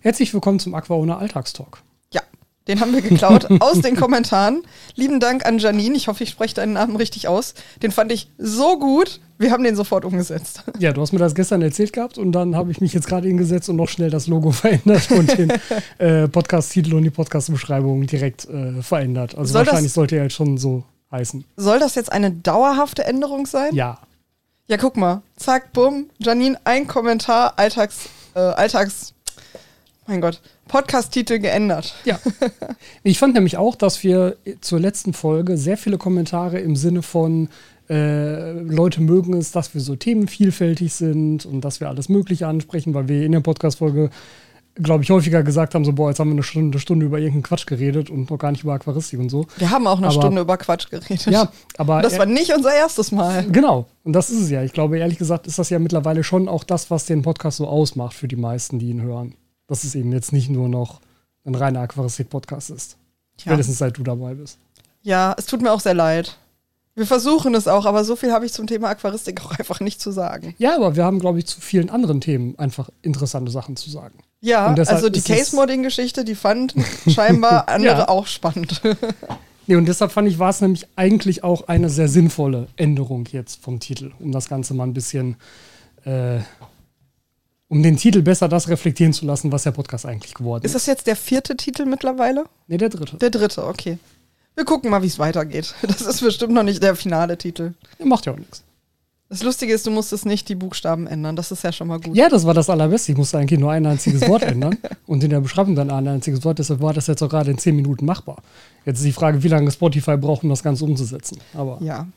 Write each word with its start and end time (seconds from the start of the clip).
Herzlich 0.00 0.32
willkommen 0.32 0.58
zum 0.58 0.74
Aquaona 0.74 1.18
Alltagstalk. 1.18 1.82
Ja, 2.12 2.22
den 2.68 2.80
haben 2.80 2.94
wir 2.94 3.02
geklaut 3.02 3.46
aus 3.60 3.80
den 3.80 3.96
Kommentaren. 3.96 4.62
Lieben 4.94 5.20
Dank 5.20 5.44
an 5.46 5.58
Janine. 5.58 5.94
Ich 5.96 6.08
hoffe, 6.08 6.24
ich 6.24 6.30
spreche 6.30 6.54
deinen 6.54 6.72
Namen 6.74 6.96
richtig 6.96 7.28
aus. 7.28 7.54
Den 7.82 7.90
fand 7.90 8.10
ich 8.12 8.30
so 8.38 8.78
gut. 8.78 9.20
Wir 9.38 9.50
haben 9.52 9.62
den 9.62 9.76
sofort 9.76 10.04
umgesetzt. 10.04 10.62
Ja, 10.78 10.92
du 10.92 11.00
hast 11.02 11.12
mir 11.12 11.18
das 11.18 11.34
gestern 11.34 11.60
erzählt 11.62 11.92
gehabt 11.92 12.18
und 12.18 12.32
dann 12.32 12.56
habe 12.56 12.70
ich 12.70 12.80
mich 12.80 12.92
jetzt 12.94 13.06
gerade 13.08 13.28
hingesetzt 13.28 13.68
und 13.68 13.76
noch 13.76 13.88
schnell 13.88 14.10
das 14.10 14.26
Logo 14.26 14.50
verändert 14.52 15.10
und 15.10 15.36
den 15.36 15.52
äh, 15.98 16.28
Podcast-Titel 16.28 16.94
und 16.94 17.02
die 17.02 17.10
Podcast-Beschreibung 17.10 18.06
direkt 18.06 18.46
äh, 18.48 18.82
verändert. 18.82 19.34
Also 19.36 19.52
Soll 19.52 19.64
das- 19.64 19.72
wahrscheinlich 19.72 19.92
sollte 19.92 20.16
er 20.16 20.24
jetzt 20.24 20.34
schon 20.34 20.56
so 20.58 20.84
heißen. 21.12 21.44
Soll 21.56 21.78
das 21.78 21.94
jetzt 21.94 22.10
eine 22.12 22.30
dauerhafte 22.30 23.04
Änderung 23.04 23.46
sein? 23.46 23.74
Ja. 23.74 23.98
Ja, 24.66 24.76
guck 24.76 24.96
mal. 24.96 25.22
Zack, 25.36 25.72
bumm. 25.72 26.06
Janine, 26.18 26.58
ein 26.64 26.86
Kommentar, 26.86 27.54
Alltags, 27.58 28.08
äh, 28.34 28.38
Alltags, 28.38 29.14
mein 30.10 30.20
Gott, 30.20 30.40
Podcast-Titel 30.68 31.38
geändert. 31.38 31.94
Ja. 32.04 32.18
Ich 33.02 33.18
fand 33.18 33.34
nämlich 33.34 33.56
auch, 33.56 33.76
dass 33.76 34.02
wir 34.02 34.36
zur 34.60 34.80
letzten 34.80 35.12
Folge 35.12 35.56
sehr 35.56 35.76
viele 35.76 35.96
Kommentare 35.98 36.58
im 36.58 36.74
Sinne 36.76 37.02
von 37.02 37.48
äh, 37.88 38.52
Leute 38.52 39.00
mögen 39.00 39.34
es, 39.34 39.52
dass 39.52 39.72
wir 39.74 39.80
so 39.80 39.94
themenvielfältig 39.96 40.92
sind 40.92 41.46
und 41.46 41.60
dass 41.62 41.80
wir 41.80 41.88
alles 41.88 42.08
Mögliche 42.08 42.46
ansprechen, 42.46 42.92
weil 42.94 43.08
wir 43.08 43.24
in 43.24 43.32
der 43.32 43.40
Podcast-Folge, 43.40 44.10
glaube 44.74 45.02
ich, 45.04 45.10
häufiger 45.10 45.42
gesagt 45.42 45.74
haben, 45.74 45.84
so, 45.84 45.92
boah, 45.92 46.10
jetzt 46.10 46.18
haben 46.20 46.28
wir 46.30 46.34
eine 46.34 46.42
Stunde, 46.42 46.74
eine 46.76 46.80
Stunde 46.80 47.06
über 47.06 47.18
irgendeinen 47.18 47.42
Quatsch 47.44 47.66
geredet 47.66 48.10
und 48.10 48.30
noch 48.30 48.38
gar 48.38 48.50
nicht 48.52 48.64
über 48.64 48.74
Aquaristik 48.74 49.18
und 49.20 49.28
so. 49.28 49.46
Wir 49.58 49.70
haben 49.70 49.86
auch 49.86 49.98
eine 49.98 50.08
Aber- 50.08 50.20
Stunde 50.20 50.42
über 50.42 50.56
Quatsch 50.58 50.90
geredet. 50.90 51.26
Ja, 51.26 51.50
aber 51.78 52.02
Das 52.02 52.18
war 52.18 52.26
nicht 52.26 52.52
unser 52.54 52.74
erstes 52.74 53.12
Mal. 53.12 53.44
Genau, 53.50 53.86
und 54.04 54.12
das 54.12 54.30
ist 54.30 54.40
es 54.40 54.50
ja. 54.50 54.62
Ich 54.62 54.72
glaube, 54.72 54.98
ehrlich 54.98 55.18
gesagt, 55.18 55.46
ist 55.46 55.58
das 55.58 55.70
ja 55.70 55.78
mittlerweile 55.78 56.22
schon 56.24 56.48
auch 56.48 56.64
das, 56.64 56.90
was 56.90 57.06
den 57.06 57.22
Podcast 57.22 57.58
so 57.58 57.66
ausmacht 57.68 58.14
für 58.14 58.28
die 58.28 58.36
meisten, 58.36 58.78
die 58.78 58.90
ihn 58.90 59.02
hören. 59.02 59.34
Dass 59.70 59.84
es 59.84 59.94
eben 59.94 60.12
jetzt 60.12 60.32
nicht 60.34 60.50
nur 60.50 60.68
noch 60.68 61.00
ein 61.46 61.54
reiner 61.54 61.80
Aquaristik-Podcast 61.80 62.68
ist. 62.70 62.96
Ja. 63.44 63.56
Seit 63.62 63.96
du 63.96 64.02
dabei 64.02 64.34
bist. 64.34 64.58
ja, 65.02 65.34
es 65.38 65.46
tut 65.46 65.62
mir 65.62 65.72
auch 65.72 65.80
sehr 65.80 65.94
leid. 65.94 66.36
Wir 66.96 67.06
versuchen 67.06 67.54
es 67.54 67.66
auch, 67.68 67.86
aber 67.86 68.04
so 68.04 68.16
viel 68.16 68.32
habe 68.32 68.44
ich 68.44 68.52
zum 68.52 68.66
Thema 68.66 68.88
Aquaristik 68.88 69.42
auch 69.42 69.52
einfach 69.58 69.80
nicht 69.80 70.00
zu 70.02 70.10
sagen. 70.10 70.54
Ja, 70.58 70.74
aber 70.76 70.96
wir 70.96 71.04
haben, 71.04 71.20
glaube 71.20 71.38
ich, 71.38 71.46
zu 71.46 71.60
vielen 71.60 71.88
anderen 71.88 72.20
Themen 72.20 72.58
einfach 72.58 72.90
interessante 73.00 73.50
Sachen 73.50 73.76
zu 73.76 73.88
sagen. 73.88 74.18
Ja, 74.42 74.66
also 74.74 75.08
die 75.08 75.22
Case-Modding-Geschichte, 75.22 76.24
die 76.24 76.34
fand 76.34 76.74
scheinbar 77.08 77.68
andere 77.68 77.96
Ja. 78.00 78.08
auch 78.08 78.26
spannend. 78.26 78.82
Nee, 79.66 79.76
und 79.76 79.86
deshalb 79.86 80.10
fand 80.10 80.26
ich, 80.26 80.40
war 80.40 80.50
es 80.50 80.60
nämlich 80.60 80.88
eigentlich 80.96 81.44
auch 81.44 81.68
eine 81.68 81.90
sehr 81.90 82.08
sinnvolle 82.08 82.66
Änderung 82.74 83.26
jetzt 83.30 83.62
vom 83.62 83.78
Titel, 83.78 84.10
um 84.18 84.32
das 84.32 84.48
Ganze 84.48 84.74
mal 84.74 84.82
ein 84.82 84.94
bisschen, 84.94 85.36
äh, 86.04 86.38
um 87.70 87.82
den 87.82 87.96
Titel 87.96 88.20
besser 88.20 88.48
das 88.48 88.68
reflektieren 88.68 89.14
zu 89.14 89.24
lassen, 89.24 89.50
was 89.52 89.62
der 89.62 89.70
Podcast 89.70 90.04
eigentlich 90.04 90.34
geworden 90.34 90.64
Ist 90.64 90.72
ist. 90.72 90.82
das 90.82 90.86
jetzt 90.86 91.06
der 91.06 91.16
vierte 91.16 91.56
Titel 91.56 91.86
mittlerweile? 91.86 92.44
Nee, 92.66 92.76
der 92.76 92.90
dritte. 92.90 93.16
Der 93.16 93.30
dritte, 93.30 93.66
okay. 93.66 93.98
Wir 94.56 94.64
gucken 94.64 94.90
mal, 94.90 95.02
wie 95.02 95.06
es 95.06 95.18
weitergeht. 95.18 95.74
Das 95.82 96.02
ist 96.02 96.20
bestimmt 96.20 96.52
noch 96.52 96.64
nicht 96.64 96.82
der 96.82 96.94
finale 96.96 97.38
Titel. 97.38 97.72
Der 97.98 98.06
macht 98.06 98.26
ja 98.26 98.32
auch 98.34 98.38
nichts. 98.38 98.64
Das 99.28 99.44
Lustige 99.44 99.72
ist, 99.72 99.86
du 99.86 99.92
musstest 99.92 100.26
nicht 100.26 100.48
die 100.48 100.56
Buchstaben 100.56 101.06
ändern. 101.06 101.36
Das 101.36 101.52
ist 101.52 101.62
ja 101.62 101.70
schon 101.70 101.86
mal 101.86 102.00
gut. 102.00 102.16
Ja, 102.16 102.28
das 102.28 102.44
war 102.44 102.52
das 102.52 102.68
Allerbeste. 102.68 103.12
Ich 103.12 103.18
musste 103.18 103.38
eigentlich 103.38 103.60
nur 103.60 103.70
ein 103.70 103.86
einziges 103.86 104.26
Wort 104.28 104.42
ändern 104.42 104.76
und 105.06 105.22
in 105.22 105.30
der 105.30 105.40
Beschreibung 105.40 105.76
dann 105.76 105.88
ein 105.88 106.08
einziges 106.08 106.44
Wort. 106.44 106.58
Deshalb 106.58 106.80
war 106.82 106.92
das 106.92 107.06
jetzt 107.06 107.22
auch 107.22 107.28
gerade 107.28 107.52
in 107.52 107.56
zehn 107.58 107.76
Minuten 107.76 108.04
machbar. 108.04 108.42
Jetzt 108.84 108.98
ist 108.98 109.04
die 109.04 109.12
Frage, 109.12 109.44
wie 109.44 109.48
lange 109.48 109.70
Spotify 109.70 110.16
braucht, 110.16 110.42
um 110.42 110.48
das 110.50 110.64
Ganze 110.64 110.84
umzusetzen. 110.84 111.38
Aber 111.54 111.78
Ja. 111.80 112.08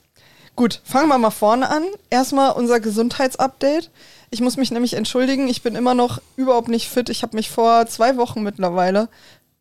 Gut, 0.56 0.82
fangen 0.84 1.08
wir 1.10 1.18
mal 1.20 1.32
vorne 1.32 1.70
an. 1.70 1.84
Erstmal 2.10 2.52
unser 2.54 2.80
Gesundheitsupdate. 2.80 3.90
Ich 4.34 4.42
muss 4.42 4.58
mich 4.58 4.72
nämlich 4.72 4.96
entschuldigen, 4.96 5.48
ich 5.48 5.62
bin 5.62 5.76
immer 5.76 5.94
noch 5.94 6.20
überhaupt 6.38 6.68
nicht 6.68 6.90
fit. 6.90 7.10
Ich 7.10 7.22
habe 7.22 7.36
mich 7.36 7.52
vor 7.52 7.86
zwei 7.86 8.18
Wochen 8.18 8.42
mittlerweile 8.42 9.08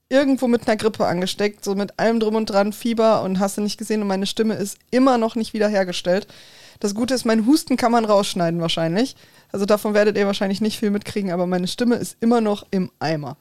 irgendwo 0.09 0.49
mit 0.49 0.67
einer 0.67 0.79
Grippe 0.79 1.07
angesteckt, 1.07 1.63
so 1.63 1.75
mit 1.75 1.99
allem 1.99 2.21
drum 2.21 2.37
und 2.37 2.47
dran, 2.47 2.73
Fieber 2.73 3.23
und 3.23 3.39
hast 3.39 3.59
du 3.59 3.61
nicht 3.61 3.77
gesehen 3.77 4.01
und 4.01 4.09
meine 4.09 4.25
Stimme 4.25 4.55
ist 4.55 4.79
immer 4.91 5.19
noch 5.19 5.35
nicht 5.35 5.53
wiederhergestellt. 5.53 6.27
Das 6.81 6.95
Gute 6.95 7.13
ist, 7.13 7.27
mein 7.27 7.45
Husten 7.45 7.77
kann 7.77 7.93
man 7.93 8.07
rausschneiden 8.07 8.63
wahrscheinlich. 8.63 9.15
Also 9.53 9.67
davon 9.67 9.93
werdet 9.93 10.17
ihr 10.17 10.25
wahrscheinlich 10.25 10.63
nicht 10.63 10.79
viel 10.79 10.91
mitkriegen, 10.91 11.33
aber 11.33 11.47
meine 11.47 11.69
Stimme 11.69 11.97
ist 11.97 12.17
immer 12.21 12.41
noch 12.41 12.65
im 12.71 12.91
Eimer. 12.99 13.37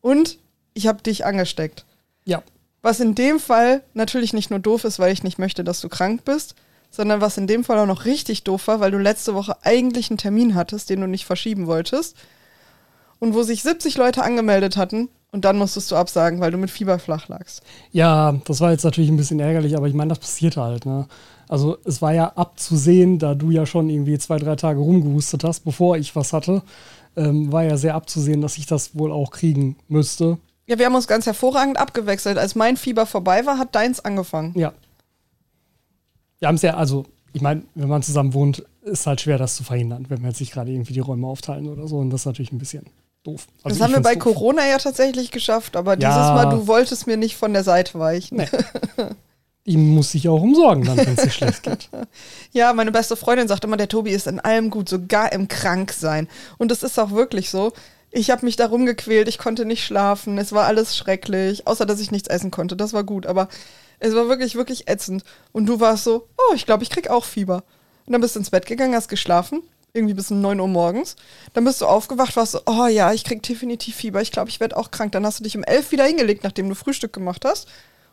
Und 0.00 0.36
ich 0.74 0.88
habe 0.88 1.00
dich 1.00 1.24
angesteckt. 1.24 1.84
ja, 2.24 2.42
Was 2.82 2.98
in 2.98 3.14
dem 3.14 3.38
Fall 3.38 3.84
natürlich 3.94 4.32
nicht 4.32 4.50
nur 4.50 4.58
doof 4.58 4.82
ist, 4.82 4.98
weil 4.98 5.12
ich 5.12 5.22
nicht 5.22 5.38
möchte, 5.38 5.62
dass 5.62 5.80
du 5.80 5.88
krank 5.88 6.24
bist, 6.24 6.56
sondern 6.90 7.20
was 7.20 7.36
in 7.36 7.46
dem 7.46 7.64
Fall 7.64 7.78
auch 7.78 7.86
noch 7.86 8.04
richtig 8.04 8.44
doof 8.44 8.68
war, 8.68 8.80
weil 8.80 8.90
du 8.90 8.98
letzte 8.98 9.34
Woche 9.34 9.56
eigentlich 9.62 10.10
einen 10.10 10.18
Termin 10.18 10.54
hattest, 10.54 10.90
den 10.90 11.00
du 11.00 11.06
nicht 11.06 11.26
verschieben 11.26 11.66
wolltest. 11.66 12.16
Und 13.18 13.34
wo 13.34 13.42
sich 13.42 13.62
70 13.62 13.96
Leute 13.96 14.22
angemeldet 14.22 14.76
hatten 14.76 15.08
und 15.32 15.44
dann 15.44 15.58
musstest 15.58 15.90
du 15.90 15.96
absagen, 15.96 16.40
weil 16.40 16.50
du 16.50 16.58
mit 16.58 16.70
Fieber 16.70 16.98
flach 16.98 17.28
lagst. 17.28 17.62
ja, 17.92 18.34
das 18.44 18.60
war 18.60 18.72
jetzt 18.72 18.84
natürlich 18.84 19.10
ein 19.10 19.16
bisschen 19.16 19.40
ärgerlich, 19.40 19.76
aber 19.76 19.88
ich 19.88 19.94
meine, 19.94 20.10
das 20.10 20.18
passiert 20.18 20.56
halt. 20.56 20.86
Ne? 20.86 21.06
Also 21.48 21.78
es 21.84 22.02
war 22.02 22.12
ja 22.12 22.32
abzusehen, 22.36 23.18
da 23.18 23.34
du 23.34 23.50
ja 23.50 23.66
schon 23.66 23.88
irgendwie 23.88 24.18
zwei, 24.18 24.38
drei 24.38 24.56
Tage 24.56 24.80
rumgehustet 24.80 25.44
hast, 25.44 25.60
bevor 25.64 25.96
ich 25.96 26.16
was 26.16 26.32
hatte, 26.32 26.62
ähm, 27.16 27.52
war 27.52 27.64
ja 27.64 27.76
sehr 27.76 27.94
abzusehen, 27.94 28.40
dass 28.40 28.58
ich 28.58 28.66
das 28.66 28.96
wohl 28.96 29.12
auch 29.12 29.30
kriegen 29.30 29.76
müsste. 29.88 30.38
Ja, 30.66 30.78
wir 30.78 30.86
haben 30.86 30.94
uns 30.94 31.06
ganz 31.06 31.26
hervorragend 31.26 31.78
abgewechselt. 31.78 32.38
Als 32.38 32.54
mein 32.54 32.76
Fieber 32.76 33.06
vorbei 33.06 33.46
war, 33.46 33.58
hat 33.58 33.74
deins 33.74 34.04
angefangen. 34.04 34.52
Ja. 34.58 34.72
Wir 36.38 36.48
haben 36.48 36.56
es 36.56 36.62
ja, 36.62 36.74
also, 36.76 37.04
ich 37.32 37.42
meine, 37.42 37.62
wenn 37.74 37.88
man 37.88 38.02
zusammen 38.02 38.34
wohnt, 38.34 38.64
ist 38.82 39.06
halt 39.06 39.20
schwer, 39.20 39.38
das 39.38 39.56
zu 39.56 39.64
verhindern, 39.64 40.06
wenn 40.08 40.20
wir 40.22 40.28
jetzt 40.28 40.40
nicht 40.40 40.52
gerade 40.52 40.70
irgendwie 40.70 40.92
die 40.92 41.00
Räume 41.00 41.26
aufteilen 41.26 41.68
oder 41.68 41.88
so. 41.88 41.98
Und 41.98 42.10
das 42.10 42.22
ist 42.22 42.26
natürlich 42.26 42.52
ein 42.52 42.58
bisschen 42.58 42.86
doof. 43.24 43.46
Also 43.62 43.76
das 43.78 43.84
haben 43.84 43.94
wir 43.94 44.00
bei 44.00 44.14
doof. 44.14 44.22
Corona 44.34 44.66
ja 44.68 44.78
tatsächlich 44.78 45.30
geschafft, 45.32 45.76
aber 45.76 45.98
Ja. 45.98 46.08
dieses 46.10 46.30
Mal, 46.30 46.50
du 46.50 46.66
wolltest 46.66 47.06
mir 47.06 47.16
nicht 47.16 47.36
von 47.36 47.52
der 47.52 47.64
Seite 47.64 47.98
weichen. 47.98 48.38
Nee. 48.38 48.48
Ihm 49.64 49.94
muss 49.96 50.12
sich 50.12 50.28
auch 50.28 50.40
umsorgen, 50.40 50.84
dann, 50.84 50.96
wenn 50.96 51.14
es 51.14 51.22
dir 51.24 51.30
schlecht 51.30 51.64
geht. 51.64 51.88
Ja, 52.52 52.72
meine 52.72 52.92
beste 52.92 53.16
Freundin 53.16 53.48
sagt 53.48 53.64
immer, 53.64 53.76
der 53.76 53.88
Tobi 53.88 54.10
ist 54.12 54.28
in 54.28 54.38
allem 54.38 54.70
gut, 54.70 54.88
sogar 54.88 55.32
im 55.32 55.48
Kranksein. 55.48 56.28
Und 56.56 56.70
das 56.70 56.84
ist 56.84 57.00
auch 57.00 57.10
wirklich 57.10 57.50
so. 57.50 57.72
Ich 58.12 58.30
habe 58.30 58.44
mich 58.46 58.54
darum 58.54 58.86
gequält, 58.86 59.26
ich 59.26 59.38
konnte 59.38 59.64
nicht 59.64 59.84
schlafen, 59.84 60.38
es 60.38 60.52
war 60.52 60.66
alles 60.66 60.96
schrecklich, 60.96 61.66
außer 61.66 61.84
dass 61.84 61.98
ich 61.98 62.12
nichts 62.12 62.28
essen 62.28 62.52
konnte. 62.52 62.76
Das 62.76 62.92
war 62.92 63.02
gut, 63.02 63.26
aber 63.26 63.48
es 63.98 64.14
war 64.14 64.28
wirklich, 64.28 64.54
wirklich 64.54 64.88
ätzend. 64.88 65.24
Und 65.52 65.66
du 65.66 65.80
warst 65.80 66.04
so, 66.04 66.28
oh, 66.36 66.54
ich 66.54 66.66
glaube, 66.66 66.82
ich 66.82 66.90
krieg 66.90 67.08
auch 67.08 67.24
Fieber. 67.24 67.64
Und 68.06 68.12
dann 68.12 68.20
bist 68.20 68.36
du 68.36 68.40
ins 68.40 68.50
Bett 68.50 68.66
gegangen, 68.66 68.94
hast 68.94 69.08
geschlafen, 69.08 69.62
irgendwie 69.92 70.14
bis 70.14 70.30
um 70.30 70.40
9 70.40 70.60
Uhr 70.60 70.68
morgens. 70.68 71.16
Dann 71.54 71.64
bist 71.64 71.80
du 71.80 71.86
aufgewacht, 71.86 72.36
warst 72.36 72.52
so, 72.52 72.60
oh 72.66 72.86
ja, 72.86 73.12
ich 73.12 73.24
krieg 73.24 73.42
definitiv 73.42 73.96
Fieber, 73.96 74.22
ich 74.22 74.32
glaube, 74.32 74.48
ich 74.50 74.60
werde 74.60 74.76
auch 74.76 74.90
krank. 74.90 75.12
Dann 75.12 75.26
hast 75.26 75.40
du 75.40 75.44
dich 75.44 75.56
um 75.56 75.64
11 75.64 75.92
wieder 75.92 76.04
hingelegt, 76.04 76.44
nachdem 76.44 76.68
du 76.68 76.74
Frühstück 76.74 77.12
gemacht 77.12 77.44
hast 77.44 77.68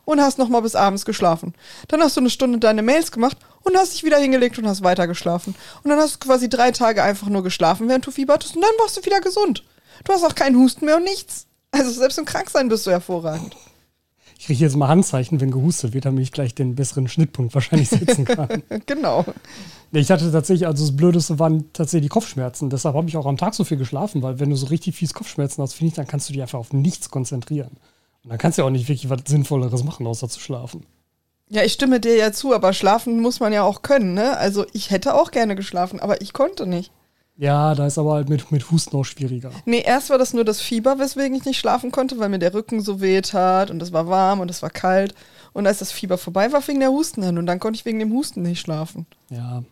und 0.06 0.22
hast 0.22 0.38
noch 0.38 0.50
mal 0.50 0.62
bis 0.62 0.76
abends 0.76 1.06
geschlafen. 1.06 1.54
Dann 1.88 2.02
hast 2.02 2.18
du 2.18 2.22
eine 2.22 2.30
Stunde 2.30 2.60
deine 2.60 2.82
Mails 2.82 3.12
gemacht 3.12 3.38
und 3.64 3.78
hast 3.78 3.94
dich 3.94 4.04
wieder 4.04 4.18
hingelegt 4.18 4.58
und 4.58 4.68
hast 4.68 4.84
weiter 4.84 5.08
geschlafen. 5.08 5.56
Und 5.84 5.90
dann 5.90 6.00
hast 6.00 6.16
du 6.16 6.28
quasi 6.28 6.50
drei 6.50 6.72
Tage 6.72 7.04
einfach 7.04 7.28
nur 7.28 7.44
geschlafen, 7.44 7.88
während 7.88 8.06
du 8.06 8.12
Fieber 8.12 8.34
hattest 8.34 8.56
und 8.56 8.62
dann 8.62 8.72
warst 8.80 8.98
du 8.98 9.06
wieder 9.06 9.22
gesund. 9.22 9.64
Du 10.04 10.14
hast 10.14 10.24
auch 10.24 10.36
keinen 10.36 10.58
Husten 10.58 10.86
mehr 10.86 10.98
und 10.98 11.04
nichts. 11.04 11.46
Also 11.72 11.92
selbst 11.92 12.18
im 12.18 12.26
Kranksein 12.26 12.70
bist 12.70 12.86
du 12.86 12.92
hervorragend. 12.92 13.56
Ich 14.38 14.46
kriege 14.46 14.60
jetzt 14.60 14.76
mal 14.76 14.88
Handzeichen, 14.88 15.40
wenn 15.40 15.52
gehustet 15.52 15.94
wird, 15.94 16.06
damit 16.06 16.24
ich 16.24 16.32
gleich 16.32 16.54
den 16.54 16.76
besseren 16.76 17.08
Schnittpunkt 17.08 17.54
wahrscheinlich 17.54 17.90
setzen 17.90 18.26
kann. 18.26 18.64
genau. 18.86 19.26
Ich 19.92 20.10
hatte 20.12 20.32
tatsächlich, 20.32 20.68
also 20.68 20.84
das 20.84 20.96
Blödeste 20.96 21.40
waren 21.40 21.72
tatsächlich 21.72 22.10
die 22.10 22.14
Kopfschmerzen. 22.14 22.70
Deshalb 22.70 22.96
habe 22.96 23.08
ich 23.08 23.16
auch 23.16 23.26
am 23.26 23.38
Tag 23.38 23.54
so 23.54 23.64
viel 23.64 23.78
geschlafen, 23.78 24.22
weil 24.22 24.40
wenn 24.40 24.50
du 24.50 24.56
so 24.56 24.68
richtig 24.68 24.96
fies 24.96 25.14
Kopfschmerzen 25.14 25.62
hast, 25.62 25.74
finde 25.74 25.90
ich, 25.90 25.94
dann 25.96 26.08
kannst 26.08 26.28
du 26.28 26.34
dich 26.34 26.42
einfach 26.42 26.60
auf 26.60 26.74
nichts 26.74 27.10
konzentrieren. 27.10 27.78
Und 28.24 28.30
dann 28.30 28.38
kannst 28.38 28.58
du 28.58 28.64
ja 28.64 28.68
auch 28.68 28.72
nicht 28.72 28.88
wirklich 28.88 29.10
was 29.10 29.22
Sinnvolleres 29.28 29.84
machen, 29.84 30.08
außer 30.08 30.30
zu 30.30 30.40
schlafen. 30.40 30.86
Ja, 31.50 31.64
ich 31.64 31.74
stimme 31.74 32.00
dir 32.00 32.16
ja 32.16 32.32
zu, 32.32 32.54
aber 32.54 32.74
schlafen 32.74 33.20
muss 33.22 33.40
man 33.40 33.54
ja 33.54 33.64
auch 33.64 33.82
können, 33.82 34.14
ne? 34.14 34.38
Also 34.38 34.66
ich 34.74 34.90
hätte 34.90 35.14
auch 35.14 35.30
gerne 35.30 35.56
geschlafen, 35.56 36.00
aber 36.00 36.22
ich 36.22 36.34
konnte 36.34 36.66
nicht. 36.66 36.92
Ja, 37.36 37.74
da 37.74 37.88
ist 37.88 37.98
aber 37.98 38.14
halt 38.14 38.30
mit, 38.30 38.52
mit 38.52 38.70
Husten 38.70 38.96
auch 38.96 39.04
schwieriger. 39.04 39.52
Nee, 39.66 39.82
erst 39.84 40.10
war 40.12 40.18
das 40.20 40.34
nur 40.34 40.46
das 40.46 40.62
Fieber, 40.62 41.00
weswegen 41.00 41.36
ich 41.36 41.46
nicht 41.46 41.58
schlafen 41.60 41.92
konnte, 41.92 42.20
weil 42.20 42.30
mir 42.30 42.38
der 42.40 42.54
Rücken 42.54 42.80
so 42.82 43.02
weht 43.02 43.34
hat 43.34 43.72
und 43.72 43.82
es 43.82 43.92
war 43.92 44.08
warm 44.08 44.40
und 44.40 44.52
es 44.52 44.62
war 44.62 44.70
kalt. 44.70 45.16
Und 45.52 45.66
als 45.68 45.80
das 45.80 45.92
Fieber 45.92 46.18
vorbei 46.18 46.52
war, 46.52 46.62
fing 46.62 46.80
der 46.80 46.92
Husten 46.92 47.24
an 47.24 47.38
und 47.38 47.46
dann 47.48 47.60
konnte 47.60 47.78
ich 47.78 47.86
wegen 47.86 48.00
dem 48.00 48.12
Husten 48.14 48.44
nicht 48.44 48.60
schlafen. 48.60 49.08
Ja, 49.30 49.64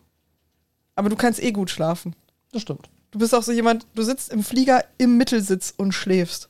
Aber 0.95 1.09
du 1.09 1.15
kannst 1.15 1.41
eh 1.41 1.51
gut 1.51 1.69
schlafen. 1.69 2.15
das 2.51 2.63
stimmt. 2.63 2.89
Du 3.11 3.19
bist 3.19 3.35
auch 3.35 3.43
so 3.43 3.51
jemand, 3.51 3.85
du 3.93 4.03
sitzt 4.03 4.31
im 4.31 4.43
Flieger 4.43 4.83
im 4.97 5.17
Mittelsitz 5.17 5.73
und 5.75 5.91
schläfst. 5.91 6.47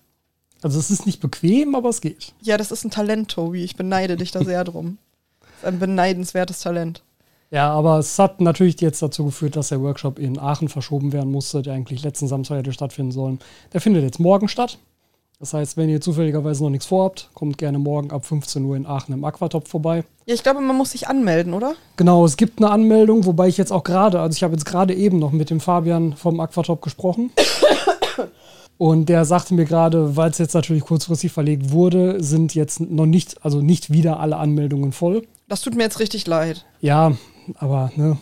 Also 0.61 0.77
es 0.79 0.91
ist 0.91 1.07
nicht 1.07 1.19
bequem, 1.19 1.73
aber 1.73 1.89
es 1.89 2.01
geht. 2.01 2.33
Ja, 2.41 2.55
das 2.55 2.71
ist 2.71 2.83
ein 2.85 2.91
Talent, 2.91 3.31
Tobi. 3.31 3.63
Ich 3.63 3.75
beneide 3.75 4.15
dich 4.15 4.31
da 4.31 4.43
sehr 4.43 4.63
drum. 4.63 4.97
Das 5.41 5.69
ist 5.69 5.75
ein 5.75 5.79
beneidenswertes 5.79 6.59
Talent. 6.61 7.03
Ja, 7.51 7.69
aber 7.69 7.99
es 7.99 8.17
hat 8.17 8.39
natürlich 8.39 8.79
jetzt 8.79 9.01
dazu 9.01 9.25
geführt, 9.25 9.57
dass 9.57 9.69
der 9.69 9.81
Workshop 9.81 10.19
in 10.19 10.39
Aachen 10.39 10.69
verschoben 10.69 11.11
werden 11.11 11.31
musste, 11.31 11.61
der 11.61 11.73
eigentlich 11.73 12.01
letzten 12.01 12.27
Samstag 12.27 12.59
hätte 12.59 12.71
stattfinden 12.71 13.11
sollen. 13.11 13.39
Der 13.73 13.81
findet 13.81 14.03
jetzt 14.03 14.19
morgen 14.19 14.47
statt. 14.47 14.77
Das 15.41 15.53
heißt, 15.53 15.75
wenn 15.75 15.89
ihr 15.89 15.99
zufälligerweise 15.99 16.63
noch 16.63 16.69
nichts 16.69 16.85
vorhabt, 16.85 17.29
kommt 17.33 17.57
gerne 17.57 17.79
morgen 17.79 18.11
ab 18.11 18.25
15 18.25 18.63
Uhr 18.63 18.75
in 18.77 18.85
Aachen 18.85 19.13
im 19.13 19.25
Aquatop 19.25 19.67
vorbei. 19.67 20.03
Ja, 20.27 20.35
ich 20.35 20.43
glaube, 20.43 20.61
man 20.61 20.77
muss 20.77 20.91
sich 20.91 21.07
anmelden, 21.07 21.53
oder? 21.53 21.73
Genau, 21.97 22.23
es 22.23 22.37
gibt 22.37 22.59
eine 22.59 22.69
Anmeldung, 22.69 23.25
wobei 23.25 23.47
ich 23.47 23.57
jetzt 23.57 23.71
auch 23.71 23.83
gerade, 23.83 24.21
also 24.21 24.35
ich 24.35 24.43
habe 24.43 24.53
jetzt 24.53 24.65
gerade 24.65 24.93
eben 24.93 25.19
noch 25.19 25.31
mit 25.31 25.49
dem 25.49 25.59
Fabian 25.59 26.15
vom 26.15 26.39
Aquatop 26.39 26.81
gesprochen. 26.81 27.31
Und 28.77 29.09
der 29.09 29.25
sagte 29.25 29.53
mir 29.53 29.65
gerade, 29.65 30.15
weil 30.15 30.29
es 30.31 30.37
jetzt 30.37 30.53
natürlich 30.53 30.83
kurzfristig 30.83 31.31
verlegt 31.31 31.71
wurde, 31.71 32.23
sind 32.23 32.55
jetzt 32.55 32.79
noch 32.79 33.05
nicht, 33.05 33.43
also 33.43 33.61
nicht 33.61 33.91
wieder 33.91 34.19
alle 34.19 34.37
Anmeldungen 34.37 34.91
voll. 34.91 35.23
Das 35.47 35.61
tut 35.61 35.75
mir 35.75 35.83
jetzt 35.83 35.99
richtig 35.99 36.25
leid. 36.27 36.65
Ja, 36.79 37.13
aber 37.57 37.91
ne, 37.95 38.17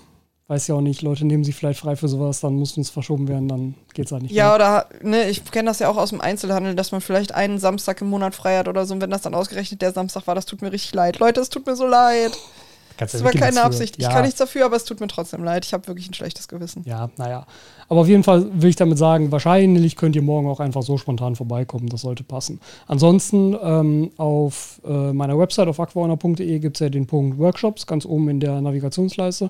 weiß 0.50 0.68
ja 0.68 0.76
auch 0.76 0.82
nicht, 0.82 1.04
Leute 1.04 1.26
nehmen 1.26 1.44
sich 1.44 1.56
vielleicht 1.56 1.80
frei 1.80 1.96
für 1.96 2.08
sowas, 2.08 2.40
dann 2.40 2.56
muss 2.56 2.76
es 2.76 2.90
verschoben 2.90 3.28
werden, 3.28 3.48
dann 3.48 3.76
geht 3.94 4.08
es 4.08 4.12
halt 4.12 4.24
nicht. 4.24 4.34
Ja, 4.34 4.48
mehr. 4.48 4.56
oder 4.56 4.86
ne, 5.02 5.30
ich 5.30 5.46
kenne 5.52 5.70
das 5.70 5.78
ja 5.80 5.90
auch 5.90 5.98
aus 5.98 6.10
dem 6.10 6.22
Einzelhandel, 6.22 6.76
dass 6.76 6.92
man 6.92 7.02
vielleicht 7.02 7.36
einen 7.36 7.60
Samstag 7.60 8.02
im 8.02 8.10
Monat 8.10 8.34
frei 8.34 8.58
hat 8.58 8.68
oder 8.68 8.86
so. 8.86 8.96
Und 8.96 9.02
wenn 9.02 9.12
das 9.12 9.22
dann 9.22 9.36
ausgerechnet 9.36 9.82
der 9.82 9.92
Samstag 9.92 10.26
war, 10.26 10.34
das 10.34 10.48
tut 10.48 10.64
mir 10.64 10.72
richtig 10.72 10.94
leid. 10.94 11.20
Leute, 11.20 11.40
es 11.40 11.50
tut 11.50 11.68
mir 11.68 11.76
so 11.76 11.86
leid. 11.86 12.36
Kannst 13.00 13.14
Das 13.14 13.24
war 13.24 13.32
keine 13.32 13.54
für. 13.54 13.64
Absicht. 13.64 13.98
Ja. 13.98 14.10
Ich 14.10 14.14
kann 14.14 14.24
nichts 14.24 14.40
dafür, 14.40 14.66
aber 14.66 14.76
es 14.76 14.84
tut 14.84 15.00
mir 15.00 15.08
trotzdem 15.08 15.42
leid. 15.42 15.64
Ich 15.64 15.72
habe 15.72 15.88
wirklich 15.88 16.10
ein 16.10 16.14
schlechtes 16.14 16.50
Gewissen. 16.50 16.84
Ja, 16.86 17.10
naja. 17.16 17.46
Aber 17.88 18.02
auf 18.02 18.10
jeden 18.10 18.24
Fall 18.24 18.46
will 18.52 18.70
ich 18.70 18.76
damit 18.76 18.98
sagen, 18.98 19.32
wahrscheinlich 19.32 19.96
könnt 19.96 20.18
ihr 20.18 20.22
morgen 20.22 20.50
auch 20.50 20.60
einfach 20.60 20.84
so 20.84 20.98
spontan 20.98 21.38
vorbeikommen. 21.38 21.88
Das 21.88 22.02
sollte 22.02 22.26
passen. 22.26 22.60
Ansonsten 22.88 23.56
ähm, 23.64 24.12
auf 24.18 24.82
äh, 24.86 25.14
meiner 25.14 25.40
Website 25.40 25.70
auf 25.70 25.80
aquaona.de 25.80 26.60
gibt 26.60 26.76
es 26.76 26.82
ja 26.82 26.90
den 26.90 27.08
Punkt 27.08 27.38
Workshops 27.38 27.88
ganz 27.88 28.06
oben 28.06 28.28
in 28.28 28.42
der 28.42 28.60
Navigationsleiste. 28.60 29.50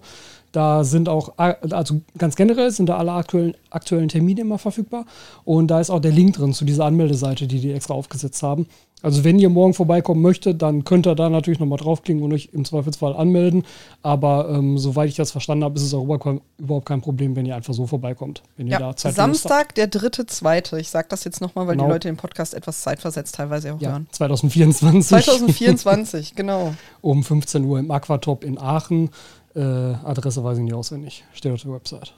Da 0.52 0.84
sind 0.84 1.10
auch, 1.10 1.34
also 1.38 2.02
ganz 2.18 2.36
generell 2.36 2.72
sind 2.72 2.88
da 2.90 2.98
alle 2.98 3.12
aktuellen, 3.12 3.56
aktuellen 3.70 4.10
Termine 4.10 4.42
immer 4.42 4.58
verfügbar. 4.58 5.06
Und 5.46 5.68
da 5.68 5.80
ist 5.80 5.90
auch 5.90 6.00
der 6.00 6.12
Link 6.12 6.36
drin 6.36 6.54
zu 6.54 6.66
dieser 6.66 6.86
Anmeldeseite, 6.86 7.46
die 7.48 7.60
die 7.60 7.72
extra 7.72 7.94
aufgesetzt 7.94 8.42
haben. 8.42 8.68
Also 9.02 9.24
wenn 9.24 9.40
ihr 9.40 9.48
morgen 9.50 9.74
vorbeikommen 9.74 10.22
möchtet, 10.22 10.62
dann 10.62 10.84
könnt 10.84 11.08
ihr 11.08 11.16
da 11.16 11.30
natürlich 11.30 11.60
nochmal 11.62 11.78
draufklicken 11.78 12.22
und 12.22 12.34
euch 12.34 12.50
im 12.52 12.66
Zweifelsfall 12.66 13.16
anmelden. 13.16 13.64
Aber 14.02 14.50
ähm, 14.50 14.78
soweit 14.78 15.08
ich 15.08 15.16
das 15.16 15.32
verstanden 15.32 15.64
habe, 15.64 15.76
ist 15.78 15.84
es 15.84 15.94
auch 15.94 16.04
überhaupt 16.04 16.86
kein 16.86 17.00
Problem, 17.00 17.34
wenn 17.38 17.46
ihr 17.46 17.56
einfach 17.56 17.74
so 17.74 17.88
vorbeikommt. 17.88 18.44
Wenn 18.58 18.68
ihr 18.68 18.74
Ja, 18.74 18.80
da 18.80 18.96
Zeit. 18.98 19.16
Samstag, 19.16 19.74
der 19.76 19.88
dritte, 19.88 20.26
zweite. 20.26 20.78
Ich 20.82 20.90
sage 20.90 21.08
das 21.10 21.24
jetzt 21.24 21.40
nochmal, 21.40 21.66
weil 21.68 21.76
Genau. 21.76 21.86
die 21.88 21.92
Leute 21.94 22.10
den 22.10 22.18
Podcast 22.18 22.54
etwas 22.54 22.82
zeitversetzt 22.82 23.36
teilweise 23.36 23.74
auch 23.74 23.80
Ja, 23.80 23.92
hören. 23.92 24.08
2024. 24.12 25.08
2024, 25.08 26.36
genau. 26.36 26.74
um 27.02 27.24
15 27.24 27.64
Uhr 27.64 27.80
im 27.80 27.92
Aquatop 27.92 28.44
in 28.44 28.58
Aachen. 28.58 29.12
Äh, 29.60 29.96
Adresse 30.06 30.42
weiß 30.42 30.58
ich 30.58 30.64
nicht 30.64 30.74
auswendig. 30.74 31.26
Steht 31.34 31.52
auf 31.52 31.62
der 31.62 31.74
Website. 31.74 32.14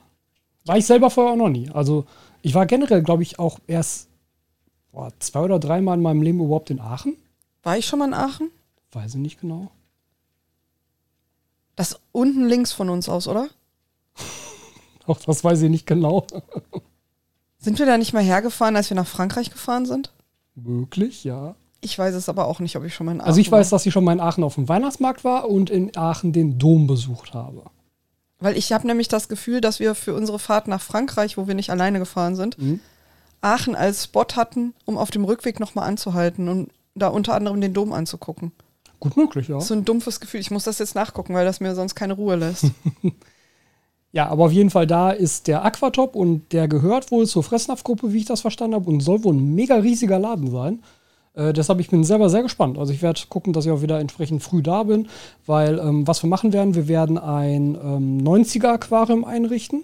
War 0.66 0.78
ich 0.78 0.86
selber 0.86 1.10
vorher 1.10 1.34
auch 1.34 1.38
noch 1.38 1.50
nie. 1.50 1.72
Also 1.72 2.06
ich 2.44 2.54
war 2.54 2.68
generell, 2.68 3.02
glaube 3.02 3.24
ich, 3.24 3.40
auch 3.40 3.58
erst 3.66 4.10
boah, 4.92 5.12
zwei 5.18 5.42
oder 5.42 5.58
dreimal 5.58 5.98
in 5.98 6.04
meinem 6.04 6.22
Leben 6.22 6.40
überhaupt 6.40 6.70
in 6.70 6.80
Aachen. 6.80 7.18
War 7.64 7.78
ich 7.78 7.88
schon 7.88 7.98
mal 7.98 8.08
in 8.08 8.14
Aachen? 8.14 8.52
Weiß 8.92 9.16
ich 9.16 9.22
nicht 9.22 9.42
genau. 9.42 9.72
Das 11.76 12.00
unten 12.12 12.46
links 12.46 12.74
von 12.74 12.90
uns 12.90 13.10
aus, 13.10 13.28
oder? 13.28 13.48
Auch 15.08 15.18
das 15.20 15.44
weiß 15.44 15.64
ich 15.64 15.70
nicht 15.72 15.88
genau. 15.88 16.28
Sind 17.58 17.80
wir 17.80 17.88
da 17.88 17.98
nicht 17.98 18.14
mal 18.14 18.24
hergefahren, 18.24 18.76
als 18.76 18.92
wir 18.92 18.96
nach 18.96 19.08
Frankreich 19.08 19.50
gefahren 19.50 19.88
sind? 19.88 20.12
Möglich, 20.54 21.24
ja. 21.24 21.56
Ich 21.82 21.98
weiß 21.98 22.14
es 22.16 22.30
aber 22.30 22.46
auch 22.48 22.60
nicht, 22.60 22.76
ob 22.76 22.84
ich 22.84 22.94
schon 22.94 23.06
mal 23.08 23.14
in 23.14 23.22
Aachen 23.22 23.28
Also 23.28 23.42
ich 23.42 23.52
weiß, 23.52 23.72
war. 23.72 23.76
dass 23.78 23.86
ich 23.86 23.94
schon 23.94 24.04
mal 24.04 24.14
in 24.14 24.20
Aachen 24.20 24.44
auf 24.44 24.56
dem 24.56 24.70
Weihnachtsmarkt 24.70 25.24
war 25.24 25.50
und 25.50 25.70
in 25.70 25.96
Aachen 25.98 26.32
den 26.32 26.60
Dom 26.60 26.86
besucht 26.88 27.34
habe. 27.34 27.64
Weil 28.40 28.58
ich 28.58 28.72
habe 28.72 28.88
nämlich 28.88 29.08
das 29.08 29.28
Gefühl, 29.30 29.62
dass 29.62 29.80
wir 29.80 29.94
für 29.96 30.14
unsere 30.14 30.40
Fahrt 30.40 30.68
nach 30.68 30.82
Frankreich, 30.82 31.38
wo 31.38 31.48
wir 31.48 31.56
nicht 31.56 31.70
alleine 31.72 32.00
gefahren 32.00 32.36
sind, 32.36 32.58
Mhm. 32.58 32.80
Aachen 33.44 33.76
als 33.76 34.04
Spot 34.04 34.26
hatten, 34.36 34.76
um 34.86 34.98
auf 35.00 35.10
dem 35.10 35.26
Rückweg 35.26 35.60
nochmal 35.60 35.88
anzuhalten 35.90 36.48
und 36.48 36.70
da 36.94 37.08
unter 37.08 37.34
anderem 37.34 37.60
den 37.60 37.74
Dom 37.74 37.92
anzugucken. 37.94 38.52
Gut 39.00 39.18
möglich, 39.18 39.48
ja. 39.48 39.60
So 39.60 39.74
ein 39.74 39.84
dumpfes 39.84 40.20
Gefühl. 40.20 40.40
Ich 40.42 40.52
muss 40.52 40.66
das 40.66 40.78
jetzt 40.78 40.94
nachgucken, 40.94 41.34
weil 41.34 41.46
das 41.46 41.60
mir 41.60 41.74
sonst 41.74 41.96
keine 41.96 42.14
Ruhe 42.14 42.36
lässt. 42.36 42.66
Ja, 44.14 44.28
aber 44.28 44.44
auf 44.46 44.52
jeden 44.52 44.70
Fall 44.72 44.86
da 44.88 45.12
ist 45.12 45.48
der 45.48 45.64
Aquatop 45.64 46.16
und 46.18 46.52
der 46.52 46.68
gehört 46.68 47.12
wohl 47.12 47.26
zur 47.28 47.44
Fressnapf-Gruppe, 47.44 48.12
wie 48.12 48.18
ich 48.18 48.26
das 48.26 48.42
verstanden 48.42 48.76
habe, 48.76 48.90
und 48.90 49.00
soll 49.00 49.24
wohl 49.24 49.34
ein 49.34 49.56
mega 49.56 49.76
riesiger 49.76 50.20
Laden 50.20 50.52
sein. 50.52 50.84
Äh, 51.34 51.54
deshalb 51.54 51.80
ich 51.80 51.90
bin 51.90 52.04
selber 52.04 52.30
sehr 52.30 52.44
gespannt. 52.44 52.78
Also 52.78 52.92
ich 52.94 53.02
werde 53.02 53.22
gucken, 53.30 53.54
dass 53.54 53.66
ich 53.66 53.72
auch 53.72 53.82
wieder 53.82 54.00
entsprechend 54.00 54.44
früh 54.44 54.62
da 54.62 54.84
bin, 54.84 55.08
weil 55.46 55.80
ähm, 55.80 56.08
was 56.08 56.24
wir 56.24 56.30
machen 56.30 56.52
werden, 56.54 56.76
wir 56.76 56.88
werden 56.88 57.18
ein 57.18 57.76
ähm, 57.76 58.18
90er-Aquarium 58.22 59.24
einrichten, 59.24 59.84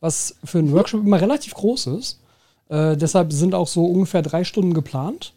was 0.00 0.36
für 0.44 0.58
einen 0.58 0.72
Workshop 0.72 1.04
immer 1.04 1.20
relativ 1.20 1.54
groß 1.54 1.88
ist. 1.88 2.20
Äh, 2.68 2.96
deshalb 2.96 3.32
sind 3.32 3.54
auch 3.54 3.68
so 3.68 3.84
ungefähr 3.86 4.22
drei 4.22 4.44
Stunden 4.44 4.72
geplant. 4.72 5.32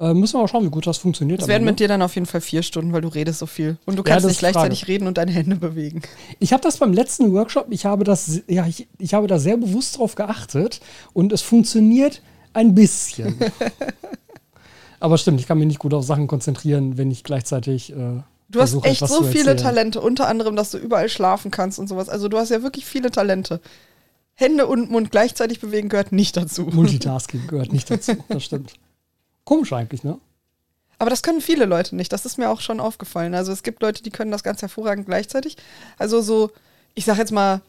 Äh, 0.00 0.12
müssen 0.12 0.34
wir 0.34 0.40
mal 0.42 0.48
schauen, 0.48 0.64
wie 0.64 0.70
gut 0.70 0.86
das 0.86 0.98
funktioniert. 0.98 1.38
Es 1.38 1.44
am 1.44 1.50
werden 1.50 1.64
mit 1.64 1.78
dir 1.80 1.88
dann 1.88 2.02
auf 2.02 2.14
jeden 2.16 2.26
Fall 2.26 2.40
vier 2.40 2.62
Stunden, 2.62 2.92
weil 2.92 3.00
du 3.00 3.08
redest 3.08 3.38
so 3.38 3.46
viel. 3.46 3.78
Und 3.86 3.96
du 3.96 4.02
Ja, 4.02 4.10
kannst 4.10 4.24
das 4.24 4.32
nicht 4.32 4.38
gleichzeitig 4.40 4.80
Frage. 4.80 4.92
reden 4.92 5.06
und 5.06 5.16
deine 5.18 5.30
Hände 5.30 5.56
bewegen. 5.56 6.02
Ich 6.40 6.52
habe 6.52 6.62
das 6.62 6.78
beim 6.78 6.92
letzten 6.92 7.32
Workshop, 7.32 7.66
ich 7.70 7.86
habe 7.86 8.02
das, 8.04 8.40
ja, 8.48 8.66
ich, 8.66 8.88
ich 8.98 9.14
habe 9.14 9.28
da 9.28 9.38
sehr 9.38 9.56
bewusst 9.56 9.96
drauf 9.98 10.14
geachtet 10.16 10.80
und 11.12 11.32
es 11.32 11.42
funktioniert 11.42 12.22
ein 12.52 12.74
bisschen. 12.74 13.36
Aber 15.00 15.18
stimmt, 15.18 15.40
ich 15.40 15.46
kann 15.46 15.58
mich 15.58 15.66
nicht 15.66 15.78
gut 15.78 15.94
auf 15.94 16.04
Sachen 16.04 16.26
konzentrieren, 16.26 16.96
wenn 16.98 17.10
ich 17.10 17.24
gleichzeitig. 17.24 17.92
Äh, 17.92 18.22
Du 18.48 18.60
hast 18.60 18.70
versuche, 18.70 18.88
echt 18.88 19.08
so 19.08 19.22
viele. 19.24 19.56
Talente, 19.56 20.00
unter 20.00 20.28
anderem, 20.28 20.54
dass 20.54 20.70
du 20.70 20.78
überall 20.78 21.08
schlafen 21.08 21.50
kannst 21.50 21.78
und 21.78 21.88
sowas. 21.88 22.08
Also 22.08 22.28
du 22.28 22.38
hast 22.38 22.50
ja 22.50 22.62
wirklich 22.62 22.84
viele 22.84 23.10
Talente. 23.10 23.60
Hände 24.34 24.66
und 24.66 24.90
Mund 24.90 25.10
gleichzeitig 25.10 25.60
bewegen 25.60 25.88
gehört 25.88 26.12
nicht 26.12 26.36
dazu. 26.36 26.62
Multitasking 26.72 27.46
gehört 27.46 27.72
nicht 27.72 27.90
dazu, 27.90 28.16
das 28.28 28.44
stimmt. 28.44 28.74
Komisch 29.44 29.72
eigentlich, 29.72 30.04
ne? 30.04 30.18
Aber 30.98 31.10
das 31.10 31.22
können 31.22 31.40
viele 31.40 31.64
Leute 31.64 31.96
nicht. 31.96 32.12
Das 32.12 32.24
ist 32.24 32.38
mir 32.38 32.50
auch 32.50 32.60
schon 32.60 32.80
aufgefallen. 32.80 33.34
Also 33.34 33.52
es 33.52 33.62
gibt 33.62 33.82
Leute, 33.82 34.02
die 34.02 34.10
können 34.10 34.30
das 34.30 34.42
ganz 34.44 34.62
hervorragend 34.62 35.06
gleichzeitig. 35.06 35.56
Also 35.98 36.20
so, 36.20 36.50
ich 36.94 37.04
sag 37.04 37.18
jetzt 37.18 37.32
mal, 37.32 37.60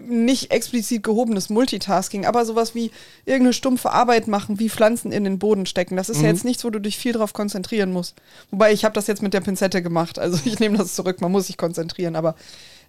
nicht 0.00 0.50
explizit 0.50 1.04
gehobenes 1.04 1.50
Multitasking, 1.50 2.26
aber 2.26 2.44
sowas 2.44 2.74
wie 2.74 2.90
irgendeine 3.24 3.52
stumpfe 3.52 3.92
Arbeit 3.92 4.26
machen, 4.26 4.58
wie 4.58 4.68
Pflanzen 4.68 5.12
in 5.12 5.22
den 5.22 5.38
Boden 5.38 5.66
stecken. 5.66 5.96
Das 5.96 6.08
ist 6.08 6.20
ja 6.20 6.28
jetzt 6.28 6.44
nichts, 6.44 6.64
wo 6.64 6.70
du 6.70 6.80
dich 6.80 6.98
viel 6.98 7.12
drauf 7.12 7.32
konzentrieren 7.32 7.92
musst. 7.92 8.16
Wobei 8.50 8.72
ich 8.72 8.84
habe 8.84 8.94
das 8.94 9.06
jetzt 9.06 9.22
mit 9.22 9.34
der 9.34 9.40
Pinzette 9.40 9.82
gemacht. 9.82 10.18
Also 10.18 10.38
ich 10.44 10.58
nehme 10.58 10.78
das 10.78 10.94
zurück. 10.94 11.20
Man 11.20 11.30
muss 11.30 11.46
sich 11.46 11.56
konzentrieren. 11.56 12.16
Aber 12.16 12.34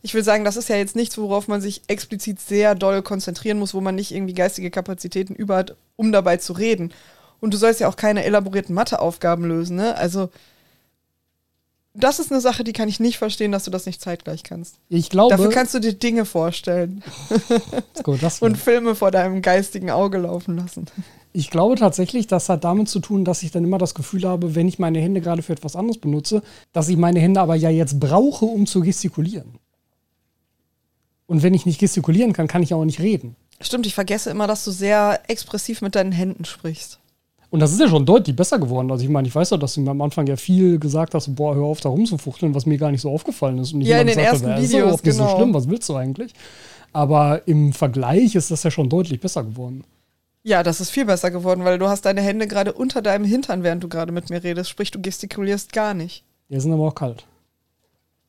ich 0.02 0.16
will 0.16 0.24
sagen, 0.24 0.46
das 0.46 0.57
ist 0.57 0.68
ja 0.68 0.78
jetzt 0.78 0.96
nichts, 0.96 1.18
worauf 1.18 1.48
man 1.48 1.62
sich 1.62 1.84
explizit 1.88 2.40
sehr 2.40 2.74
doll 2.74 3.04
konzentrieren 3.04 3.60
muss, 3.60 3.75
wo 3.75 3.81
man 3.81 3.96
nicht 3.96 4.12
irgendwie 4.12 4.34
geistige 4.34 4.72
Kapazitäten 4.72 5.36
über 5.36 5.57
hat, 5.57 5.75
um 5.96 6.12
dabei 6.12 6.38
zu 6.38 6.54
reden. 6.54 6.92
Und 7.40 7.54
du 7.54 7.57
sollst 7.57 7.81
ja 7.81 7.88
auch 7.88 7.98
keine 7.98 8.24
elaborierten 8.24 8.74
Matheaufgaben 8.74 9.46
lösen, 9.46 9.75
ne? 9.75 9.96
Also, 9.96 10.30
das 11.95 12.19
ist 12.19 12.31
eine 12.31 12.42
Sache, 12.42 12.63
die 12.63 12.74
kann 12.74 12.89
ich 12.89 13.00
nicht 13.00 13.18
verstehen, 13.18 13.51
dass 13.51 13.63
du 13.63 13.71
das 13.71 13.86
nicht 13.86 14.01
zeitgleich 14.01 14.44
kannst. 14.44 14.75
Ich 14.89 15.09
glaube. 15.09 15.36
Dafür 15.36 15.50
kannst 15.50 15.74
du 15.74 15.80
dir 15.80 15.94
Dinge 15.94 16.25
vorstellen 16.25 17.03
gut, 18.03 18.21
das 18.21 18.39
und 18.42 18.57
Filme 18.57 18.95
vor 18.95 19.12
deinem 19.12 19.42
geistigen 19.42 19.89
Auge 19.89 20.18
laufen 20.18 20.57
lassen. 20.57 20.86
Ich 21.33 21.50
glaube 21.50 21.75
tatsächlich, 21.75 22.27
das 22.27 22.47
hat 22.47 22.63
damit 22.63 22.88
zu 22.88 23.00
tun, 23.00 23.25
dass 23.25 23.44
ich 23.44 23.51
dann 23.51 23.64
immer 23.64 23.78
das 23.78 23.94
Gefühl 23.94 24.25
habe, 24.25 24.56
wenn 24.56 24.68
ich 24.68 24.80
meine 24.80 24.99
Hände 24.99 25.21
gerade 25.21 25.42
für 25.42 25.54
etwas 25.54 25.75
anderes 25.75 25.99
benutze, 25.99 26.42
dass 26.71 26.87
ich 26.87 26.97
meine 26.97 27.19
Hände 27.19 27.42
aber 27.42 27.56
ja 27.56 27.69
jetzt 27.69 27.99
brauche, 27.99 28.45
um 28.45 28.66
zu 28.66 28.81
gestikulieren. 28.81 29.59
Und 31.28 31.44
wenn 31.44 31.54
ich 31.54 31.66
nicht 31.66 31.80
gestikulieren 31.80 32.33
kann, 32.33 32.47
kann 32.47 32.64
ich 32.64 32.73
auch 32.73 32.85
nicht 32.85 32.99
reden. 32.99 33.35
Stimmt, 33.59 33.85
ich 33.85 33.95
vergesse 33.95 34.30
immer, 34.30 34.47
dass 34.47 34.64
du 34.64 34.71
sehr 34.71 35.21
expressiv 35.28 35.81
mit 35.81 35.95
deinen 35.95 36.11
Händen 36.11 36.45
sprichst. 36.45 36.99
Und 37.56 37.62
das 37.62 37.71
ist 37.71 37.80
ja 37.80 37.88
schon 37.88 38.06
deutlich 38.06 38.35
besser 38.35 38.59
geworden. 38.59 38.92
Also 38.92 39.06
ich 39.06 39.09
meine, 39.09 39.26
ich 39.30 39.33
weiß 39.33 39.52
ja, 39.52 39.56
dass 39.56 39.76
du 39.76 39.80
mir 39.80 39.92
am 39.92 40.02
Anfang 40.02 40.28
ja 40.28 40.35
viel 40.35 40.78
gesagt 40.78 41.14
hast, 41.14 41.33
boah, 41.38 41.56
hör 41.56 41.64
auf 41.64 41.80
da 41.80 41.88
rumzufuchteln, 41.88 42.54
was 42.54 42.66
mir 42.66 42.78
gar 42.78 42.92
nicht 42.92 43.00
so 43.00 43.09
aufgefallen 43.09 43.59
ist. 43.59 43.71
Und 43.71 43.80
ich 43.80 43.88
Ja, 43.88 44.02
in 44.02 44.07
den 44.07 44.18
gesagt 44.18 44.33
ersten 44.33 44.52
habe, 44.52 44.62
ist 44.62 44.68
Videos, 44.68 44.81
überhaupt 44.81 45.06
nicht 45.06 45.18
genau. 45.18 45.30
so 45.30 45.38
schlimm, 45.38 45.54
was 45.54 45.69
willst 45.69 45.88
du 45.88 45.95
eigentlich? 45.95 46.33
Aber 46.92 47.47
im 47.47 47.71
Vergleich 47.71 48.35
ist 48.35 48.52
das 48.52 48.64
ja 48.64 48.71
schon 48.71 48.90
deutlich 48.90 49.21
besser 49.21 49.45
geworden. 49.45 49.85
Ja, 50.44 50.64
das 50.64 50.81
ist 50.81 50.90
viel 50.90 51.06
besser 51.06 51.31
geworden, 51.31 51.64
weil 51.64 51.80
du 51.80 51.88
hast 51.88 52.02
deine 52.02 52.19
Hände 52.19 52.45
gerade 52.45 52.74
unter 52.74 53.02
deinem 53.02 53.24
Hintern, 53.24 53.64
während 53.64 53.81
du 53.81 53.88
gerade 53.88 54.12
mit 54.12 54.30
mir 54.30 54.44
redest. 54.44 54.69
Sprich, 54.69 54.92
du 54.92 55.02
gestikulierst 55.02 55.71
gar 55.71 55.94
nicht. 55.94 56.26
Die 56.50 56.59
sind 56.59 56.74
aber 56.74 56.90
auch 56.90 56.95
kalt. 56.95 57.26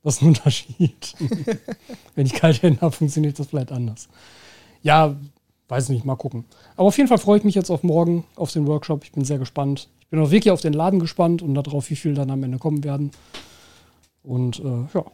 Das 0.04 0.14
ist 0.18 0.22
ein 0.22 0.28
Unterschied. 0.28 1.14
Wenn 2.14 2.26
ich 2.26 2.34
kalte 2.34 2.62
Hände 2.62 2.80
habe, 2.80 2.94
funktioniert 2.94 3.36
das 3.40 3.48
vielleicht 3.48 3.72
anders. 3.72 4.08
Ja, 4.84 5.16
weiß 5.68 5.88
nicht, 5.88 6.04
mal 6.04 6.16
gucken. 6.16 6.44
Aber 6.76 6.88
auf 6.88 6.96
jeden 6.96 7.08
Fall 7.08 7.18
freue 7.18 7.38
ich 7.38 7.44
mich 7.44 7.54
jetzt 7.54 7.70
auf 7.70 7.82
morgen, 7.82 8.24
auf 8.36 8.52
den 8.52 8.66
Workshop. 8.66 9.04
Ich 9.04 9.12
bin 9.12 9.24
sehr 9.24 9.38
gespannt. 9.38 9.88
Ich 10.00 10.08
bin 10.08 10.20
auch 10.20 10.30
wirklich 10.30 10.52
auf 10.52 10.60
den 10.60 10.72
Laden 10.72 11.00
gespannt 11.00 11.42
und 11.42 11.54
darauf, 11.54 11.90
wie 11.90 11.96
viel 11.96 12.14
dann 12.14 12.30
am 12.30 12.42
Ende 12.42 12.58
kommen 12.58 12.84
werden. 12.84 13.10
Und 14.22 14.60
äh, 14.60 14.86
ja, 14.94 15.04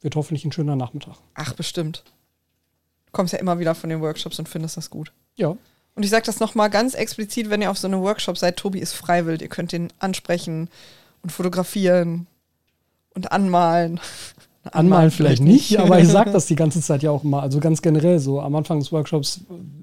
wird 0.00 0.16
hoffentlich 0.16 0.44
ein 0.44 0.52
schöner 0.52 0.76
Nachmittag. 0.76 1.16
Ach, 1.34 1.54
bestimmt. 1.54 2.04
Du 3.06 3.12
kommst 3.12 3.32
ja 3.32 3.38
immer 3.38 3.58
wieder 3.58 3.74
von 3.74 3.90
den 3.90 4.00
Workshops 4.00 4.38
und 4.38 4.48
findest 4.48 4.76
das 4.76 4.90
gut. 4.90 5.12
Ja, 5.36 5.56
Und 5.94 6.04
ich 6.04 6.10
sage 6.10 6.24
das 6.26 6.40
nochmal 6.40 6.70
ganz 6.70 6.94
explizit, 6.94 7.50
wenn 7.50 7.62
ihr 7.62 7.70
auf 7.70 7.78
so 7.78 7.86
einem 7.88 8.00
Workshop 8.02 8.38
seid, 8.38 8.56
Tobi 8.56 8.78
ist 8.78 8.92
freiwillig. 8.94 9.42
Ihr 9.42 9.48
könnt 9.48 9.72
ihn 9.72 9.88
ansprechen 9.98 10.68
und 11.22 11.30
fotografieren 11.30 12.26
und 13.14 13.32
anmalen. 13.32 14.00
Anmalen 14.70 15.10
vielleicht 15.10 15.42
nicht, 15.42 15.78
aber 15.80 15.98
ich 15.98 16.08
sage 16.08 16.30
das 16.30 16.46
die 16.46 16.54
ganze 16.54 16.80
Zeit 16.82 17.02
ja 17.02 17.10
auch 17.10 17.24
immer. 17.24 17.42
Also 17.42 17.58
ganz 17.58 17.82
generell 17.82 18.18
so. 18.18 18.40
Am 18.40 18.54
Anfang 18.54 18.78
des 18.78 18.92
Workshops, 18.92 19.40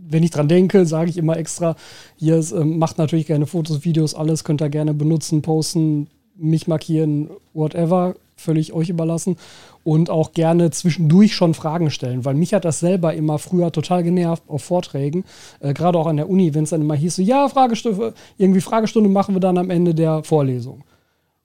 wenn 0.08 0.24
ich 0.24 0.32
dran 0.32 0.48
denke, 0.48 0.86
sage 0.86 1.10
ich 1.10 1.18
immer 1.18 1.38
extra, 1.38 1.76
hier 2.16 2.38
ist, 2.38 2.52
ähm, 2.52 2.80
macht 2.80 2.98
natürlich 2.98 3.28
gerne 3.28 3.46
Fotos, 3.46 3.84
Videos, 3.84 4.16
alles 4.16 4.44
könnt 4.44 4.62
ihr 4.62 4.70
gerne 4.70 4.94
benutzen, 4.94 5.42
posten, 5.42 6.08
mich 6.38 6.68
markieren, 6.68 7.30
whatever. 7.54 8.16
völlig 8.38 8.72
euch 8.72 8.88
überlassen. 8.88 9.36
Und 9.84 10.10
auch 10.10 10.32
gerne 10.32 10.72
zwischendurch 10.72 11.36
schon 11.36 11.54
Fragen 11.54 11.90
stellen, 11.92 12.24
weil 12.24 12.36
mich 12.36 12.54
hat 12.54 12.64
das 12.64 12.80
selber 12.80 13.14
immer 13.14 13.38
früher 13.38 13.72
total 13.72 14.04
genervt 14.04 14.44
auf 14.48 14.64
Vorträgen, 14.64 15.26
äh, 15.60 15.74
gerade 15.74 15.98
auch 15.98 16.08
an 16.08 16.18
der 16.18 16.30
Uni, 16.30 16.54
wenn 16.54 16.64
es 16.64 16.70
dann 16.70 16.82
immer 16.82 16.96
hieß, 16.96 17.18
so, 17.18 17.22
ja, 17.22 17.50
Fragestunde, 17.50 18.14
irgendwie 18.38 18.62
Fragestunde 18.62 19.10
machen 19.10 19.36
wir 19.36 19.40
dann 19.42 19.58
am 19.58 19.70
Ende 19.70 19.94
der 19.94 20.24
Vorlesung. 20.24 20.84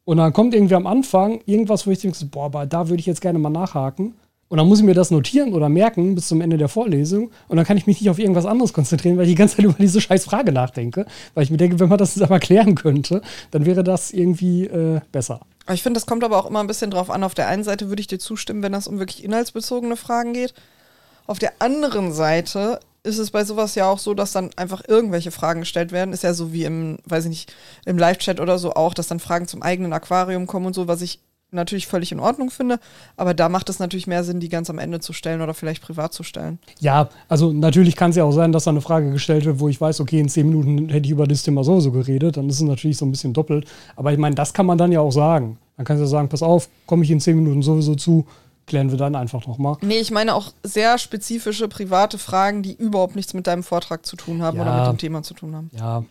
Und 0.05 0.19
dann 0.19 0.33
kommt 0.33 0.55
irgendwie 0.55 0.75
am 0.75 0.87
Anfang 0.87 1.41
irgendwas, 1.47 1.87
wo 1.87 1.91
ich 1.91 2.01
denke, 2.01 2.25
boah, 2.27 2.47
aber 2.47 2.67
da 2.67 2.89
würde 2.89 3.01
ich 3.01 3.07
jetzt 3.07 3.21
gerne 3.21 3.39
mal 3.39 3.51
nachhaken. 3.51 4.15
Und 4.49 4.59
dann 4.59 4.69
muss 4.69 4.79
ich 4.79 4.85
mir 4.85 4.95
das 4.95 5.11
notieren 5.11 5.55
oder 5.55 5.69
merken 5.69 6.15
bis 6.15 6.29
zum 6.29 6.41
Ende 6.41 6.59
der 6.59 6.69
Vorlesung. 6.69 7.31
Und 7.49 7.57
dann 7.57 7.65
kann 7.65 7.77
ich 7.77 7.87
mich 7.87 8.01
nicht 8.01 8.11
auf 8.11 8.19
irgendwas 8.19 8.45
anderes 8.45 8.73
konzentrieren, 8.73 9.17
weil 9.17 9.25
ich 9.25 9.31
die 9.31 9.35
ganze 9.35 9.57
Zeit 9.57 9.65
über 9.65 9.75
diese 9.79 10.01
scheiß 10.01 10.25
Frage 10.25 10.53
nachdenke. 10.53 11.07
Weil 11.33 11.45
ich 11.45 11.51
mir 11.51 11.57
denke, 11.57 11.81
wenn 11.81 11.89
man 11.89 11.99
das 11.99 12.15
jetzt 12.15 12.23
einmal 12.23 12.41
klären 12.41 12.75
könnte, 12.75 13.23
dann 13.51 13.65
wäre 13.65 13.83
das 13.83 14.11
irgendwie 14.11 14.67
äh, 14.67 15.01
besser. 15.11 15.41
Ich 15.73 15.83
finde, 15.83 15.99
das 15.99 16.07
kommt 16.07 16.23
aber 16.23 16.39
auch 16.39 16.47
immer 16.47 16.61
ein 16.61 16.67
bisschen 16.67 16.91
drauf 16.91 17.11
an. 17.11 17.25
Auf 17.25 17.35
der 17.35 17.49
einen 17.49 17.65
Seite 17.65 17.89
würde 17.89 18.01
ich 18.01 18.07
dir 18.07 18.19
zustimmen, 18.19 18.63
wenn 18.63 18.73
das 18.73 18.87
um 18.87 18.99
wirklich 18.99 19.25
inhaltsbezogene 19.25 19.97
Fragen 19.97 20.35
geht. 20.35 20.53
Auf 21.27 21.39
der 21.39 21.55
anderen 21.61 22.13
Seite 22.13 22.81
ist 23.05 23.19
es 23.19 23.31
bei 23.31 23.45
sowas 23.45 23.75
ja 23.75 23.89
auch 23.89 23.99
so, 23.99 24.15
dass 24.15 24.33
dann 24.33 24.51
einfach 24.57 24.83
irgendwelche 24.89 25.31
Fragen 25.31 25.61
gestellt 25.61 25.93
werden. 25.93 26.15
Ist 26.15 26.25
ja 26.25 26.35
so 26.35 26.53
wie 26.53 26.65
im, 26.65 26.99
weiß 27.05 27.25
ich 27.25 27.31
nicht, 27.31 27.55
im 27.85 27.99
Live-Chat 27.99 28.41
oder 28.41 28.59
so 28.59 28.73
auch, 28.73 28.95
dass 28.95 29.09
dann 29.09 29.21
Fragen 29.21 29.47
zum 29.47 29.63
eigenen 29.63 29.93
Aquarium 29.93 30.47
kommen 30.47 30.67
und 30.67 30.75
so, 30.75 30.89
was 30.89 31.03
ich 31.03 31.21
natürlich 31.51 31.87
völlig 31.87 32.11
in 32.13 32.19
Ordnung 32.19 32.51
finde. 32.51 32.81
Aber 33.17 33.35
da 33.35 33.49
macht 33.49 33.69
es 33.69 33.79
natürlich 33.79 34.07
mehr 34.07 34.25
Sinn, 34.25 34.41
die 34.41 34.49
ganz 34.49 34.71
am 34.71 34.79
Ende 34.79 35.01
zu 35.01 35.13
stellen 35.13 35.43
oder 35.43 35.55
vielleicht 35.55 35.83
privat 35.83 36.13
zu 36.13 36.23
stellen. 36.23 36.59
Ja, 36.81 37.11
also 37.29 37.53
natürlich 37.53 37.95
kann 37.95 38.11
es 38.11 38.17
ja 38.17 38.25
auch 38.25 38.33
sein, 38.33 38.53
dass 38.53 38.65
da 38.65 38.71
eine 38.71 38.81
Frage 38.81 39.11
gestellt 39.11 39.45
wird, 39.45 39.61
wo 39.61 39.69
ich 39.69 39.81
weiß, 39.81 40.01
okay, 40.01 40.19
in 40.19 40.29
zehn 40.29 40.49
Minuten 40.49 40.89
hätte 40.89 41.07
ich 41.07 41.13
über 41.13 41.27
das 41.27 41.43
Thema 41.43 41.63
sowieso 41.63 41.93
geredet. 41.93 42.39
Dann 42.39 42.49
ist 42.49 42.57
es 42.57 42.63
natürlich 42.63 42.97
so 42.97 43.07
ein 43.07 43.11
bisschen 43.11 43.35
doppelt. 43.35 43.67
Aber 43.97 44.13
ich 44.13 44.19
meine, 44.19 44.35
das 44.35 44.53
kann 44.53 44.67
man 44.67 44.79
dann 44.79 44.93
ja 44.93 45.01
auch 45.01 45.13
sagen. 45.13 45.59
Dann 45.77 45.85
kannst 45.85 46.01
du 46.01 46.05
ja 46.05 46.11
sagen, 46.11 46.29
pass 46.29 46.43
auf, 46.43 46.69
komme 46.87 47.05
ich 47.05 47.11
in 47.11 47.21
zehn 47.21 47.37
Minuten 47.37 47.63
sowieso 47.63 47.95
zu, 47.95 48.27
klären 48.67 48.91
wir 48.91 48.99
dann 48.99 49.15
einfach 49.15 49.47
nochmal. 49.47 49.77
Nee, 49.83 49.99
ich 49.99 50.11
meine 50.11 50.35
auch 50.35 50.53
sehr 50.63 50.99
spezifische 50.99 51.69
private 51.69 52.19
Fragen, 52.19 52.63
die 52.63 52.75
überhaupt 52.75 53.17
nichts 53.17 53.35
mit 53.35 53.47
deinem 53.47 53.63
Vortrag 53.63 54.07
zu 54.07 54.17
tun 54.17 54.43
haben 54.43 54.57
Ja. 54.57 54.63
oder 54.63 54.79
mit 54.81 54.87
dem 54.93 54.99
Thema 54.99 55.23
zu 55.23 55.35
tun 55.35 55.55
haben. 55.55 55.71
Ja, 55.73 56.05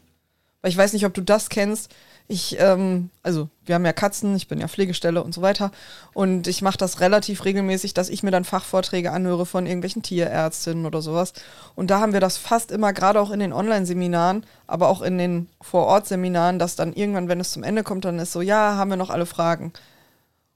Weil 0.62 0.72
ich 0.72 0.78
weiß 0.78 0.94
nicht, 0.94 1.06
ob 1.06 1.14
du 1.14 1.22
das 1.22 1.50
kennst. 1.50 1.92
Ich, 2.30 2.56
ähm, 2.58 3.10
also 3.22 3.50
wir 3.66 3.76
haben 3.76 3.84
ja 3.86 3.92
Katzen, 3.92 4.34
ich 4.38 4.48
bin 4.48 4.62
ja 4.62 4.70
Pflegestelle 4.70 5.22
und 5.22 5.34
so 5.34 5.42
weiter. 5.42 5.72
Und 6.14 6.48
ich 6.48 6.62
mache 6.62 6.78
das 6.78 7.02
relativ 7.02 7.44
regelmäßig, 7.44 7.94
dass 7.94 8.08
ich 8.08 8.24
mir 8.24 8.32
dann 8.32 8.46
Fachvorträge 8.46 9.12
anhöre 9.12 9.46
von 9.46 9.66
irgendwelchen 9.66 10.04
Tierärztinnen 10.04 10.86
oder 10.86 11.02
sowas. 11.02 11.34
Und 11.76 11.92
da 11.92 12.00
haben 12.00 12.14
wir 12.14 12.22
das 12.22 12.38
fast 12.38 12.72
immer, 12.72 12.94
gerade 12.94 13.20
auch 13.20 13.30
in 13.30 13.42
den 13.42 13.52
Online-Seminaren, 13.52 14.46
aber 14.68 14.88
auch 14.88 15.02
in 15.02 15.18
den 15.18 15.50
Vor-Ort-Seminaren, 15.60 16.60
dass 16.60 16.78
dann 16.78 16.94
irgendwann, 16.94 17.28
wenn 17.28 17.42
es 17.42 17.52
zum 17.52 17.64
Ende 17.64 17.84
kommt, 17.84 18.06
dann 18.06 18.18
ist 18.20 18.32
so, 18.32 18.42
ja, 18.42 18.76
haben 18.78 18.90
wir 18.90 18.98
noch 18.98 19.10
alle 19.10 19.26
Fragen. 19.26 19.74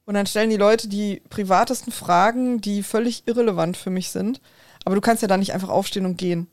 Und 0.07 0.13
dann 0.13 0.25
stellen 0.25 0.49
die 0.49 0.55
Leute 0.55 0.87
die 0.87 1.21
privatesten 1.29 1.91
Fragen, 1.91 2.61
die 2.61 2.81
völlig 2.81 3.27
irrelevant 3.27 3.75
für 3.75 3.89
mich 3.89 4.09
sind. 4.09 4.39
Aber 4.85 4.95
du 4.95 5.01
kannst 5.01 5.21
ja 5.21 5.27
da 5.27 5.35
nicht 5.35 5.53
einfach 5.53 5.67
aufstehen 5.67 6.05
und 6.05 6.17
gehen. 6.17 6.47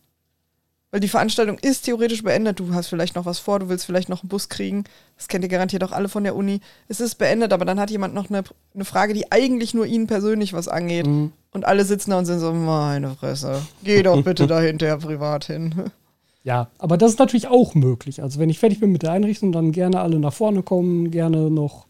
Weil 0.90 0.98
die 0.98 1.08
Veranstaltung 1.08 1.58
ist 1.58 1.82
theoretisch 1.82 2.24
beendet. 2.24 2.58
Du 2.58 2.74
hast 2.74 2.88
vielleicht 2.88 3.14
noch 3.14 3.26
was 3.26 3.38
vor, 3.38 3.60
du 3.60 3.68
willst 3.68 3.86
vielleicht 3.86 4.08
noch 4.08 4.24
einen 4.24 4.28
Bus 4.28 4.48
kriegen. 4.48 4.82
Das 5.16 5.28
kennt 5.28 5.44
ihr 5.44 5.48
garantiert 5.48 5.84
auch 5.84 5.92
alle 5.92 6.08
von 6.08 6.24
der 6.24 6.34
Uni. 6.34 6.60
Es 6.88 6.98
ist 6.98 7.14
beendet, 7.14 7.52
aber 7.52 7.64
dann 7.64 7.78
hat 7.78 7.92
jemand 7.92 8.12
noch 8.12 8.28
eine, 8.28 8.42
eine 8.74 8.84
Frage, 8.84 9.14
die 9.14 9.30
eigentlich 9.30 9.72
nur 9.72 9.86
ihnen 9.86 10.08
persönlich 10.08 10.52
was 10.52 10.66
angeht. 10.66 11.06
Mhm. 11.06 11.30
Und 11.52 11.64
alle 11.64 11.84
sitzen 11.84 12.10
da 12.10 12.18
und 12.18 12.24
sind 12.24 12.40
so, 12.40 12.52
meine 12.52 13.14
Fresse, 13.14 13.62
geh 13.84 14.02
doch 14.02 14.20
bitte 14.24 14.48
da 14.48 14.60
hinterher 14.60 14.98
privat 14.98 15.44
hin. 15.44 15.92
ja, 16.42 16.70
aber 16.78 16.96
das 16.96 17.12
ist 17.12 17.18
natürlich 17.20 17.46
auch 17.46 17.76
möglich. 17.76 18.20
Also 18.20 18.40
wenn 18.40 18.50
ich 18.50 18.58
fertig 18.58 18.80
bin 18.80 18.90
mit 18.90 19.02
der 19.02 19.12
Einrichtung, 19.12 19.52
dann 19.52 19.70
gerne 19.70 20.00
alle 20.00 20.18
nach 20.18 20.32
vorne 20.32 20.64
kommen, 20.64 21.12
gerne 21.12 21.52
noch 21.52 21.86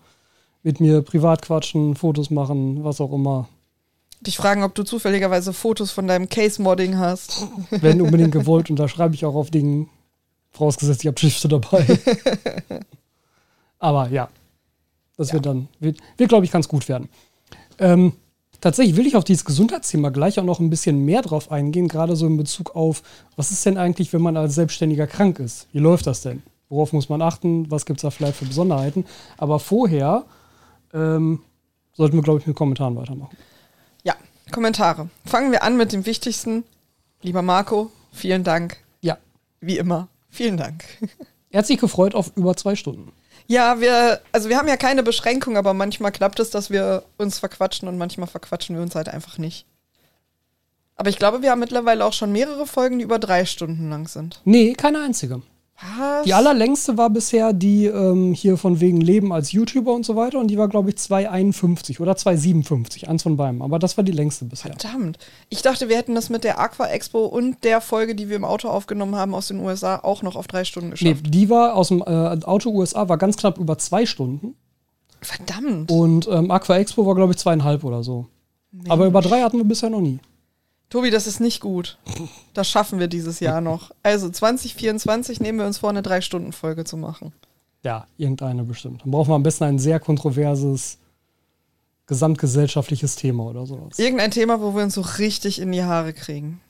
mit 0.65 0.81
mir 0.81 1.03
privat 1.03 1.43
quatschen, 1.43 1.95
Fotos 1.95 2.31
machen, 2.31 2.83
was 2.83 3.01
auch 3.01 3.13
immer. 3.13 3.49
Dich 4.23 4.39
fragen, 4.39 4.65
ob 4.65 4.75
du 4.75 4.83
zufälligerweise 4.83 5.53
Fotos 5.53 5.91
von 5.91 6.09
deinem 6.09 6.29
Case-Modding 6.29 6.97
hast. 6.97 7.47
Wenn 7.71 8.01
unbedingt 8.01 8.33
gewollt, 8.33 8.71
und 8.71 8.77
da 8.77 8.89
schreibe 8.89 9.15
ich 9.15 9.27
auch 9.27 9.35
auf 9.35 9.51
Dingen, 9.51 9.91
vorausgesetzt, 10.51 11.03
ich 11.03 11.09
habe 11.09 11.19
Stifte 11.19 11.49
dabei. 11.49 11.87
Aber 13.79 14.09
ja, 14.09 14.31
das 15.19 15.35
wird 15.35 15.45
dann, 15.45 15.69
wird, 15.79 15.99
wird 16.17 16.31
glaube 16.31 16.47
ich, 16.47 16.51
ganz 16.51 16.67
gut 16.67 16.89
werden. 16.89 17.11
Ähm, 17.79 18.15
tatsächlich 18.63 18.97
will 18.97 19.07
ich 19.07 19.17
auf 19.17 19.25
dieses 19.25 19.45
Gesundheitsthema 19.45 20.09
gleich 20.09 20.39
auch 20.41 20.45
noch 20.45 20.61
ein 20.61 20.71
bisschen 20.71 21.05
mehr 21.05 21.21
drauf 21.21 21.53
eingehen, 21.53 21.89
gerade 21.89 22.17
so 22.17 22.27
in 22.27 22.39
Bezug 22.39 22.75
auf, 22.75 23.03
was 23.37 23.51
ist 23.51 23.67
denn 23.67 23.77
eigentlich, 23.77 24.15
wenn 24.15 24.23
man 24.23 24.39
als 24.39 24.55
Selbstständiger 24.55 25.07
krank 25.07 25.39
ist? 25.39 25.67
Wie 25.73 25.81
läuft 25.81 26.07
das 26.07 26.23
denn? 26.23 26.43
Worauf 26.71 26.95
muss 26.95 27.11
man 27.11 27.21
achten? 27.21 27.71
Was 27.71 27.85
gibt 27.85 27.99
es 27.99 28.03
da 28.03 28.11
vielleicht 28.11 28.39
für 28.39 28.47
Besonderheiten? 28.47 29.05
Aber 29.37 29.59
vorher 29.59 30.25
ähm, 30.95 31.41
sollten 31.93 32.17
wir, 32.17 32.23
glaube 32.23 32.41
ich, 32.41 32.47
mit 32.47 32.57
Kommentaren 32.57 32.97
weitermachen. 32.97 33.37
Ja, 34.03 34.15
Kommentare. 34.51 35.11
Fangen 35.27 35.53
wir 35.53 35.63
an 35.63 35.77
mit 35.77 35.93
dem 35.93 36.07
Wichtigsten. 36.07 36.65
Lieber 37.23 37.43
Marco, 37.43 37.91
vielen 38.13 38.45
Dank. 38.45 38.79
Ja, 39.01 39.19
Wie 39.61 39.79
immer. 39.79 40.09
Vielen 40.31 40.57
Dank. 40.57 40.85
er 41.51 41.59
hat 41.59 41.67
sich 41.67 41.79
gefreut 41.79 42.15
auf 42.15 42.33
über 42.37 42.57
zwei 42.57 42.75
Stunden. 42.75 43.13
Ja, 43.47 43.81
wir, 43.81 44.21
also 44.33 44.49
wir 44.49 44.57
haben 44.57 44.69
ja 44.69 44.77
keine 44.77 45.03
Beschränkung, 45.03 45.57
aber 45.57 45.75
manchmal 45.75 46.13
klappt 46.13 46.41
es, 46.41 46.51
dass 46.51 46.71
wir 46.71 47.05
uns 47.19 47.39
verquatschen 47.39 47.89
und 47.89 47.99
manchmal 47.99 48.27
verquatschen 48.27 48.75
wir 48.75 48.83
uns 48.83 48.95
halt 48.95 49.09
einfach 49.09 49.39
nicht. 49.39 49.67
Aber 50.97 51.11
ich 51.11 51.19
glaube, 51.19 51.43
wir 51.43 51.51
haben 51.51 51.61
mittlerweile 51.61 52.05
auch 52.05 52.13
schon 52.13 52.33
mehrere 52.33 52.67
Folgen, 52.67 52.99
die 52.99 53.05
über 53.05 53.19
drei 53.19 53.45
Stunden 53.45 53.91
lang 53.91 54.09
sind. 54.09 54.41
Nee, 54.45 54.73
keine 54.75 55.03
einzige. 55.03 55.43
Was? 55.99 56.25
Die 56.25 56.33
allerlängste 56.35 56.97
war 56.97 57.11
bisher 57.11 57.53
die 57.53 57.87
ähm, 57.87 58.33
hier 58.33 58.57
von 58.57 58.81
wegen 58.81 59.01
Leben 59.01 59.33
als 59.33 59.51
YouTuber 59.53 59.93
und 59.93 60.07
so 60.07 60.15
weiter 60.15 60.39
und 60.39 60.47
die 60.49 60.57
war, 60.57 60.69
glaube 60.69 60.91
ich, 60.91 60.97
2,51 60.97 62.01
oder 62.01 62.13
2,57, 62.13 63.07
eins 63.09 63.25
von 63.25 63.37
beiden. 63.37 63.61
Aber 63.61 63.79
das 63.81 63.97
war 63.97 64.05
die 64.05 64.13
längste 64.13 64.45
bisher. 64.45 64.73
Verdammt. 64.79 65.19
Ich 65.49 65.63
dachte, 65.63 65.89
wir 65.89 65.97
hätten 65.97 66.15
das 66.15 66.31
mit 66.31 66.45
der 66.45 66.61
Aqua 66.61 66.87
Expo 66.87 67.25
und 67.27 67.65
der 67.65 67.81
Folge, 67.81 68.15
die 68.15 68.29
wir 68.29 68.37
im 68.37 68.45
Auto 68.45 68.69
aufgenommen 68.69 69.17
haben 69.17 69.35
aus 69.35 69.49
den 69.49 69.59
USA, 69.59 69.97
auch 69.99 70.23
noch 70.23 70.37
auf 70.37 70.47
drei 70.47 70.65
Stunden 70.65 70.91
Nee, 70.91 70.95
geschafft. 71.15 71.25
die 71.35 71.51
war 71.51 71.75
aus 71.75 71.89
dem 71.89 72.01
äh, 72.03 72.05
Auto 72.45 72.71
USA, 72.71 73.09
war 73.09 73.19
ganz 73.19 73.37
knapp 73.37 73.59
über 73.59 73.77
zwei 73.77 74.07
Stunden. 74.07 74.55
Verdammt. 75.21 75.91
Und 75.91 76.29
ähm, 76.31 76.51
Aqua 76.51 76.77
Expo 76.77 77.05
war, 77.05 77.15
glaube 77.17 77.33
ich, 77.33 77.39
zweieinhalb 77.39 77.83
oder 77.83 78.03
so. 78.05 78.27
Aber 78.89 79.07
über 79.07 79.21
drei 79.23 79.43
hatten 79.43 79.57
wir 79.59 79.65
bisher 79.65 79.91
noch 79.91 80.01
nie. 80.01 80.19
Tobi, 80.95 81.11
das 81.11 81.27
ist 81.27 81.41
nicht 81.41 81.59
gut. 81.59 81.99
Das 82.53 82.71
schaffen 82.71 83.01
wir 83.01 83.09
dieses 83.09 83.41
Jahr 83.41 83.61
noch. 83.61 83.91
Also 84.05 84.31
2024 84.31 85.41
nehmen 85.41 85.59
wir 85.59 85.67
uns 85.67 85.79
vor, 85.79 85.91
eine 85.91 86.03
Drei-Stunden-Folge 86.03 86.85
zu 86.85 86.97
machen. 86.97 87.33
Ja, 87.83 88.07
irgendeine 88.17 88.63
bestimmt. 88.63 89.03
Dann 89.03 89.11
brauchen 89.11 89.31
wir 89.31 89.35
am 89.35 89.43
besten 89.43 89.65
ein 89.65 89.81
sehr 89.81 89.99
kontroverses 89.99 90.99
gesamtgesellschaftliches 92.07 93.17
Thema 93.17 93.43
oder 93.43 93.67
sowas. 93.67 93.99
Irgendein 93.99 94.31
Thema, 94.31 94.61
wo 94.61 94.77
wir 94.77 94.85
uns 94.85 94.95
so 94.95 95.01
richtig 95.01 95.61
in 95.61 95.73
die 95.73 95.83
Haare 95.83 96.13
kriegen. 96.13 96.61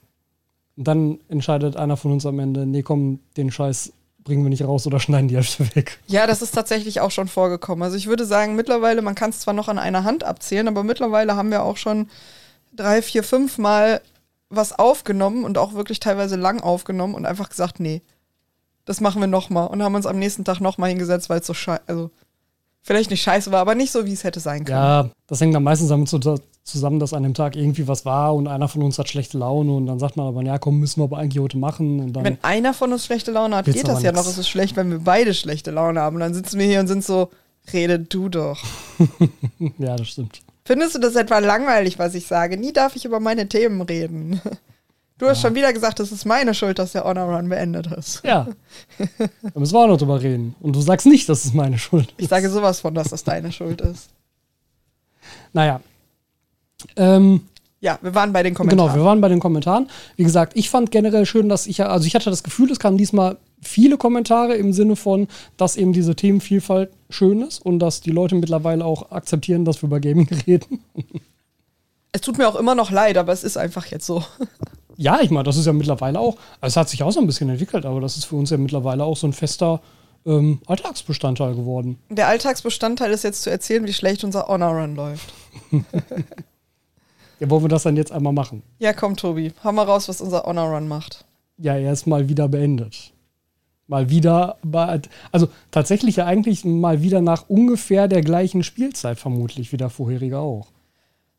Und 0.78 0.88
dann 0.88 1.18
entscheidet 1.28 1.76
einer 1.76 1.98
von 1.98 2.10
uns 2.10 2.24
am 2.24 2.38
Ende, 2.38 2.64
nee, 2.64 2.82
komm, 2.82 3.20
den 3.36 3.50
Scheiß 3.50 3.92
bringen 4.20 4.42
wir 4.42 4.48
nicht 4.48 4.64
raus 4.64 4.86
oder 4.86 5.00
schneiden 5.00 5.28
die 5.28 5.36
Hälfte 5.36 5.68
weg. 5.76 5.98
Ja, 6.06 6.26
das 6.26 6.40
ist 6.40 6.52
tatsächlich 6.52 7.02
auch 7.02 7.10
schon 7.10 7.28
vorgekommen. 7.28 7.82
Also 7.82 7.98
ich 7.98 8.06
würde 8.06 8.24
sagen, 8.24 8.56
mittlerweile, 8.56 9.02
man 9.02 9.16
kann 9.16 9.28
es 9.28 9.40
zwar 9.40 9.52
noch 9.52 9.68
an 9.68 9.78
einer 9.78 10.04
Hand 10.04 10.24
abzählen, 10.24 10.66
aber 10.66 10.82
mittlerweile 10.82 11.36
haben 11.36 11.50
wir 11.50 11.62
auch 11.62 11.76
schon 11.76 12.08
drei, 12.74 13.02
vier, 13.02 13.22
fünf 13.22 13.58
Mal 13.58 14.00
was 14.56 14.78
aufgenommen 14.78 15.44
und 15.44 15.58
auch 15.58 15.74
wirklich 15.74 16.00
teilweise 16.00 16.36
lang 16.36 16.60
aufgenommen 16.60 17.14
und 17.14 17.26
einfach 17.26 17.48
gesagt, 17.48 17.80
nee, 17.80 18.02
das 18.84 19.00
machen 19.00 19.20
wir 19.20 19.26
nochmal 19.26 19.68
und 19.68 19.82
haben 19.82 19.94
uns 19.94 20.06
am 20.06 20.18
nächsten 20.18 20.44
Tag 20.44 20.60
nochmal 20.60 20.90
hingesetzt, 20.90 21.30
weil 21.30 21.40
es 21.40 21.46
so 21.46 21.54
scheiße, 21.54 21.82
also 21.86 22.10
vielleicht 22.82 23.10
nicht 23.10 23.22
scheiße 23.22 23.50
war, 23.50 23.60
aber 23.60 23.74
nicht 23.74 23.92
so, 23.92 24.06
wie 24.06 24.12
es 24.12 24.24
hätte 24.24 24.40
sein 24.40 24.64
können. 24.64 24.78
Ja, 24.78 25.10
das 25.26 25.40
hängt 25.40 25.54
dann 25.54 25.62
meistens 25.62 25.88
damit 25.88 26.08
zusammen, 26.64 27.00
dass 27.00 27.12
an 27.14 27.22
dem 27.22 27.34
Tag 27.34 27.56
irgendwie 27.56 27.88
was 27.88 28.04
war 28.04 28.34
und 28.34 28.46
einer 28.46 28.68
von 28.68 28.82
uns 28.82 28.98
hat 28.98 29.08
schlechte 29.08 29.38
Laune 29.38 29.72
und 29.72 29.86
dann 29.86 29.98
sagt 29.98 30.16
man 30.16 30.26
aber, 30.26 30.42
ja 30.42 30.58
komm, 30.58 30.80
müssen 30.80 31.00
wir 31.00 31.04
aber 31.04 31.18
eigentlich 31.18 31.42
heute 31.42 31.58
machen. 31.58 32.00
Und 32.00 32.14
Wenn 32.14 32.42
einer 32.42 32.74
von 32.74 32.92
uns 32.92 33.06
schlechte 33.06 33.30
Laune 33.32 33.56
hat, 33.56 33.64
geht 33.64 33.88
das 33.88 34.02
ja 34.02 34.12
nix. 34.12 34.22
noch. 34.22 34.30
Es 34.30 34.38
ist 34.38 34.48
schlecht, 34.48 34.76
wenn 34.76 34.90
wir 34.90 34.98
beide 34.98 35.34
schlechte 35.34 35.70
Laune 35.70 36.00
haben. 36.00 36.16
Und 36.16 36.20
dann 36.20 36.34
sitzen 36.34 36.58
wir 36.58 36.66
hier 36.66 36.80
und 36.80 36.86
sind 36.86 37.04
so, 37.04 37.30
rede 37.72 37.98
du 37.98 38.28
doch. 38.28 38.62
ja, 39.78 39.96
das 39.96 40.08
stimmt. 40.08 40.43
Findest 40.66 40.94
du 40.94 40.98
das 40.98 41.14
etwa 41.14 41.38
langweilig, 41.40 41.98
was 41.98 42.14
ich 42.14 42.26
sage? 42.26 42.56
Nie 42.56 42.72
darf 42.72 42.96
ich 42.96 43.04
über 43.04 43.20
meine 43.20 43.48
Themen 43.48 43.80
reden. 43.82 44.40
Du 45.16 45.28
hast 45.28 45.40
schon 45.42 45.54
wieder 45.54 45.72
gesagt, 45.72 46.00
es 46.00 46.10
ist 46.10 46.24
meine 46.24 46.54
Schuld, 46.54 46.76
dass 46.80 46.90
der 46.90 47.04
Honor 47.04 47.36
Run 47.36 47.48
beendet 47.48 47.86
ist. 47.86 48.20
Ja. 48.24 48.48
da 48.98 49.60
müssen 49.60 49.72
wir 49.72 49.78
auch 49.78 49.86
noch 49.86 49.96
drüber 49.96 50.20
reden. 50.20 50.56
Und 50.60 50.74
du 50.74 50.80
sagst 50.80 51.06
nicht, 51.06 51.28
dass 51.28 51.44
es 51.44 51.54
meine 51.54 51.78
Schuld 51.78 52.08
ist. 52.10 52.14
Ich 52.20 52.28
sage 52.28 52.50
sowas 52.50 52.80
von, 52.80 52.94
dass 52.96 53.10
das 53.10 53.22
deine 53.22 53.52
Schuld 53.52 53.80
ist. 53.80 54.08
Naja. 55.52 55.80
Ähm, 56.96 57.42
Ja, 57.80 57.96
wir 58.02 58.12
waren 58.16 58.32
bei 58.32 58.42
den 58.42 58.54
Kommentaren. 58.54 58.88
Genau, 58.88 58.98
wir 59.00 59.04
waren 59.08 59.20
bei 59.20 59.28
den 59.28 59.38
Kommentaren. 59.38 59.88
Wie 60.16 60.24
gesagt, 60.24 60.54
ich 60.56 60.68
fand 60.68 60.90
generell 60.90 61.26
schön, 61.26 61.48
dass 61.48 61.68
ich, 61.68 61.78
ja- 61.78 61.86
also 61.88 62.06
ich 62.08 62.16
hatte 62.16 62.28
das 62.30 62.42
Gefühl, 62.42 62.72
es 62.72 62.80
kamen 62.80 62.98
diesmal 62.98 63.36
viele 63.64 63.96
Kommentare 63.96 64.54
im 64.54 64.72
Sinne 64.72 64.96
von, 64.96 65.28
dass 65.56 65.76
eben 65.76 65.92
diese 65.92 66.14
Themenvielfalt 66.14 66.90
schön 67.10 67.42
ist 67.42 67.64
und 67.64 67.78
dass 67.78 68.00
die 68.00 68.10
Leute 68.10 68.34
mittlerweile 68.34 68.84
auch 68.84 69.10
akzeptieren, 69.10 69.64
dass 69.64 69.82
wir 69.82 69.88
über 69.88 70.00
Gaming 70.00 70.28
reden. 70.46 70.80
es 72.12 72.20
tut 72.20 72.38
mir 72.38 72.48
auch 72.48 72.56
immer 72.56 72.74
noch 72.74 72.90
leid, 72.90 73.16
aber 73.18 73.32
es 73.32 73.44
ist 73.44 73.56
einfach 73.56 73.86
jetzt 73.86 74.06
so. 74.06 74.22
Ja, 74.96 75.20
ich 75.20 75.30
meine, 75.30 75.44
das 75.44 75.56
ist 75.56 75.66
ja 75.66 75.72
mittlerweile 75.72 76.20
auch, 76.20 76.36
also 76.60 76.72
es 76.72 76.76
hat 76.76 76.88
sich 76.88 77.02
auch 77.02 77.12
so 77.12 77.20
ein 77.20 77.26
bisschen 77.26 77.48
entwickelt, 77.48 77.84
aber 77.84 78.00
das 78.00 78.16
ist 78.16 78.24
für 78.26 78.36
uns 78.36 78.50
ja 78.50 78.56
mittlerweile 78.56 79.04
auch 79.04 79.16
so 79.16 79.26
ein 79.26 79.32
fester 79.32 79.80
ähm, 80.24 80.60
Alltagsbestandteil 80.66 81.54
geworden. 81.54 81.98
Der 82.10 82.28
Alltagsbestandteil 82.28 83.10
ist 83.10 83.24
jetzt 83.24 83.42
zu 83.42 83.50
erzählen, 83.50 83.86
wie 83.86 83.92
schlecht 83.92 84.22
unser 84.24 84.46
Honor 84.46 84.80
Run 84.80 84.94
läuft. 84.94 85.32
Ja, 87.40 87.50
wollen 87.50 87.64
wir 87.64 87.68
das 87.68 87.82
dann 87.82 87.96
jetzt 87.96 88.12
einmal 88.12 88.32
machen? 88.32 88.62
Ja, 88.78 88.92
komm, 88.92 89.16
Tobi, 89.16 89.52
hau 89.62 89.72
mal 89.72 89.82
raus, 89.82 90.08
was 90.08 90.20
unser 90.20 90.44
Honor 90.44 90.74
Run 90.74 90.88
macht. 90.88 91.24
Ja, 91.58 91.76
er 91.76 91.92
ist 91.92 92.06
mal 92.06 92.28
wieder 92.28 92.48
beendet. 92.48 93.12
Mal 93.86 94.08
wieder, 94.08 94.56
also 95.30 95.48
tatsächlich 95.70 96.16
ja 96.16 96.26
eigentlich 96.26 96.64
mal 96.64 97.02
wieder 97.02 97.20
nach 97.20 97.48
ungefähr 97.48 98.08
der 98.08 98.22
gleichen 98.22 98.62
Spielzeit 98.62 99.18
vermutlich 99.18 99.72
wie 99.72 99.76
der 99.76 99.90
vorherige 99.90 100.38
auch. 100.38 100.68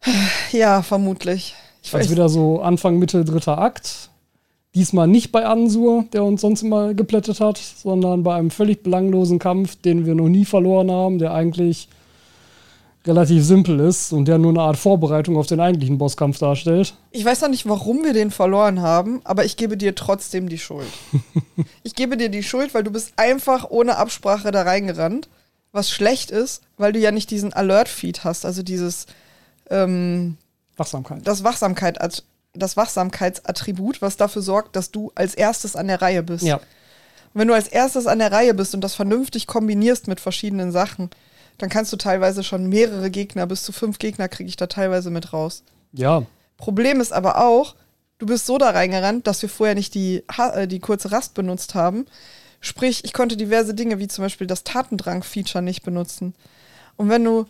Ja, 0.52 0.82
vermutlich. 0.84 1.56
Ich 1.82 1.94
Also 1.94 2.06
weiß, 2.06 2.12
wieder 2.12 2.30
so 2.30 2.62
Anfang, 2.62 3.00
Mitte, 3.00 3.25
dritter 3.25 3.58
Akt. 3.58 4.10
Diesmal 4.75 5.08
nicht 5.08 5.32
bei 5.32 5.46
Ansur, 5.46 6.06
der 6.14 6.24
uns 6.24 6.42
sonst 6.42 6.62
immer 6.62 6.94
geplättet 6.94 7.40
hat, 7.40 7.58
sondern 7.58 8.24
bei 8.24 8.36
einem 8.36 8.52
völlig 8.52 8.84
belanglosen 8.84 9.40
Kampf, 9.40 9.78
den 9.78 10.06
wir 10.06 10.16
noch 10.16 10.28
nie 10.28 10.46
verloren 10.46 10.92
haben, 10.92 11.18
der 11.18 11.34
eigentlich 11.34 11.88
relativ 13.06 13.44
simpel 13.44 13.80
ist 13.80 14.12
und 14.12 14.26
der 14.26 14.38
nur 14.38 14.52
eine 14.52 14.62
Art 14.62 14.78
Vorbereitung 14.78 15.38
auf 15.38 15.48
den 15.48 15.60
eigentlichen 15.60 15.98
Bosskampf 15.98 16.40
darstellt. 16.40 16.96
ich 17.12 17.24
weiß 17.24 17.42
noch 17.42 17.50
nicht, 17.50 17.68
warum 17.68 18.04
wir 18.04 18.14
den 18.14 18.32
verloren 18.32 18.82
haben, 18.82 19.22
aber 19.24 19.46
ich 19.46 19.58
gebe 19.58 19.78
dir 19.78 19.96
trotzdem 19.96 20.50
die 20.50 20.58
Schuld. 20.58 20.88
ich 21.84 21.96
gebe 21.96 22.18
dir 22.18 22.30
die 22.30 22.44
Schuld, 22.44 22.74
weil 22.74 22.84
du 22.84 22.92
bist 22.92 23.14
einfach 23.18 23.70
ohne 23.70 23.98
Absprache 23.98 24.52
da 24.52 24.64
reingerannt. 24.64 25.30
Was 25.72 25.90
schlecht 25.90 26.32
ist, 26.32 26.64
weil 26.78 26.94
du 26.94 27.00
ja 27.00 27.12
nicht 27.12 27.30
diesen 27.32 27.52
Alert-Feed 27.52 28.24
hast, 28.24 28.46
also 28.46 28.64
dieses 28.64 29.08
ähm, 29.70 30.38
Wachsamkeit. 30.78 31.28
das, 31.28 31.44
Wachsamkeit, 31.44 32.00
das 32.54 32.78
Wachsamkeitsattribut, 32.78 34.02
was 34.02 34.16
dafür 34.16 34.42
sorgt, 34.42 34.76
dass 34.76 34.92
du 34.92 35.12
als 35.16 35.36
erstes 35.36 35.76
an 35.76 35.88
der 35.88 36.02
Reihe 36.02 36.24
bist. 36.24 36.46
Ja. 36.46 36.56
Und 36.56 37.42
wenn 37.42 37.50
du 37.50 37.54
als 37.54 37.68
erstes 37.68 38.08
an 38.08 38.20
der 38.20 38.32
Reihe 38.32 38.54
bist 38.54 38.74
und 38.74 38.82
das 38.82 38.96
vernünftig 38.96 39.48
kombinierst 39.48 40.08
mit 40.08 40.22
verschiedenen 40.22 40.72
Sachen, 40.72 41.10
dann 41.58 41.70
kannst 41.70 41.92
du 41.94 41.98
teilweise 41.98 42.44
schon 42.44 42.68
mehrere 42.68 43.10
Gegner, 43.10 43.48
bis 43.48 43.64
zu 43.64 43.72
fünf 43.72 44.00
Gegner 44.00 44.28
kriege 44.28 44.50
ich 44.50 44.58
da 44.58 44.68
teilweise 44.68 45.10
mit 45.10 45.34
raus. 45.34 45.64
Ja. 45.94 46.24
Problem 46.58 47.02
ist 47.02 47.14
aber 47.14 47.44
auch, 47.44 47.76
du 48.18 48.26
bist 48.26 48.46
so 48.46 48.58
da 48.58 48.72
reingerannt, 48.72 49.28
dass 49.28 49.42
wir 49.42 49.50
vorher 49.50 49.76
nicht 49.76 49.94
die, 49.94 50.24
äh, 50.38 50.68
die 50.68 50.80
kurze 50.80 51.12
Rast 51.12 51.34
benutzt 51.34 51.76
haben. 51.76 52.06
Sprich, 52.60 53.04
ich 53.04 53.14
konnte 53.14 53.38
diverse 53.38 53.74
Dinge 53.74 54.00
wie 54.00 54.08
zum 54.08 54.24
Beispiel 54.24 54.48
das 54.48 54.64
Tatendrang-Feature 54.64 55.64
nicht 55.64 55.84
benutzen. 55.84 56.34
Und 56.98 57.10
wenn 57.10 57.24
du 57.24 57.46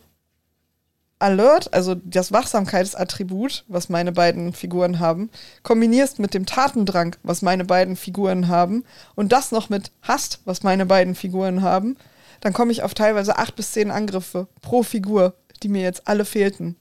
Alert, 1.17 1.73
also 1.73 1.95
das 1.95 2.33
Wachsamkeitsattribut, 2.33 3.63
was 3.67 3.87
meine 3.87 4.11
beiden 4.11 4.51
Figuren 4.51 4.99
haben, 4.99 5.29
kombinierst 5.63 6.19
mit 6.19 6.33
dem 6.33 6.45
Tatendrang, 6.45 7.15
was 7.23 7.41
meine 7.41 7.63
beiden 7.63 7.95
Figuren 7.95 8.49
haben, 8.49 8.83
und 9.15 9.31
das 9.31 9.51
noch 9.51 9.69
mit 9.69 9.91
Hast, 10.01 10.41
was 10.43 10.63
meine 10.63 10.85
beiden 10.85 11.15
Figuren 11.15 11.61
haben, 11.61 11.95
dann 12.41 12.53
komme 12.53 12.71
ich 12.71 12.83
auf 12.83 12.93
teilweise 12.93 13.37
acht 13.37 13.55
bis 13.55 13.71
zehn 13.71 13.91
Angriffe 13.91 14.47
pro 14.61 14.83
Figur, 14.83 15.33
die 15.63 15.67
mir 15.67 15.81
jetzt 15.81 16.07
alle 16.07 16.25
fehlten. 16.25 16.75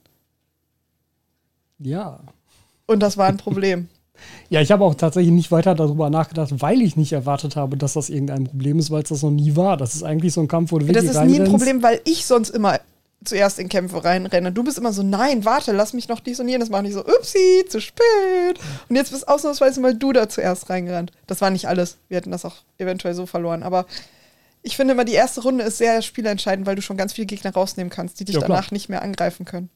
Ja. 1.79 2.19
Und 2.85 2.99
das 3.01 3.17
war 3.17 3.27
ein 3.27 3.37
Problem. 3.37 3.89
Ja, 4.49 4.61
ich 4.61 4.71
habe 4.71 4.85
auch 4.85 4.95
tatsächlich 4.95 5.33
nicht 5.33 5.51
weiter 5.51 5.75
darüber 5.75 6.09
nachgedacht, 6.09 6.61
weil 6.61 6.81
ich 6.81 6.95
nicht 6.95 7.11
erwartet 7.11 7.57
habe, 7.57 7.75
dass 7.75 7.93
das 7.93 8.09
irgendein 8.09 8.45
Problem 8.45 8.79
ist, 8.79 8.89
weil 8.89 9.03
es 9.03 9.09
das 9.09 9.23
noch 9.23 9.31
nie 9.31 9.57
war. 9.57 9.75
Das 9.75 9.93
ist 9.93 10.03
eigentlich 10.03 10.33
so 10.33 10.39
ein 10.39 10.47
Kampf, 10.47 10.71
wo 10.71 10.79
du 10.79 10.85
Das 10.85 11.03
wirklich 11.03 11.11
ist 11.11 11.25
nie 11.25 11.41
ein. 11.41 11.49
Problem, 11.49 11.83
weil 11.83 11.99
ich 12.05 12.25
sonst 12.25 12.51
immer 12.51 12.79
zuerst 13.25 13.59
in 13.59 13.69
Kämpfe 13.69 14.03
reinrenne. 14.03 14.51
Du 14.51 14.63
bist 14.63 14.77
immer 14.77 14.93
so, 14.93 15.03
nein, 15.03 15.45
warte, 15.45 15.71
lass 15.71 15.93
mich 15.93 16.07
noch 16.07 16.19
dies 16.19 16.39
und 16.39 16.47
jenes 16.47 16.69
machen. 16.69 16.85
Ich 16.85 16.93
so, 16.93 17.01
upsi, 17.01 17.65
zu 17.67 17.81
spät. 17.81 18.59
Und 18.87 18.95
jetzt 18.95 19.11
bist 19.11 19.27
ausnahmsweise 19.27 19.81
mal 19.81 19.95
du 19.95 20.13
da 20.13 20.29
zuerst 20.29 20.69
reingerannt. 20.69 21.11
Das 21.27 21.41
war 21.41 21.49
nicht 21.49 21.67
alles. 21.67 21.97
Wir 22.07 22.17
hätten 22.17 22.31
das 22.31 22.45
auch 22.45 22.55
eventuell 22.77 23.15
so 23.15 23.25
verloren. 23.25 23.63
Aber 23.63 23.85
ich 24.65 24.75
finde 24.75 24.93
immer, 24.93 25.05
die 25.05 25.13
erste 25.13 25.41
Runde 25.41 25.63
ist 25.63 25.77
sehr 25.77 26.01
spielentscheidend, 26.01 26.65
weil 26.65 26.75
du 26.75 26.81
schon 26.81 26.97
ganz 26.97 27.13
viele 27.13 27.27
Gegner 27.27 27.53
rausnehmen 27.53 27.91
kannst, 27.91 28.19
die 28.19 28.25
dich 28.25 28.35
Ja, 28.35 28.41
danach 28.41 28.71
nicht 28.71 28.89
mehr 28.89 29.03
angreifen 29.03 29.45
können. 29.45 29.69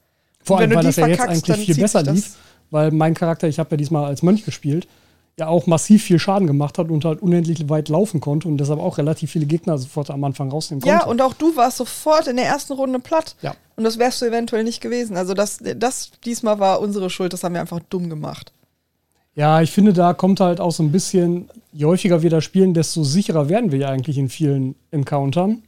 Vor 0.44 0.58
allem, 0.58 0.74
weil 0.74 0.84
das 0.84 0.96
ja 0.96 1.08
jetzt 1.08 1.22
eigentlich 1.22 1.66
viel 1.66 1.76
besser 1.76 2.02
lief, 2.04 2.36
weil 2.72 2.92
mein 2.92 3.14
Charakter, 3.14 3.48
ich 3.48 3.60
habe 3.60 3.72
ja 3.72 3.78
diesmal 3.78 4.06
als 4.06 4.24
Mönch 4.24 4.46
gespielt, 4.46 4.88
ja 5.38 5.48
auch 5.48 5.68
massiv 5.68 6.04
viel 6.04 6.18
Schaden 6.18 6.48
gemacht 6.48 6.78
hat 6.78 6.90
und 6.90 7.06
halt 7.06 7.22
unendlich 7.22 7.70
weit 7.70 7.88
laufen 7.90 8.20
konnte 8.20 8.48
und 8.48 8.58
deshalb 8.58 8.80
auch 8.80 8.98
relativ 8.98 9.32
viele 9.32 9.46
Gegner 9.46 9.78
sofort 9.78 10.10
am 10.10 10.24
Anfang 10.24 10.50
rausnehmen 10.50 10.82
konnte. 10.82 10.96
Ja, 10.96 11.06
und 11.06 11.22
auch 11.22 11.34
du 11.34 11.56
warst 11.56 11.78
sofort 11.78 12.28
in 12.28 12.36
der 12.36 12.46
ersten 12.46 12.74
Runde 12.74 13.00
platt. 13.00 13.36
Ja. 13.42 13.56
Und 13.76 13.84
das 13.84 14.00
wärst 14.00 14.22
du 14.22 14.26
eventuell 14.26 14.64
nicht 14.64 14.82
gewesen. 14.82 15.18
Also 15.18 15.34
das, 15.34 15.60
das 15.78 16.12
diesmal 16.26 16.60
war 16.60 16.82
unsere 16.82 17.10
Schuld, 17.10 17.32
das 17.32 17.44
haben 17.44 17.54
wir 17.54 17.62
einfach 17.62 17.80
dumm 17.90 18.10
gemacht. 18.10 18.52
Ja, 19.40 19.62
ich 19.62 19.72
finde, 19.72 19.94
da 19.94 20.14
kommt 20.14 20.42
halt 20.42 20.60
auch 20.60 20.72
so 20.74 20.84
ein 20.84 20.92
bisschen, 20.92 21.50
je 21.72 21.86
häufiger 21.86 22.22
wir 22.22 22.30
da 22.30 22.42
spielen, 22.42 22.74
desto 22.74 23.06
sicherer 23.06 23.48
werden 23.48 23.72
wir 23.72 23.80
ja 23.80 23.88
eigentlich 23.88 24.18
in 24.18 24.28
vielen 24.28 24.76
Encountern. 24.92 25.64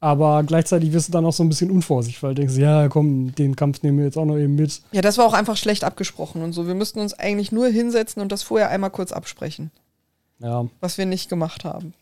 Aber 0.00 0.42
gleichzeitig 0.42 0.92
wirst 0.92 1.08
du 1.08 1.12
dann 1.12 1.24
auch 1.24 1.32
so 1.32 1.44
ein 1.44 1.48
bisschen 1.48 1.70
unvorsichtig, 1.70 2.20
weil 2.24 2.34
du 2.34 2.40
denkst, 2.42 2.56
ja, 2.56 2.88
komm, 2.88 3.32
den 3.36 3.54
Kampf 3.54 3.82
nehmen 3.84 3.98
wir 3.98 4.06
jetzt 4.06 4.18
auch 4.18 4.24
noch 4.24 4.36
eben 4.36 4.56
mit. 4.56 4.82
Ja, 4.90 5.02
das 5.02 5.18
war 5.18 5.24
auch 5.24 5.34
einfach 5.34 5.56
schlecht 5.56 5.84
abgesprochen 5.84 6.42
und 6.42 6.52
so. 6.52 6.66
Wir 6.66 6.74
müssten 6.74 6.98
uns 6.98 7.14
eigentlich 7.14 7.52
nur 7.52 7.68
hinsetzen 7.68 8.20
und 8.20 8.32
das 8.32 8.42
vorher 8.42 8.70
einmal 8.70 8.90
kurz 8.90 9.12
absprechen, 9.12 9.70
Ja, 10.40 10.66
was 10.80 10.98
wir 10.98 11.06
nicht 11.06 11.28
gemacht 11.28 11.64
haben. 11.64 11.94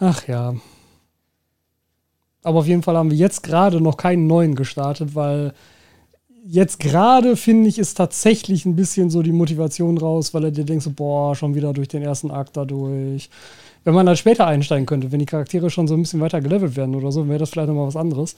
ach 0.00 0.28
ja. 0.28 0.54
Aber 2.42 2.58
auf 2.58 2.66
jeden 2.66 2.82
Fall 2.82 2.96
haben 2.96 3.10
wir 3.10 3.16
jetzt 3.16 3.42
gerade 3.42 3.80
noch 3.80 3.96
keinen 3.96 4.26
neuen 4.26 4.54
gestartet, 4.54 5.14
weil 5.14 5.54
jetzt 6.44 6.80
gerade, 6.80 7.36
finde 7.36 7.68
ich, 7.68 7.78
ist 7.78 7.94
tatsächlich 7.94 8.66
ein 8.66 8.76
bisschen 8.76 9.10
so 9.10 9.22
die 9.22 9.32
Motivation 9.32 9.98
raus, 9.98 10.34
weil 10.34 10.44
er 10.44 10.50
dir 10.50 10.64
denkst, 10.64 10.84
so, 10.84 10.90
boah, 10.90 11.34
schon 11.34 11.54
wieder 11.54 11.72
durch 11.72 11.88
den 11.88 12.02
ersten 12.02 12.30
Akt 12.30 12.56
dadurch. 12.56 13.30
Wenn 13.84 13.94
man 13.94 14.06
dann 14.06 14.16
später 14.16 14.46
einsteigen 14.46 14.86
könnte, 14.86 15.12
wenn 15.12 15.18
die 15.18 15.26
Charaktere 15.26 15.70
schon 15.70 15.88
so 15.88 15.94
ein 15.94 16.02
bisschen 16.02 16.20
weiter 16.20 16.40
gelevelt 16.40 16.76
werden 16.76 16.94
oder 16.94 17.10
so, 17.10 17.28
wäre 17.28 17.38
das 17.38 17.50
vielleicht 17.50 17.68
nochmal 17.68 17.86
was 17.86 17.96
anderes. 17.96 18.36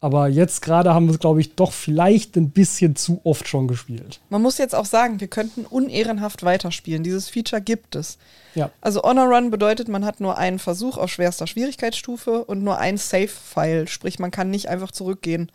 Aber 0.00 0.26
jetzt 0.26 0.62
gerade 0.62 0.92
haben 0.92 1.06
wir 1.06 1.12
es, 1.12 1.20
glaube 1.20 1.40
ich, 1.40 1.54
doch 1.54 1.70
vielleicht 1.70 2.36
ein 2.36 2.50
bisschen 2.50 2.96
zu 2.96 3.20
oft 3.22 3.46
schon 3.46 3.68
gespielt. 3.68 4.18
Man 4.30 4.42
muss 4.42 4.58
jetzt 4.58 4.74
auch 4.74 4.84
sagen, 4.84 5.20
wir 5.20 5.28
könnten 5.28 5.64
unehrenhaft 5.64 6.42
weiterspielen. 6.42 7.04
Dieses 7.04 7.28
Feature 7.28 7.62
gibt 7.62 7.94
es. 7.94 8.18
Ja. 8.56 8.70
Also 8.80 9.02
Honor 9.02 9.26
Run 9.26 9.52
bedeutet, 9.52 9.86
man 9.86 10.04
hat 10.04 10.18
nur 10.18 10.38
einen 10.38 10.58
Versuch 10.58 10.98
auf 10.98 11.08
schwerster 11.10 11.46
Schwierigkeitsstufe 11.46 12.44
und 12.44 12.64
nur 12.64 12.78
ein 12.78 12.96
Save-File. 12.96 13.86
Sprich, 13.86 14.18
man 14.18 14.32
kann 14.32 14.50
nicht 14.50 14.68
einfach 14.68 14.90
zurückgehen 14.90 15.52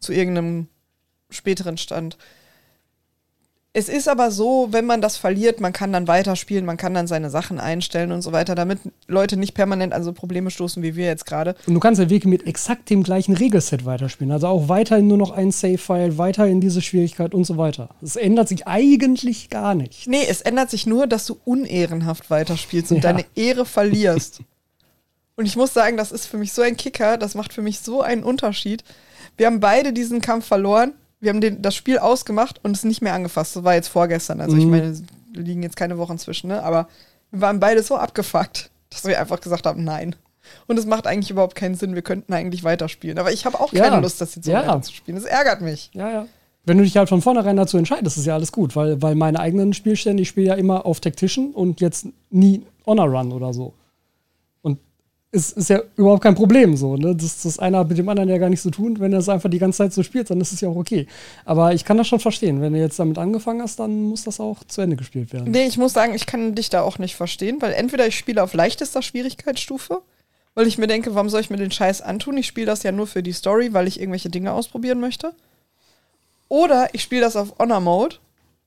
zu 0.00 0.12
irgendeinem 0.12 0.68
späteren 1.30 1.76
Stand. 1.78 2.16
Es 3.74 3.88
ist 3.88 4.08
aber 4.08 4.30
so, 4.30 4.68
wenn 4.70 4.86
man 4.86 5.00
das 5.02 5.18
verliert, 5.18 5.60
man 5.60 5.72
kann 5.74 5.92
dann 5.92 6.08
weiterspielen, 6.08 6.64
man 6.64 6.78
kann 6.78 6.94
dann 6.94 7.06
seine 7.06 7.28
Sachen 7.30 7.60
einstellen 7.60 8.10
und 8.12 8.22
so 8.22 8.32
weiter, 8.32 8.54
damit 8.54 8.80
Leute 9.06 9.36
nicht 9.36 9.52
permanent 9.54 9.92
an 9.92 10.02
so 10.02 10.12
Probleme 10.12 10.50
stoßen 10.50 10.82
wie 10.82 10.96
wir 10.96 11.04
jetzt 11.06 11.26
gerade. 11.26 11.54
Und 11.66 11.74
du 11.74 11.80
kannst 11.80 12.00
ja 12.00 12.08
wirklich 12.10 12.24
mit 12.30 12.46
exakt 12.46 12.88
dem 12.90 13.02
gleichen 13.04 13.36
Regelset 13.36 13.84
weiterspielen. 13.84 14.32
Also 14.32 14.48
auch 14.48 14.68
weiterhin 14.68 15.06
nur 15.06 15.18
noch 15.18 15.30
ein 15.30 15.52
Save-File, 15.52 16.16
weiterhin 16.18 16.60
diese 16.60 16.80
Schwierigkeit 16.82 17.34
und 17.34 17.44
so 17.44 17.56
weiter. 17.58 17.90
Es 18.02 18.16
ändert 18.16 18.48
sich 18.48 18.66
eigentlich 18.66 19.50
gar 19.50 19.74
nicht. 19.74 20.08
Nee, 20.08 20.24
es 20.28 20.40
ändert 20.40 20.70
sich 20.70 20.86
nur, 20.86 21.06
dass 21.06 21.26
du 21.26 21.38
unehrenhaft 21.44 22.30
weiterspielst 22.30 22.90
und 22.90 22.96
Ja. 23.04 23.12
deine 23.12 23.26
Ehre 23.36 23.64
verlierst. 23.66 24.40
und 25.36 25.46
ich 25.46 25.54
muss 25.56 25.72
sagen, 25.72 25.96
das 25.96 26.10
ist 26.10 26.26
für 26.26 26.38
mich 26.38 26.52
so 26.52 26.62
ein 26.62 26.76
Kicker, 26.76 27.16
das 27.16 27.36
macht 27.36 27.52
für 27.52 27.62
mich 27.62 27.78
so 27.78 28.00
einen 28.02 28.24
Unterschied. 28.24 28.82
Wir 29.36 29.46
haben 29.46 29.60
beide 29.60 29.92
diesen 29.92 30.20
Kampf 30.20 30.46
verloren. 30.46 30.94
Wir 31.20 31.30
haben 31.30 31.40
den, 31.40 31.62
das 31.62 31.74
Spiel 31.74 31.98
ausgemacht 31.98 32.60
und 32.62 32.76
es 32.76 32.84
nicht 32.84 33.02
mehr 33.02 33.14
angefasst. 33.14 33.56
Das 33.56 33.64
war 33.64 33.74
jetzt 33.74 33.88
vorgestern. 33.88 34.40
Also 34.40 34.56
ich 34.56 34.64
Mhm. 34.64 34.70
meine, 34.70 34.86
es 34.86 35.02
liegen 35.34 35.62
jetzt 35.62 35.76
keine 35.76 35.98
Wochen 35.98 36.18
zwischen, 36.18 36.48
ne? 36.48 36.62
Aber 36.62 36.88
wir 37.30 37.40
waren 37.40 37.58
beide 37.60 37.82
so 37.82 37.96
abgefuckt, 37.96 38.70
dass 38.90 39.04
wir 39.04 39.20
einfach 39.20 39.40
gesagt 39.40 39.66
haben, 39.66 39.84
nein. 39.84 40.14
Und 40.66 40.78
es 40.78 40.86
macht 40.86 41.06
eigentlich 41.06 41.30
überhaupt 41.30 41.54
keinen 41.56 41.74
Sinn. 41.74 41.94
Wir 41.94 42.02
könnten 42.02 42.32
eigentlich 42.32 42.64
weiterspielen. 42.64 43.18
Aber 43.18 43.32
ich 43.32 43.44
habe 43.44 43.60
auch 43.60 43.72
keine 43.72 43.96
Ja. 43.96 43.98
Lust, 43.98 44.20
das 44.20 44.34
jetzt 44.34 44.44
so 44.46 44.52
Ja. 44.52 44.66
weiterzuspielen. 44.66 45.20
Das 45.20 45.28
ärgert 45.30 45.60
mich. 45.60 45.90
Ja, 45.92 46.10
ja. 46.10 46.26
Wenn 46.64 46.78
du 46.78 46.84
dich 46.84 46.96
halt 46.96 47.08
von 47.08 47.20
vornherein 47.22 47.56
dazu 47.56 47.76
entscheidest, 47.78 48.16
ist 48.18 48.26
ja 48.26 48.34
alles 48.34 48.52
gut, 48.52 48.76
weil, 48.76 49.00
weil 49.02 49.14
meine 49.14 49.40
eigenen 49.40 49.72
Spielstände, 49.72 50.22
ich 50.22 50.28
spiele 50.28 50.48
ja 50.48 50.54
immer 50.54 50.86
auf 50.86 51.00
Tactician 51.00 51.50
und 51.50 51.80
jetzt 51.80 52.06
nie 52.30 52.64
Honor 52.86 53.06
Run 53.08 53.32
oder 53.32 53.52
so. 53.52 53.72
Es 55.30 55.52
ist 55.52 55.68
ja 55.68 55.82
überhaupt 55.96 56.22
kein 56.22 56.34
Problem 56.34 56.74
so, 56.74 56.96
ne? 56.96 57.14
Das, 57.14 57.42
das 57.42 57.58
eine 57.58 57.76
hat 57.78 57.88
mit 57.88 57.98
dem 57.98 58.08
anderen 58.08 58.30
ja 58.30 58.38
gar 58.38 58.48
nichts 58.48 58.62
zu 58.62 58.70
tun. 58.70 58.98
Wenn 58.98 59.12
er 59.12 59.18
es 59.18 59.28
einfach 59.28 59.50
die 59.50 59.58
ganze 59.58 59.78
Zeit 59.78 59.92
so 59.92 60.02
spielt, 60.02 60.30
dann 60.30 60.40
ist 60.40 60.52
es 60.52 60.62
ja 60.62 60.70
auch 60.70 60.76
okay. 60.76 61.06
Aber 61.44 61.74
ich 61.74 61.84
kann 61.84 61.98
das 61.98 62.08
schon 62.08 62.18
verstehen. 62.18 62.62
Wenn 62.62 62.72
du 62.72 62.78
jetzt 62.78 62.98
damit 62.98 63.18
angefangen 63.18 63.60
hast, 63.60 63.78
dann 63.78 64.04
muss 64.04 64.24
das 64.24 64.40
auch 64.40 64.64
zu 64.64 64.80
Ende 64.80 64.96
gespielt 64.96 65.34
werden. 65.34 65.50
Nee, 65.50 65.66
ich 65.66 65.76
muss 65.76 65.92
sagen, 65.92 66.14
ich 66.14 66.24
kann 66.24 66.54
dich 66.54 66.70
da 66.70 66.80
auch 66.80 66.98
nicht 66.98 67.14
verstehen, 67.14 67.60
weil 67.60 67.74
entweder 67.74 68.06
ich 68.06 68.16
spiele 68.16 68.42
auf 68.42 68.54
leichtester 68.54 69.02
Schwierigkeitsstufe, 69.02 70.00
weil 70.54 70.66
ich 70.66 70.78
mir 70.78 70.86
denke, 70.86 71.14
warum 71.14 71.28
soll 71.28 71.42
ich 71.42 71.50
mir 71.50 71.58
den 71.58 71.70
Scheiß 71.70 72.00
antun? 72.00 72.38
Ich 72.38 72.46
spiele 72.46 72.66
das 72.66 72.82
ja 72.82 72.92
nur 72.92 73.06
für 73.06 73.22
die 73.22 73.32
Story, 73.32 73.74
weil 73.74 73.86
ich 73.86 74.00
irgendwelche 74.00 74.30
Dinge 74.30 74.52
ausprobieren 74.52 74.98
möchte. 74.98 75.34
Oder 76.48 76.88
ich 76.94 77.02
spiele 77.02 77.20
das 77.20 77.36
auf 77.36 77.54
Honor 77.58 77.80
Mode, 77.80 78.16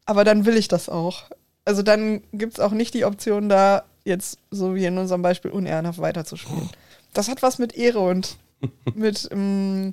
aber 0.05 0.23
dann 0.23 0.45
will 0.45 0.57
ich 0.57 0.67
das 0.67 0.89
auch. 0.89 1.23
Also 1.65 1.81
dann 1.81 2.21
gibt 2.33 2.53
es 2.53 2.59
auch 2.59 2.71
nicht 2.71 2.93
die 2.93 3.05
Option, 3.05 3.49
da 3.49 3.83
jetzt, 4.03 4.39
so 4.49 4.75
wie 4.75 4.85
in 4.85 4.97
unserem 4.97 5.21
Beispiel, 5.21 5.51
unehrenhaft 5.51 5.99
weiterzuspielen. 5.99 6.69
Das 7.13 7.27
hat 7.27 7.41
was 7.41 7.59
mit 7.59 7.73
Ehre 7.75 7.99
und 7.99 8.37
mit, 8.95 9.27
ähm, 9.31 9.91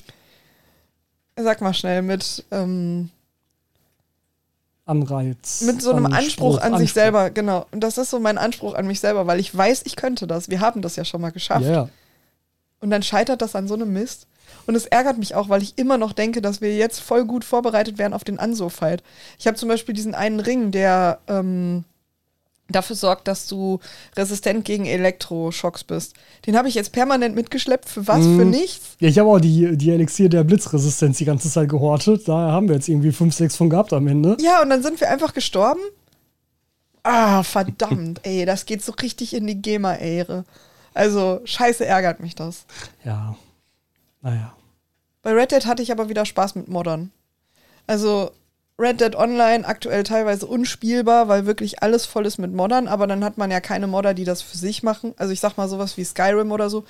sag 1.37 1.61
mal 1.61 1.75
schnell, 1.75 2.03
mit, 2.03 2.45
ähm, 2.51 3.11
Anreiz. 4.85 5.61
mit 5.63 5.83
so 5.83 5.93
einem 5.93 6.07
Anspruch, 6.07 6.59
an 6.59 6.73
sich 6.73 6.81
Anspruch. 6.81 6.95
selber, 6.95 7.31
genau. 7.31 7.67
Und 7.73 7.81
das 7.81 7.99
ist 7.99 8.11
so 8.11 8.19
mein 8.21 8.39
Anspruch 8.39 8.75
an 8.75 8.87
mich 8.87 9.01
selber, 9.01 9.27
weil 9.27 9.39
ich 9.39 9.55
weiß, 9.55 9.83
ich 9.85 9.97
könnte 9.97 10.27
das. 10.27 10.49
Wir 10.49 10.61
haben 10.61 10.81
das 10.81 10.97
ja 10.97 11.05
schon 11.05 11.21
mal 11.21 11.31
geschafft. 11.31 11.67
Ja, 11.67 11.73
ja. 11.73 11.89
Und 12.81 12.91
dann 12.91 13.03
scheitert 13.03 13.43
das 13.43 13.55
an 13.55 13.69
so 13.69 13.75
einem 13.75 13.93
Mist. 13.93 14.27
Und 14.67 14.75
es 14.75 14.87
ärgert 14.87 15.19
mich 15.19 15.35
auch, 15.35 15.49
weil 15.49 15.63
ich 15.63 15.77
immer 15.77 15.99
noch 15.99 16.13
denke, 16.13 16.41
dass 16.41 16.61
wir 16.61 16.75
jetzt 16.75 17.01
voll 17.01 17.25
gut 17.25 17.45
vorbereitet 17.45 17.99
werden 17.99 18.15
auf 18.15 18.25
den 18.25 18.39
Anso-Fight. 18.39 19.03
Ich 19.39 19.47
habe 19.47 19.57
zum 19.57 19.69
Beispiel 19.69 19.95
diesen 19.95 20.15
einen 20.15 20.41
Ring, 20.41 20.71
der 20.71 21.19
ähm, 21.27 21.85
dafür 22.69 22.97
sorgt, 22.97 23.29
dass 23.29 23.47
du 23.47 23.81
resistent 24.17 24.65
gegen 24.65 24.87
Elektroschocks 24.87 25.85
bist. 25.85 26.15
Den 26.47 26.57
habe 26.57 26.69
ich 26.69 26.75
jetzt 26.75 26.93
permanent 26.93 27.35
mitgeschleppt. 27.35 27.89
Für 27.89 28.07
was? 28.07 28.25
Für 28.25 28.45
nichts? 28.45 28.97
Ja, 29.01 29.09
ich 29.09 29.19
habe 29.19 29.29
auch 29.29 29.41
die, 29.41 29.77
die 29.77 29.91
Elixier 29.91 30.29
der 30.29 30.45
Blitzresistenz 30.45 31.19
die 31.19 31.25
ganze 31.25 31.51
Zeit 31.51 31.69
gehortet. 31.69 32.29
Da 32.29 32.53
haben 32.53 32.69
wir 32.69 32.75
jetzt 32.75 32.89
irgendwie 32.89 33.13
fünf, 33.13 33.35
sechs 33.35 33.57
von 33.57 33.71
gehabt 33.71 33.93
am 33.93 34.07
Ende. 34.07 34.37
Ja, 34.41 34.63
und 34.63 34.71
dann 34.71 34.83
sind 34.83 35.01
wir 35.01 35.11
einfach 35.11 35.35
gestorben. 35.35 35.81
Ah, 37.03 37.43
verdammt, 37.43 38.21
ey, 38.25 38.45
das 38.45 38.67
geht 38.67 38.83
so 38.83 38.93
richtig 38.93 39.35
in 39.35 39.47
die 39.47 39.61
GEMA-Ehre. 39.61 40.45
Also, 40.95 41.41
scheiße 41.45 41.87
ärgert 41.87 42.21
mich 42.21 42.35
das. 42.35 42.67
Ja. 43.05 43.37
Naja. 44.21 44.53
Bei 45.23 45.33
Red 45.33 45.53
Dead 45.53 45.65
hatte 45.67 45.83
ich 45.83 45.93
aber 45.93 46.09
wieder 46.09 46.27
Spaß 46.27 46.55
mit 46.55 46.69
Modern. 46.69 47.13
Also, 47.87 48.33
Red 48.79 49.01
Dead 49.01 49.17
Online 49.17 49.67
aktuell 49.67 50.05
teilweise 50.05 50.47
unspielbar, 50.47 51.29
weil 51.29 51.47
wirklich 51.47 51.83
alles 51.83 52.07
voll 52.07 52.27
ist 52.27 52.39
mit 52.39 52.53
Modern, 52.53 52.87
aber 52.87 53.07
dann 53.07 53.25
hat 53.25 53.37
man 53.37 53.51
ja 53.51 53.61
keine 53.61 53.89
Modder, 53.89 54.15
die 54.15 54.25
das 54.25 54.41
für 54.43 54.57
sich 54.57 54.83
machen. 54.83 55.15
Also 55.17 55.33
ich 55.33 55.41
sag 55.41 55.57
mal 55.57 55.69
sowas 55.69 55.97
wie 55.97 56.05
Skyrim 56.05 56.53
oder 56.53 56.71
so. 56.71 56.85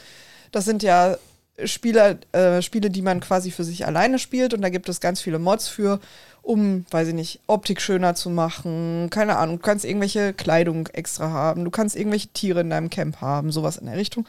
Das 0.52 0.66
sind 0.66 0.82
ja 0.82 1.16
Spieler, 1.64 2.18
äh, 2.32 2.62
Spiele, 2.62 2.90
die 2.90 3.02
man 3.02 3.20
quasi 3.20 3.50
für 3.50 3.64
sich 3.64 3.86
alleine 3.86 4.18
spielt 4.18 4.54
und 4.54 4.60
da 4.60 4.68
gibt 4.68 4.88
es 4.88 5.00
ganz 5.00 5.20
viele 5.20 5.38
Mods 5.38 5.68
für, 5.68 5.98
um, 6.42 6.84
weiß 6.90 7.08
ich 7.08 7.14
nicht, 7.14 7.40
Optik 7.46 7.80
schöner 7.80 8.14
zu 8.14 8.30
machen. 8.30 9.08
Keine 9.10 9.38
Ahnung, 9.38 9.56
du 9.56 9.62
kannst 9.62 9.84
irgendwelche 9.84 10.34
Kleidung 10.34 10.88
extra 10.88 11.30
haben, 11.30 11.64
du 11.64 11.70
kannst 11.70 11.96
irgendwelche 11.96 12.28
Tiere 12.28 12.60
in 12.60 12.70
deinem 12.70 12.90
Camp 12.90 13.20
haben, 13.20 13.50
sowas 13.50 13.78
in 13.78 13.86
der 13.86 13.96
Richtung. 13.96 14.26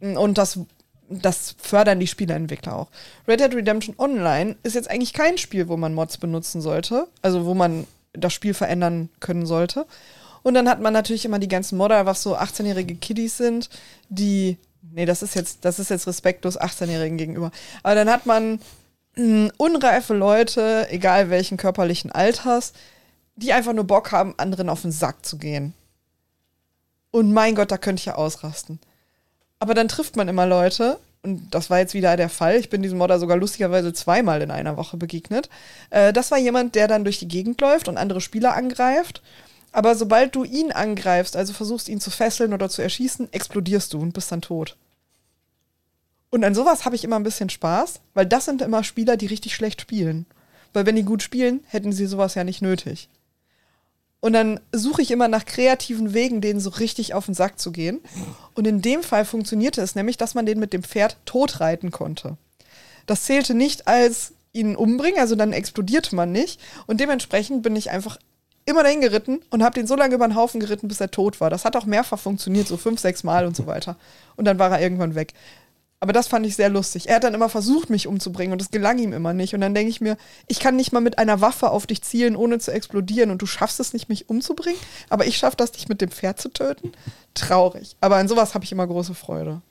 Und 0.00 0.38
das, 0.38 0.60
das 1.22 1.54
fördern 1.58 2.00
die 2.00 2.06
Spieleentwickler 2.06 2.76
auch. 2.76 2.88
Red 3.26 3.40
Dead 3.40 3.54
Redemption 3.54 3.94
Online 3.98 4.56
ist 4.62 4.74
jetzt 4.74 4.90
eigentlich 4.90 5.12
kein 5.12 5.38
Spiel, 5.38 5.68
wo 5.68 5.76
man 5.76 5.94
Mods 5.94 6.18
benutzen 6.18 6.60
sollte, 6.60 7.08
also 7.22 7.44
wo 7.44 7.54
man 7.54 7.86
das 8.12 8.32
Spiel 8.32 8.54
verändern 8.54 9.08
können 9.20 9.46
sollte. 9.46 9.86
Und 10.42 10.54
dann 10.54 10.68
hat 10.68 10.80
man 10.80 10.92
natürlich 10.92 11.24
immer 11.24 11.38
die 11.38 11.48
ganzen 11.48 11.78
Modder, 11.78 12.06
was 12.06 12.22
so 12.22 12.36
18-jährige 12.36 12.96
Kiddies 12.96 13.38
sind, 13.38 13.70
die 14.08 14.58
nee, 14.92 15.06
das 15.06 15.22
ist 15.22 15.34
jetzt, 15.34 15.64
das 15.64 15.78
ist 15.78 15.90
jetzt 15.90 16.06
respektlos 16.06 16.58
18-Jährigen 16.58 17.18
gegenüber. 17.18 17.50
Aber 17.82 17.94
dann 17.94 18.10
hat 18.10 18.26
man 18.26 18.60
mh, 19.16 19.50
unreife 19.56 20.14
Leute, 20.14 20.86
egal 20.90 21.30
welchen 21.30 21.56
körperlichen 21.56 22.12
Alters, 22.12 22.72
die 23.36 23.52
einfach 23.52 23.72
nur 23.72 23.84
Bock 23.84 24.12
haben, 24.12 24.34
anderen 24.36 24.68
auf 24.68 24.82
den 24.82 24.92
Sack 24.92 25.24
zu 25.26 25.38
gehen. 25.38 25.74
Und 27.10 27.32
mein 27.32 27.54
Gott, 27.54 27.70
da 27.70 27.78
könnte 27.78 28.00
ich 28.00 28.06
ja 28.06 28.14
ausrasten. 28.14 28.78
Aber 29.64 29.72
dann 29.72 29.88
trifft 29.88 30.14
man 30.14 30.28
immer 30.28 30.44
Leute, 30.44 30.98
und 31.22 31.54
das 31.54 31.70
war 31.70 31.78
jetzt 31.78 31.94
wieder 31.94 32.18
der 32.18 32.28
Fall. 32.28 32.56
Ich 32.56 32.68
bin 32.68 32.82
diesem 32.82 32.98
Modder 32.98 33.18
sogar 33.18 33.38
lustigerweise 33.38 33.94
zweimal 33.94 34.42
in 34.42 34.50
einer 34.50 34.76
Woche 34.76 34.98
begegnet. 34.98 35.48
Äh, 35.88 36.12
das 36.12 36.30
war 36.30 36.36
jemand, 36.36 36.74
der 36.74 36.86
dann 36.86 37.02
durch 37.02 37.18
die 37.18 37.28
Gegend 37.28 37.62
läuft 37.62 37.88
und 37.88 37.96
andere 37.96 38.20
Spieler 38.20 38.52
angreift. 38.52 39.22
Aber 39.72 39.94
sobald 39.94 40.34
du 40.34 40.44
ihn 40.44 40.70
angreifst, 40.70 41.34
also 41.34 41.54
versuchst 41.54 41.88
ihn 41.88 41.98
zu 41.98 42.10
fesseln 42.10 42.52
oder 42.52 42.68
zu 42.68 42.82
erschießen, 42.82 43.32
explodierst 43.32 43.94
du 43.94 44.00
und 44.00 44.12
bist 44.12 44.30
dann 44.30 44.42
tot. 44.42 44.76
Und 46.28 46.44
an 46.44 46.54
sowas 46.54 46.84
habe 46.84 46.96
ich 46.96 47.02
immer 47.04 47.16
ein 47.16 47.22
bisschen 47.22 47.48
Spaß, 47.48 48.00
weil 48.12 48.26
das 48.26 48.44
sind 48.44 48.60
immer 48.60 48.84
Spieler, 48.84 49.16
die 49.16 49.28
richtig 49.28 49.54
schlecht 49.54 49.80
spielen. 49.80 50.26
Weil 50.74 50.84
wenn 50.84 50.96
die 50.96 51.04
gut 51.04 51.22
spielen, 51.22 51.64
hätten 51.68 51.92
sie 51.92 52.04
sowas 52.04 52.34
ja 52.34 52.44
nicht 52.44 52.60
nötig. 52.60 53.08
Und 54.24 54.32
dann 54.32 54.58
suche 54.72 55.02
ich 55.02 55.10
immer 55.10 55.28
nach 55.28 55.44
kreativen 55.44 56.14
Wegen, 56.14 56.40
denen 56.40 56.58
so 56.58 56.70
richtig 56.70 57.12
auf 57.12 57.26
den 57.26 57.34
Sack 57.34 57.58
zu 57.58 57.72
gehen. 57.72 58.00
Und 58.54 58.66
in 58.66 58.80
dem 58.80 59.02
Fall 59.02 59.26
funktionierte 59.26 59.82
es 59.82 59.96
nämlich, 59.96 60.16
dass 60.16 60.34
man 60.34 60.46
den 60.46 60.58
mit 60.58 60.72
dem 60.72 60.82
Pferd 60.82 61.18
totreiten 61.26 61.90
konnte. 61.90 62.38
Das 63.04 63.24
zählte 63.24 63.52
nicht 63.52 63.86
als 63.86 64.32
ihn 64.54 64.76
umbringen, 64.76 65.20
also 65.20 65.34
dann 65.34 65.52
explodierte 65.52 66.16
man 66.16 66.32
nicht. 66.32 66.58
Und 66.86 67.00
dementsprechend 67.00 67.62
bin 67.62 67.76
ich 67.76 67.90
einfach 67.90 68.16
immer 68.64 68.82
dahin 68.82 69.02
geritten 69.02 69.42
und 69.50 69.62
habe 69.62 69.74
den 69.74 69.86
so 69.86 69.94
lange 69.94 70.14
über 70.14 70.26
den 70.26 70.36
Haufen 70.36 70.58
geritten, 70.58 70.88
bis 70.88 71.02
er 71.02 71.10
tot 71.10 71.42
war. 71.42 71.50
Das 71.50 71.66
hat 71.66 71.76
auch 71.76 71.84
mehrfach 71.84 72.18
funktioniert, 72.18 72.66
so 72.66 72.78
fünf, 72.78 73.00
sechs 73.00 73.24
Mal 73.24 73.44
und 73.44 73.54
so 73.54 73.66
weiter. 73.66 73.96
Und 74.36 74.46
dann 74.46 74.58
war 74.58 74.70
er 74.70 74.80
irgendwann 74.80 75.16
weg. 75.16 75.34
Aber 76.04 76.12
das 76.12 76.28
fand 76.28 76.44
ich 76.44 76.54
sehr 76.54 76.68
lustig. 76.68 77.08
Er 77.08 77.16
hat 77.16 77.24
dann 77.24 77.32
immer 77.32 77.48
versucht, 77.48 77.88
mich 77.88 78.06
umzubringen 78.06 78.52
und 78.52 78.60
es 78.60 78.70
gelang 78.70 78.98
ihm 78.98 79.14
immer 79.14 79.32
nicht. 79.32 79.54
Und 79.54 79.62
dann 79.62 79.72
denke 79.72 79.88
ich 79.88 80.02
mir, 80.02 80.18
ich 80.48 80.60
kann 80.60 80.76
nicht 80.76 80.92
mal 80.92 81.00
mit 81.00 81.16
einer 81.16 81.40
Waffe 81.40 81.70
auf 81.70 81.86
dich 81.86 82.02
zielen, 82.02 82.36
ohne 82.36 82.58
zu 82.58 82.72
explodieren 82.72 83.30
und 83.30 83.40
du 83.40 83.46
schaffst 83.46 83.80
es 83.80 83.94
nicht, 83.94 84.10
mich 84.10 84.28
umzubringen, 84.28 84.78
aber 85.08 85.26
ich 85.26 85.38
schaffe 85.38 85.56
das, 85.56 85.72
dich 85.72 85.88
mit 85.88 86.02
dem 86.02 86.10
Pferd 86.10 86.38
zu 86.38 86.50
töten. 86.50 86.92
Traurig. 87.32 87.96
Aber 88.02 88.16
an 88.16 88.28
sowas 88.28 88.52
habe 88.52 88.66
ich 88.66 88.72
immer 88.72 88.86
große 88.86 89.14
Freude. 89.14 89.62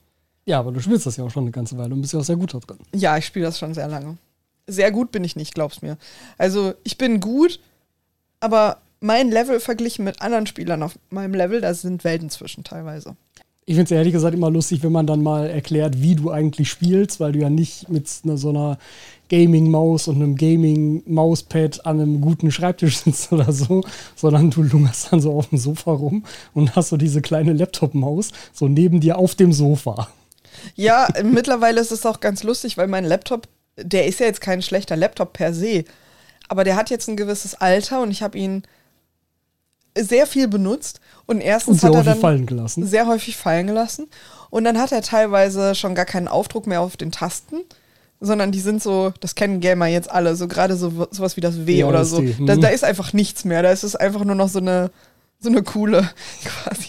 Ja, 0.46 0.58
aber 0.58 0.72
du 0.72 0.80
spielst 0.80 1.06
das 1.06 1.18
ja 1.18 1.24
auch 1.24 1.30
schon 1.30 1.44
eine 1.44 1.52
ganze 1.52 1.78
Weile 1.78 1.94
und 1.94 2.02
bist 2.02 2.14
ja 2.14 2.20
auch 2.20 2.24
sehr 2.24 2.36
gut 2.36 2.56
da 2.56 2.58
drin. 2.58 2.80
Ja, 2.96 3.16
ich 3.16 3.28
spiele 3.28 3.46
das 3.46 3.60
schon 3.60 3.76
sehr 3.76 3.88
lange. 3.88 4.18
Sehr 4.66 4.92
gut 4.92 5.12
bin 5.12 5.24
ich 5.24 5.36
nicht, 5.36 5.54
glaub's 5.54 5.84
mir. 5.84 6.00
Also, 6.40 6.74
ich 6.84 6.98
bin 6.98 7.20
gut, 7.20 7.60
aber 8.40 8.82
mein 9.02 9.30
Level 9.30 9.60
verglichen 9.60 10.04
mit 10.04 10.20
anderen 10.24 10.48
Spielern 10.48 10.82
auf 10.82 10.98
meinem 11.12 11.36
Level, 11.36 11.62
da 11.62 11.76
sind 11.76 12.04
Welten 12.04 12.32
zwischen 12.32 12.64
teilweise. 12.64 13.16
Ich 13.66 13.76
finde 13.76 13.86
es 13.86 13.92
ehrlich 13.92 14.14
gesagt 14.14 14.36
immer 14.36 14.52
lustig, 14.52 14.84
wenn 14.84 14.92
man 14.92 15.08
dann 15.08 15.24
mal 15.24 15.50
erklärt, 15.50 16.02
wie 16.02 16.16
du 16.16 16.32
eigentlich 16.32 16.70
spielst, 16.70 17.20
weil 17.20 17.32
du 17.32 17.40
ja 17.40 17.50
nicht 17.50 17.90
mit 17.90 18.10
ne, 18.24 18.38
so 18.38 18.50
einer 18.50 18.78
Gaming-Maus 19.30 20.10
und 20.10 20.18
einem 20.18 20.36
Gaming-Mauspad 20.36 21.86
an 21.86 22.00
einem 22.00 22.22
guten 22.22 22.52
Schreibtisch 22.52 22.98
sitzt 23.04 23.32
oder 23.32 23.52
so, 23.52 23.84
sondern 24.16 24.52
du 24.52 24.64
lungerst 24.64 25.12
dann 25.12 25.22
so 25.22 25.34
auf 25.34 25.48
dem 25.48 25.58
Sofa 25.58 25.92
rum 25.92 26.26
und 26.54 26.76
hast 26.76 26.90
so 26.90 26.98
diese 26.98 27.22
kleine 27.22 27.54
Laptop-Maus 27.54 28.32
so 28.52 28.68
neben 28.68 29.00
dir 29.00 29.18
auf 29.18 29.36
dem 29.36 29.54
Sofa. 29.54 30.10
Ja, 30.76 31.08
mittlerweile 31.24 31.82
ist 31.82 31.92
es 31.92 32.06
auch 32.06 32.20
ganz 32.20 32.44
lustig, 32.44 32.78
weil 32.78 32.88
mein 32.88 33.06
Laptop, 33.06 33.48
der 33.78 34.08
ist 34.08 34.20
ja 34.20 34.26
jetzt 34.26 34.42
kein 34.42 34.62
schlechter 34.62 34.96
Laptop 34.96 35.34
per 35.34 35.54
se, 35.54 35.86
aber 36.48 36.64
der 36.64 36.76
hat 36.76 36.90
jetzt 36.90 37.08
ein 37.08 37.18
gewisses 37.18 37.56
Alter 37.56 38.02
und 38.02 38.12
ich 38.12 38.22
habe 38.22 38.38
ihn 38.38 38.64
sehr 39.98 40.28
viel 40.28 40.48
benutzt 40.48 41.00
und 41.26 41.42
erstens 41.42 41.76
Und 41.76 41.80
sehr 41.82 41.90
hat 42.00 42.08
er 42.08 42.14
dann 42.14 42.20
fallen 42.22 42.46
gelassen. 42.46 42.86
sehr 42.86 43.08
häufig 43.08 43.38
fallen 43.38 43.68
gelassen 43.68 44.08
und 44.50 44.64
dann 44.64 44.78
hat 44.80 44.92
er 44.92 45.02
teilweise 45.02 45.76
schon 45.76 45.96
gar 45.96 46.06
keinen 46.06 46.28
Aufdruck 46.28 46.68
mehr 46.68 46.82
auf 46.82 46.98
den 46.98 47.12
Tasten, 47.12 47.58
sondern 48.20 48.52
die 48.52 48.60
sind 48.60 48.82
so, 48.82 49.14
das 49.20 49.36
kennen 49.36 49.60
Gamer 49.60 49.88
jetzt 49.88 50.10
alle, 50.10 50.36
so 50.36 50.48
gerade 50.48 50.76
so 50.76 51.08
sowas 51.12 51.38
wie 51.38 51.42
das 51.42 51.68
W 51.68 51.80
Ja, 51.80 51.86
oder 51.88 52.00
das 52.00 52.10
so. 52.10 52.22
D, 52.22 52.36
Da, 52.46 52.56
mhm. 52.56 52.62
da 52.62 52.68
ist 52.70 52.84
einfach 52.84 53.14
nichts 53.14 53.46
mehr, 53.46 53.62
da 53.62 53.72
ist 53.72 53.84
es 53.84 53.96
einfach 53.96 54.24
nur 54.24 54.36
noch 54.36 54.50
so 54.50 54.60
eine 54.60 54.92
so 55.40 55.50
eine 55.50 55.62
coole 55.62 56.10
quasi. 56.44 56.88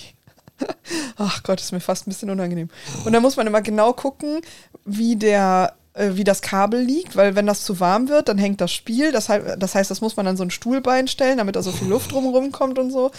Ach 1.16 1.42
Gott, 1.42 1.60
ist 1.60 1.72
mir 1.72 1.80
fast 1.80 2.06
ein 2.06 2.10
bisschen 2.10 2.30
unangenehm. 2.30 2.68
Und 3.04 3.12
da 3.12 3.20
muss 3.20 3.36
man 3.36 3.46
immer 3.46 3.60
genau 3.60 3.92
gucken, 3.92 4.40
wie 4.84 5.16
der 5.16 5.74
wie 5.94 6.24
das 6.24 6.42
Kabel 6.42 6.80
liegt, 6.80 7.14
weil 7.14 7.36
wenn 7.36 7.46
das 7.46 7.64
zu 7.64 7.78
warm 7.78 8.08
wird, 8.08 8.28
dann 8.28 8.38
hängt 8.38 8.60
das 8.60 8.72
Spiel. 8.72 9.12
Das, 9.12 9.26
das 9.58 9.74
heißt, 9.74 9.90
das 9.90 10.00
muss 10.00 10.16
man 10.16 10.26
an 10.26 10.36
so 10.36 10.42
ein 10.42 10.50
Stuhlbein 10.50 11.06
stellen, 11.06 11.38
damit 11.38 11.54
da 11.54 11.62
so 11.62 11.70
viel 11.70 11.88
Luft 11.88 12.10
drumherum 12.12 12.50
kommt 12.50 12.78
und 12.78 12.90
so. 12.90 13.12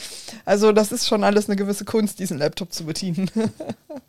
Also 0.44 0.74
das 0.74 0.92
ist 0.92 1.08
schon 1.08 1.24
alles 1.24 1.48
eine 1.48 1.56
gewisse 1.56 1.86
Kunst, 1.86 2.20
diesen 2.20 2.38
Laptop 2.38 2.74
zu 2.74 2.86
bedienen. 2.86 3.30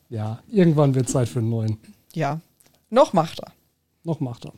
Ja, 0.09 0.39
irgendwann 0.49 0.95
wird 0.95 1.09
Zeit 1.09 1.29
für 1.29 1.41
einen 1.41 1.51
neuen. 1.51 1.79
ja, 2.15 2.41
noch 2.91 3.13
macht 3.13 3.41
er. 3.41 3.51
Noch 4.05 4.21
macht 4.21 4.45
er. 4.45 4.53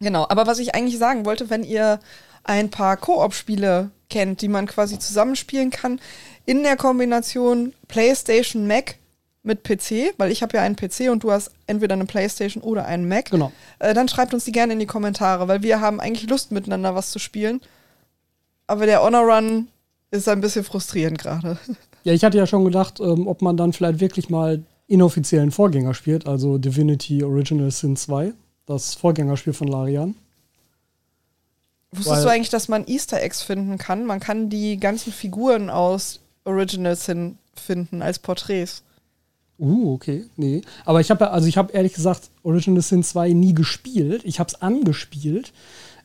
Genau, 0.00 0.26
aber 0.28 0.48
was 0.48 0.58
ich 0.58 0.74
eigentlich 0.74 0.98
sagen 0.98 1.24
wollte, 1.24 1.48
wenn 1.48 1.62
ihr 1.62 2.00
ein 2.42 2.70
paar 2.70 2.96
Koop-Spiele 2.96 3.92
kennt, 4.10 4.42
die 4.42 4.48
man 4.48 4.66
quasi 4.66 4.98
zusammenspielen 4.98 5.70
kann, 5.70 6.00
in 6.44 6.64
der 6.64 6.76
Kombination 6.76 7.72
PlayStation 7.86 8.66
Mac 8.66 8.96
mit 9.44 9.62
PC, 9.62 10.14
weil 10.16 10.32
ich 10.32 10.42
habe 10.42 10.56
ja 10.56 10.62
einen 10.62 10.74
PC 10.74 11.10
und 11.10 11.22
du 11.22 11.30
hast 11.30 11.52
entweder 11.66 11.92
eine 11.92 12.06
PlayStation 12.06 12.62
oder 12.62 12.86
einen 12.86 13.06
Mac, 13.06 13.30
Genau. 13.30 13.52
äh, 13.78 13.92
dann 13.94 14.08
schreibt 14.08 14.32
uns 14.34 14.44
die 14.44 14.52
gerne 14.52 14.72
in 14.72 14.78
die 14.80 14.86
Kommentare, 14.86 15.46
weil 15.48 15.62
wir 15.62 15.80
haben 15.80 16.00
eigentlich 16.00 16.28
Lust 16.28 16.50
miteinander 16.50 16.94
was 16.94 17.10
zu 17.10 17.18
spielen. 17.18 17.60
Aber 18.66 18.86
der 18.86 19.02
Honor 19.02 19.20
Run 19.22 19.68
ist 20.10 20.28
ein 20.28 20.40
bisschen 20.40 20.64
frustrierend 20.64 21.18
gerade. 21.18 21.58
Ja, 22.06 22.12
ich 22.12 22.22
hatte 22.22 22.36
ja 22.36 22.46
schon 22.46 22.66
gedacht, 22.66 23.00
ähm, 23.00 23.26
ob 23.26 23.40
man 23.40 23.56
dann 23.56 23.72
vielleicht 23.72 23.98
wirklich 23.98 24.28
mal 24.28 24.62
inoffiziellen 24.88 25.50
Vorgänger 25.50 25.94
spielt, 25.94 26.26
also 26.26 26.58
Divinity 26.58 27.24
Original 27.24 27.70
Sin 27.70 27.96
2, 27.96 28.34
das 28.66 28.94
Vorgängerspiel 28.94 29.54
von 29.54 29.68
Larian. 29.68 30.14
Wusstest 31.92 32.16
Weil- 32.16 32.22
du 32.24 32.30
eigentlich, 32.30 32.50
dass 32.50 32.68
man 32.68 32.86
Easter 32.86 33.22
Eggs 33.22 33.40
finden 33.40 33.78
kann? 33.78 34.04
Man 34.04 34.20
kann 34.20 34.50
die 34.50 34.76
ganzen 34.78 35.14
Figuren 35.14 35.70
aus 35.70 36.20
Original 36.44 36.94
Sin 36.94 37.38
finden 37.54 38.02
als 38.02 38.18
Porträts. 38.18 38.82
Uh, 39.58 39.94
okay, 39.94 40.24
nee. 40.36 40.62
Aber 40.84 41.00
ich 41.00 41.10
habe 41.10 41.30
also 41.30 41.46
ich 41.46 41.56
habe 41.56 41.72
ehrlich 41.72 41.94
gesagt 41.94 42.30
Original 42.42 42.82
Sin 42.82 43.02
2 43.02 43.32
nie 43.32 43.54
gespielt. 43.54 44.22
Ich 44.24 44.40
habe 44.40 44.48
es 44.48 44.60
angespielt. 44.60 45.52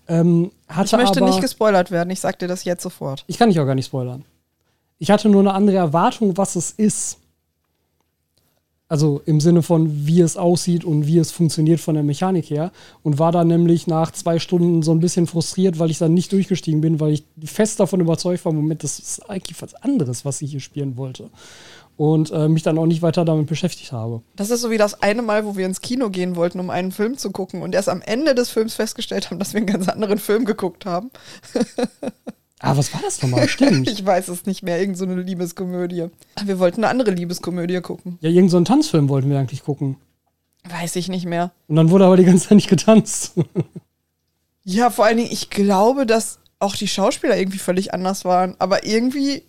Ähm, 0.08 0.52
Ich 0.68 0.92
möchte 0.92 1.22
aber, 1.22 1.30
nicht 1.30 1.42
gespoilert 1.42 1.92
werden, 1.92 2.10
ich 2.10 2.20
sag 2.20 2.40
dir 2.40 2.48
das 2.48 2.64
jetzt 2.64 2.82
sofort. 2.82 3.24
Ich 3.28 3.38
kann 3.38 3.50
dich 3.50 3.60
auch 3.60 3.66
gar 3.66 3.76
nicht 3.76 3.86
spoilern. 3.86 4.26
Ich 4.98 5.12
hatte 5.12 5.30
nur 5.30 5.42
eine 5.42 5.54
andere 5.54 5.78
Erwartung, 5.78 6.36
was 6.36 6.56
es 6.56 6.72
ist. 6.72 7.20
Also 8.92 9.22
im 9.26 9.40
Sinne 9.40 9.62
von, 9.62 10.08
wie 10.08 10.20
es 10.20 10.36
aussieht 10.36 10.84
und 10.84 11.06
wie 11.06 11.20
es 11.20 11.30
funktioniert 11.32 11.80
von 11.80 11.94
der 11.94 12.04
Mechanik 12.04 12.50
her. 12.50 12.72
Und 13.04 13.20
war 13.20 13.32
dann 13.32 13.48
nämlich 13.48 13.86
nach 13.86 14.12
zwei 14.12 14.40
Stunden 14.40 14.82
so 14.82 14.92
ein 14.92 15.00
bisschen 15.00 15.28
frustriert, 15.28 15.78
weil 15.78 15.92
ich 15.92 16.00
dann 16.00 16.16
nicht 16.16 16.32
durchgestiegen 16.32 16.82
bin, 16.82 17.00
weil 17.00 17.14
ich 17.14 17.24
fest 17.46 17.80
davon 17.80 18.00
überzeugt 18.02 18.44
war, 18.46 18.52
Moment, 18.52 18.84
das 18.84 18.98
ist 18.98 19.30
eigentlich 19.30 19.62
was 19.62 19.76
anderes, 19.76 20.26
was 20.26 20.42
ich 20.42 20.50
hier 20.50 20.60
spielen 20.60 20.98
wollte. 20.98 21.30
Und 22.00 22.32
äh, 22.32 22.48
mich 22.48 22.64
dann 22.64 22.78
auch 22.78 22.86
nicht 22.86 23.02
weiter 23.02 23.26
damit 23.26 23.48
beschäftigt 23.48 23.92
habe. 23.92 24.22
Das 24.38 24.52
ist 24.52 24.62
so 24.62 24.72
wie 24.72 24.78
das 24.78 25.04
eine 25.04 25.22
Mal, 25.22 25.46
wo 25.46 25.58
wir 25.58 25.66
ins 25.66 25.82
Kino 25.82 26.10
gehen 26.10 26.38
wollten, 26.38 26.62
um 26.62 26.70
einen 26.70 26.94
Film 26.94 27.18
zu 27.18 27.30
gucken 27.30 27.62
und 27.62 27.76
erst 27.76 27.90
am 27.90 28.02
Ende 28.02 28.36
des 28.36 28.50
Films 28.50 28.74
festgestellt 28.74 29.30
haben, 29.30 29.38
dass 29.38 29.52
wir 29.54 29.58
einen 29.58 29.68
ganz 29.68 29.90
anderen 29.90 30.18
Film 30.18 30.46
geguckt 30.46 30.86
haben. 30.86 31.12
Ah, 32.62 32.76
was 32.76 32.94
war 32.94 33.00
das 33.02 33.22
nochmal? 33.22 33.48
Stimmt. 33.48 33.90
ich 33.90 34.06
weiß 34.06 34.28
es 34.28 34.46
nicht 34.46 34.64
mehr. 34.64 34.82
Irgend 34.82 34.98
so 34.98 35.06
eine 35.06 35.22
Liebeskomödie. 35.22 36.08
Wir 36.44 36.60
wollten 36.60 36.84
eine 36.84 36.92
andere 36.92 37.12
Liebeskomödie 37.12 37.80
gucken. 37.80 38.18
Ja, 38.20 38.28
irgendeinen 38.28 38.50
so 38.50 38.58
einen 38.58 38.66
Tanzfilm 38.66 39.08
wollten 39.08 39.30
wir 39.30 39.40
eigentlich 39.40 39.64
gucken. 39.64 39.96
Weiß 40.70 40.98
ich 40.98 41.08
nicht 41.08 41.26
mehr. 41.26 41.54
Und 41.70 41.78
dann 41.78 41.90
wurde 41.90 42.04
aber 42.04 42.18
die 42.18 42.26
ganze 42.26 42.50
Zeit 42.50 42.58
nicht 42.58 42.68
getanzt. 42.68 43.36
ja, 44.66 44.90
vor 44.90 45.06
allen 45.06 45.16
Dingen, 45.16 45.32
ich 45.32 45.50
glaube, 45.50 46.06
dass 46.06 46.40
auch 46.60 46.76
die 46.76 46.90
Schauspieler 46.90 47.38
irgendwie 47.38 47.60
völlig 47.60 47.94
anders 47.94 48.26
waren. 48.26 48.58
Aber 48.60 48.86
irgendwie, 48.86 49.44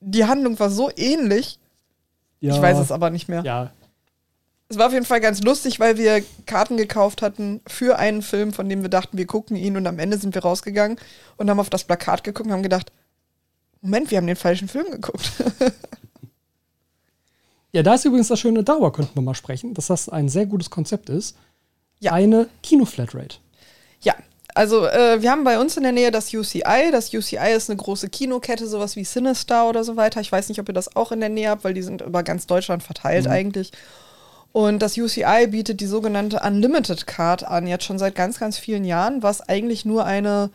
die 0.00 0.26
Handlung 0.26 0.60
war 0.60 0.68
so 0.68 0.90
ähnlich. 0.94 1.58
Ja, 2.42 2.54
Ich 2.54 2.60
weiß 2.60 2.78
es 2.78 2.92
aber 2.92 3.08
nicht 3.08 3.28
mehr. 3.28 3.42
Ja, 3.44 3.72
Es 4.68 4.76
war 4.76 4.86
auf 4.88 4.92
jeden 4.92 5.06
Fall 5.06 5.20
ganz 5.20 5.42
lustig, 5.42 5.80
weil 5.80 5.96
wir 5.96 6.22
Karten 6.44 6.76
gekauft 6.76 7.22
hatten 7.22 7.60
für 7.66 7.98
einen 7.98 8.20
Film, 8.20 8.52
von 8.52 8.68
dem 8.68 8.82
wir 8.82 8.90
dachten, 8.90 9.16
wir 9.16 9.26
gucken 9.26 9.56
ihn 9.56 9.76
und 9.76 9.86
am 9.86 9.98
Ende 9.98 10.18
sind 10.18 10.34
wir 10.34 10.42
rausgegangen 10.42 10.98
und 11.36 11.48
haben 11.48 11.60
auf 11.60 11.70
das 11.70 11.84
Plakat 11.84 12.24
geguckt 12.24 12.46
und 12.48 12.52
haben 12.52 12.62
gedacht, 12.62 12.92
Moment, 13.80 14.10
wir 14.10 14.18
haben 14.18 14.26
den 14.26 14.36
falschen 14.36 14.68
Film 14.68 14.90
geguckt. 14.90 15.30
Ja, 17.74 17.82
da 17.82 17.94
ist 17.94 18.04
übrigens 18.04 18.28
das 18.28 18.38
schöne, 18.38 18.62
darüber 18.62 18.92
könnten 18.92 19.14
wir 19.14 19.22
mal 19.22 19.34
sprechen, 19.34 19.72
dass 19.72 19.86
das 19.86 20.10
ein 20.10 20.28
sehr 20.28 20.44
gutes 20.44 20.68
Konzept 20.68 21.08
ist. 21.08 21.38
Ja. 22.00 22.12
Eine 22.12 22.48
Kinoflatrate. 22.62 23.36
ja, 24.02 24.14
also 24.54 24.86
äh, 24.86 25.22
wir 25.22 25.30
haben 25.30 25.44
bei 25.44 25.58
uns 25.58 25.76
in 25.76 25.82
der 25.82 25.92
Nähe 25.92 26.10
das 26.10 26.32
UCI. 26.32 26.90
Das 26.90 27.12
UCI 27.12 27.52
ist 27.54 27.70
eine 27.70 27.76
große 27.76 28.08
Kinokette, 28.08 28.66
sowas 28.66 28.96
wie 28.96 29.04
Sinister 29.04 29.68
oder 29.68 29.84
so 29.84 29.96
weiter. 29.96 30.20
Ich 30.20 30.32
weiß 30.32 30.48
nicht, 30.48 30.60
ob 30.60 30.68
ihr 30.68 30.74
das 30.74 30.94
auch 30.96 31.12
in 31.12 31.20
der 31.20 31.28
Nähe 31.28 31.50
habt, 31.50 31.64
weil 31.64 31.74
die 31.74 31.82
sind 31.82 32.02
über 32.02 32.22
ganz 32.22 32.46
Deutschland 32.46 32.82
verteilt 32.82 33.26
eigentlich. 33.26 33.72
Und 34.52 34.80
das 34.80 34.98
UCI 34.98 35.46
bietet 35.48 35.80
die 35.80 35.86
sogenannte 35.86 36.40
Unlimited 36.40 37.06
Card 37.06 37.44
an, 37.44 37.66
jetzt 37.66 37.84
schon 37.84 37.98
seit 37.98 38.14
ganz, 38.14 38.38
ganz 38.38 38.58
vielen 38.58 38.84
Jahren, 38.84 39.22
was 39.22 39.40
eigentlich 39.40 39.86
nur 39.86 40.04
eine 40.04 40.50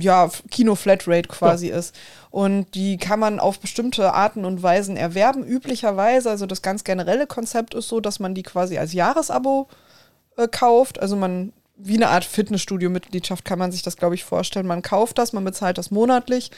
ja, 0.00 0.28
Kino-Flatrate 0.50 1.28
quasi 1.28 1.68
ist. 1.68 1.94
Und 2.30 2.74
die 2.74 2.96
kann 2.98 3.20
man 3.20 3.40
auf 3.40 3.60
bestimmte 3.60 4.12
Arten 4.12 4.44
und 4.44 4.62
Weisen 4.62 4.96
erwerben. 4.96 5.44
Üblicherweise, 5.44 6.30
also 6.30 6.46
das 6.46 6.62
ganz 6.62 6.84
generelle 6.84 7.26
Konzept 7.26 7.74
ist 7.74 7.88
so, 7.88 8.00
dass 8.00 8.20
man 8.20 8.34
die 8.34 8.42
quasi 8.42 8.78
als 8.78 8.92
Jahresabo 8.92 9.68
äh, 10.36 10.48
kauft. 10.48 11.00
Also 11.00 11.16
man, 11.16 11.52
wie 11.84 11.96
eine 11.96 12.08
Art 12.08 12.24
Fitnessstudio-Mitgliedschaft 12.24 13.44
kann 13.44 13.58
man 13.58 13.72
sich 13.72 13.82
das, 13.82 13.96
glaube 13.96 14.14
ich, 14.14 14.24
vorstellen. 14.24 14.66
Man 14.66 14.82
kauft 14.82 15.18
das, 15.18 15.32
man 15.32 15.44
bezahlt 15.44 15.78
das 15.78 15.90
monatlich 15.90 16.50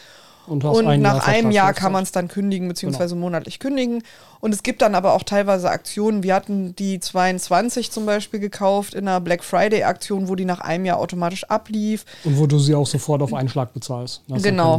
Und, 0.47 0.65
und 0.65 0.87
ein 0.87 1.01
nach 1.01 1.27
einem 1.27 1.51
Jahr 1.51 1.73
kann 1.73 1.93
man 1.93 2.03
es 2.03 2.13
dann 2.13 2.29
kündigen, 2.29 2.69
beziehungsweise 2.69 3.15
monatlich 3.15 3.59
kündigen. 3.59 4.03
Und 4.41 4.53
es 4.53 4.63
gibt 4.63 4.83
dann 4.83 4.95
aber 4.95 5.15
auch 5.15 5.23
teilweise 5.23 5.71
Aktionen. 5.71 6.23
Wir 6.23 6.35
hatten 6.35 6.77
die 6.77 7.01
22 7.01 7.91
zum 7.91 8.05
Beispiel 8.05 8.41
gekauft 8.41 8.93
in 8.93 9.09
einer 9.09 9.21
Black 9.21 9.43
Friday-Aktion, 9.43 10.29
wo 10.29 10.35
die 10.35 10.45
nach 10.45 10.61
einem 10.61 10.85
Jahr 10.85 10.99
automatisch 10.99 11.45
ablief. 11.45 12.05
Und 12.25 12.39
wo 12.39 12.47
du 12.47 12.59
sie 12.59 12.75
auch 12.75 12.87
sofort 12.87 13.23
auf 13.23 13.33
einen 13.33 13.49
Schlag 13.49 13.73
bezahlst. 13.73 14.23
Das 14.29 14.43
Genau. 14.43 14.79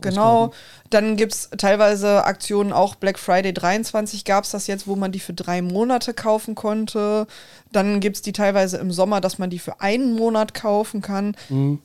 Genau. 0.00 0.52
Dann 0.88 1.16
gibt 1.16 1.34
es 1.34 1.50
teilweise 1.58 2.24
Aktionen, 2.24 2.72
auch 2.72 2.94
Black 2.94 3.18
Friday 3.18 3.52
23 3.52 4.24
gab 4.24 4.44
es 4.44 4.52
das 4.52 4.66
jetzt, 4.68 4.86
wo 4.86 4.96
man 4.96 5.12
die 5.12 5.20
für 5.20 5.34
drei 5.34 5.60
Monate 5.60 6.14
kaufen 6.14 6.54
konnte. 6.54 7.26
Dann 7.72 8.00
gibt 8.00 8.16
es 8.16 8.22
die 8.22 8.32
teilweise 8.32 8.78
im 8.78 8.90
Sommer, 8.90 9.20
dass 9.20 9.38
man 9.38 9.50
die 9.50 9.58
für 9.58 9.80
einen 9.82 10.14
Monat 10.14 10.54
kaufen 10.54 11.02
kann. 11.02 11.36
Mhm. 11.50 11.80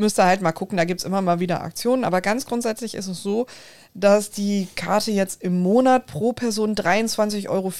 Müsst 0.00 0.18
ihr 0.18 0.24
halt 0.24 0.40
mal 0.40 0.52
gucken, 0.52 0.78
da 0.78 0.84
gibt 0.84 1.00
es 1.00 1.04
immer 1.04 1.20
mal 1.20 1.40
wieder 1.40 1.60
Aktionen. 1.62 2.04
Aber 2.04 2.20
ganz 2.22 2.46
grundsätzlich 2.46 2.94
ist 2.94 3.06
es 3.06 3.22
so, 3.22 3.46
dass 3.94 4.30
die 4.30 4.66
Karte 4.74 5.10
jetzt 5.12 5.42
im 5.42 5.60
Monat 5.62 6.06
pro 6.06 6.32
Person 6.32 6.74
23,40 6.74 7.48
Euro, 7.50 7.70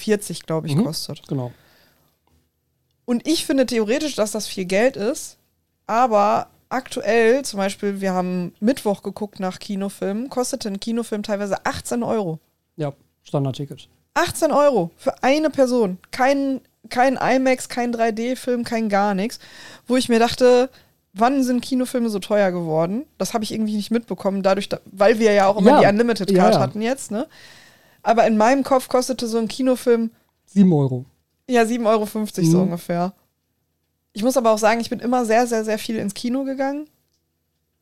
glaube 0.47 0.67
ich, 0.69 0.77
Mhm. 0.77 0.85
kostet. 0.85 1.27
Genau. 1.29 1.51
Und 3.07 3.27
ich 3.27 3.47
finde 3.47 3.67
theoretisch, 3.67 4.15
dass 4.15 4.33
das 4.33 4.47
viel 4.47 4.67
Geld 4.67 4.97
ist, 4.97 5.39
aber 5.87 6.49
aktuell, 6.69 7.45
zum 7.45 7.57
Beispiel, 7.57 8.01
wir 8.01 8.13
haben 8.13 8.55
Mittwoch 8.61 9.03
geguckt 9.03 9.41
nach 9.41 9.59
Kinofilmen, 9.59 10.29
kostete 10.29 10.69
ein 10.69 10.79
Kinofilm 10.79 11.23
teilweise 11.23 11.65
18 11.65 12.03
Euro. 12.03 12.39
Ja, 12.77 12.93
Standardticket. 13.25 13.89
18 14.15 14.53
Euro 14.53 14.91
für 14.97 15.23
eine 15.23 15.51
Person. 15.51 15.99
Kein, 16.11 16.61
kein 16.91 17.17
IMAX, 17.17 17.69
kein 17.69 17.93
3D-Film, 17.95 18.65
kein 18.65 18.89
gar 18.89 19.15
nichts. 19.15 19.39
Wo 19.87 19.97
ich 19.97 20.09
mir 20.09 20.19
dachte, 20.19 20.69
wann 21.13 21.43
sind 21.43 21.61
Kinofilme 21.63 22.09
so 22.09 22.19
teuer 22.19 22.51
geworden? 22.53 23.05
Das 23.19 23.35
habe 23.35 23.45
ich 23.45 23.53
irgendwie 23.53 23.77
nicht 23.77 23.91
mitbekommen, 23.91 24.43
dadurch, 24.43 24.69
da, 24.69 24.81
weil 24.87 25.19
wir 25.19 25.33
ja 25.33 25.47
auch 25.49 25.57
immer 25.59 25.71
Ja. 25.73 25.81
die 25.81 25.87
Unlimited 25.87 26.35
Card 26.35 26.55
ja. 26.55 26.61
hatten 26.61 26.81
jetzt, 26.83 27.11
ne? 27.11 27.27
Aber 28.03 28.27
in 28.27 28.37
meinem 28.37 28.63
Kopf 28.65 28.89
kostete 28.89 29.27
so 29.27 29.39
ein 29.39 29.49
Kinofilm 29.49 30.11
7 30.47 30.73
Euro. 30.73 31.05
ja, 31.49 31.63
7,50 31.65 31.87
Euro 31.87 32.07
so 32.51 32.57
Mhm. 32.59 32.63
ungefähr. 32.65 33.13
Ich 34.13 34.23
muss 34.23 34.37
aber 34.37 34.51
auch 34.53 34.59
sagen, 34.59 34.81
ich 34.81 34.91
bin 34.91 35.01
immer 35.01 35.25
sehr, 35.25 35.47
sehr, 35.47 35.65
sehr 35.65 35.79
viel 35.79 35.97
ins 35.97 36.15
Kino 36.15 36.45
gegangen. 36.45 36.89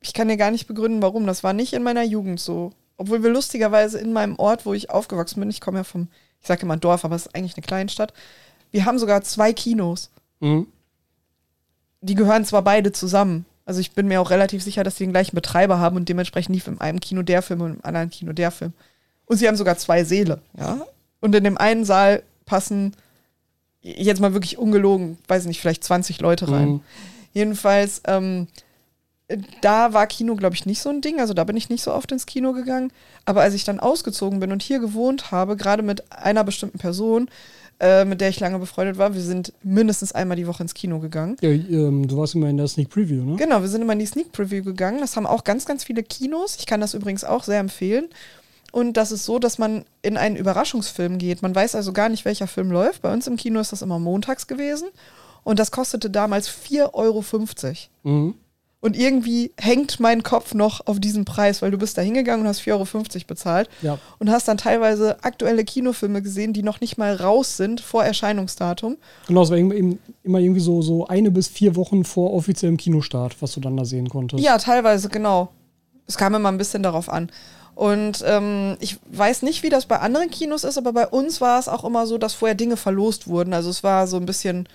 Ich 0.01 0.13
kann 0.15 0.29
dir 0.29 0.37
gar 0.37 0.51
nicht 0.51 0.67
begründen, 0.67 1.03
warum. 1.03 1.27
Das 1.27 1.43
war 1.45 1.53
nicht 1.53 1.73
in 1.73 1.83
meiner 1.83 2.03
Jugend 2.03 2.41
so. 2.41 2.73
Obwohl 2.97 3.23
wir 3.23 3.31
lustigerweise 3.31 3.99
in 3.99 4.13
meinem 4.13 4.37
Ort, 4.37 4.67
wo 4.67 4.75
ich 4.75 4.91
aufgewachsen 4.91 5.41
bin, 5.41 5.51
ich 5.51 5.61
komme 5.61 5.79
ja 5.79 5.85
vom, 5.85 6.09
ich 6.41 6.47
sage 6.49 6.63
immer 6.63 6.77
Dorf, 6.77 7.05
aber 7.05 7.17
es 7.17 7.27
ist 7.27 7.35
eigentlich 7.35 7.57
eine 7.57 7.65
Kleinstadt, 7.67 8.13
wir 8.71 8.85
haben 8.85 8.99
sogar 8.99 9.23
zwei 9.23 9.53
Kinos. 9.53 10.11
Mhm. 10.41 10.67
Die 12.01 12.15
gehören 12.15 12.45
zwar 12.45 12.63
beide 12.63 12.93
zusammen. 12.93 13.45
Also 13.65 13.81
ich 13.81 13.93
bin 13.93 14.09
mir 14.09 14.21
auch 14.21 14.31
relativ 14.31 14.63
sicher, 14.63 14.83
dass 14.83 14.97
sie 14.97 15.05
den 15.05 15.13
gleichen 15.13 15.35
Betreiber 15.35 15.79
haben 15.79 15.97
und 15.97 16.09
dementsprechend 16.09 16.55
lief 16.55 16.67
in 16.69 16.81
einem 16.81 17.01
Kino 17.01 17.23
der 17.23 17.43
Film 17.43 17.61
und 17.61 17.75
im 17.75 17.85
anderen 17.85 18.11
Kino 18.11 18.33
der 18.33 18.51
Film. 18.51 18.73
Und 19.27 19.37
sie 19.37 19.47
haben 19.47 19.57
sogar 19.57 19.77
zwei 19.77 20.05
Säle, 20.05 20.41
ja. 20.57 20.81
Und 21.21 21.35
in 21.35 21.45
dem 21.45 21.59
einen 21.59 21.85
Saal 21.85 22.23
passen 22.47 22.95
jetzt 23.83 24.21
mal 24.21 24.33
wirklich 24.33 24.59
ungelogen, 24.59 25.19
weiß 25.29 25.45
nicht, 25.47 25.61
vielleicht 25.61 25.85
20 25.85 26.21
Leute 26.21 26.51
rein. 26.51 26.69
Mhm. 26.69 26.81
Jedenfalls, 27.33 28.01
ähm, 28.07 28.49
da 29.61 29.93
war 29.93 30.07
Kino, 30.07 30.35
glaube 30.35 30.55
ich, 30.55 30.65
nicht 30.65 30.81
so 30.81 30.89
ein 30.89 31.01
Ding. 31.01 31.21
Also 31.21 31.35
da 31.35 31.45
bin 31.45 31.57
ich 31.57 31.69
nicht 31.69 31.83
so 31.83 31.93
oft 31.93 32.11
ins 32.11 32.27
Kino 32.27 32.53
gegangen. 32.53 32.91
Aber 33.27 33.43
als 33.43 33.55
ich 33.55 33.65
dann 33.65 33.81
ausgezogen 33.81 34.41
bin 34.41 34.53
und 34.53 34.63
hier 34.63 34.79
gewohnt 34.79 35.31
habe, 35.31 35.57
gerade 35.57 35.83
mit 35.83 36.11
einer 36.11 36.45
bestimmten 36.45 36.79
Person, 36.79 37.29
äh, 37.81 38.05
mit 38.05 38.21
der 38.21 38.29
ich 38.29 38.41
lange 38.41 38.59
befreundet 38.59 38.99
war, 38.99 39.15
wir 39.15 39.21
sind 39.21 39.53
mindestens 39.63 40.13
einmal 40.13 40.37
die 40.37 40.47
Woche 40.47 40.63
ins 40.63 40.75
Kino 40.75 40.99
gegangen. 40.99 41.37
Ja, 41.41 41.51
ähm, 41.51 42.09
du 42.09 42.17
warst 42.17 42.35
immer 42.35 42.49
in 42.49 42.57
der 42.57 42.67
Sneak 42.67 42.91
Preview, 42.91 43.23
ne? 43.25 43.37
Genau, 43.37 43.61
wir 43.61 43.69
sind 43.69 43.83
immer 43.83 43.93
in 43.93 44.01
die 44.01 44.07
Sneak 44.07 44.33
Preview 44.33 44.65
gegangen. 44.65 44.99
Das 45.01 45.17
haben 45.17 45.27
auch 45.27 45.45
ganz, 45.45 45.65
ganz 45.65 45.85
viele 45.85 46.03
Kinos. 46.03 46.57
Ich 46.59 46.67
kann 46.67 46.81
das 46.81 46.95
übrigens 46.95 47.25
auch 47.25 47.45
sehr 47.45 47.61
empfehlen. 47.61 48.09
Und 48.73 48.97
das 48.97 49.13
ist 49.13 49.25
so, 49.25 49.39
dass 49.39 49.59
man 49.59 49.85
in 50.03 50.17
einen 50.17 50.37
Überraschungsfilm 50.37 51.19
geht. 51.19 51.41
Man 51.41 51.55
weiß 51.55 51.75
also 51.75 51.93
gar 51.93 52.09
nicht, 52.09 52.25
welcher 52.25 52.47
Film 52.47 52.71
läuft. 52.71 53.03
Bei 53.03 53.13
uns 53.13 53.27
im 53.27 53.37
Kino 53.37 53.61
ist 53.61 53.73
das 53.73 53.83
immer 53.83 53.99
montags 53.99 54.47
gewesen. 54.47 54.89
Und 55.45 55.59
das 55.59 55.71
kostete 55.71 56.11
damals 56.11 56.49
4,50 56.49 56.93
Euro. 56.95 57.25
Mhm. 58.03 58.35
Und 58.81 58.97
irgendwie 58.97 59.51
hängt 59.59 59.99
mein 59.99 60.23
Kopf 60.23 60.55
noch 60.55 60.87
auf 60.87 61.01
diesen 61.01 61.25
Preis, 61.25 61.63
weil 61.63 61.73
du 61.73 61.79
bist 61.79 61.99
da 61.99 62.03
hingegangen 62.03 62.43
und 62.43 62.49
hast 62.49 62.61
4,50 62.61 62.71
Euro 63.17 63.25
bezahlt 63.27 63.69
Ja. 63.83 63.99
und 64.21 64.31
hast 64.31 64.47
dann 64.47 64.57
teilweise 64.57 65.23
aktuelle 65.25 65.65
Kinofilme 65.65 66.23
gesehen, 66.23 66.53
die 66.53 66.63
noch 66.63 66.81
nicht 66.81 66.97
mal 66.97 67.15
raus 67.17 67.57
sind 67.57 67.81
vor 67.81 68.05
Erscheinungsdatum. 68.05 68.97
Genau, 69.27 69.43
es 69.43 69.51
war 69.51 69.57
eben- 69.57 69.99
immer 70.23 70.39
irgendwie 70.39 70.61
so, 70.61 70.81
so 70.81 71.09
eine 71.09 71.33
bis 71.33 71.49
vier 71.49 71.75
Wochen 71.75 72.05
vor 72.05 72.33
offiziellem 72.33 72.77
Kinostart, 72.77 73.43
was 73.43 73.53
du 73.53 73.59
dann 73.61 73.77
da 73.77 73.85
sehen 73.85 74.09
konntest. 74.09 74.45
Ja, 74.45 74.59
teilweise, 74.59 75.09
genau. 75.09 75.49
Es 76.07 76.17
kam 76.17 76.35
immer 76.37 76.49
ein 76.51 76.59
bisschen 76.59 76.85
darauf 76.85 77.09
an. 77.09 77.31
Und 77.75 78.23
ähm, 78.27 78.77
ich 78.79 78.97
weiß 79.11 79.43
nicht, 79.43 79.65
wie 79.65 79.71
das 79.71 79.87
bei 79.87 79.99
anderen 79.99 80.31
Kinos 80.31 80.63
ist, 80.63 80.79
aber 80.79 80.93
bei 80.93 81.07
uns 81.09 81.41
war 81.41 81.59
es 81.59 81.69
auch 81.69 81.85
immer 81.85 82.07
so, 82.07 82.17
dass 82.17 82.35
vorher 82.35 82.55
Dinge 82.55 82.77
verlost 82.77 83.27
wurden. 83.27 83.53
Also 83.55 83.71
es 83.71 83.83
war 83.83 84.07
so 84.07 84.17
ein 84.19 84.27
bisschen 84.27 84.69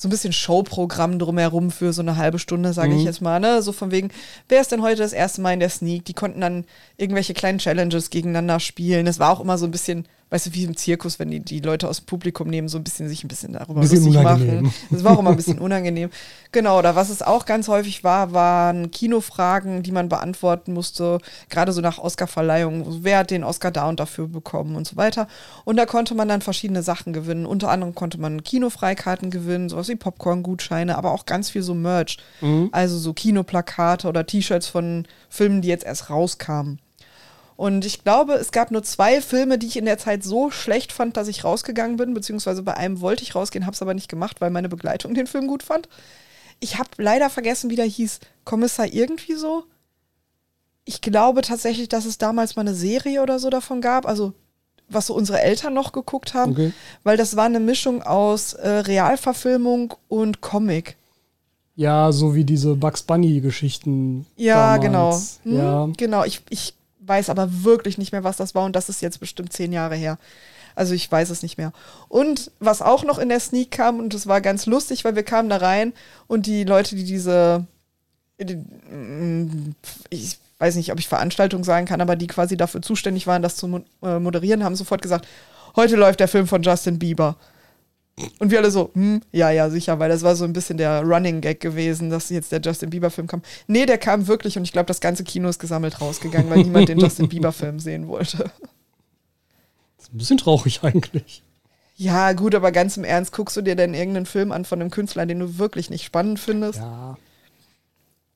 so 0.00 0.06
ein 0.06 0.10
bisschen 0.12 0.32
Showprogramm 0.32 1.18
drumherum 1.18 1.72
für 1.72 1.92
so 1.92 2.02
eine 2.02 2.16
halbe 2.16 2.38
Stunde, 2.38 2.72
sage 2.72 2.94
ich 2.94 3.00
Mhm. 3.00 3.06
jetzt 3.06 3.20
mal. 3.20 3.40
Ne? 3.40 3.62
So 3.62 3.72
von 3.72 3.90
wegen, 3.90 4.10
wer 4.48 4.60
ist 4.60 4.70
denn 4.70 4.80
heute 4.80 5.02
das 5.02 5.12
erste 5.12 5.40
Mal 5.40 5.54
in 5.54 5.60
der 5.60 5.70
Sneak? 5.70 6.04
Die 6.04 6.14
konnten 6.14 6.40
dann 6.40 6.64
irgendwelche 6.96 7.34
kleinen 7.34 7.58
Challenges 7.58 8.08
gegeneinander 8.10 8.60
spielen. 8.60 9.08
Es 9.08 9.18
war 9.18 9.32
auch 9.32 9.40
immer 9.40 9.58
so 9.58 9.66
ein 9.66 9.72
bisschen, 9.72 10.06
weißt 10.30 10.46
du, 10.46 10.54
wie 10.54 10.64
im 10.64 10.76
Zirkus, 10.76 11.18
wenn 11.18 11.30
die, 11.30 11.40
die 11.40 11.60
Leute 11.60 11.88
aus 11.88 11.98
dem 12.00 12.06
Publikum 12.06 12.48
nehmen, 12.48 12.68
so 12.68 12.78
ein 12.78 12.84
bisschen 12.84 13.08
sich 13.08 13.24
ein 13.24 13.28
bisschen 13.28 13.52
darüber 13.54 13.80
Bisschen 13.80 14.04
lustig 14.04 14.20
unangenehm. 14.20 14.62
machen. 14.64 14.74
Das 14.90 15.04
war 15.04 15.12
auch 15.14 15.18
immer 15.20 15.30
ein 15.30 15.36
bisschen 15.36 15.58
unangenehm. 15.58 16.10
Genau, 16.52 16.78
oder 16.78 16.96
was 16.96 17.08
es 17.10 17.22
auch 17.22 17.46
ganz 17.46 17.68
häufig 17.68 18.04
war, 18.04 18.32
waren 18.32 18.90
Kinofragen, 18.90 19.82
die 19.82 19.92
man 19.92 20.08
beantworten 20.08 20.72
musste, 20.74 21.18
gerade 21.48 21.72
so 21.72 21.80
nach 21.80 21.98
Oscarverleihungen. 21.98 23.04
Wer 23.04 23.18
hat 23.18 23.30
den 23.30 23.44
Oscar 23.44 23.70
da 23.70 23.88
und 23.88 24.00
dafür 24.00 24.28
bekommen 24.28 24.76
und 24.76 24.86
so 24.86 24.96
weiter. 24.96 25.28
Und 25.64 25.76
da 25.76 25.86
konnte 25.86 26.14
man 26.14 26.28
dann 26.28 26.42
verschiedene 26.42 26.82
Sachen 26.82 27.12
gewinnen. 27.12 27.46
Unter 27.46 27.70
anderem 27.70 27.94
konnte 27.94 28.18
man 28.18 28.42
Kinofreikarten 28.42 29.30
gewinnen, 29.30 29.68
sowas 29.68 29.88
wie 29.88 29.96
Popcorn-Gutscheine, 29.96 30.96
aber 30.98 31.12
auch 31.12 31.26
ganz 31.26 31.50
viel 31.50 31.62
so 31.62 31.74
Merch. 31.74 32.18
Mhm. 32.40 32.68
Also 32.72 32.98
so 32.98 33.12
Kinoplakate 33.14 34.06
oder 34.08 34.26
T-Shirts 34.26 34.68
von 34.68 35.06
Filmen, 35.28 35.62
die 35.62 35.68
jetzt 35.68 35.84
erst 35.84 36.10
rauskamen. 36.10 36.80
Und 37.58 37.84
ich 37.84 38.04
glaube, 38.04 38.34
es 38.34 38.52
gab 38.52 38.70
nur 38.70 38.84
zwei 38.84 39.20
Filme, 39.20 39.58
die 39.58 39.66
ich 39.66 39.76
in 39.76 39.84
der 39.84 39.98
Zeit 39.98 40.22
so 40.22 40.48
schlecht 40.52 40.92
fand, 40.92 41.16
dass 41.16 41.26
ich 41.26 41.42
rausgegangen 41.42 41.96
bin, 41.96 42.14
beziehungsweise 42.14 42.62
bei 42.62 42.74
einem 42.76 43.00
wollte 43.00 43.24
ich 43.24 43.34
rausgehen, 43.34 43.66
habe 43.66 43.74
es 43.74 43.82
aber 43.82 43.94
nicht 43.94 44.08
gemacht, 44.08 44.40
weil 44.40 44.50
meine 44.50 44.68
Begleitung 44.68 45.12
den 45.12 45.26
Film 45.26 45.48
gut 45.48 45.64
fand. 45.64 45.88
Ich 46.60 46.78
habe 46.78 46.88
leider 46.98 47.28
vergessen, 47.30 47.68
wie 47.68 47.74
der 47.74 47.84
hieß. 47.84 48.20
Kommissar 48.44 48.86
irgendwie 48.86 49.34
so? 49.34 49.64
Ich 50.84 51.00
glaube 51.00 51.42
tatsächlich, 51.42 51.88
dass 51.88 52.04
es 52.04 52.16
damals 52.16 52.54
mal 52.54 52.62
eine 52.62 52.74
Serie 52.76 53.22
oder 53.24 53.40
so 53.40 53.50
davon 53.50 53.80
gab. 53.80 54.06
Also 54.06 54.34
was 54.88 55.08
so 55.08 55.14
unsere 55.14 55.40
Eltern 55.40 55.74
noch 55.74 55.90
geguckt 55.90 56.34
haben, 56.34 56.52
Okay. 56.52 56.72
weil 57.02 57.16
das 57.16 57.34
war 57.34 57.46
eine 57.46 57.58
Mischung 57.60 58.02
aus 58.04 58.52
äh, 58.52 58.68
Realverfilmung 58.68 59.94
und 60.06 60.40
Comic. 60.40 60.96
Ja, 61.74 62.12
so 62.12 62.36
wie 62.36 62.44
diese 62.44 62.76
Bugs 62.76 63.02
Bunny-Geschichten. 63.02 64.26
Ja, 64.36 64.78
damals. 64.78 65.40
genau. 65.42 65.56
Hm, 65.56 65.56
Ja. 65.58 65.88
Genau, 65.96 66.24
ich, 66.24 66.40
ich 66.50 66.74
weiß 67.08 67.30
aber 67.30 67.64
wirklich 67.64 67.98
nicht 67.98 68.12
mehr, 68.12 68.24
was 68.24 68.36
das 68.36 68.54
war 68.54 68.64
und 68.64 68.76
das 68.76 68.88
ist 68.88 69.02
jetzt 69.02 69.20
bestimmt 69.20 69.52
zehn 69.52 69.72
Jahre 69.72 69.96
her. 69.96 70.18
Also 70.74 70.94
ich 70.94 71.10
weiß 71.10 71.30
es 71.30 71.42
nicht 71.42 71.58
mehr. 71.58 71.72
Und 72.08 72.52
was 72.60 72.82
auch 72.82 73.02
noch 73.02 73.18
in 73.18 73.28
der 73.28 73.40
Sneak 73.40 73.72
kam, 73.72 73.98
und 73.98 74.14
das 74.14 74.28
war 74.28 74.40
ganz 74.40 74.66
lustig, 74.66 75.04
weil 75.04 75.16
wir 75.16 75.24
kamen 75.24 75.48
da 75.48 75.56
rein 75.56 75.92
und 76.28 76.46
die 76.46 76.62
Leute, 76.62 76.94
die 76.94 77.02
diese, 77.02 77.66
die, 78.38 78.54
mm, 78.54 79.74
ich 80.10 80.38
weiß 80.58 80.76
nicht, 80.76 80.92
ob 80.92 81.00
ich 81.00 81.08
Veranstaltung 81.08 81.64
sagen 81.64 81.86
kann, 81.86 82.00
aber 82.00 82.14
die 82.14 82.28
quasi 82.28 82.56
dafür 82.56 82.82
zuständig 82.82 83.26
waren, 83.26 83.42
das 83.42 83.56
zu 83.56 83.84
äh, 84.02 84.18
moderieren, 84.18 84.62
haben 84.62 84.76
sofort 84.76 85.02
gesagt, 85.02 85.26
heute 85.74 85.96
läuft 85.96 86.20
der 86.20 86.28
Film 86.28 86.46
von 86.46 86.62
Justin 86.62 86.98
Bieber. 86.98 87.36
Und 88.38 88.50
wir 88.50 88.58
alle 88.58 88.70
so, 88.70 88.90
hm, 88.94 89.20
ja, 89.32 89.50
ja, 89.50 89.70
sicher, 89.70 89.98
weil 89.98 90.08
das 90.08 90.22
war 90.22 90.36
so 90.36 90.44
ein 90.44 90.52
bisschen 90.52 90.78
der 90.78 91.02
Running 91.02 91.40
Gag 91.40 91.60
gewesen, 91.60 92.10
dass 92.10 92.30
jetzt 92.30 92.52
der 92.52 92.60
Justin 92.60 92.90
Bieber-Film 92.90 93.26
kam. 93.26 93.42
Nee, 93.66 93.86
der 93.86 93.98
kam 93.98 94.26
wirklich 94.26 94.56
und 94.56 94.64
ich 94.64 94.72
glaube, 94.72 94.86
das 94.86 95.00
ganze 95.00 95.24
Kino 95.24 95.48
ist 95.48 95.58
gesammelt 95.58 96.00
rausgegangen, 96.00 96.50
weil 96.50 96.62
niemand 96.62 96.88
den 96.88 96.98
Justin 96.98 97.28
Bieber-Film 97.28 97.78
sehen 97.80 98.08
wollte. 98.08 98.50
Das 99.96 100.06
ist 100.06 100.14
ein 100.14 100.18
bisschen 100.18 100.38
traurig 100.38 100.80
eigentlich. 100.82 101.42
Ja, 101.96 102.32
gut, 102.32 102.54
aber 102.54 102.70
ganz 102.70 102.96
im 102.96 103.02
Ernst, 103.02 103.32
guckst 103.32 103.56
du 103.56 103.62
dir 103.62 103.74
denn 103.74 103.92
irgendeinen 103.92 104.26
Film 104.26 104.52
an 104.52 104.64
von 104.64 104.80
einem 104.80 104.90
Künstler, 104.90 105.26
den 105.26 105.40
du 105.40 105.58
wirklich 105.58 105.90
nicht 105.90 106.04
spannend 106.04 106.38
findest? 106.38 106.78
Ja. 106.78 107.18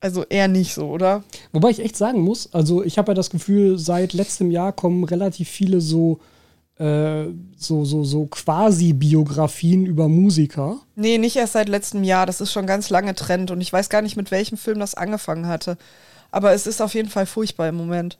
Also 0.00 0.24
eher 0.24 0.48
nicht 0.48 0.74
so, 0.74 0.88
oder? 0.88 1.22
Wobei 1.52 1.70
ich 1.70 1.78
echt 1.78 1.96
sagen 1.96 2.22
muss, 2.22 2.52
also 2.52 2.82
ich 2.82 2.98
habe 2.98 3.12
ja 3.12 3.14
das 3.14 3.30
Gefühl, 3.30 3.78
seit 3.78 4.14
letztem 4.14 4.50
Jahr 4.50 4.72
kommen 4.72 5.04
relativ 5.04 5.48
viele 5.48 5.80
so, 5.80 6.18
äh, 6.78 7.24
so, 7.56 7.84
so, 7.84 8.04
so 8.04 8.26
Quasi-Biografien 8.26 9.86
über 9.86 10.08
Musiker. 10.08 10.80
Nee, 10.94 11.18
nicht 11.18 11.36
erst 11.36 11.52
seit 11.54 11.68
letztem 11.68 12.04
Jahr. 12.04 12.26
Das 12.26 12.40
ist 12.40 12.52
schon 12.52 12.66
ganz 12.66 12.90
lange 12.90 13.14
Trend 13.14 13.50
und 13.50 13.60
ich 13.60 13.72
weiß 13.72 13.88
gar 13.88 14.02
nicht, 14.02 14.16
mit 14.16 14.30
welchem 14.30 14.56
Film 14.58 14.78
das 14.78 14.94
angefangen 14.94 15.46
hatte. 15.46 15.76
Aber 16.30 16.52
es 16.52 16.66
ist 16.66 16.80
auf 16.80 16.94
jeden 16.94 17.08
Fall 17.10 17.26
furchtbar 17.26 17.68
im 17.68 17.76
Moment. 17.76 18.18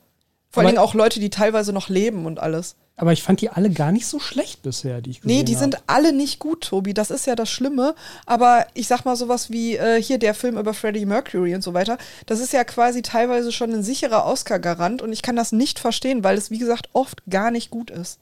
Vor 0.49 0.61
Aber- 0.61 0.67
allen 0.67 0.75
Dingen 0.75 0.85
auch 0.87 0.93
Leute, 0.93 1.19
die 1.19 1.29
teilweise 1.31 1.73
noch 1.73 1.89
leben 1.89 2.25
und 2.25 2.39
alles. 2.39 2.75
Aber 2.95 3.11
ich 3.11 3.23
fand 3.23 3.41
die 3.41 3.49
alle 3.49 3.71
gar 3.71 3.91
nicht 3.91 4.05
so 4.05 4.19
schlecht 4.19 4.61
bisher, 4.61 5.01
die 5.01 5.09
ich 5.09 5.21
gesehen 5.21 5.35
Nee, 5.35 5.43
die 5.43 5.55
hab. 5.55 5.61
sind 5.61 5.77
alle 5.87 6.13
nicht 6.13 6.37
gut, 6.37 6.61
Tobi. 6.61 6.93
Das 6.93 7.09
ist 7.09 7.25
ja 7.25 7.33
das 7.33 7.49
Schlimme. 7.49 7.95
Aber 8.27 8.67
ich 8.75 8.87
sag 8.87 9.03
mal 9.03 9.15
sowas 9.15 9.49
wie 9.49 9.77
äh, 9.77 9.99
hier 9.99 10.19
der 10.19 10.35
Film 10.35 10.59
über 10.59 10.75
Freddie 10.75 11.07
Mercury 11.07 11.55
und 11.55 11.63
so 11.63 11.73
weiter. 11.73 11.97
Das 12.27 12.39
ist 12.39 12.53
ja 12.53 12.63
quasi 12.63 13.01
teilweise 13.01 13.51
schon 13.51 13.73
ein 13.73 13.81
sicherer 13.81 14.25
Oscar-Garant 14.27 15.01
und 15.01 15.11
ich 15.11 15.23
kann 15.23 15.35
das 15.35 15.51
nicht 15.51 15.79
verstehen, 15.79 16.23
weil 16.23 16.37
es, 16.37 16.51
wie 16.51 16.59
gesagt, 16.59 16.89
oft 16.93 17.23
gar 17.27 17.49
nicht 17.49 17.71
gut 17.71 17.89
ist. 17.89 18.19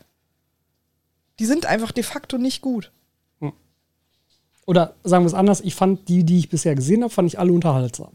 Die 1.42 1.48
sind 1.48 1.66
einfach 1.66 1.92
de 1.92 2.04
facto 2.04 2.38
nicht 2.38 2.62
gut. 2.62 2.92
Oder 4.68 4.94
sagen 5.04 5.24
wir 5.24 5.28
es 5.28 5.34
anders, 5.34 5.60
ich 5.60 5.74
fand 5.74 6.08
die, 6.08 6.24
die 6.24 6.38
ich 6.38 6.50
bisher 6.50 6.76
gesehen 6.76 7.02
habe, 7.02 7.12
fand 7.12 7.28
ich 7.28 7.40
alle 7.40 7.52
unterhaltsam. 7.52 8.12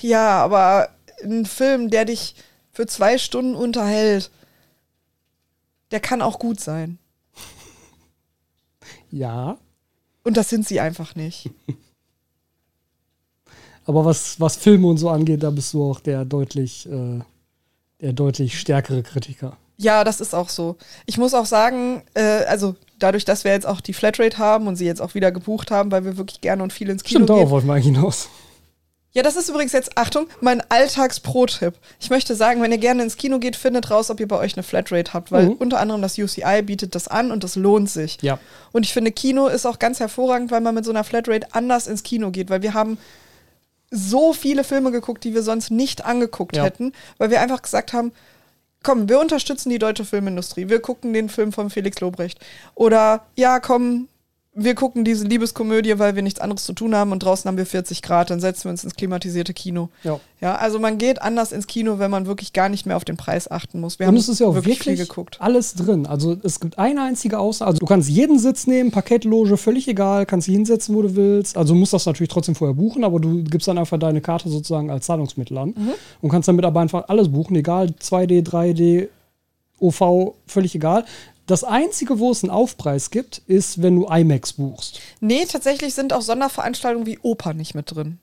Ja, 0.00 0.42
aber 0.42 0.88
ein 1.22 1.46
Film, 1.46 1.88
der 1.88 2.04
dich 2.04 2.34
für 2.72 2.86
zwei 2.86 3.16
Stunden 3.16 3.54
unterhält, 3.54 4.32
der 5.92 6.00
kann 6.00 6.20
auch 6.20 6.38
gut 6.38 6.60
sein. 6.60 6.98
Ja, 9.10 9.56
Und 10.24 10.36
das 10.36 10.50
sind 10.50 10.66
sie 10.66 10.80
einfach 10.80 11.14
nicht. 11.14 11.48
aber 13.84 14.04
was, 14.04 14.40
was 14.40 14.56
Filme 14.56 14.88
und 14.88 14.98
so 14.98 15.10
angeht, 15.10 15.44
da 15.44 15.50
bist 15.50 15.72
du 15.72 15.90
auch 15.90 16.00
der 16.00 16.24
deutlich, 16.24 16.90
äh, 16.90 17.20
der 18.00 18.12
deutlich 18.12 18.58
stärkere 18.58 19.04
Kritiker. 19.04 19.56
Ja, 19.78 20.04
das 20.04 20.20
ist 20.20 20.34
auch 20.34 20.48
so. 20.48 20.76
Ich 21.04 21.18
muss 21.18 21.34
auch 21.34 21.46
sagen, 21.46 22.02
äh, 22.14 22.20
also 22.48 22.76
dadurch, 22.98 23.24
dass 23.26 23.44
wir 23.44 23.52
jetzt 23.52 23.66
auch 23.66 23.80
die 23.82 23.92
Flatrate 23.92 24.38
haben 24.38 24.66
und 24.68 24.76
sie 24.76 24.86
jetzt 24.86 25.02
auch 25.02 25.14
wieder 25.14 25.30
gebucht 25.32 25.70
haben, 25.70 25.90
weil 25.92 26.04
wir 26.04 26.16
wirklich 26.16 26.40
gerne 26.40 26.62
und 26.62 26.72
viel 26.72 26.88
ins 26.88 27.04
Kino 27.04 27.24
Stimmt, 27.24 27.38
gehen. 27.38 27.50
wollten 27.50 27.66
wir 27.66 27.74
eigentlich 27.74 27.94
hinaus. 27.94 28.28
Ja, 29.12 29.22
das 29.22 29.36
ist 29.36 29.48
übrigens 29.48 29.72
jetzt, 29.72 29.96
Achtung, 29.96 30.26
mein 30.42 30.62
Alltags-Pro-Tipp. 30.70 31.74
Ich 32.00 32.10
möchte 32.10 32.34
sagen, 32.34 32.60
wenn 32.60 32.70
ihr 32.72 32.76
gerne 32.78 33.02
ins 33.02 33.16
Kino 33.16 33.38
geht, 33.38 33.56
findet 33.56 33.90
raus, 33.90 34.10
ob 34.10 34.20
ihr 34.20 34.28
bei 34.28 34.38
euch 34.38 34.54
eine 34.56 34.62
Flatrate 34.62 35.14
habt, 35.14 35.32
weil 35.32 35.46
Mhm. 35.46 35.52
unter 35.52 35.78
anderem 35.80 36.02
das 36.02 36.18
UCI 36.18 36.60
bietet 36.62 36.94
das 36.94 37.08
an 37.08 37.30
und 37.30 37.42
das 37.42 37.56
lohnt 37.56 37.88
sich. 37.88 38.18
Ja. 38.20 38.38
Und 38.72 38.84
ich 38.84 38.92
finde, 38.92 39.12
Kino 39.12 39.46
ist 39.48 39.64
auch 39.66 39.78
ganz 39.78 40.00
hervorragend, 40.00 40.50
weil 40.50 40.60
man 40.60 40.74
mit 40.74 40.84
so 40.84 40.90
einer 40.90 41.02
Flatrate 41.04 41.48
anders 41.52 41.86
ins 41.86 42.02
Kino 42.02 42.30
geht, 42.30 42.50
weil 42.50 42.60
wir 42.60 42.74
haben 42.74 42.98
so 43.90 44.32
viele 44.34 44.64
Filme 44.64 44.90
geguckt, 44.90 45.24
die 45.24 45.32
wir 45.34 45.42
sonst 45.42 45.70
nicht 45.70 46.04
angeguckt 46.04 46.56
Ja. 46.56 46.64
hätten, 46.64 46.92
weil 47.18 47.30
wir 47.30 47.40
einfach 47.40 47.62
gesagt 47.62 47.92
haben, 47.94 48.12
komm, 48.86 49.08
wir 49.08 49.18
unterstützen 49.18 49.70
die 49.70 49.80
deutsche 49.80 50.04
Filmindustrie, 50.04 50.68
wir 50.68 50.80
gucken 50.80 51.12
den 51.12 51.28
Film 51.28 51.50
von 51.50 51.70
Felix 51.70 51.98
Lobrecht. 52.00 52.38
Oder 52.76 53.26
ja, 53.34 53.58
komm, 53.58 54.06
wir 54.58 54.74
gucken 54.74 55.04
diese 55.04 55.24
Liebeskomödie, 55.26 55.98
weil 55.98 56.16
wir 56.16 56.22
nichts 56.22 56.40
anderes 56.40 56.64
zu 56.64 56.72
tun 56.72 56.94
haben 56.94 57.12
und 57.12 57.22
draußen 57.22 57.46
haben 57.46 57.58
wir 57.58 57.66
40 57.66 58.00
Grad, 58.00 58.30
dann 58.30 58.40
setzen 58.40 58.64
wir 58.64 58.70
uns 58.70 58.82
ins 58.84 58.94
klimatisierte 58.94 59.52
Kino. 59.52 59.90
Ja. 60.02 60.18
Ja, 60.40 60.54
also 60.56 60.78
man 60.78 60.96
geht 60.98 61.20
anders 61.22 61.52
ins 61.52 61.66
Kino, 61.66 61.98
wenn 61.98 62.10
man 62.10 62.26
wirklich 62.26 62.52
gar 62.52 62.68
nicht 62.68 62.86
mehr 62.86 62.96
auf 62.96 63.04
den 63.04 63.16
Preis 63.16 63.50
achten 63.50 63.80
muss. 63.80 63.98
Wir 63.98 64.06
Und 64.06 64.08
haben 64.14 64.16
es 64.16 64.28
ist 64.28 64.38
ja 64.40 64.46
auch 64.46 64.54
wirklich, 64.54 64.78
viel 64.80 64.96
geguckt. 64.96 65.36
alles 65.40 65.74
drin. 65.74 66.06
Also 66.06 66.36
es 66.42 66.58
gibt 66.60 66.78
eine 66.78 67.02
einzige 67.02 67.38
Aussage. 67.38 67.68
Also 67.68 67.78
du 67.80 67.86
kannst 67.86 68.08
jeden 68.08 68.38
Sitz 68.38 68.66
nehmen, 68.66 68.90
Parkettloge, 68.90 69.56
völlig 69.58 69.88
egal, 69.88 70.24
kannst 70.26 70.46
dich 70.48 70.54
hinsetzen, 70.54 70.94
wo 70.94 71.02
du 71.02 71.16
willst. 71.16 71.56
Also 71.56 71.74
du 71.74 71.80
musst 71.80 71.92
das 71.92 72.06
natürlich 72.06 72.30
trotzdem 72.30 72.54
vorher 72.54 72.74
buchen, 72.74 73.04
aber 73.04 73.20
du 73.20 73.44
gibst 73.44 73.68
dann 73.68 73.76
einfach 73.78 73.98
deine 73.98 74.20
Karte 74.20 74.48
sozusagen 74.48 74.90
als 74.90 75.06
Zahlungsmittel 75.06 75.56
an 75.58 75.68
Mhm. 75.76 75.90
und 76.22 76.30
kannst 76.30 76.48
damit 76.48 76.64
aber 76.64 76.80
einfach 76.80 77.08
alles 77.08 77.30
buchen, 77.30 77.56
egal 77.56 77.88
2D, 78.00 78.42
3D, 78.42 79.08
OV, 79.78 80.34
völlig 80.46 80.74
egal. 80.74 81.04
Das 81.46 81.62
Einzige, 81.64 82.18
wo 82.18 82.30
es 82.32 82.42
einen 82.42 82.50
Aufpreis 82.50 83.10
gibt, 83.10 83.38
ist, 83.46 83.80
wenn 83.82 83.96
du 83.96 84.06
IMAX 84.08 84.54
buchst. 84.54 85.00
Nee, 85.20 85.44
tatsächlich 85.46 85.94
sind 85.94 86.12
auch 86.12 86.22
Sonderveranstaltungen 86.22 87.06
wie 87.06 87.18
Oper 87.22 87.54
nicht 87.54 87.74
mit 87.74 87.94
drin. 87.94 88.18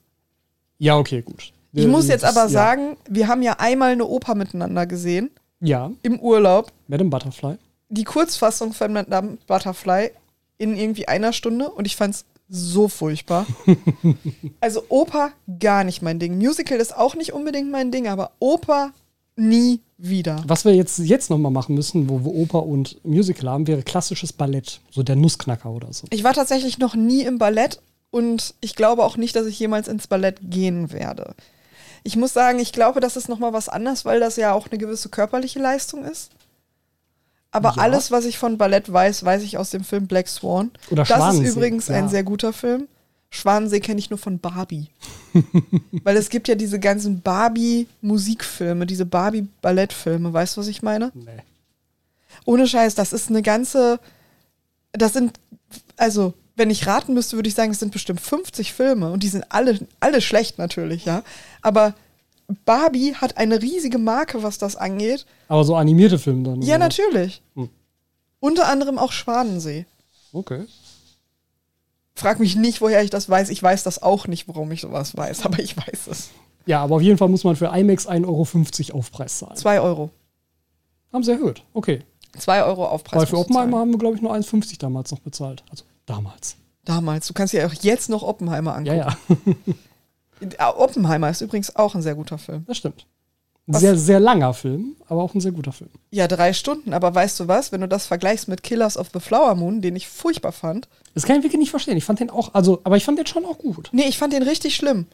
Ja, 0.77 0.97
okay, 0.97 1.21
gut. 1.21 1.53
Ich 1.71 1.87
muss 1.87 2.07
jetzt 2.07 2.23
Das- 2.23 2.35
aber 2.35 2.47
ja. 2.47 2.49
sagen, 2.49 2.97
wir 3.09 3.27
haben 3.27 3.41
ja 3.41 3.53
einmal 3.59 3.93
eine 3.93 4.05
Oper 4.05 4.35
miteinander 4.35 4.85
gesehen, 4.85 5.31
Ja, 5.61 5.91
im 6.01 6.19
Urlaub. 6.19 6.71
Madame 6.87 7.09
Butterfly. 7.09 7.55
Die 7.89 8.03
Kurzfassung 8.03 8.73
von 8.73 8.91
Madame 8.91 9.37
Butterfly 9.47 10.11
in 10.57 10.75
irgendwie 10.75 11.07
einer 11.07 11.31
Stunde 11.33 11.69
und 11.69 11.85
ich 11.85 11.95
fand's 11.95 12.25
so 12.49 12.87
furchtbar. 12.89 13.45
also 14.59 14.83
Oper 14.89 15.31
gar 15.59 15.83
nicht 15.83 16.01
mein 16.01 16.19
Ding. 16.19 16.37
Musical 16.37 16.77
ist 16.79 16.95
auch 16.95 17.15
nicht 17.15 17.31
unbedingt 17.33 17.71
mein 17.71 17.91
Ding, 17.91 18.07
aber 18.07 18.31
Oper 18.39 18.91
nie 19.35 19.79
wieder. 20.03 20.43
Was 20.45 20.65
wir 20.65 20.75
jetzt, 20.75 20.99
jetzt 20.99 21.29
nochmal 21.29 21.51
machen 21.51 21.75
müssen, 21.75 22.09
wo 22.09 22.23
wir 22.25 22.33
Oper 22.33 22.63
und 22.63 23.03
Musical 23.05 23.49
haben, 23.49 23.67
wäre 23.67 23.83
klassisches 23.83 24.33
Ballett. 24.33 24.81
So 24.91 25.01
der 25.01 25.15
Nussknacker 25.15 25.69
oder 25.69 25.91
so. 25.93 26.05
Ich 26.09 26.23
war 26.23 26.33
tatsächlich 26.33 26.77
noch 26.77 26.93
nie 26.93 27.21
im 27.23 27.37
Ballett 27.37 27.81
und 28.11 28.53
ich 28.61 28.75
glaube 28.75 29.03
auch 29.03 29.17
nicht, 29.17 29.35
dass 29.35 29.47
ich 29.47 29.57
jemals 29.57 29.87
ins 29.87 30.07
Ballett 30.07 30.37
gehen 30.41 30.91
werde. 30.91 31.35
Ich 32.03 32.17
muss 32.17 32.33
sagen, 32.33 32.59
ich 32.59 32.73
glaube, 32.73 32.99
das 32.99 33.15
ist 33.15 33.29
noch 33.29 33.39
mal 33.39 33.53
was 33.53 33.69
anderes, 33.69 34.03
weil 34.03 34.19
das 34.19 34.35
ja 34.35 34.53
auch 34.53 34.67
eine 34.69 34.77
gewisse 34.77 35.07
körperliche 35.07 35.59
Leistung 35.59 36.03
ist. 36.03 36.31
Aber 37.51 37.75
Ja. 37.75 37.83
alles, 37.83 38.11
was 38.11 38.25
ich 38.25 38.37
von 38.37 38.57
Ballett 38.57 38.91
weiß, 38.91 39.23
weiß 39.23 39.43
ich 39.43 39.57
aus 39.57 39.69
dem 39.69 39.83
Film 39.83 40.07
Black 40.07 40.27
Swan. 40.27 40.71
Oder 40.89 41.03
das 41.03 41.07
Schwanensee, 41.07 41.47
ist 41.47 41.55
übrigens 41.55 41.87
ja. 41.87 41.95
ein 41.95 42.09
sehr 42.09 42.23
guter 42.23 42.51
Film. 42.51 42.87
Schwanensee 43.33 43.79
kenne 43.79 43.99
ich 43.99 44.11
nur 44.11 44.19
von 44.19 44.37
Barbie. 44.37 44.89
weil 46.03 46.17
es 46.17 46.29
gibt 46.29 46.47
ja 46.47 46.53
diese 46.53 46.79
ganzen 46.79 47.21
Barbie-Musikfilme, 47.21 48.85
diese 48.85 49.07
Barbie-Ballettfilme. 49.07 50.31
Weißt 50.31 50.55
du, 50.55 50.61
was 50.61 50.67
ich 50.67 50.83
meine? 50.83 51.11
Nee. 51.15 51.41
Ohne 52.45 52.67
Scheiß, 52.67 52.93
das 52.93 53.11
ist 53.11 53.29
eine 53.29 53.41
ganze. 53.41 53.99
Das 54.91 55.13
sind, 55.13 55.39
also, 55.97 56.35
wenn 56.55 56.69
ich 56.69 56.85
raten 56.85 57.15
müsste, 57.15 57.35
würde 57.35 57.49
ich 57.49 57.55
sagen, 57.55 57.71
es 57.71 57.79
sind 57.79 57.91
bestimmt 57.91 58.21
50 58.21 58.71
Filme 58.71 59.11
und 59.11 59.23
die 59.23 59.29
sind 59.29 59.45
alle, 59.49 59.79
alle 59.99 60.21
schlecht 60.21 60.59
natürlich, 60.59 61.05
ja. 61.05 61.23
Aber 61.63 61.95
Barbie 62.65 63.15
hat 63.15 63.37
eine 63.37 63.63
riesige 63.63 63.97
Marke, 63.97 64.43
was 64.43 64.59
das 64.59 64.75
angeht. 64.75 65.25
Aber 65.47 65.63
so 65.63 65.75
animierte 65.75 66.19
Filme 66.19 66.43
dann. 66.43 66.61
Ja, 66.61 66.75
oder? 66.75 66.85
natürlich. 66.85 67.41
Hm. 67.55 67.69
Unter 68.39 68.67
anderem 68.67 68.99
auch 68.99 69.11
Schwanensee. 69.11 69.87
Okay. 70.31 70.65
Frag 72.15 72.39
mich 72.39 72.55
nicht, 72.55 72.81
woher 72.81 73.03
ich 73.03 73.09
das 73.09 73.27
weiß. 73.29 73.49
Ich 73.49 73.61
weiß 73.61 73.83
das 73.83 74.01
auch 74.01 74.27
nicht, 74.27 74.47
warum 74.47 74.71
ich 74.71 74.81
sowas 74.81 75.17
weiß, 75.17 75.45
aber 75.45 75.59
ich 75.59 75.75
weiß 75.75 76.07
es. 76.07 76.29
Ja, 76.65 76.81
aber 76.83 76.95
auf 76.95 77.01
jeden 77.01 77.17
Fall 77.17 77.29
muss 77.29 77.43
man 77.43 77.55
für 77.55 77.65
IMAX 77.75 78.07
1,50 78.07 78.89
Euro 78.89 78.99
Aufpreis 78.99 79.39
zahlen. 79.39 79.55
Zwei 79.55 79.81
Euro. 79.81 80.11
Haben 81.11 81.23
sie 81.23 81.31
erhöht. 81.31 81.63
Okay. 81.73 81.99
Zwei 82.37 82.63
Euro 82.63 82.87
Aufpreis. 82.87 83.21
Weil 83.21 83.27
für 83.27 83.37
Oppenheimer 83.37 83.79
haben 83.79 83.91
wir, 83.91 83.99
glaube 83.99 84.15
ich, 84.15 84.21
nur 84.21 84.33
1,50 84.33 84.79
damals 84.79 85.11
noch 85.11 85.19
bezahlt. 85.19 85.63
Also 85.69 85.83
damals. 86.05 86.55
Damals. 86.85 87.27
Du 87.27 87.33
kannst 87.33 87.53
ja 87.53 87.65
auch 87.67 87.73
jetzt 87.73 88.09
noch 88.09 88.23
Oppenheimer 88.23 88.75
angucken. 88.75 88.97
Ja, 88.97 89.17
ja, 90.41 90.55
Ja, 90.59 90.75
Oppenheimer 90.77 91.29
ist 91.29 91.41
übrigens 91.41 91.75
auch 91.75 91.95
ein 91.95 92.01
sehr 92.01 92.15
guter 92.15 92.37
Film. 92.37 92.63
das 92.67 92.77
stimmt. 92.77 93.05
Ein 93.65 93.75
sehr, 93.75 93.97
sehr 93.97 94.19
langer 94.19 94.53
Film, 94.53 94.97
aber 95.07 95.23
auch 95.23 95.33
ein 95.33 95.39
sehr 95.39 95.53
guter 95.53 95.71
Film. 95.71 95.89
Ja, 96.11 96.27
drei 96.27 96.51
Stunden. 96.51 96.93
Aber 96.93 97.15
weißt 97.15 97.39
du 97.39 97.47
was? 97.47 97.71
Wenn 97.71 97.79
du 97.81 97.87
das 97.87 98.05
vergleichst 98.07 98.49
mit 98.49 98.61
Killers 98.61 98.97
of 98.97 99.07
the 99.13 99.21
Flower 99.21 99.55
Moon, 99.55 99.81
den 99.81 99.95
ich 99.95 100.07
furchtbar 100.09 100.51
fand. 100.51 100.89
Das 101.13 101.23
kann 101.23 101.37
ich 101.37 101.43
wirklich 101.43 101.59
nicht 101.59 101.71
verstehen. 101.71 101.95
Ich 101.95 102.03
fand 102.03 102.19
den 102.19 102.29
auch, 102.29 102.53
also, 102.53 102.81
aber 102.83 102.97
ich 102.97 103.05
fand 103.05 103.17
den 103.19 103.25
schon 103.27 103.45
auch 103.45 103.57
gut. 103.57 103.89
Nee, 103.93 104.07
ich 104.09 104.17
fand 104.17 104.33
den 104.33 104.43
richtig 104.43 104.75
schlimm. 104.75 105.05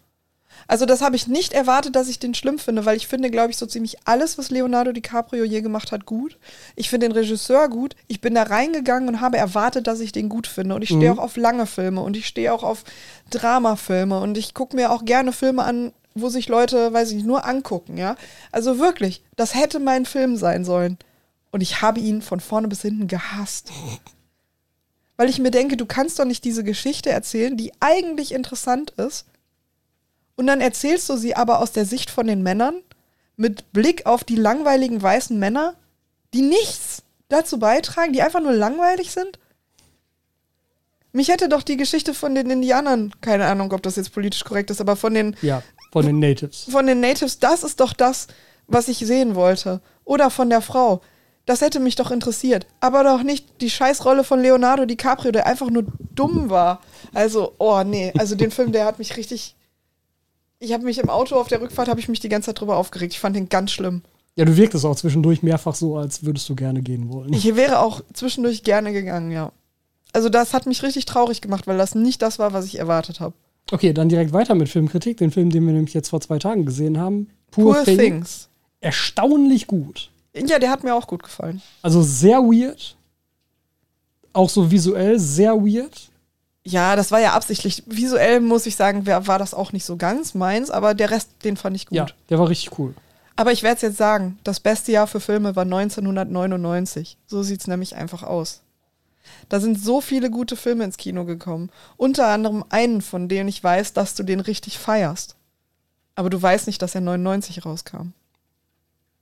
Also 0.67 0.85
das 0.87 1.01
habe 1.01 1.15
ich 1.15 1.27
nicht 1.27 1.53
erwartet, 1.53 1.95
dass 1.95 2.09
ich 2.09 2.17
den 2.19 2.33
schlimm 2.33 2.57
finde, 2.59 2.85
weil 2.85 2.97
ich 2.97 3.07
finde, 3.07 3.29
glaube 3.29 3.51
ich, 3.51 3.57
so 3.57 3.65
ziemlich 3.67 3.97
alles, 4.05 4.37
was 4.39 4.49
Leonardo 4.49 4.91
DiCaprio 4.91 5.43
je 5.45 5.61
gemacht 5.61 5.91
hat, 5.91 6.05
gut. 6.07 6.37
Ich 6.75 6.89
finde 6.89 7.07
den 7.07 7.15
Regisseur 7.15 7.69
gut. 7.69 7.95
Ich 8.07 8.19
bin 8.19 8.33
da 8.33 8.43
reingegangen 8.43 9.07
und 9.09 9.21
habe 9.21 9.37
erwartet, 9.37 9.85
dass 9.87 9.99
ich 9.99 10.11
den 10.11 10.27
gut 10.27 10.47
finde. 10.47 10.73
Und 10.75 10.81
ich 10.81 10.89
stehe 10.89 11.13
Mhm. 11.13 11.19
auch 11.19 11.23
auf 11.23 11.37
lange 11.37 11.65
Filme 11.67 12.01
und 12.01 12.17
ich 12.17 12.25
stehe 12.27 12.51
auch 12.51 12.63
auf 12.63 12.83
Dramafilme 13.29 14.19
und 14.19 14.37
ich 14.37 14.53
gucke 14.53 14.75
mir 14.75 14.91
auch 14.91 15.05
gerne 15.05 15.31
Filme 15.31 15.63
an, 15.63 15.91
wo 16.15 16.29
sich 16.29 16.47
Leute, 16.47 16.91
weiß 16.93 17.09
ich 17.09 17.15
nicht, 17.17 17.27
nur 17.27 17.45
angucken, 17.45 17.97
ja. 17.97 18.15
Also 18.51 18.79
wirklich, 18.79 19.23
das 19.35 19.55
hätte 19.55 19.79
mein 19.79 20.05
Film 20.05 20.35
sein 20.35 20.65
sollen. 20.65 20.97
Und 21.51 21.61
ich 21.61 21.81
habe 21.81 21.99
ihn 21.99 22.21
von 22.21 22.39
vorne 22.39 22.67
bis 22.67 22.81
hinten 22.81 23.07
gehasst. 23.07 23.71
Weil 25.17 25.29
ich 25.29 25.39
mir 25.39 25.51
denke, 25.51 25.75
du 25.75 25.85
kannst 25.85 26.19
doch 26.19 26.25
nicht 26.25 26.45
diese 26.45 26.63
Geschichte 26.63 27.09
erzählen, 27.09 27.57
die 27.57 27.71
eigentlich 27.79 28.33
interessant 28.33 28.91
ist. 28.91 29.25
Und 30.35 30.47
dann 30.47 30.61
erzählst 30.61 31.09
du 31.09 31.17
sie 31.17 31.35
aber 31.35 31.59
aus 31.59 31.73
der 31.73 31.85
Sicht 31.85 32.09
von 32.09 32.27
den 32.27 32.41
Männern, 32.43 32.81
mit 33.35 33.71
Blick 33.73 34.05
auf 34.05 34.23
die 34.23 34.35
langweiligen 34.35 35.01
weißen 35.01 35.37
Männer, 35.37 35.75
die 36.33 36.41
nichts 36.41 37.03
dazu 37.29 37.59
beitragen, 37.59 38.13
die 38.13 38.21
einfach 38.21 38.41
nur 38.41 38.53
langweilig 38.53 39.11
sind. 39.11 39.39
Mich 41.11 41.29
hätte 41.29 41.49
doch 41.49 41.63
die 41.63 41.77
Geschichte 41.77 42.13
von 42.13 42.35
den 42.35 42.49
Indianern, 42.49 43.13
keine 43.21 43.47
Ahnung, 43.47 43.71
ob 43.73 43.81
das 43.81 43.95
jetzt 43.95 44.13
politisch 44.13 44.43
korrekt 44.43 44.69
ist, 44.69 44.79
aber 44.79 44.95
von 44.95 45.13
den 45.13 45.35
Ja, 45.41 45.63
von 45.91 46.05
den 46.05 46.19
Natives. 46.19 46.67
von 46.69 46.87
den 46.87 46.99
Natives, 46.99 47.39
das 47.39 47.63
ist 47.63 47.79
doch 47.79 47.93
das, 47.93 48.27
was 48.67 48.87
ich 48.87 48.99
sehen 48.99 49.35
wollte. 49.35 49.81
Oder 50.05 50.29
von 50.29 50.49
der 50.49 50.61
Frau. 50.61 51.01
Das 51.45 51.61
hätte 51.61 51.79
mich 51.79 51.95
doch 51.95 52.11
interessiert. 52.11 52.67
Aber 52.79 53.03
doch 53.03 53.23
nicht 53.23 53.61
die 53.61 53.71
Scheißrolle 53.71 54.23
von 54.23 54.39
Leonardo 54.39 54.85
DiCaprio, 54.85 55.31
der 55.31 55.47
einfach 55.47 55.69
nur 55.69 55.85
dumm 56.13 56.49
war. 56.49 56.81
Also, 57.13 57.53
oh 57.57 57.81
nee, 57.83 58.13
also 58.17 58.35
den 58.35 58.51
Film, 58.51 58.71
der 58.71 58.85
hat 58.85 58.99
mich 58.99 59.17
richtig. 59.17 59.55
Ich 60.59 60.73
habe 60.73 60.83
mich 60.83 60.99
im 60.99 61.09
Auto 61.09 61.35
auf 61.37 61.47
der 61.47 61.61
Rückfahrt, 61.61 61.87
habe 61.87 61.99
ich 61.99 62.09
mich 62.09 62.19
die 62.19 62.29
ganze 62.29 62.47
Zeit 62.47 62.59
drüber 62.59 62.77
aufgeregt. 62.77 63.13
Ich 63.13 63.19
fand 63.19 63.35
den 63.35 63.49
ganz 63.49 63.71
schlimm. 63.71 64.03
Ja, 64.35 64.45
du 64.45 64.55
wirktest 64.57 64.85
auch 64.85 64.95
zwischendurch 64.95 65.41
mehrfach 65.41 65.73
so, 65.73 65.97
als 65.97 66.23
würdest 66.23 66.47
du 66.49 66.55
gerne 66.55 66.81
gehen 66.81 67.11
wollen. 67.11 67.33
Ich 67.33 67.55
wäre 67.55 67.79
auch 67.79 68.01
zwischendurch 68.13 68.63
gerne 68.63 68.93
gegangen, 68.93 69.31
ja. 69.31 69.51
Also 70.13 70.29
das 70.29 70.53
hat 70.53 70.65
mich 70.65 70.83
richtig 70.83 71.05
traurig 71.05 71.41
gemacht, 71.41 71.67
weil 71.67 71.77
das 71.77 71.95
nicht 71.95 72.21
das 72.21 72.39
war, 72.39 72.53
was 72.53 72.65
ich 72.65 72.77
erwartet 72.79 73.19
habe. 73.19 73.33
Okay, 73.71 73.93
dann 73.93 74.09
direkt 74.09 74.33
weiter 74.33 74.55
mit 74.55 74.69
Filmkritik. 74.69 75.17
Den 75.17 75.31
Film, 75.31 75.49
den 75.49 75.65
wir 75.65 75.73
nämlich 75.73 75.93
jetzt 75.93 76.09
vor 76.09 76.21
zwei 76.21 76.39
Tagen 76.39 76.65
gesehen 76.65 76.97
haben. 76.97 77.29
Poor, 77.51 77.75
Poor 77.75 77.83
Thing. 77.83 77.97
Things. 77.97 78.49
Erstaunlich 78.81 79.67
gut. 79.67 80.11
Ja, 80.35 80.59
der 80.59 80.71
hat 80.71 80.83
mir 80.83 80.95
auch 80.95 81.07
gut 81.07 81.23
gefallen. 81.23 81.61
Also 81.81 82.01
sehr 82.01 82.39
weird. 82.39 82.95
Auch 84.33 84.49
so 84.49 84.71
visuell 84.71 85.19
sehr 85.19 85.55
weird. 85.55 86.09
Ja, 86.63 86.95
das 86.95 87.11
war 87.11 87.19
ja 87.19 87.33
absichtlich. 87.33 87.83
Visuell 87.87 88.39
muss 88.41 88.65
ich 88.65 88.75
sagen, 88.75 89.05
war, 89.05 89.27
war 89.27 89.39
das 89.39 89.53
auch 89.53 89.71
nicht 89.71 89.85
so 89.85 89.97
ganz 89.97 90.33
meins, 90.35 90.69
aber 90.69 90.93
der 90.93 91.09
Rest, 91.09 91.31
den 91.43 91.57
fand 91.57 91.75
ich 91.75 91.87
gut. 91.87 91.95
Ja, 91.95 92.07
der 92.29 92.39
war 92.39 92.49
richtig 92.49 92.77
cool. 92.77 92.93
Aber 93.35 93.51
ich 93.51 93.63
werde 93.63 93.77
es 93.77 93.81
jetzt 93.81 93.97
sagen, 93.97 94.37
das 94.43 94.59
beste 94.59 94.91
Jahr 94.91 95.07
für 95.07 95.19
Filme 95.19 95.55
war 95.55 95.63
1999. 95.63 97.17
So 97.25 97.41
sieht 97.41 97.61
es 97.61 97.67
nämlich 97.67 97.95
einfach 97.95 98.23
aus. 98.23 98.61
Da 99.49 99.59
sind 99.59 99.79
so 99.79 100.01
viele 100.01 100.29
gute 100.29 100.55
Filme 100.55 100.83
ins 100.83 100.97
Kino 100.97 101.25
gekommen. 101.25 101.69
Unter 101.97 102.27
anderem 102.27 102.63
einen, 102.69 103.01
von 103.01 103.27
dem 103.27 103.47
ich 103.47 103.63
weiß, 103.63 103.93
dass 103.93 104.15
du 104.15 104.23
den 104.23 104.39
richtig 104.39 104.77
feierst. 104.77 105.35
Aber 106.15 106.29
du 106.29 106.41
weißt 106.41 106.67
nicht, 106.67 106.81
dass 106.81 106.95
er 106.95 107.01
99 107.01 107.65
rauskam. 107.65 108.13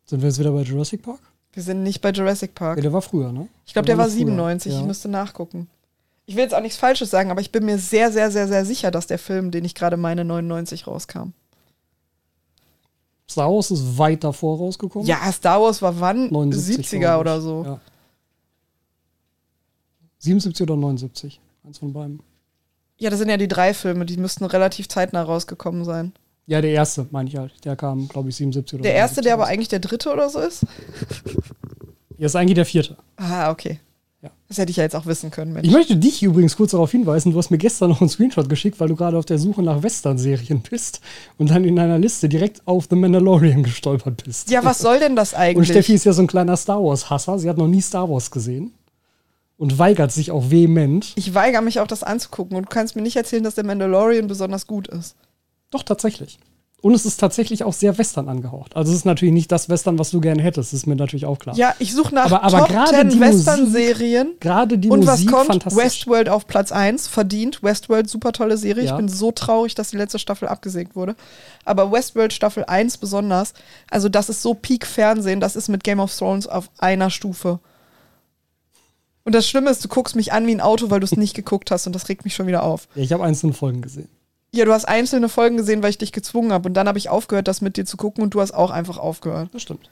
Sind 0.05 0.21
wir 0.21 0.29
jetzt 0.29 0.39
wieder 0.39 0.51
bei 0.51 0.61
Jurassic 0.61 1.03
Park? 1.03 1.19
Wir 1.53 1.63
sind 1.63 1.83
nicht 1.83 2.01
bei 2.01 2.11
Jurassic 2.11 2.55
Park. 2.55 2.77
Ja, 2.77 2.83
der 2.83 2.93
war 2.93 3.01
früher, 3.01 3.31
ne? 3.31 3.47
Ich 3.65 3.73
glaube, 3.73 3.85
der 3.85 3.97
war 3.97 4.05
noch 4.05 4.13
früher. 4.13 4.25
97. 4.25 4.73
Ja. 4.73 4.79
Ich 4.79 4.85
müsste 4.85 5.09
nachgucken. 5.09 5.67
Ich 6.25 6.35
will 6.35 6.43
jetzt 6.43 6.53
auch 6.53 6.61
nichts 6.61 6.77
Falsches 6.77 7.09
sagen, 7.09 7.31
aber 7.31 7.41
ich 7.41 7.51
bin 7.51 7.65
mir 7.65 7.77
sehr, 7.77 8.11
sehr, 8.11 8.31
sehr, 8.31 8.47
sehr 8.47 8.65
sicher, 8.65 8.91
dass 8.91 9.07
der 9.07 9.17
Film, 9.17 9.49
den 9.49 9.63
ich 9.63 9.75
gerade 9.75 9.97
meine, 9.97 10.25
99 10.25 10.85
rauskam. 10.87 11.31
Star 13.29 13.51
Wars 13.51 13.71
ist 13.71 13.97
weit 13.97 14.23
davor 14.23 14.57
rausgekommen. 14.57 15.07
Ja, 15.07 15.31
Star 15.31 15.61
Wars 15.61 15.81
war 15.81 15.99
wann? 15.99 16.31
79, 16.31 16.85
70er 16.85 16.99
glaub 16.99 17.15
ich. 17.15 17.21
oder 17.21 17.41
so. 17.41 17.63
Ja. 17.65 17.79
77 20.19 20.63
oder 20.63 20.75
79. 20.75 21.39
Eins 21.65 21.77
von 21.79 21.93
beiden. 21.93 22.19
Ja, 22.97 23.09
das 23.09 23.19
sind 23.19 23.29
ja 23.29 23.37
die 23.37 23.47
drei 23.47 23.73
Filme, 23.73 24.05
die 24.05 24.17
müssten 24.17 24.45
relativ 24.45 24.87
zeitnah 24.89 25.21
rausgekommen 25.21 25.85
sein. 25.85 26.13
Ja, 26.47 26.61
der 26.61 26.71
erste, 26.71 27.05
meine 27.11 27.29
ich 27.29 27.35
halt. 27.35 27.53
Der 27.65 27.75
kam, 27.75 28.07
glaube 28.07 28.29
ich, 28.29 28.35
77 28.37 28.75
oder 28.75 28.83
Der 28.83 28.93
erste, 28.95 29.21
79 29.21 29.23
der 29.25 29.33
aber 29.33 29.43
raus. 29.43 29.49
eigentlich 29.51 29.67
der 29.67 29.79
dritte 29.79 30.13
oder 30.13 30.29
so 30.29 30.39
ist? 30.39 30.65
Ja, 32.17 32.25
ist 32.25 32.35
eigentlich 32.35 32.55
der 32.55 32.65
vierte. 32.65 32.97
Ah, 33.17 33.51
okay. 33.51 33.79
Ja. 34.23 34.31
Das 34.47 34.57
hätte 34.57 34.71
ich 34.71 34.77
ja 34.77 34.83
jetzt 34.83 34.95
auch 34.95 35.05
wissen 35.05 35.29
können, 35.29 35.53
Mensch. 35.53 35.67
Ich 35.67 35.73
möchte 35.73 35.95
dich 35.95 36.23
übrigens 36.23 36.55
kurz 36.55 36.71
darauf 36.71 36.89
hinweisen, 36.89 37.33
du 37.33 37.37
hast 37.37 37.51
mir 37.51 37.59
gestern 37.59 37.89
noch 37.91 38.01
einen 38.01 38.09
Screenshot 38.09 38.49
geschickt, 38.49 38.79
weil 38.79 38.87
du 38.87 38.95
gerade 38.95 39.17
auf 39.17 39.25
der 39.25 39.37
Suche 39.37 39.61
nach 39.61 39.83
Western-Serien 39.83 40.61
bist 40.67 41.01
und 41.37 41.51
dann 41.51 41.65
in 41.65 41.77
einer 41.77 41.99
Liste 41.99 42.27
direkt 42.29 42.65
auf 42.65 42.87
The 42.89 42.95
Mandalorian 42.95 43.61
gestolpert 43.61 44.23
bist. 44.23 44.49
Ja, 44.49 44.63
was 44.65 44.79
soll 44.79 44.99
denn 44.99 45.15
das 45.15 45.33
Und 45.33 45.39
eigentlich? 45.39 45.67
Steffi 45.69 45.93
ist 45.93 46.05
ja 46.05 46.13
so 46.13 46.23
ein 46.23 46.27
kleiner 46.27 46.57
Star 46.57 46.81
Wars-Hasser. 46.83 47.37
Sie 47.37 47.47
hat 47.49 47.57
noch 47.57 47.67
nie 47.67 47.81
Star 47.81 48.09
Wars 48.09 48.31
gesehen 48.31 48.71
und 49.57 49.79
weigert 49.79 50.11
sich 50.11 50.31
auch 50.31 50.49
vehement. 50.51 51.13
ich 51.15 51.33
weigere 51.33 51.61
mich 51.61 51.79
auch, 51.79 51.87
das 51.87 52.03
anzugucken. 52.03 52.55
Und 52.57 52.63
du 52.63 52.69
kannst 52.69 52.95
mir 52.95 53.01
nicht 53.01 53.15
erzählen, 53.15 53.43
dass 53.43 53.55
der 53.55 53.65
Mandalorian 53.65 54.27
besonders 54.27 54.67
gut 54.67 54.87
ist. 54.87 55.15
Doch, 55.71 55.83
tatsächlich. 55.83 56.37
Und 56.79 56.93
es 56.93 57.07
ist 57.07 57.19
tatsächlich 57.19 57.63
auch 57.63 57.73
sehr 57.73 57.97
Western 57.97 58.29
angehaucht. 58.29 58.75
Also 58.75 58.91
es 58.91 58.99
ist 58.99 59.05
natürlich 59.05 59.33
nicht 59.33 59.51
das 59.51 59.67
Western, 59.67 59.97
was 59.97 60.11
du 60.11 60.21
gerne 60.21 60.43
hättest, 60.43 60.71
das 60.71 60.81
ist 60.81 60.85
mir 60.85 60.95
natürlich 60.95 61.25
auch 61.25 61.39
klar. 61.39 61.55
Ja, 61.55 61.73
ich 61.79 61.91
suche 61.91 62.13
nach 62.13 62.25
Aber- 62.31 62.43
aber 62.43 62.59
Top 62.59 62.67
gerade 62.69 62.91
10 62.97 63.09
die 63.09 63.19
Western-Serien. 63.19 64.35
Gerade 64.39 64.77
die 64.77 64.89
Und 64.89 65.07
was 65.07 65.21
Musik 65.21 65.31
kommt? 65.31 65.47
fantastisch. 65.47 65.83
Westworld 65.83 66.29
auf 66.29 66.45
Platz 66.45 66.71
1, 66.71 67.07
verdient. 67.07 67.63
Westworld, 67.63 68.07
super 68.07 68.31
tolle 68.31 68.57
Serie. 68.57 68.83
Ja. 68.85 68.91
Ich 68.91 68.97
bin 68.97 69.09
so 69.09 69.31
traurig, 69.31 69.73
dass 69.73 69.89
die 69.89 69.97
letzte 69.97 70.19
Staffel 70.19 70.47
abgesägt 70.47 70.95
wurde. 70.95 71.15
Aber 71.65 71.91
Westworld 71.91 72.31
Staffel 72.31 72.63
1 72.65 72.97
besonders, 72.97 73.53
also 73.89 74.07
das 74.07 74.29
ist 74.29 74.43
so 74.43 74.53
Peak-Fernsehen, 74.53 75.39
das 75.39 75.55
ist 75.55 75.69
mit 75.69 75.83
Game 75.83 75.99
of 75.99 76.15
Thrones 76.15 76.45
auf 76.47 76.69
einer 76.77 77.09
Stufe. 77.09 77.59
Und 79.27 79.33
das 79.33 79.45
Schlimme 79.45 79.69
ist, 79.69 79.83
du 79.83 79.89
guckst 79.89 80.15
mich 80.15 80.31
an 80.31 80.47
wie 80.47 80.55
ein 80.55 80.61
Auto, 80.61 80.89
weil 80.89 81.01
du 81.01 81.03
es 81.03 81.17
nicht 81.17 81.33
geguckt 81.33 81.69
hast 81.69 81.85
und 81.85 81.93
das 81.93 82.07
regt 82.07 82.23
mich 82.23 82.33
schon 82.33 82.47
wieder 82.47 82.63
auf. 82.63 82.87
Ja, 82.95 83.03
ich 83.03 83.11
habe 83.11 83.25
einzelne 83.25 83.51
Folgen 83.51 83.81
gesehen. 83.81 84.07
Ja, 84.55 84.63
du 84.63 84.71
hast 84.71 84.85
einzelne 84.85 85.27
Folgen 85.27 85.57
gesehen, 85.57 85.83
weil 85.83 85.89
ich 85.89 85.97
dich 85.97 86.13
gezwungen 86.13 86.53
habe 86.53 86.69
und 86.69 86.75
dann 86.75 86.87
habe 86.87 86.97
ich 86.97 87.09
aufgehört, 87.09 87.49
das 87.49 87.59
mit 87.59 87.75
dir 87.75 87.83
zu 87.83 87.97
gucken 87.97 88.23
und 88.23 88.33
du 88.33 88.39
hast 88.39 88.53
auch 88.53 88.71
einfach 88.71 88.97
aufgehört. 88.97 89.49
Das 89.51 89.63
stimmt. 89.63 89.89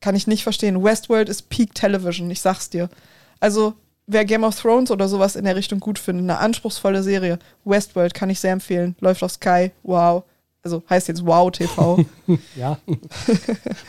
Kann 0.00 0.16
ich 0.16 0.26
nicht 0.26 0.42
verstehen. 0.42 0.82
Westworld 0.82 1.28
ist 1.28 1.48
Peak 1.48 1.76
Television, 1.76 2.28
ich 2.28 2.40
sag's 2.40 2.70
dir. 2.70 2.90
Also, 3.38 3.74
wer 4.08 4.24
Game 4.24 4.42
of 4.42 4.60
Thrones 4.60 4.90
oder 4.90 5.06
sowas 5.06 5.36
in 5.36 5.44
der 5.44 5.54
Richtung 5.54 5.78
gut 5.78 6.00
findet, 6.00 6.24
eine 6.24 6.38
anspruchsvolle 6.40 7.04
Serie, 7.04 7.38
Westworld 7.64 8.14
kann 8.14 8.30
ich 8.30 8.40
sehr 8.40 8.52
empfehlen. 8.52 8.96
Läuft 8.98 9.22
auf 9.22 9.30
Sky, 9.30 9.70
wow. 9.84 10.24
Also 10.64 10.82
heißt 10.90 11.06
jetzt 11.06 11.24
Wow 11.24 11.52
TV. 11.52 12.04
Ja. 12.56 12.78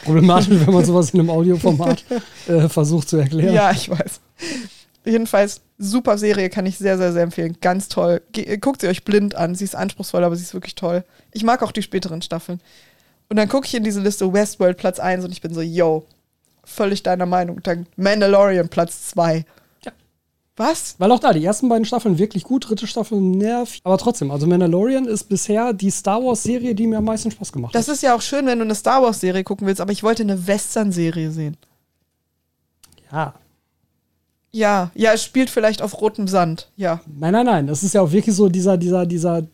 Problematisch, 0.04 0.50
wenn 0.50 0.74
man 0.74 0.86
sowas 0.86 1.10
in 1.12 1.20
einem 1.20 1.32
Audioformat 1.32 2.04
äh, 2.48 2.70
versucht 2.70 3.10
zu 3.10 3.18
erklären. 3.18 3.56
ja, 3.56 3.72
ich 3.72 3.90
weiß. 3.90 4.22
Jedenfalls, 5.06 5.62
super 5.78 6.18
Serie, 6.18 6.50
kann 6.50 6.66
ich 6.66 6.78
sehr, 6.78 6.98
sehr, 6.98 7.12
sehr 7.12 7.24
empfehlen. 7.24 7.58
Ganz 7.62 7.90
toll. 7.90 8.22
Ge 8.32 8.58
guckt 8.58 8.82
sie 8.82 8.88
euch 8.88 9.04
blind 9.04 9.36
an. 9.36 9.54
Sie 9.56 9.66
ist 9.66 9.76
anspruchsvoll, 9.76 10.24
aber 10.24 10.36
sie 10.36 10.44
ist 10.44 10.54
wirklich 10.54 10.76
toll. 10.76 11.04
Ich 11.32 11.44
mag 11.44 11.62
auch 11.62 11.72
die 11.74 11.82
späteren 11.82 12.22
Staffeln. 12.22 12.62
Und 13.30 13.38
dann 13.38 13.50
gucke 13.50 13.66
ich 13.68 13.74
in 13.76 13.84
diese 13.84 14.00
Liste 14.02 14.32
Westworld 14.32 14.78
Platz 14.78 15.00
1 15.00 15.26
und 15.26 15.32
ich 15.32 15.42
bin 15.42 15.54
so, 15.54 15.62
yo, 15.62 16.06
völlig 16.64 17.04
deiner 17.04 17.26
Meinung. 17.26 17.62
Dann 17.64 17.88
Mandalorian 17.98 18.70
Platz 18.70 19.08
2. 19.10 19.44
Ja. 19.84 19.92
Was? 20.56 20.96
Weil 21.00 21.12
auch 21.12 21.20
da, 21.20 21.34
die 21.34 21.44
ersten 21.44 21.68
beiden 21.68 21.84
Staffeln 21.86 22.18
wirklich 22.18 22.44
gut, 22.44 22.70
dritte 22.70 22.88
Staffel 22.88 23.20
nervig. 23.20 23.82
Aber 23.84 23.98
trotzdem, 23.98 24.32
also 24.32 24.46
Mandalorian 24.48 25.06
ist 25.06 25.26
bisher 25.26 25.74
die 25.74 25.90
Star 25.90 26.24
Wars-Serie, 26.24 26.76
die 26.76 26.88
mir 26.88 27.00
am 27.00 27.06
meisten 27.06 27.32
Spaß 27.32 27.52
gemacht 27.52 27.74
Das 27.76 27.88
hat. 27.88 27.96
ist 27.96 28.04
ja 28.04 28.16
auch 28.16 28.22
schön, 28.22 28.46
wenn 28.46 28.60
du 28.60 28.66
eine 28.66 28.76
Star 28.76 29.02
Wars-Serie 29.02 29.44
gucken 29.44 29.68
willst, 29.68 29.82
aber 29.82 29.92
ich 29.92 30.04
wollte 30.04 30.24
eine 30.24 30.46
Western-Serie 30.48 31.32
sehen. 31.32 31.58
Ja. 33.12 33.34
Ja, 34.54 34.92
ja, 34.94 35.14
es 35.14 35.24
spielt 35.24 35.50
vielleicht 35.50 35.82
auf 35.82 36.00
rotem 36.00 36.28
Sand. 36.28 36.70
Ja. 36.78 37.02
Nein, 37.08 37.34
nein, 37.34 37.46
nein. 37.46 37.68
Das 37.68 37.84
ist 37.84 37.94
ja 37.94 38.02
auch 38.02 38.12
wirklich 38.12 38.36
so, 38.36 38.50
dieser, 38.50 38.78
dieser, 38.78 39.06
dieser, 39.06 39.48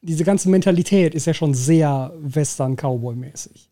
diese 0.00 0.22
ganze 0.22 0.48
Mentalität 0.48 1.14
ist 1.14 1.26
ja 1.26 1.34
schon 1.34 1.54
sehr 1.54 2.12
Western-Cowboy-mäßig. 2.20 3.68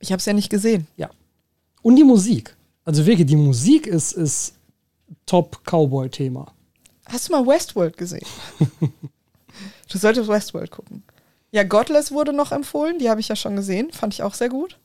Ich 0.00 0.12
habe 0.12 0.20
es 0.20 0.26
ja 0.26 0.34
nicht 0.34 0.50
gesehen. 0.50 0.86
Ja. 0.98 1.08
Und 1.80 1.96
die 1.96 2.04
Musik. 2.04 2.54
Also 2.84 3.06
wirklich, 3.06 3.26
die 3.26 3.36
Musik 3.36 3.86
ist, 3.86 4.12
ist 4.12 4.54
Top-Cowboy-Thema. 5.24 6.52
Hast 7.06 7.28
du 7.28 7.32
mal 7.32 7.46
Westworld 7.46 7.96
gesehen? 7.96 8.26
du 9.90 9.98
solltest 9.98 10.28
Westworld 10.28 10.70
gucken. 10.70 11.02
Ja, 11.50 11.62
Godless 11.62 12.12
wurde 12.12 12.34
noch 12.34 12.52
empfohlen, 12.52 12.98
die 12.98 13.08
habe 13.08 13.20
ich 13.20 13.28
ja 13.28 13.36
schon 13.36 13.56
gesehen, 13.56 13.90
fand 13.90 14.12
ich 14.12 14.22
auch 14.22 14.34
sehr 14.34 14.50
gut. 14.50 14.78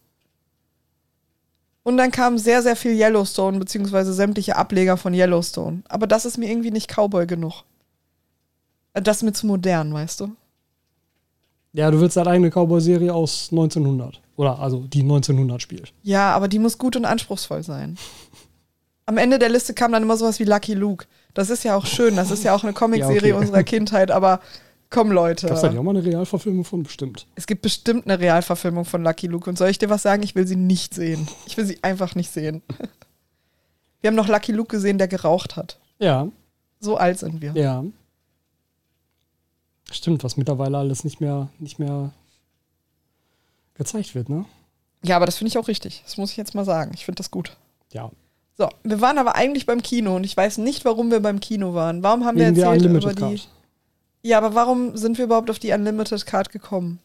Und 1.90 1.98
dann 1.98 2.12
kam 2.12 2.38
sehr, 2.38 2.62
sehr 2.62 2.76
viel 2.76 2.92
Yellowstone, 2.92 3.58
beziehungsweise 3.58 4.14
sämtliche 4.14 4.56
Ableger 4.56 4.96
von 4.96 5.12
Yellowstone. 5.12 5.82
Aber 5.90 6.06
das 6.06 6.24
ist 6.24 6.38
mir 6.38 6.48
irgendwie 6.48 6.70
nicht 6.70 6.88
Cowboy 6.88 7.26
genug. 7.26 7.64
Äh, 8.94 9.02
Das 9.02 9.18
ist 9.18 9.24
mir 9.24 9.34
zu 9.34 9.48
modern, 9.48 9.92
weißt 9.92 10.20
du? 10.20 10.30
Ja, 11.74 11.90
du 11.90 12.00
willst 12.00 12.16
deine 12.16 12.30
eigene 12.30 12.52
Cowboy-Serie 12.52 13.12
aus 13.12 13.48
1900. 13.50 14.22
Oder 14.36 14.60
also 14.60 14.82
die 14.82 15.02
1900 15.02 15.60
spielt. 15.64 15.92
Ja, 16.04 16.32
aber 16.36 16.48
die 16.48 16.60
muss 16.60 16.78
gut 16.78 16.96
und 16.96 17.06
anspruchsvoll 17.06 17.64
sein. 17.64 17.98
Am 19.08 19.18
Ende 19.18 19.40
der 19.40 19.50
Liste 19.50 19.74
kam 19.74 19.92
dann 19.92 20.04
immer 20.04 20.16
sowas 20.16 20.40
wie 20.40 20.44
Lucky 20.44 20.76
Luke. 20.76 21.08
Das 21.34 21.50
ist 21.50 21.64
ja 21.64 21.76
auch 21.76 21.88
schön, 21.88 22.16
das 22.16 22.30
ist 22.30 22.44
ja 22.44 22.54
auch 22.54 22.64
eine 22.64 22.74
Comicserie 22.74 23.16
Ja, 23.30 23.34
okay. 23.36 23.46
unserer 23.46 23.64
Kindheit, 23.64 24.12
aber 24.12 24.42
Komm, 24.90 25.12
Leute. 25.12 25.48
Gab's 25.48 25.62
da 25.62 25.70
nicht 25.70 25.78
auch 25.78 25.84
mal 25.84 25.96
eine 25.96 26.04
Realverfilmung 26.04 26.66
von? 26.66 26.82
Bestimmt. 26.84 27.28
Es 27.36 27.46
gibt 27.46 27.62
bestimmt 27.62 28.06
eine 28.06 28.20
Realverfilmung 28.20 28.86
von 28.86 29.04
Lucky 29.04 29.28
Luke. 29.28 29.48
Und 29.50 29.58
soll 29.58 29.70
ich 29.70 29.78
dir 29.78 29.90
was 29.90 30.02
sagen? 30.02 30.24
Ich 30.24 30.34
will 30.34 30.48
sie 30.48 30.56
nicht 30.56 30.94
sehen. 30.96 31.28
Ich 31.46 31.58
will 31.58 31.66
sie 31.66 31.84
einfach 31.84 32.16
nicht 32.16 32.32
sehen. 32.32 32.64
Wir 34.02 34.08
haben 34.08 34.16
noch 34.16 34.28
Lucky 34.30 34.52
Luke 34.52 34.76
gesehen, 34.76 34.98
der 34.98 35.08
geraucht 35.08 35.56
hat. 35.58 35.78
Ja, 36.00 36.30
So 36.80 36.96
alt 36.98 37.20
sind 37.20 37.42
wir. 37.42 37.52
ja. 37.54 37.84
Stimmt, 39.92 40.24
was 40.24 40.38
mittlerweile 40.38 40.78
alles 40.78 41.04
nicht 41.04 41.20
mehr, 41.20 41.50
nicht 41.58 41.80
mehr 41.80 42.12
gezeigt 43.74 44.14
wird, 44.14 44.30
ne? 44.30 44.46
Ja, 45.04 45.16
aber 45.16 45.26
das 45.26 45.38
finde 45.38 45.50
ich 45.50 45.58
auch 45.58 45.68
richtig. 45.68 46.02
Das 46.06 46.18
muss 46.18 46.30
ich 46.32 46.38
jetzt 46.38 46.54
mal 46.54 46.64
sagen. 46.64 46.92
Ich 46.94 47.06
finde 47.06 47.18
das 47.18 47.32
gut. 47.32 47.58
Ja. 47.92 48.12
So, 48.58 48.70
wir 48.84 49.02
waren 49.02 49.18
aber 49.18 49.36
eigentlich 49.36 49.66
beim 49.66 49.82
Kino 49.82 50.16
und 50.16 50.26
ich 50.26 50.38
weiß 50.38 50.60
nicht, 50.60 50.86
warum 50.86 51.10
wir 51.10 51.22
beim 51.22 51.40
Kino 51.40 51.74
waren. 51.74 52.04
Warum 52.04 52.24
haben 52.24 52.38
Wegen 52.38 52.56
wir 52.56 52.66
erzählt 52.66 52.86
über 52.86 53.00
die. 53.00 53.16
Card. 53.16 53.48
Ja, 54.22 54.38
aber 54.38 54.54
warum 54.56 54.98
sind 54.98 55.18
wir 55.18 55.26
überhaupt 55.26 55.50
auf 55.50 55.60
die 55.60 55.72
Unlimited 55.72 56.26
Card 56.26 56.52
gekommen? 56.52 57.00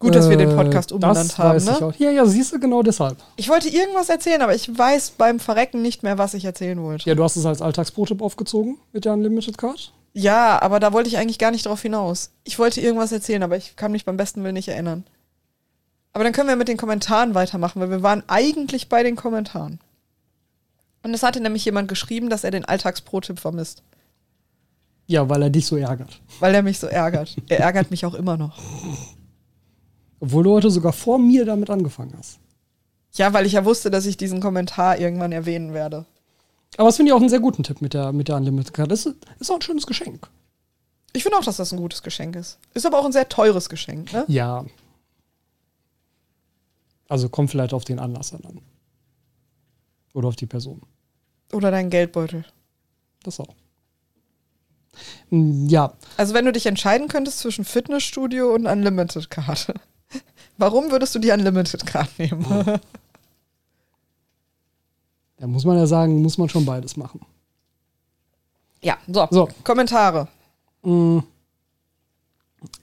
Gut, 0.00 0.14
dass 0.14 0.28
wir 0.28 0.36
den 0.36 0.54
Podcast 0.54 0.90
Äh, 0.90 0.94
umbenannt 0.94 1.16
das 1.30 1.38
haben, 1.38 1.54
weiß 1.54 1.62
ich 1.68 1.80
ne? 1.80 1.86
auch. 1.86 1.94
Ja, 1.96 2.10
ja, 2.10 2.26
siehst 2.26 2.52
du, 2.52 2.58
genau 2.60 2.82
deshalb. 2.82 3.16
Ich 3.36 3.48
wollte 3.48 3.68
irgendwas 3.68 4.08
erzählen, 4.08 4.42
aber 4.42 4.54
ich 4.54 4.76
weiß 4.76 5.12
beim 5.12 5.40
Verrecken 5.40 5.80
nicht 5.80 6.02
mehr, 6.02 6.18
was 6.18 6.34
ich 6.34 6.44
erzählen 6.44 6.82
wollte. 6.82 7.08
Ja, 7.08 7.14
du 7.14 7.22
hast 7.24 7.36
es 7.36 7.46
als 7.46 7.62
Alltagsprototyp 7.62 8.20
aufgezogen 8.20 8.78
mit 8.92 9.04
der 9.04 9.12
Unlimited 9.14 9.56
Card. 9.56 9.92
Ja, 10.12 10.60
aber 10.60 10.78
da 10.80 10.92
wollte 10.92 11.08
ich 11.08 11.16
eigentlich 11.16 11.38
gar 11.38 11.50
nicht 11.52 11.66
drauf 11.66 11.80
hinaus. 11.80 12.30
Ich 12.44 12.58
wollte 12.58 12.80
irgendwas 12.80 13.12
erzählen, 13.12 13.42
aber 13.42 13.56
ich 13.56 13.76
kann 13.76 13.92
mich 13.92 14.04
beim 14.04 14.16
besten 14.16 14.42
Willen 14.42 14.54
nicht 14.54 14.68
erinnern. 14.68 15.04
Aber 16.12 16.22
dann 16.22 16.32
können 16.32 16.48
wir 16.48 16.56
mit 16.56 16.68
den 16.68 16.76
Kommentaren 16.76 17.34
weitermachen, 17.34 17.80
weil 17.80 17.90
wir 17.90 18.02
waren 18.02 18.22
eigentlich 18.28 18.88
bei 18.88 19.02
den 19.02 19.16
Kommentaren. 19.16 19.80
Und 21.02 21.14
es 21.14 21.22
hatte 21.22 21.40
nämlich 21.40 21.64
jemand 21.64 21.88
geschrieben, 21.88 22.30
dass 22.30 22.44
er 22.44 22.50
den 22.50 22.64
Alltagsprotipp 22.64 23.40
vermisst, 23.40 23.82
Ja, 25.06 25.28
weil 25.28 25.42
er 25.42 25.50
dich 25.50 25.66
so 25.66 25.76
ärgert. 25.76 26.20
weil 26.40 26.54
er 26.54 26.62
mich 26.62 26.78
so 26.78 26.86
ärgert. 26.86 27.36
Er 27.48 27.60
ärgert 27.60 27.90
mich 27.90 28.06
auch 28.06 28.14
immer 28.14 28.36
noch. 28.36 28.58
Obwohl 30.20 30.44
du 30.44 30.52
heute 30.54 30.70
sogar 30.70 30.92
vor 30.92 31.18
mir 31.18 31.44
damit 31.44 31.68
angefangen 31.68 32.14
hast. 32.16 32.38
Ja, 33.12 33.32
weil 33.32 33.46
ich 33.46 33.52
ja 33.52 33.64
wusste, 33.64 33.90
dass 33.90 34.06
ich 34.06 34.16
diesen 34.16 34.40
Kommentar 34.40 34.98
irgendwann 34.98 35.32
erwähnen 35.32 35.74
werde. 35.74 36.06
Aber 36.76 36.88
das 36.88 36.96
finde 36.96 37.10
ich 37.10 37.12
auch 37.12 37.20
einen 37.20 37.28
sehr 37.28 37.40
guten 37.40 37.62
Tipp 37.62 37.80
mit 37.80 37.94
der, 37.94 38.12
mit 38.12 38.28
der 38.28 38.36
Unlimited 38.36 38.72
Card. 38.74 38.90
Das 38.90 39.06
ist, 39.06 39.16
ist 39.38 39.50
auch 39.50 39.56
ein 39.56 39.62
schönes 39.62 39.86
Geschenk. 39.86 40.28
Ich 41.12 41.22
finde 41.22 41.38
auch, 41.38 41.44
dass 41.44 41.58
das 41.58 41.72
ein 41.72 41.78
gutes 41.78 42.02
Geschenk 42.02 42.34
ist. 42.34 42.58
Ist 42.72 42.86
aber 42.86 42.98
auch 42.98 43.04
ein 43.04 43.12
sehr 43.12 43.28
teures 43.28 43.68
Geschenk, 43.68 44.12
ne? 44.12 44.24
Ja. 44.26 44.64
Also 47.08 47.28
kommt 47.28 47.50
vielleicht 47.50 47.72
auf 47.74 47.84
den 47.84 48.00
Anlass 48.00 48.32
an. 48.32 48.60
Oder 50.12 50.28
auf 50.28 50.36
die 50.36 50.46
Person. 50.46 50.82
Oder 51.52 51.70
dein 51.70 51.90
Geldbeutel. 51.90 52.44
Das 53.22 53.38
auch. 53.38 53.54
Mm, 55.30 55.66
Ja, 55.68 55.92
Also 56.16 56.34
wenn 56.34 56.44
du 56.44 56.52
dich 56.52 56.66
entscheiden 56.66 57.08
könntest 57.08 57.38
zwischen 57.40 57.64
Fitnessstudio 57.64 58.54
und 58.54 58.66
Unlimited 58.66 59.30
Card, 59.30 59.72
warum 60.58 60.90
würdest 60.90 61.14
du 61.14 61.18
die 61.18 61.30
Unlimited 61.30 61.84
Card 61.86 62.08
nehmen? 62.18 62.44
da 65.38 65.46
muss 65.46 65.64
man 65.64 65.76
ja 65.76 65.86
sagen, 65.86 66.22
muss 66.22 66.38
man 66.38 66.48
schon 66.48 66.64
beides 66.64 66.96
machen. 66.96 67.20
ja, 68.82 68.98
so. 69.06 69.26
So. 69.30 69.48
Kommentare. 69.64 70.28
Mm. 70.82 71.18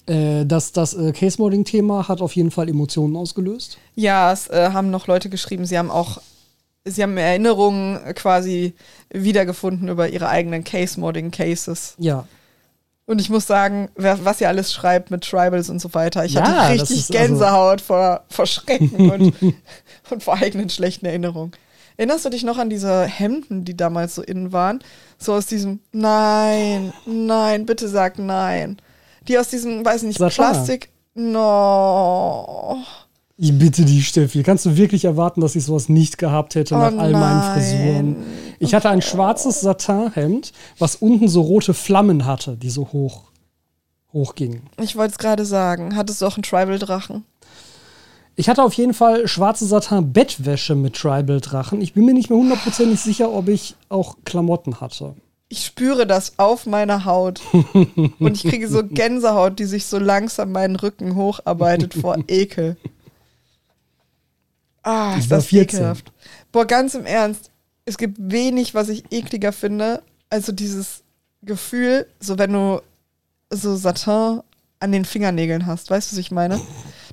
Äh, 0.05 0.45
das 0.45 0.71
das 0.73 0.93
äh, 0.93 1.11
Case-Modding-Thema 1.11 2.07
hat 2.07 2.21
auf 2.21 2.35
jeden 2.35 2.51
Fall 2.51 2.69
Emotionen 2.69 3.15
ausgelöst. 3.15 3.77
Ja, 3.95 4.31
es 4.31 4.47
äh, 4.47 4.69
haben 4.73 4.91
noch 4.91 5.07
Leute 5.07 5.29
geschrieben, 5.29 5.65
sie 5.65 5.77
haben 5.77 5.89
auch, 5.89 6.21
sie 6.85 7.03
haben 7.03 7.17
Erinnerungen 7.17 7.99
quasi 8.15 8.73
wiedergefunden 9.13 9.87
über 9.89 10.09
ihre 10.09 10.29
eigenen 10.29 10.63
Case-Modding-Cases. 10.63 11.95
Ja. 11.99 12.25
Und 13.05 13.19
ich 13.19 13.29
muss 13.29 13.45
sagen, 13.45 13.89
wer, 13.95 14.23
was 14.23 14.39
ihr 14.41 14.47
alles 14.47 14.71
schreibt 14.71 15.11
mit 15.11 15.23
Tribals 15.23 15.69
und 15.69 15.79
so 15.81 15.93
weiter, 15.93 16.23
ich 16.23 16.33
Ja, 16.33 16.41
hatte 16.45 16.73
richtig 16.73 16.97
also- 16.97 17.13
Gänsehaut 17.13 17.81
vor, 17.81 18.23
vor 18.29 18.45
Schrecken 18.45 19.11
und, 19.11 19.33
und 20.09 20.23
vor 20.23 20.35
eigenen 20.35 20.69
schlechten 20.69 21.05
Erinnerungen. 21.05 21.51
Erinnerst 21.97 22.25
du 22.25 22.29
dich 22.29 22.43
noch 22.43 22.57
an 22.57 22.69
diese 22.69 23.03
Hemden, 23.03 23.65
die 23.65 23.75
damals 23.75 24.15
so 24.15 24.21
innen 24.23 24.51
waren? 24.53 24.79
So 25.17 25.33
aus 25.33 25.45
diesem 25.45 25.81
Nein, 25.91 26.93
nein, 27.05 27.65
bitte 27.65 27.87
sag 27.89 28.17
nein. 28.17 28.77
Die 29.27 29.37
aus 29.37 29.49
diesem, 29.49 29.83
weiß 29.85 30.03
nicht. 30.03 30.17
Plastik. 30.17 30.89
No. 31.13 32.77
Ich 33.43 33.57
bitte 33.57 33.83
dich, 33.85 34.07
Steffi. 34.07 34.43
Kannst 34.43 34.67
du 34.67 34.77
wirklich 34.77 35.05
erwarten, 35.05 35.41
dass 35.41 35.55
ich 35.55 35.63
sowas 35.65 35.89
nicht 35.89 36.19
gehabt 36.19 36.53
hätte 36.53 36.75
nach 36.75 36.93
Oh 36.93 36.99
all 36.99 37.11
meinen 37.11 37.39
nein. 37.39 37.53
Frisuren? 37.53 38.15
Ich 38.59 38.75
hatte 38.75 38.91
ein 38.91 39.01
schwarzes 39.01 39.61
Satinhemd, 39.61 40.53
was 40.77 40.97
unten 40.97 41.27
so 41.27 41.41
rote 41.41 41.73
Flammen 41.73 42.27
hatte, 42.27 42.55
die 42.55 42.69
so 42.69 42.89
hoch 42.93 43.31
hochgingen. 44.13 44.61
Ich 44.79 44.95
wollte 44.95 45.13
es 45.13 45.17
gerade 45.17 45.43
sagen. 45.45 45.95
Hattest 45.95 46.21
du 46.21 46.27
auch 46.27 46.35
einen 46.35 46.43
Tribal-Drachen? 46.43 47.25
Ich 48.35 48.47
hatte 48.47 48.61
auf 48.61 48.73
jeden 48.73 48.93
Fall 48.93 49.27
schwarze 49.27 49.65
Satin-Bettwäsche 49.65 50.75
mit 50.75 50.95
Tribal-Drachen. 50.95 51.81
Ich 51.81 51.93
bin 51.93 52.05
mir 52.05 52.13
nicht 52.13 52.29
mehr 52.29 52.37
hundertprozentig 52.37 52.99
sicher, 52.99 53.31
ob 53.33 53.47
ich 53.47 53.73
auch 53.89 54.17
Klamotten 54.23 54.81
hatte. 54.81 55.15
Ich 55.49 55.65
spüre 55.65 56.05
das 56.05 56.37
auf 56.37 56.67
meiner 56.67 57.05
Haut. 57.05 57.41
Und 58.19 58.35
ich 58.35 58.43
kriege 58.43 58.67
so 58.67 58.83
Gänsehaut, 58.83 59.57
die 59.57 59.65
sich 59.65 59.87
so 59.87 59.97
langsam 59.97 60.51
meinen 60.51 60.75
Rücken 60.75 61.15
hocharbeitet 61.15 61.95
vor 61.95 62.19
Ekel. 62.27 62.77
Ah, 64.83 65.15
ist 65.17 65.31
das 65.31 65.45
14. 65.47 65.79
ekelhaft. 65.79 66.11
Boah, 66.51 66.65
ganz 66.65 66.95
im 66.95 67.05
Ernst. 67.05 67.51
Es 67.85 67.97
gibt 67.97 68.17
wenig, 68.19 68.73
was 68.73 68.89
ich 68.89 69.03
ekliger 69.11 69.51
finde, 69.51 70.01
als 70.29 70.45
so 70.45 70.51
dieses 70.51 71.03
Gefühl, 71.43 72.07
so 72.19 72.37
wenn 72.37 72.53
du 72.53 72.81
so 73.51 73.75
Satin 73.75 74.41
an 74.79 74.91
den 74.91 75.05
Fingernägeln 75.05 75.65
hast. 75.67 75.89
Weißt 75.89 76.11
du, 76.11 76.15
was 76.15 76.19
ich 76.19 76.31
meine? 76.31 76.59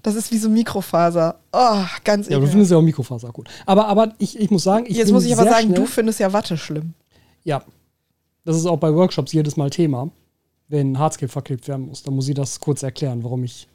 Das 0.02 0.14
ist 0.14 0.32
wie 0.32 0.38
so 0.38 0.48
Mikrofaser. 0.48 1.38
Oh, 1.52 1.84
ganz 2.04 2.26
Ja, 2.26 2.30
du 2.30 2.36
ekelhaft. 2.36 2.50
findest 2.52 2.70
ja 2.70 2.76
auch 2.78 2.82
Mikrofaser 2.82 3.30
gut. 3.30 3.48
Aber, 3.66 3.86
aber 3.88 4.14
ich, 4.18 4.38
ich 4.38 4.50
muss 4.50 4.62
sagen, 4.62 4.86
ich 4.88 4.96
Jetzt 4.96 5.12
muss 5.12 5.24
ich 5.24 5.32
aber 5.34 5.44
sagen, 5.44 5.66
schnell, 5.66 5.74
du 5.80 5.86
findest 5.86 6.20
ja 6.20 6.32
Watte 6.32 6.56
schlimm. 6.56 6.94
Ja. 7.44 7.62
Das 8.44 8.56
ist 8.56 8.64
auch 8.66 8.78
bei 8.78 8.94
Workshops 8.94 9.32
jedes 9.32 9.56
Mal 9.58 9.68
Thema, 9.68 10.10
wenn 10.68 10.98
Hardscape 10.98 11.30
verklebt 11.30 11.68
werden 11.68 11.86
muss. 11.86 12.02
Dann 12.02 12.14
muss 12.14 12.28
ich 12.28 12.34
das 12.34 12.60
kurz 12.60 12.82
erklären, 12.82 13.22
warum 13.22 13.44
ich 13.44 13.68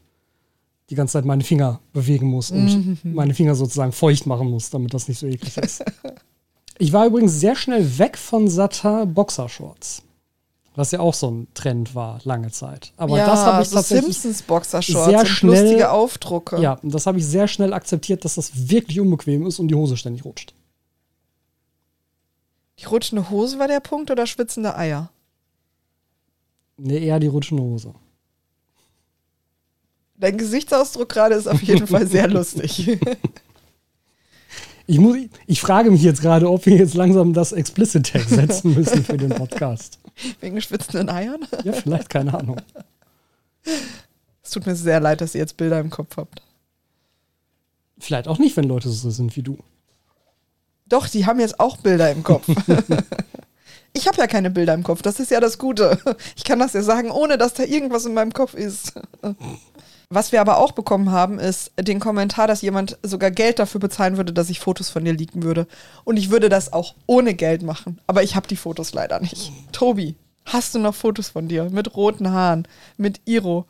die 0.89 0.95
ganze 0.95 1.13
Zeit 1.13 1.25
meine 1.25 1.43
Finger 1.43 1.79
bewegen 1.93 2.27
muss 2.27 2.51
und 2.51 2.65
Mhm. 3.03 3.13
meine 3.13 3.33
Finger 3.33 3.55
sozusagen 3.55 3.91
feucht 3.91 4.25
machen 4.25 4.49
muss, 4.49 4.69
damit 4.69 4.93
das 4.93 5.07
nicht 5.07 5.19
so 5.19 5.27
eklig 5.27 5.57
ist. 5.57 5.83
ich 6.77 6.91
war 6.93 7.05
übrigens 7.05 7.39
sehr 7.39 7.55
schnell 7.55 7.97
weg 7.99 8.17
von 8.17 8.47
Satin 8.49 9.13
Boxershorts. 9.13 10.03
Was 10.75 10.89
ja 10.91 10.99
auch 11.01 11.13
so 11.13 11.29
ein 11.29 11.47
Trend 11.53 11.93
war, 11.93 12.19
lange 12.23 12.49
Zeit. 12.49 12.93
Aber 12.97 13.15
ja, 13.17 13.27
das 13.27 13.39
habe 13.41 13.61
ich 13.61 13.69
so 13.69 13.75
tatsächlich. 13.75 14.17
Simpsons 14.17 14.41
Boxershorts 14.41 15.09
sehr 15.09 15.25
schnell- 15.27 15.61
lustige 15.61 15.91
Aufdrucke. 15.91 16.59
Ja, 16.59 16.73
und 16.81 16.93
das 16.95 17.05
habe 17.05 17.19
ich 17.19 17.25
sehr 17.27 17.47
schnell 17.47 17.73
akzeptiert, 17.73 18.25
dass 18.25 18.35
das 18.35 18.69
wirklich 18.69 18.99
unbequem 18.99 19.45
ist 19.45 19.59
und 19.59 19.67
die 19.67 19.75
Hose 19.75 19.97
ständig 19.97 20.25
rutscht. 20.25 20.53
Die 22.79 22.85
rutschende 22.85 23.29
Hose 23.29 23.59
war 23.59 23.67
der 23.67 23.79
Punkt 23.81 24.09
oder 24.09 24.25
schwitzende 24.25 24.75
Eier? 24.75 25.11
Nee, 26.77 27.05
eher 27.05 27.19
die 27.19 27.27
rutschende 27.27 27.61
Hose. 27.61 27.93
Dein 30.15 30.37
Gesichtsausdruck 30.37 31.09
gerade 31.09 31.35
ist 31.35 31.47
auf 31.47 31.61
jeden 31.61 31.87
Fall 31.87 32.07
sehr 32.07 32.27
lustig. 32.27 32.97
Ich, 34.85 34.99
muss, 34.99 35.17
ich 35.47 35.61
frage 35.61 35.91
mich 35.91 36.03
jetzt 36.03 36.21
gerade, 36.21 36.49
ob 36.49 36.65
wir 36.65 36.75
jetzt 36.75 36.93
langsam 36.93 37.33
das 37.33 37.53
Explicit 37.53 38.05
Tag 38.05 38.23
setzen 38.23 38.73
müssen 38.73 39.03
für 39.05 39.17
den 39.17 39.29
Podcast. 39.29 39.97
Wegen 40.41 40.59
schwitzenden 40.61 41.09
Eiern? 41.09 41.39
Ja, 41.63 41.71
vielleicht, 41.71 42.09
keine 42.09 42.33
Ahnung. 42.33 42.57
Es 44.43 44.51
tut 44.51 44.65
mir 44.65 44.75
sehr 44.75 44.99
leid, 44.99 45.21
dass 45.21 45.35
ihr 45.35 45.39
jetzt 45.39 45.55
Bilder 45.55 45.79
im 45.79 45.89
Kopf 45.89 46.17
habt. 46.17 46.41
Vielleicht 47.97 48.27
auch 48.27 48.39
nicht, 48.39 48.57
wenn 48.57 48.65
Leute 48.65 48.89
so 48.89 49.09
sind 49.09 49.35
wie 49.37 49.41
du. 49.41 49.57
Doch, 50.87 51.07
die 51.07 51.25
haben 51.25 51.39
jetzt 51.39 51.61
auch 51.61 51.77
Bilder 51.77 52.11
im 52.11 52.23
Kopf. 52.23 52.45
ich 53.93 54.07
habe 54.07 54.17
ja 54.17 54.27
keine 54.27 54.49
Bilder 54.49 54.73
im 54.73 54.83
Kopf, 54.83 55.01
das 55.01 55.19
ist 55.21 55.31
ja 55.31 55.39
das 55.39 55.57
Gute. 55.57 55.97
Ich 56.35 56.43
kann 56.43 56.59
das 56.59 56.73
ja 56.73 56.83
sagen, 56.83 57.09
ohne 57.09 57.37
dass 57.37 57.53
da 57.53 57.63
irgendwas 57.63 58.05
in 58.05 58.13
meinem 58.13 58.33
Kopf 58.33 58.53
ist. 58.53 58.93
Was 60.13 60.31
wir 60.31 60.41
aber 60.41 60.57
auch 60.57 60.73
bekommen 60.73 61.11
haben, 61.11 61.39
ist 61.39 61.71
den 61.79 61.99
Kommentar, 61.99 62.47
dass 62.47 62.61
jemand 62.61 62.99
sogar 63.01 63.31
Geld 63.31 63.57
dafür 63.57 63.81
bezahlen 63.81 64.17
würde, 64.17 64.31
dass 64.31 64.51
ich 64.51 64.59
Fotos 64.59 64.89
von 64.89 65.03
dir 65.03 65.13
leaken 65.13 65.41
würde. 65.41 65.65
Und 66.03 66.17
ich 66.17 66.29
würde 66.29 66.49
das 66.49 66.71
auch 66.71 66.93
ohne 67.07 67.33
Geld 67.33 67.63
machen. 67.63 67.99
Aber 68.05 68.21
ich 68.21 68.35
habe 68.35 68.47
die 68.47 68.55
Fotos 68.55 68.93
leider 68.93 69.19
nicht. 69.19 69.51
Tobi, 69.71 70.15
hast 70.45 70.75
du 70.75 70.79
noch 70.79 70.93
Fotos 70.93 71.29
von 71.29 71.47
dir? 71.47 71.69
Mit 71.71 71.95
roten 71.95 72.29
Haaren, 72.29 72.67
mit 72.97 73.21
Iro, 73.25 73.65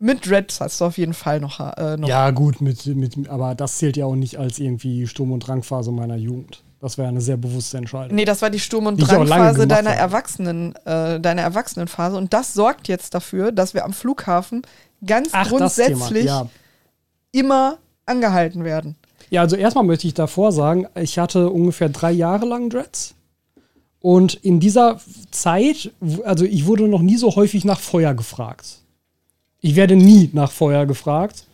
mit 0.00 0.28
Dreads 0.28 0.60
hast 0.60 0.80
du 0.80 0.86
auf 0.86 0.98
jeden 0.98 1.14
Fall 1.14 1.38
noch. 1.38 1.60
Äh, 1.60 1.96
noch. 1.96 2.08
Ja, 2.08 2.30
gut, 2.30 2.60
mit, 2.60 2.86
mit, 2.86 3.28
aber 3.28 3.54
das 3.54 3.78
zählt 3.78 3.96
ja 3.96 4.06
auch 4.06 4.16
nicht 4.16 4.36
als 4.36 4.58
irgendwie 4.58 5.06
Sturm- 5.06 5.32
und 5.32 5.40
Drangphase 5.40 5.92
meiner 5.92 6.16
Jugend. 6.16 6.62
Das 6.80 6.96
wäre 6.96 7.08
eine 7.08 7.20
sehr 7.20 7.36
bewusste 7.36 7.76
Entscheidung. 7.76 8.14
Nee, 8.14 8.24
das 8.24 8.40
war 8.40 8.50
die 8.50 8.60
Sturm- 8.60 8.86
und 8.86 8.98
Drangphase 8.98 9.66
deiner 9.66 9.90
habe. 9.90 10.00
Erwachsenen, 10.00 10.76
äh, 10.84 11.18
deiner 11.18 11.42
Erwachsenenphase. 11.42 12.16
Und 12.16 12.32
das 12.32 12.54
sorgt 12.54 12.86
jetzt 12.86 13.14
dafür, 13.14 13.50
dass 13.50 13.74
wir 13.74 13.84
am 13.84 13.92
Flughafen 13.92 14.62
ganz 15.04 15.30
Ach, 15.32 15.48
grundsätzlich. 15.48 16.26
Ja. 16.26 16.48
immer 17.32 17.78
angehalten 18.06 18.64
werden. 18.64 18.96
ja, 19.30 19.42
also 19.42 19.56
erstmal 19.56 19.84
möchte 19.84 20.06
ich 20.06 20.14
davor 20.14 20.52
sagen, 20.52 20.86
ich 20.94 21.18
hatte 21.18 21.50
ungefähr 21.50 21.88
drei 21.88 22.12
Jahre 22.12 22.46
lang 22.46 22.70
Dreads. 22.70 23.14
Und 24.00 24.34
in 24.34 24.60
dieser 24.60 25.00
Zeit, 25.32 25.90
also 26.24 26.44
ich 26.44 26.66
wurde 26.66 26.86
noch 26.88 27.02
nie 27.02 27.16
so 27.16 27.34
häufig 27.34 27.64
nach 27.64 27.80
Feuer 27.80 28.14
gefragt. 28.14 28.78
Ich 29.60 29.74
werde 29.74 29.96
nie 29.96 30.30
nach 30.32 30.52
Feuer 30.52 30.86
gefragt, 30.86 31.44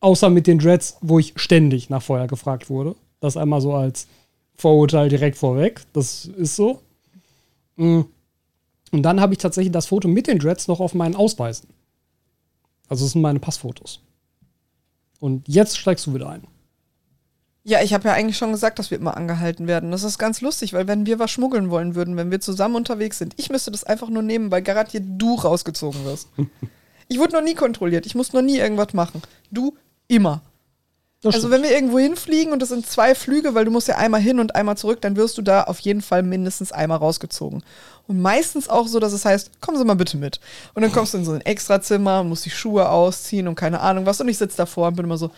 außer 0.00 0.28
mit 0.28 0.46
den 0.46 0.58
Dreads, 0.58 0.98
wo 1.00 1.18
ich 1.18 1.32
ständig 1.36 1.88
nach 1.88 2.02
Feuer 2.02 2.26
gefragt 2.26 2.68
wurde. 2.68 2.94
Das 3.20 3.38
einmal 3.38 3.62
so 3.62 3.74
als 3.74 4.06
Vorurteil 4.56 5.08
direkt 5.08 5.36
vorweg. 5.36 5.82
Das 5.92 6.26
ist 6.26 6.56
so. 6.56 6.80
Mm. 7.76 8.02
Und 8.92 9.02
dann 9.02 9.20
habe 9.20 9.34
ich 9.34 9.38
tatsächlich 9.38 9.72
das 9.72 9.86
Foto 9.86 10.08
mit 10.08 10.26
den 10.26 10.38
Dreads 10.38 10.68
noch 10.68 10.80
auf 10.80 10.94
meinen 10.94 11.16
Ausweisen. 11.16 11.68
Also 12.88 13.04
das 13.04 13.12
sind 13.12 13.22
meine 13.22 13.40
Passfotos. 13.40 14.00
Und 15.18 15.48
jetzt 15.48 15.76
steigst 15.76 16.06
du 16.06 16.14
wieder 16.14 16.28
ein. 16.28 16.46
Ja, 17.64 17.82
ich 17.82 17.92
habe 17.92 18.06
ja 18.06 18.14
eigentlich 18.14 18.36
schon 18.36 18.52
gesagt, 18.52 18.78
dass 18.78 18.92
wir 18.92 18.98
immer 18.98 19.16
angehalten 19.16 19.66
werden. 19.66 19.90
Das 19.90 20.04
ist 20.04 20.18
ganz 20.18 20.40
lustig, 20.40 20.72
weil 20.72 20.86
wenn 20.86 21.04
wir 21.04 21.18
was 21.18 21.32
schmuggeln 21.32 21.68
wollen 21.68 21.96
würden, 21.96 22.16
wenn 22.16 22.30
wir 22.30 22.40
zusammen 22.40 22.76
unterwegs 22.76 23.18
sind, 23.18 23.34
ich 23.38 23.50
müsste 23.50 23.72
das 23.72 23.82
einfach 23.82 24.08
nur 24.08 24.22
nehmen, 24.22 24.52
weil 24.52 24.62
garantiert 24.62 25.02
du 25.08 25.34
rausgezogen 25.34 26.04
wirst. 26.04 26.28
ich 27.08 27.18
wurde 27.18 27.32
noch 27.32 27.42
nie 27.42 27.54
kontrolliert. 27.54 28.06
Ich 28.06 28.14
muss 28.14 28.32
noch 28.32 28.42
nie 28.42 28.58
irgendwas 28.58 28.94
machen. 28.94 29.20
Du 29.50 29.76
immer. 30.06 30.42
Also 31.24 31.50
wenn 31.50 31.62
wir 31.62 31.70
irgendwo 31.72 31.98
hinfliegen 31.98 32.52
und 32.52 32.60
das 32.60 32.68
sind 32.68 32.86
zwei 32.86 33.14
Flüge, 33.14 33.54
weil 33.54 33.64
du 33.64 33.70
musst 33.70 33.88
ja 33.88 33.96
einmal 33.96 34.20
hin 34.20 34.38
und 34.38 34.54
einmal 34.54 34.76
zurück, 34.76 35.00
dann 35.00 35.16
wirst 35.16 35.38
du 35.38 35.42
da 35.42 35.64
auf 35.64 35.80
jeden 35.80 36.02
Fall 36.02 36.22
mindestens 36.22 36.72
einmal 36.72 36.98
rausgezogen. 36.98 37.62
Und 38.06 38.20
meistens 38.20 38.68
auch 38.68 38.86
so, 38.86 39.00
dass 39.00 39.12
es 39.12 39.24
heißt, 39.24 39.60
kommen 39.60 39.78
Sie 39.78 39.84
mal 39.84 39.94
bitte 39.94 40.16
mit. 40.16 40.40
Und 40.74 40.82
dann 40.82 40.92
kommst 40.92 41.14
du 41.14 41.18
in 41.18 41.24
so 41.24 41.32
ein 41.32 41.40
Extrazimmer, 41.40 42.22
musst 42.22 42.44
die 42.44 42.50
Schuhe 42.50 42.88
ausziehen 42.88 43.48
und 43.48 43.56
keine 43.56 43.80
Ahnung 43.80 44.06
was. 44.06 44.20
Und 44.20 44.28
ich 44.28 44.38
sitze 44.38 44.58
davor 44.58 44.88
und 44.88 44.96
bin 44.96 45.06
immer 45.06 45.18
so, 45.18 45.30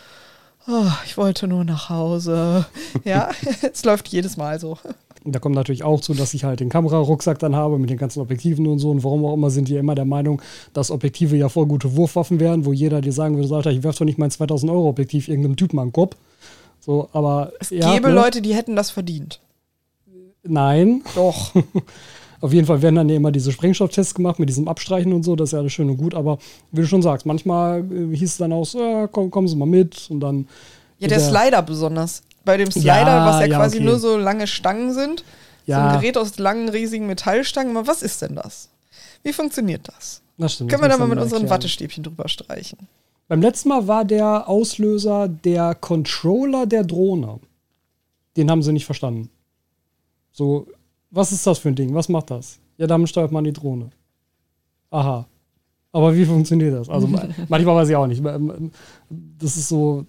oh, 0.67 0.91
ich 1.05 1.17
wollte 1.17 1.47
nur 1.47 1.63
nach 1.63 1.89
Hause. 1.89 2.65
Ja, 3.03 3.29
es 3.73 3.83
läuft 3.83 4.07
jedes 4.09 4.37
Mal 4.37 4.59
so. 4.59 4.77
Da 5.25 5.39
kommt 5.39 5.55
natürlich 5.55 5.83
auch 5.83 5.99
zu, 5.99 6.13
dass 6.13 6.33
ich 6.33 6.45
halt 6.45 6.59
den 6.61 6.69
Kamerarucksack 6.69 7.39
dann 7.39 7.55
habe 7.55 7.77
mit 7.77 7.89
den 7.89 7.97
ganzen 7.97 8.21
Objektiven 8.21 8.67
und 8.67 8.79
so. 8.79 8.89
Und 8.89 9.03
warum 9.03 9.25
auch 9.25 9.33
immer 9.33 9.49
sind 9.49 9.67
die 9.67 9.75
immer 9.75 9.95
der 9.95 10.05
Meinung, 10.05 10.41
dass 10.73 10.91
Objektive 10.91 11.35
ja 11.35 11.49
voll 11.49 11.65
gute 11.65 11.95
Wurfwaffen 11.95 12.39
wären, 12.39 12.65
wo 12.65 12.73
jeder 12.73 13.01
dir 13.01 13.11
sagen 13.11 13.37
würde, 13.37 13.53
Alter, 13.53 13.71
ich 13.71 13.83
werfe 13.83 13.99
doch 13.99 14.05
nicht 14.05 14.17
mein 14.17 14.31
2000 14.31 14.71
Euro 14.71 14.89
Objektiv 14.89 15.27
irgendeinem 15.27 15.57
Typen 15.57 15.79
an 15.79 15.87
den 15.87 15.93
Kopf. 15.93 16.15
So, 16.79 17.09
aber 17.11 17.51
es 17.59 17.69
ja, 17.69 17.93
gäbe 17.93 18.09
ne? 18.09 18.15
Leute, 18.15 18.41
die 18.41 18.55
hätten 18.55 18.75
das 18.75 18.91
verdient. 18.91 19.41
Nein. 20.43 21.01
Doch. 21.15 21.53
Auf 22.41 22.53
jeden 22.53 22.65
Fall 22.65 22.81
werden 22.81 22.95
dann 22.95 23.09
ja 23.09 23.17
immer 23.17 23.31
diese 23.31 23.51
Sprengstofftests 23.51 24.15
gemacht 24.15 24.39
mit 24.39 24.47
diesem 24.47 24.67
Abstreichen 24.69 25.11
und 25.11 25.23
so, 25.23 25.35
das 25.35 25.49
ist 25.49 25.53
ja 25.53 25.59
alles 25.59 25.73
schön 25.73 25.89
und 25.89 25.97
gut, 25.97 26.15
aber 26.15 26.37
wie 26.71 26.81
du 26.81 26.87
schon 26.87 27.01
sagst, 27.01 27.25
manchmal 27.25 27.81
äh, 27.91 28.15
hieß 28.15 28.31
es 28.31 28.37
dann 28.37 28.53
auch 28.53 28.65
so, 28.65 28.79
ja, 28.79 29.07
komm, 29.07 29.29
kommen 29.29 29.49
Sie 29.49 29.57
mal 29.57 29.65
mit 29.65 30.09
und 30.09 30.21
dann. 30.21 30.47
Ja, 30.99 31.09
der, 31.09 31.17
der 31.17 31.27
Slider 31.27 31.61
besonders. 31.61 32.23
Bei 32.49 32.57
dem 32.57 32.71
Slider, 32.71 32.89
ja, 32.89 33.25
was 33.27 33.41
ja, 33.41 33.45
ja 33.45 33.57
quasi 33.57 33.77
okay. 33.77 33.85
nur 33.85 33.99
so 33.99 34.17
lange 34.17 34.47
Stangen 34.47 34.91
sind, 34.91 35.23
ja. 35.67 35.75
so 35.75 35.81
ein 35.87 36.01
Gerät 36.01 36.17
aus 36.17 36.39
langen, 36.39 36.67
riesigen 36.67 37.05
Metallstangen, 37.05 37.77
aber 37.77 37.85
was 37.85 38.01
ist 38.01 38.23
denn 38.23 38.33
das? 38.33 38.69
Wie 39.21 39.33
funktioniert 39.33 39.87
das? 39.87 40.23
Das 40.39 40.55
stimmt. 40.55 40.71
Können 40.71 40.81
das 40.81 40.89
wir 40.89 40.97
da 40.97 40.97
mal 40.97 41.07
mit 41.07 41.19
unseren 41.19 41.43
erklären. 41.43 41.51
Wattestäbchen 41.51 42.03
drüber 42.03 42.27
streichen? 42.27 42.79
Beim 43.27 43.43
letzten 43.43 43.69
Mal 43.69 43.87
war 43.87 44.03
der 44.03 44.49
Auslöser 44.49 45.27
der 45.27 45.75
Controller 45.75 46.65
der 46.65 46.83
Drohne. 46.83 47.39
Den 48.35 48.49
haben 48.49 48.63
sie 48.63 48.73
nicht 48.73 48.87
verstanden. 48.87 49.29
So, 50.31 50.65
was 51.11 51.31
ist 51.31 51.45
das 51.45 51.59
für 51.59 51.69
ein 51.69 51.75
Ding? 51.75 51.93
Was 51.93 52.09
macht 52.09 52.31
das? 52.31 52.57
Ja, 52.77 52.87
damit 52.87 53.09
steuert 53.09 53.31
man 53.31 53.43
die 53.43 53.53
Drohne. 53.53 53.91
Aha. 54.89 55.27
Aber 55.91 56.15
wie 56.15 56.25
funktioniert 56.25 56.73
das? 56.73 56.89
Also 56.89 57.07
manchmal 57.47 57.75
weiß 57.75 57.89
ich 57.89 57.95
auch 57.95 58.07
nicht. 58.07 58.23
Das 59.37 59.55
ist 59.55 59.69
so, 59.69 60.07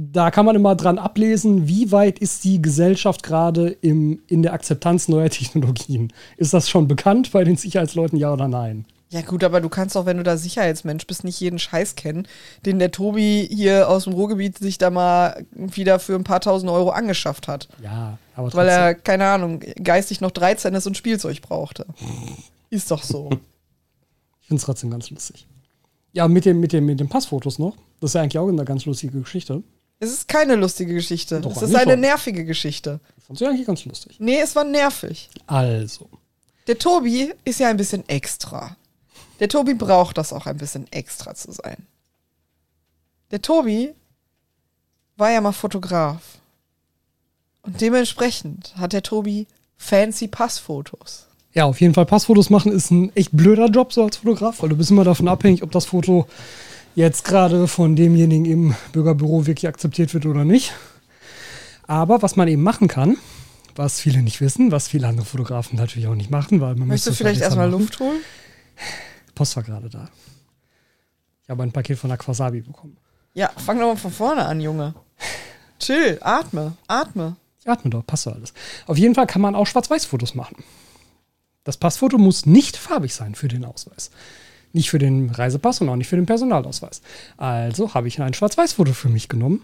da 0.00 0.30
kann 0.30 0.46
man 0.46 0.54
immer 0.54 0.76
dran 0.76 0.96
ablesen, 0.96 1.66
wie 1.66 1.90
weit 1.90 2.20
ist 2.20 2.44
die 2.44 2.62
Gesellschaft 2.62 3.24
gerade 3.24 3.70
in 3.70 4.20
der 4.30 4.52
Akzeptanz 4.52 5.08
neuer 5.08 5.28
Technologien. 5.30 6.12
Ist 6.36 6.54
das 6.54 6.70
schon 6.70 6.86
bekannt 6.86 7.32
bei 7.32 7.42
den 7.42 7.56
Sicherheitsleuten, 7.56 8.16
ja 8.16 8.32
oder 8.32 8.46
nein? 8.46 8.84
Ja, 9.10 9.22
gut, 9.22 9.42
aber 9.42 9.60
du 9.60 9.68
kannst 9.68 9.96
auch, 9.96 10.06
wenn 10.06 10.18
du 10.18 10.22
da 10.22 10.36
Sicherheitsmensch 10.36 11.04
bist, 11.06 11.24
nicht 11.24 11.40
jeden 11.40 11.58
Scheiß 11.58 11.96
kennen, 11.96 12.28
den 12.64 12.78
der 12.78 12.92
Tobi 12.92 13.48
hier 13.50 13.88
aus 13.88 14.04
dem 14.04 14.12
Ruhrgebiet 14.12 14.58
sich 14.58 14.78
da 14.78 14.90
mal 14.90 15.44
wieder 15.50 15.98
für 15.98 16.14
ein 16.14 16.24
paar 16.24 16.40
tausend 16.40 16.70
Euro 16.70 16.90
angeschafft 16.90 17.48
hat. 17.48 17.68
Ja, 17.82 18.18
aber 18.36 18.50
trotzdem. 18.50 18.58
Weil 18.58 18.68
er, 18.68 18.94
keine 18.94 19.26
Ahnung, 19.26 19.60
geistig 19.82 20.20
noch 20.20 20.30
13 20.30 20.74
ist 20.74 20.86
und 20.86 20.96
Spielzeug 20.96 21.40
brauchte. 21.40 21.86
ist 22.70 22.90
doch 22.92 23.02
so. 23.02 23.30
Ich 24.42 24.46
finde 24.46 24.60
es 24.60 24.64
trotzdem 24.64 24.90
ganz 24.90 25.10
lustig. 25.10 25.46
Ja, 26.12 26.28
mit, 26.28 26.44
dem, 26.44 26.60
mit, 26.60 26.72
dem, 26.72 26.86
mit 26.86 27.00
den 27.00 27.08
Passfotos 27.08 27.58
noch. 27.58 27.76
Das 28.00 28.10
ist 28.10 28.14
ja 28.14 28.22
eigentlich 28.22 28.38
auch 28.38 28.48
eine 28.48 28.64
ganz 28.64 28.84
lustige 28.84 29.18
Geschichte. 29.20 29.62
Es 30.00 30.10
ist 30.10 30.28
keine 30.28 30.54
lustige 30.54 30.94
Geschichte. 30.94 31.40
Doch, 31.40 31.56
es 31.56 31.62
ist 31.62 31.74
eine 31.74 31.92
schon. 31.92 32.00
nervige 32.00 32.44
Geschichte. 32.44 33.00
Ich 33.16 33.24
fand 33.24 33.38
sie 33.38 33.46
eigentlich 33.46 33.66
ganz 33.66 33.84
lustig. 33.84 34.16
Nee, 34.20 34.40
es 34.40 34.54
war 34.54 34.64
nervig. 34.64 35.28
Also. 35.46 36.08
Der 36.66 36.78
Tobi 36.78 37.32
ist 37.44 37.60
ja 37.60 37.68
ein 37.68 37.76
bisschen 37.76 38.08
extra. 38.08 38.76
Der 39.40 39.48
Tobi 39.48 39.74
braucht 39.74 40.18
das 40.18 40.32
auch 40.32 40.46
ein 40.46 40.56
bisschen 40.56 40.90
extra 40.92 41.34
zu 41.34 41.52
sein. 41.52 41.86
Der 43.30 43.42
Tobi 43.42 43.94
war 45.16 45.30
ja 45.30 45.40
mal 45.40 45.52
Fotograf. 45.52 46.38
Und 47.62 47.80
dementsprechend 47.80 48.74
hat 48.76 48.92
der 48.92 49.02
Tobi 49.02 49.46
fancy 49.76 50.28
Passfotos. 50.28 51.26
Ja, 51.54 51.64
auf 51.64 51.80
jeden 51.80 51.94
Fall 51.94 52.06
Passfotos 52.06 52.50
machen 52.50 52.72
ist 52.72 52.90
ein 52.90 53.14
echt 53.16 53.30
blöder 53.32 53.66
Job 53.66 53.92
so 53.92 54.04
als 54.04 54.18
Fotograf, 54.18 54.62
weil 54.62 54.68
du 54.68 54.76
bist 54.76 54.90
immer 54.90 55.04
davon 55.04 55.28
abhängig, 55.28 55.62
ob 55.62 55.72
das 55.72 55.86
Foto 55.86 56.28
jetzt 56.98 57.24
gerade 57.24 57.68
von 57.68 57.94
demjenigen 57.94 58.44
im 58.44 58.74
Bürgerbüro 58.92 59.46
wirklich 59.46 59.68
akzeptiert 59.68 60.12
wird 60.14 60.26
oder 60.26 60.44
nicht. 60.44 60.72
Aber 61.86 62.22
was 62.22 62.34
man 62.34 62.48
eben 62.48 62.62
machen 62.62 62.88
kann, 62.88 63.16
was 63.76 64.00
viele 64.00 64.20
nicht 64.20 64.40
wissen, 64.40 64.72
was 64.72 64.88
viele 64.88 65.06
andere 65.06 65.24
Fotografen 65.24 65.78
natürlich 65.78 66.08
auch 66.08 66.16
nicht 66.16 66.30
machen, 66.30 66.60
weil 66.60 66.74
man 66.74 66.88
Möchtest 66.88 67.06
du 67.08 67.14
vielleicht 67.14 67.40
erstmal 67.40 67.70
Luft 67.70 68.00
holen? 68.00 68.20
Post 69.36 69.54
war 69.54 69.62
gerade 69.62 69.88
da. 69.88 70.08
Ich 71.44 71.50
habe 71.50 71.62
ein 71.62 71.70
Paket 71.70 71.98
von 71.98 72.10
der 72.10 72.18
Quasabi 72.18 72.62
bekommen. 72.62 72.96
Ja, 73.32 73.50
fang 73.56 73.78
doch 73.78 73.86
mal 73.86 73.96
von 73.96 74.10
vorne 74.10 74.44
an, 74.44 74.60
Junge. 74.60 74.94
Chill, 75.78 76.18
atme, 76.20 76.76
atme. 76.88 77.36
Ich 77.60 77.68
atme 77.68 77.90
doch, 77.90 78.04
passt 78.04 78.26
doch 78.26 78.34
alles. 78.34 78.52
Auf 78.88 78.98
jeden 78.98 79.14
Fall 79.14 79.28
kann 79.28 79.40
man 79.40 79.54
auch 79.54 79.66
Schwarz-Weiß-Fotos 79.66 80.34
machen. 80.34 80.64
Das 81.62 81.76
Passfoto 81.76 82.18
muss 82.18 82.44
nicht 82.44 82.76
farbig 82.76 83.14
sein 83.14 83.36
für 83.36 83.46
den 83.46 83.64
Ausweis. 83.64 84.10
Nicht 84.72 84.90
für 84.90 84.98
den 84.98 85.30
Reisepass 85.30 85.80
und 85.80 85.88
auch 85.88 85.96
nicht 85.96 86.08
für 86.08 86.16
den 86.16 86.26
Personalausweis. 86.26 87.00
Also 87.36 87.94
habe 87.94 88.08
ich 88.08 88.20
ein 88.20 88.34
Schwarz-Weiß-Foto 88.34 88.92
für 88.92 89.08
mich 89.08 89.28
genommen 89.28 89.62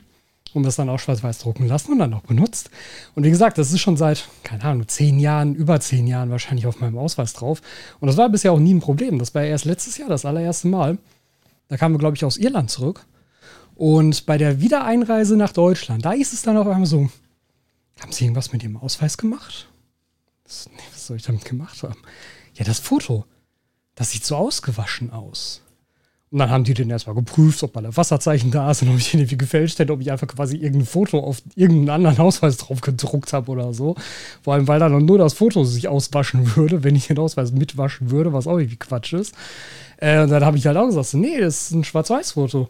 und 0.55 0.63
das 0.63 0.77
dann 0.77 0.89
auch 0.89 0.99
schwarz-weiß 0.99 1.39
drucken 1.39 1.67
lassen 1.67 1.93
und 1.93 1.99
dann 1.99 2.15
auch 2.15 2.23
benutzt. 2.23 2.71
Und 3.15 3.25
wie 3.25 3.31
gesagt, 3.31 3.59
das 3.59 3.73
ist 3.73 3.81
schon 3.81 3.97
seit, 3.97 4.29
keine 4.43 4.65
Ahnung, 4.65 4.89
zehn 4.89 5.19
Jahren, 5.19 5.55
über 5.55 5.81
zehn 5.81 6.07
Jahren 6.07 6.31
wahrscheinlich 6.31 6.67
auf 6.67 6.81
meinem 6.81 6.97
Ausweis 6.97 7.33
drauf. 7.33 7.61
Und 8.01 8.07
das 8.07 8.17
war 8.17 8.29
bisher 8.29 8.53
auch 8.53 8.59
nie 8.59 8.75
ein 8.75 8.81
Problem. 8.81 9.19
Das 9.19 9.35
war 9.35 9.43
erst 9.43 9.65
letztes 9.65 9.99
Jahr 9.99 10.09
das 10.09 10.25
allererste 10.25 10.69
Mal. 10.69 10.99
Da 11.69 11.77
kamen 11.77 11.95
wir, 11.95 11.99
glaube 11.99 12.17
ich, 12.17 12.25
aus 12.25 12.37
Irland 12.37 12.71
zurück. 12.71 13.05
Und 13.75 14.27
bei 14.27 14.39
der 14.39 14.61
Wiedereinreise 14.61 15.37
nach 15.37 15.53
Deutschland, 15.53 16.05
da 16.05 16.13
ist 16.13 16.33
es 16.33 16.43
dann 16.43 16.57
auf 16.57 16.69
einmal 16.69 16.87
so, 16.87 17.11
haben 18.01 18.13
Sie 18.13 18.25
irgendwas 18.25 18.53
mit 18.53 18.63
Ihrem 18.63 18.77
Ausweis 18.77 19.19
gemacht? 19.19 19.69
Was 20.45 20.69
soll 20.95 21.17
ich 21.17 21.25
damit 21.25 21.45
gemacht 21.45 21.83
haben? 21.83 22.01
Ja, 22.55 22.65
das 22.65 22.79
Foto, 22.79 23.25
das 23.95 24.11
sieht 24.11 24.25
so 24.25 24.37
ausgewaschen 24.37 25.11
aus. 25.11 25.61
Und 26.35 26.41
dann 26.41 26.51
haben 26.51 26.65
die 26.65 26.75
den 26.75 26.91
erstmal 26.91 27.15
geprüft, 27.15 27.63
ob 27.63 27.77
alle 27.77 27.97
Wasserzeichen 27.97 28.51
da 28.51 28.69
ist 28.69 28.83
und 28.83 28.89
ob 28.89 28.97
ich 28.97 29.15
irgendwie 29.15 29.39
gefälscht 29.39 29.79
hätte, 29.79 29.93
ob 29.93 30.01
ich 30.01 30.11
einfach 30.11 30.27
quasi 30.27 30.57
irgendein 30.57 30.87
Foto 30.87 31.21
auf 31.21 31.41
irgendeinen 31.55 31.91
anderen 31.91 32.19
Ausweis 32.19 32.57
drauf 32.57 32.81
gedruckt 32.81 33.33
habe 33.33 33.53
oder 33.53 33.73
so. 33.73 33.95
Vor 34.43 34.55
allem, 34.55 34.67
weil 34.67 34.81
da 34.81 34.89
nur 34.89 35.19
das 35.19 35.35
Foto 35.35 35.63
sich 35.63 35.87
auswaschen 35.87 36.57
würde, 36.57 36.83
wenn 36.83 36.97
ich 36.97 37.07
den 37.07 37.21
Ausweis 37.21 37.53
mitwaschen 37.53 38.11
würde, 38.11 38.33
was 38.33 38.49
auch 38.49 38.59
irgendwie 38.59 38.79
Quatsch 38.79 39.13
ist. 39.13 39.33
Äh, 39.99 40.23
und 40.23 40.31
dann 40.31 40.45
habe 40.45 40.59
ich 40.59 40.67
halt 40.67 40.77
auch 40.77 40.87
gesagt, 40.87 41.15
nee, 41.15 41.39
das 41.41 41.67
ist 41.67 41.71
ein 41.71 41.85
Schwarz-Weiß-Foto. 41.85 42.69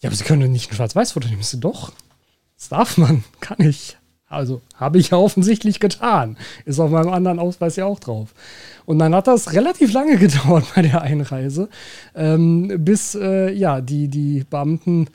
Ja, 0.00 0.08
aber 0.08 0.16
Sie 0.16 0.24
können 0.24 0.50
nicht 0.50 0.70
ein 0.70 0.76
Schwarz-Weiß-Foto 0.76 1.28
nehmen. 1.28 1.40
Ich 1.40 1.48
so, 1.48 1.58
doch, 1.58 1.92
das 2.56 2.70
darf 2.70 2.96
man, 2.96 3.24
kann 3.40 3.60
ich. 3.60 3.98
Also 4.28 4.60
habe 4.74 4.98
ich 4.98 5.10
ja 5.10 5.18
offensichtlich 5.18 5.78
getan. 5.78 6.36
Ist 6.64 6.80
auf 6.80 6.90
meinem 6.90 7.10
anderen 7.10 7.38
Ausweis 7.38 7.76
ja 7.76 7.86
auch 7.86 8.00
drauf. 8.00 8.34
Und 8.84 8.98
dann 8.98 9.14
hat 9.14 9.26
das 9.26 9.52
relativ 9.52 9.92
lange 9.92 10.16
gedauert 10.18 10.64
bei 10.74 10.82
der 10.82 11.02
Einreise, 11.02 11.68
ähm, 12.14 12.72
bis 12.78 13.14
äh, 13.14 13.52
ja, 13.52 13.80
die, 13.80 14.08
die 14.08 14.44
Beamten 14.48 15.08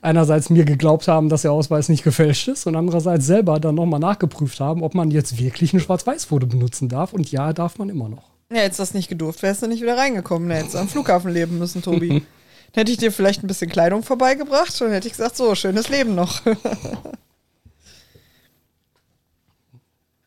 einerseits 0.00 0.50
mir 0.50 0.64
geglaubt 0.64 1.08
haben, 1.08 1.28
dass 1.28 1.42
der 1.42 1.52
Ausweis 1.52 1.88
nicht 1.88 2.04
gefälscht 2.04 2.48
ist 2.48 2.66
und 2.66 2.76
andererseits 2.76 3.26
selber 3.26 3.58
dann 3.58 3.74
nochmal 3.74 4.00
nachgeprüft 4.00 4.60
haben, 4.60 4.82
ob 4.82 4.94
man 4.94 5.10
jetzt 5.10 5.38
wirklich 5.38 5.72
ein 5.72 5.80
Schwarz-Weiß-Foto 5.80 6.46
benutzen 6.46 6.88
darf. 6.88 7.12
Und 7.12 7.30
ja, 7.32 7.52
darf 7.52 7.78
man 7.78 7.88
immer 7.88 8.08
noch. 8.08 8.30
Ja, 8.50 8.58
hättest 8.58 8.80
das 8.80 8.94
nicht 8.94 9.08
gedurft, 9.08 9.42
wärst 9.42 9.62
du 9.62 9.66
nicht 9.66 9.82
wieder 9.82 9.96
reingekommen. 9.96 10.50
Hättest 10.50 10.74
du 10.74 10.78
am 10.78 10.88
Flughafen 10.88 11.32
leben 11.32 11.58
müssen, 11.58 11.82
Tobi. 11.82 12.08
dann 12.08 12.22
hätte 12.72 12.92
ich 12.92 12.98
dir 12.98 13.10
vielleicht 13.10 13.42
ein 13.42 13.48
bisschen 13.48 13.70
Kleidung 13.70 14.02
vorbeigebracht 14.02 14.80
und 14.80 14.92
hätte 14.92 15.08
ich 15.08 15.14
gesagt, 15.14 15.36
so, 15.36 15.54
schönes 15.54 15.88
Leben 15.88 16.14
noch. 16.14 16.40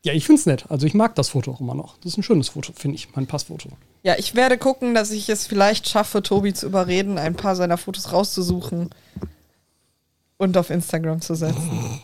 Ja, 0.06 0.14
ich 0.14 0.26
finde 0.26 0.40
es 0.40 0.46
nett. 0.46 0.66
Also 0.70 0.88
ich 0.88 0.94
mag 0.94 1.16
das 1.16 1.30
Foto 1.30 1.52
auch 1.52 1.60
immer 1.60 1.76
noch. 1.76 1.98
Das 1.98 2.14
ist 2.14 2.18
ein 2.18 2.24
schönes 2.24 2.50
Foto, 2.50 2.72
finde 2.74 2.96
ich, 2.96 3.10
mein 3.16 3.28
Passfoto. 3.28 3.70
Ja, 4.04 4.16
ich 4.18 4.34
werde 4.34 4.58
gucken, 4.58 4.94
dass 4.94 5.12
ich 5.12 5.28
es 5.30 5.46
vielleicht 5.46 5.90
schaffe, 5.90 6.24
Tobi 6.24 6.54
zu 6.54 6.68
überreden, 6.68 7.18
ein 7.18 7.36
paar 7.36 7.56
seiner 7.56 7.78
Fotos 7.78 8.14
rauszusuchen 8.14 8.90
und 10.38 10.58
auf 10.58 10.70
Instagram 10.70 11.20
zu 11.20 11.36
setzen. 11.36 12.00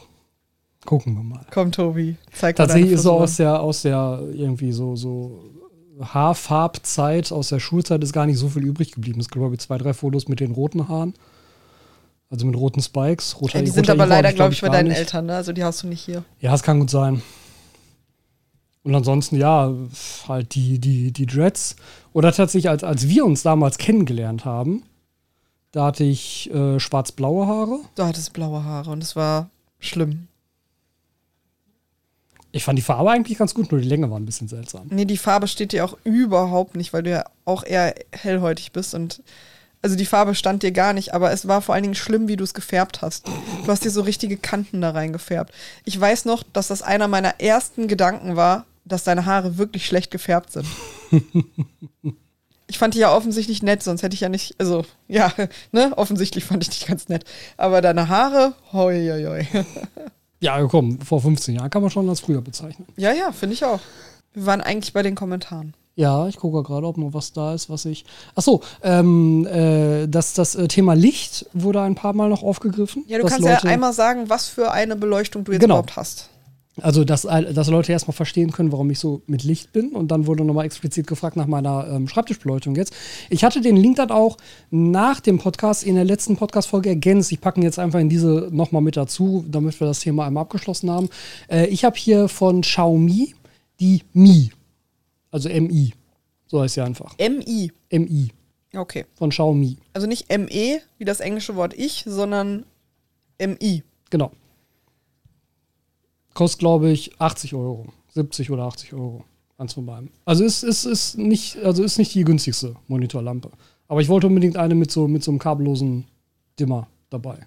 Gucken 0.86 1.16
wir 1.16 1.24
mal. 1.24 1.46
Komm, 1.52 1.72
Tobi, 1.72 2.18
zeig 2.34 2.58
mal 2.58 2.66
Tatsächlich 2.66 2.89
deine 2.89 2.96
ist 2.96 3.04
so 3.04 3.14
aus 3.14 3.38
der, 3.38 3.62
aus 3.62 3.82
der 3.84 4.22
irgendwie 4.34 4.74
so, 4.74 4.98
so 4.98 5.43
Haarfarbzeit, 6.02 7.32
aus 7.32 7.50
der 7.50 7.60
Schulzeit 7.60 8.04
ist 8.04 8.12
gar 8.12 8.26
nicht 8.26 8.38
so 8.38 8.50
viel 8.50 8.64
übrig 8.64 8.91
geblieben. 8.91 9.22
Es 9.22 9.30
gibt, 9.30 9.39
glaube 9.39 9.56
ich, 9.56 9.62
zwei, 9.62 9.78
drei 9.78 9.93
Fotos 9.93 10.28
mit 10.28 10.41
den 10.41 10.52
roten 10.52 10.89
Haaren. 10.89 11.14
Also 12.30 12.46
mit 12.46 12.58
roten 12.58 12.82
Spikes. 12.82 13.39
Roter, 13.39 13.60
Ja, 13.60 13.64
die 13.64 13.72
sind 13.72 13.89
aber 13.89 14.06
leider, 14.06 14.34
glaube 14.34 14.54
ich, 14.54 14.62
bei 14.62 14.70
deinen 14.70 14.89
nicht. 14.89 14.98
Eltern, 14.98 15.28
ne? 15.28 15.36
Also 15.36 15.54
die 15.54 15.64
hast 15.64 15.84
du 15.84 15.88
nicht 15.88 16.02
hier. 16.02 16.24
Ja, 16.41 16.54
es 16.54 16.64
kann 16.64 16.80
gut 16.80 16.89
sein. 16.89 17.22
Und 18.86 18.94
ansonsten, 18.94 19.36
ja, 19.36 19.74
halt 20.28 20.54
die, 20.54 20.78
die, 20.78 21.12
die 21.12 21.26
Dreads. 21.26 21.76
Oder 22.14 22.32
tatsächlich, 22.32 22.70
als, 22.70 22.84
als 22.84 23.10
wir 23.10 23.26
uns 23.26 23.42
damals 23.42 23.80
kennengelernt 23.80 24.46
haben, 24.46 24.84
da 25.72 25.86
hatte 25.86 26.04
ich 26.04 26.54
äh, 26.54 26.80
schwarz-blaue 26.80 27.48
Haare. 27.48 27.80
Du 27.96 28.04
hattest 28.04 28.32
blaue 28.34 28.64
Haare 28.64 28.92
und 28.92 29.02
es 29.02 29.16
war 29.16 29.50
schlimm. 29.80 30.28
Ich 32.52 32.64
fand 32.64 32.78
die 32.78 32.84
Farbe 32.84 33.10
eigentlich 33.10 33.40
ganz 33.40 33.56
gut, 33.56 33.72
nur 33.72 33.82
die 33.82 33.88
Länge 33.88 34.12
war 34.12 34.20
ein 34.20 34.26
bisschen 34.26 34.48
seltsam. 34.48 34.86
Nee, 34.92 35.06
die 35.06 35.18
Farbe 35.18 35.48
steht 35.48 35.72
dir 35.72 35.84
auch 35.84 35.98
überhaupt 36.04 36.76
nicht, 36.76 36.94
weil 36.94 37.02
du 37.02 37.10
ja 37.10 37.26
auch 37.44 37.64
eher 37.64 37.96
hellhäutig 38.12 38.72
bist 38.72 38.94
und 38.94 39.24
also 39.82 39.96
die 39.96 40.06
Farbe 40.06 40.36
stand 40.36 40.62
dir 40.62 40.72
gar 40.72 40.94
nicht, 40.94 41.14
aber 41.16 41.32
es 41.32 41.48
war 41.48 41.62
vor 41.62 41.74
allen 41.74 41.84
Dingen 41.84 41.96
schlimm, 41.96 42.28
wie 42.28 42.38
du 42.38 42.44
es 42.44 42.54
gefärbt 42.54 43.02
hast. 43.02 43.28
Du 43.28 43.68
hast 43.68 43.84
dir 43.84 43.92
so 43.92 44.02
richtige 44.02 44.38
Kanten 44.38 44.80
da 44.82 44.92
reingefärbt. 44.92 45.52
Ich 45.86 46.00
weiß 46.00 46.26
noch, 46.26 46.44
dass 46.54 46.68
das 46.68 46.84
einer 46.84 47.08
meiner 47.08 47.40
ersten 47.40 47.88
Gedanken 47.88 48.36
war, 48.36 48.66
dass 48.86 49.04
deine 49.04 49.26
Haare 49.26 49.58
wirklich 49.58 49.86
schlecht 49.86 50.12
gefärbt 50.12 50.52
sind. 50.52 50.68
Ich 52.68 52.80
fand 52.80 52.96
die 52.96 53.00
ja 53.00 53.16
offensichtlich 53.16 53.62
nett, 53.62 53.84
sonst 53.84 54.02
hätte 54.02 54.16
ich 54.16 54.22
ja 54.22 54.30
nicht, 54.30 54.56
also 54.58 54.86
ja, 55.08 55.32
ne, 55.72 55.94
offensichtlich 55.96 56.46
fand 56.46 56.64
ich 56.64 56.70
dich 56.70 56.88
ganz 56.88 57.10
nett. 57.10 57.24
Aber 57.58 57.80
deine 57.82 58.10
Haare, 58.10 58.54
hoi, 58.74 59.08
hoi, 59.08 59.24
hoi. 59.24 59.64
Ja, 60.42 60.62
komm, 60.68 61.00
vor 61.00 61.22
15 61.22 61.56
Jahren 61.56 61.70
kann 61.70 61.82
man 61.82 61.90
schon 61.92 62.10
als 62.10 62.20
früher 62.20 62.42
bezeichnen. 62.42 62.88
Ja, 62.98 63.14
ja, 63.14 63.32
finde 63.32 63.54
ich 63.54 63.64
auch. 63.64 63.80
Wir 64.34 64.46
waren 64.46 64.62
eigentlich 64.62 64.94
bei 64.94 65.02
den 65.02 65.16
Kommentaren. 65.16 65.76
Ja, 65.96 66.28
ich 66.28 66.36
gucke 66.38 66.62
gerade, 66.62 66.86
ob 66.86 66.98
noch 66.98 67.14
was 67.14 67.32
da 67.32 67.54
ist, 67.54 67.70
was 67.70 67.86
ich. 67.86 68.04
Achso, 68.36 68.62
ähm, 68.84 69.48
äh, 69.48 70.08
das, 70.08 70.34
das 70.34 70.56
äh, 70.56 70.68
Thema 70.68 70.94
Licht 70.94 71.46
wurde 71.54 71.82
ein 71.82 71.96
paar 71.96 72.14
Mal 72.14 72.30
noch 72.30 72.44
aufgegriffen. 72.44 73.06
Ja, 73.08 73.18
du 73.18 73.26
kannst 73.26 73.40
Leute, 73.48 73.66
ja 73.68 73.74
einmal 73.74 73.94
sagen, 73.94 74.28
was 74.28 74.48
für 74.48 74.72
eine 74.72 74.96
Beleuchtung 74.96 75.46
du 75.46 75.54
jetzt 75.54 75.62
Genau. 75.62 75.76
überhaupt 75.76 75.96
hast. 75.96 76.30
Also, 76.82 77.05
dass, 77.05 77.21
dass 77.21 77.67
Leute 77.69 77.93
erstmal 77.93 78.15
verstehen 78.15 78.51
können, 78.51 78.73
warum 78.73 78.89
ich 78.89 78.99
so 78.99 79.21
mit 79.28 79.43
Licht 79.43 79.71
bin. 79.71 79.91
Und 79.91 80.09
dann 80.09 80.28
wurde 80.28 80.43
nochmal 80.43 80.65
explizit 80.65 81.07
gefragt 81.07 81.38
nach 81.38 81.47
meiner 81.47 81.88
ähm, 81.88 82.09
Schreibtischbeleuchtung 82.09 82.76
jetzt. 82.76 82.93
Ich 83.30 83.45
hatte 83.45 83.61
den 83.61 83.78
Link 83.78 83.95
dann 83.95 84.11
auch 84.11 84.38
nach 84.71 85.21
dem 85.21 85.38
Podcast 85.38 85.86
in 85.86 85.95
der 85.95 86.03
letzten 86.03 86.36
Podcast-Folge 86.36 86.89
ergänzt. 86.89 87.32
Ich 87.32 87.39
packe 87.39 87.61
ihn 87.61 87.63
jetzt 87.63 87.80
einfach 87.80 87.99
in 87.99 88.09
diese 88.09 88.49
nochmal 88.51 88.82
mit 88.82 88.97
dazu, 88.97 89.45
damit 89.47 89.80
wir 89.80 89.88
das 89.88 90.01
Thema 90.01 90.26
einmal 90.26 90.41
abgeschlossen 90.41 90.91
haben. 90.91 91.09
Äh, 91.49 91.67
ich 91.67 91.86
habe 91.86 91.95
hier 91.95 92.28
von 92.28 92.61
Xiaomi 92.61 93.36
die 93.80 94.03
Mi. 94.11 94.51
Also 95.32 95.47
MI. 95.49 95.93
So 96.47 96.61
heißt 96.61 96.76
sie 96.76 96.82
einfach. 96.82 97.15
MI. 97.17 97.71
MI. 97.89 98.32
Okay. 98.76 99.05
Von 99.15 99.30
Xiaomi. 99.30 99.78
Also 99.93 100.07
nicht 100.07 100.30
ME, 100.30 100.82
wie 100.97 101.05
das 101.05 101.21
englische 101.21 101.55
Wort 101.55 101.73
ich, 101.73 102.03
sondern 102.05 102.65
MI. 103.39 103.84
Genau. 104.09 104.32
Kostet, 106.36 106.60
glaube 106.60 106.92
ich, 106.92 107.20
80 107.20 107.56
Euro. 107.56 107.88
70 108.14 108.52
oder 108.52 108.64
80 108.64 108.94
Euro. 108.94 109.24
Eins 109.58 109.74
von 109.74 109.86
beiden. 109.86 110.12
Also 110.26 110.44
ist, 110.44 110.64
ist, 110.64 110.86
ist, 110.86 111.18
nicht, 111.18 111.58
also 111.64 111.82
ist 111.84 111.98
nicht 111.98 112.14
die 112.14 112.26
günstigste 112.26 112.76
Monitorlampe. 112.88 113.50
Aber 113.88 114.02
ich 114.02 114.10
wollte 114.10 114.28
unbedingt 114.28 114.58
eine 114.58 114.76
mit 114.76 114.92
so, 114.92 115.08
mit 115.08 115.24
so 115.24 115.32
einem 115.32 115.40
kabellosen 115.40 116.06
Dimmer 116.60 116.88
dabei. 117.10 117.40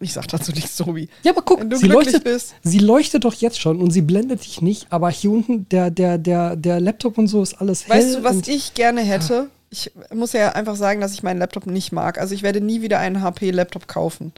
Ich 0.00 0.12
sag 0.12 0.28
dazu 0.28 0.52
nichts, 0.52 0.76
Tobi. 0.76 1.08
Ja, 1.24 1.32
aber 1.32 1.42
guck, 1.42 1.60
Wenn 1.60 1.70
du 1.70 1.76
sie 1.76 1.88
leuchtet, 1.88 2.24
bist. 2.24 2.54
sie 2.62 2.78
leuchtet 2.78 3.24
doch 3.24 3.34
jetzt 3.34 3.60
schon 3.60 3.80
und 3.80 3.90
sie 3.90 4.02
blendet 4.02 4.44
dich 4.44 4.62
nicht, 4.62 4.86
aber 4.90 5.10
hier 5.10 5.30
unten 5.30 5.68
der, 5.68 5.90
der, 5.90 6.18
der, 6.18 6.56
der 6.56 6.80
Laptop 6.80 7.18
und 7.18 7.26
so 7.26 7.42
ist 7.42 7.54
alles 7.54 7.86
hell. 7.86 7.96
Weißt 7.98 8.14
du, 8.16 8.24
was 8.24 8.48
ich 8.48 8.74
gerne 8.74 9.00
hätte? 9.00 9.50
Ich 9.70 9.90
muss 10.12 10.32
ja 10.32 10.50
einfach 10.52 10.76
sagen, 10.76 11.00
dass 11.00 11.12
ich 11.12 11.22
meinen 11.22 11.38
Laptop 11.38 11.66
nicht 11.66 11.92
mag. 11.92 12.18
Also 12.18 12.34
ich 12.34 12.42
werde 12.42 12.60
nie 12.60 12.82
wieder 12.82 12.98
einen 12.98 13.22
HP-Laptop 13.22 13.88
kaufen. 13.88 14.32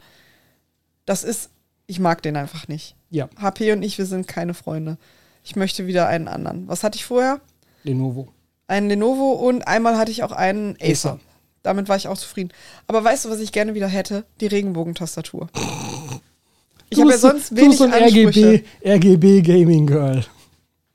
Das 1.05 1.23
ist, 1.23 1.49
ich 1.87 1.99
mag 1.99 2.21
den 2.21 2.35
einfach 2.37 2.67
nicht. 2.67 2.95
Ja, 3.09 3.29
HP 3.39 3.71
und 3.71 3.83
ich, 3.83 3.97
wir 3.97 4.05
sind 4.05 4.27
keine 4.27 4.53
Freunde. 4.53 4.97
Ich 5.43 5.55
möchte 5.55 5.87
wieder 5.87 6.07
einen 6.07 6.27
anderen. 6.27 6.67
Was 6.67 6.83
hatte 6.83 6.97
ich 6.97 7.05
vorher? 7.05 7.39
Lenovo. 7.83 8.29
Einen 8.67 8.89
Lenovo 8.89 9.31
und 9.33 9.67
einmal 9.67 9.97
hatte 9.97 10.11
ich 10.11 10.23
auch 10.23 10.31
einen 10.31 10.75
Acer. 10.81 11.11
Acer. 11.13 11.19
Damit 11.61 11.87
war 11.89 11.95
ich 11.97 12.07
auch 12.07 12.17
zufrieden. 12.17 12.49
Aber 12.87 13.03
weißt 13.03 13.25
du, 13.25 13.29
was 13.29 13.39
ich 13.39 13.51
gerne 13.51 13.73
wieder 13.75 13.87
hätte? 13.87 14.25
Die 14.41 14.47
Regenbogentastatur. 14.47 15.49
Ich 16.89 16.97
Du 16.97 17.01
habe 17.01 17.09
ja 17.11 17.15
bist 17.15 17.21
so- 17.23 17.29
sonst 17.29 17.51
du 17.51 17.55
wenig 17.55 17.67
bist 17.69 17.77
so 17.79 17.85
ein 17.85 17.93
Ansprüche. 17.93 18.63
RGB, 18.83 19.17
RGB 19.17 19.41
Gaming 19.41 19.87
Girl. 19.87 20.23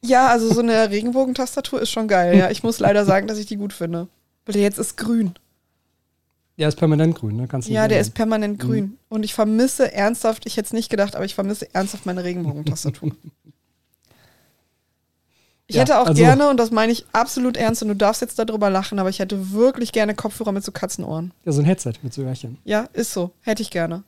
Ja, 0.04 0.28
also 0.28 0.52
so 0.54 0.60
eine 0.60 0.88
Regenbogentastatur 0.88 1.82
ist 1.82 1.90
schon 1.90 2.06
geil. 2.06 2.38
Ja, 2.38 2.48
ich 2.48 2.62
muss 2.62 2.78
leider 2.78 3.04
sagen, 3.04 3.26
dass 3.26 3.38
ich 3.38 3.46
die 3.46 3.56
gut 3.56 3.72
finde. 3.72 4.06
Weil 4.46 4.52
der 4.52 4.62
jetzt 4.62 4.78
ist 4.78 4.96
grün. 4.96 5.34
Der 6.60 6.68
ist 6.68 6.76
permanent 6.76 7.16
grün, 7.18 7.36
ne? 7.36 7.48
Kannst 7.48 7.68
Ja, 7.68 7.88
der 7.88 7.98
ändern. 7.98 8.00
ist 8.02 8.14
permanent 8.14 8.58
grün. 8.58 8.98
Und 9.08 9.24
ich 9.24 9.32
vermisse 9.34 9.92
ernsthaft, 9.92 10.44
ich 10.46 10.56
hätte 10.58 10.66
es 10.66 10.72
nicht 10.72 10.90
gedacht, 10.90 11.16
aber 11.16 11.24
ich 11.24 11.34
vermisse 11.34 11.74
ernsthaft 11.74 12.06
meine 12.06 12.22
Regenbogentastatur. 12.22 13.10
Ich 15.66 15.76
Ja, 15.76 15.82
hätte 15.82 16.00
auch 16.00 16.06
also- 16.08 16.20
gerne, 16.20 16.50
und 16.50 16.56
das 16.56 16.72
meine 16.72 16.90
ich 16.90 17.06
absolut 17.12 17.56
ernst, 17.56 17.80
und 17.82 17.88
du 17.88 17.94
darfst 17.94 18.20
jetzt 18.22 18.36
darüber 18.40 18.70
lachen, 18.70 18.98
aber 18.98 19.08
ich 19.08 19.20
hätte 19.20 19.52
wirklich 19.52 19.92
gerne 19.92 20.16
Kopfhörer 20.16 20.50
mit 20.50 20.64
so 20.64 20.72
Katzenohren. 20.72 21.32
Ja, 21.44 21.52
so 21.52 21.60
ein 21.62 21.64
Headset 21.64 21.92
mit 22.02 22.12
so 22.12 22.22
Öhrchen. 22.22 22.58
Ja, 22.64 22.88
ist 22.92 23.12
so. 23.12 23.30
Hätte 23.42 23.62
ich 23.62 23.70
gerne. 23.70 24.02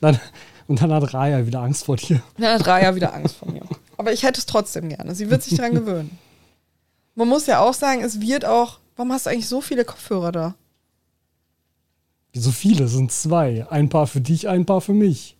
Dann, 0.00 0.20
und 0.68 0.80
dann 0.80 0.92
hat 0.92 1.12
Raya 1.14 1.44
wieder 1.46 1.60
Angst 1.62 1.84
vor 1.84 1.96
dir. 1.96 2.22
Dann 2.38 2.54
hat 2.60 2.66
Raya 2.68 2.94
wieder 2.94 3.12
Angst 3.12 3.34
vor 3.34 3.50
mir. 3.50 3.62
Aber 3.96 4.12
ich 4.12 4.22
hätte 4.22 4.38
es 4.38 4.46
trotzdem 4.46 4.88
gerne. 4.88 5.14
Sie 5.16 5.28
wird 5.30 5.42
sich 5.42 5.56
daran 5.56 5.74
gewöhnen. 5.74 6.16
Man 7.16 7.26
muss 7.26 7.46
ja 7.46 7.58
auch 7.58 7.74
sagen, 7.74 8.02
es 8.04 8.20
wird 8.20 8.44
auch. 8.44 8.78
Warum 8.98 9.12
hast 9.12 9.26
du 9.26 9.30
eigentlich 9.30 9.46
so 9.46 9.60
viele 9.60 9.84
Kopfhörer 9.84 10.32
da? 10.32 10.54
So 12.34 12.50
viele, 12.50 12.88
sind 12.88 13.12
zwei. 13.12 13.64
Ein 13.70 13.88
paar 13.88 14.08
für 14.08 14.20
dich, 14.20 14.48
ein 14.48 14.66
paar 14.66 14.80
für 14.80 14.92
mich. 14.92 15.36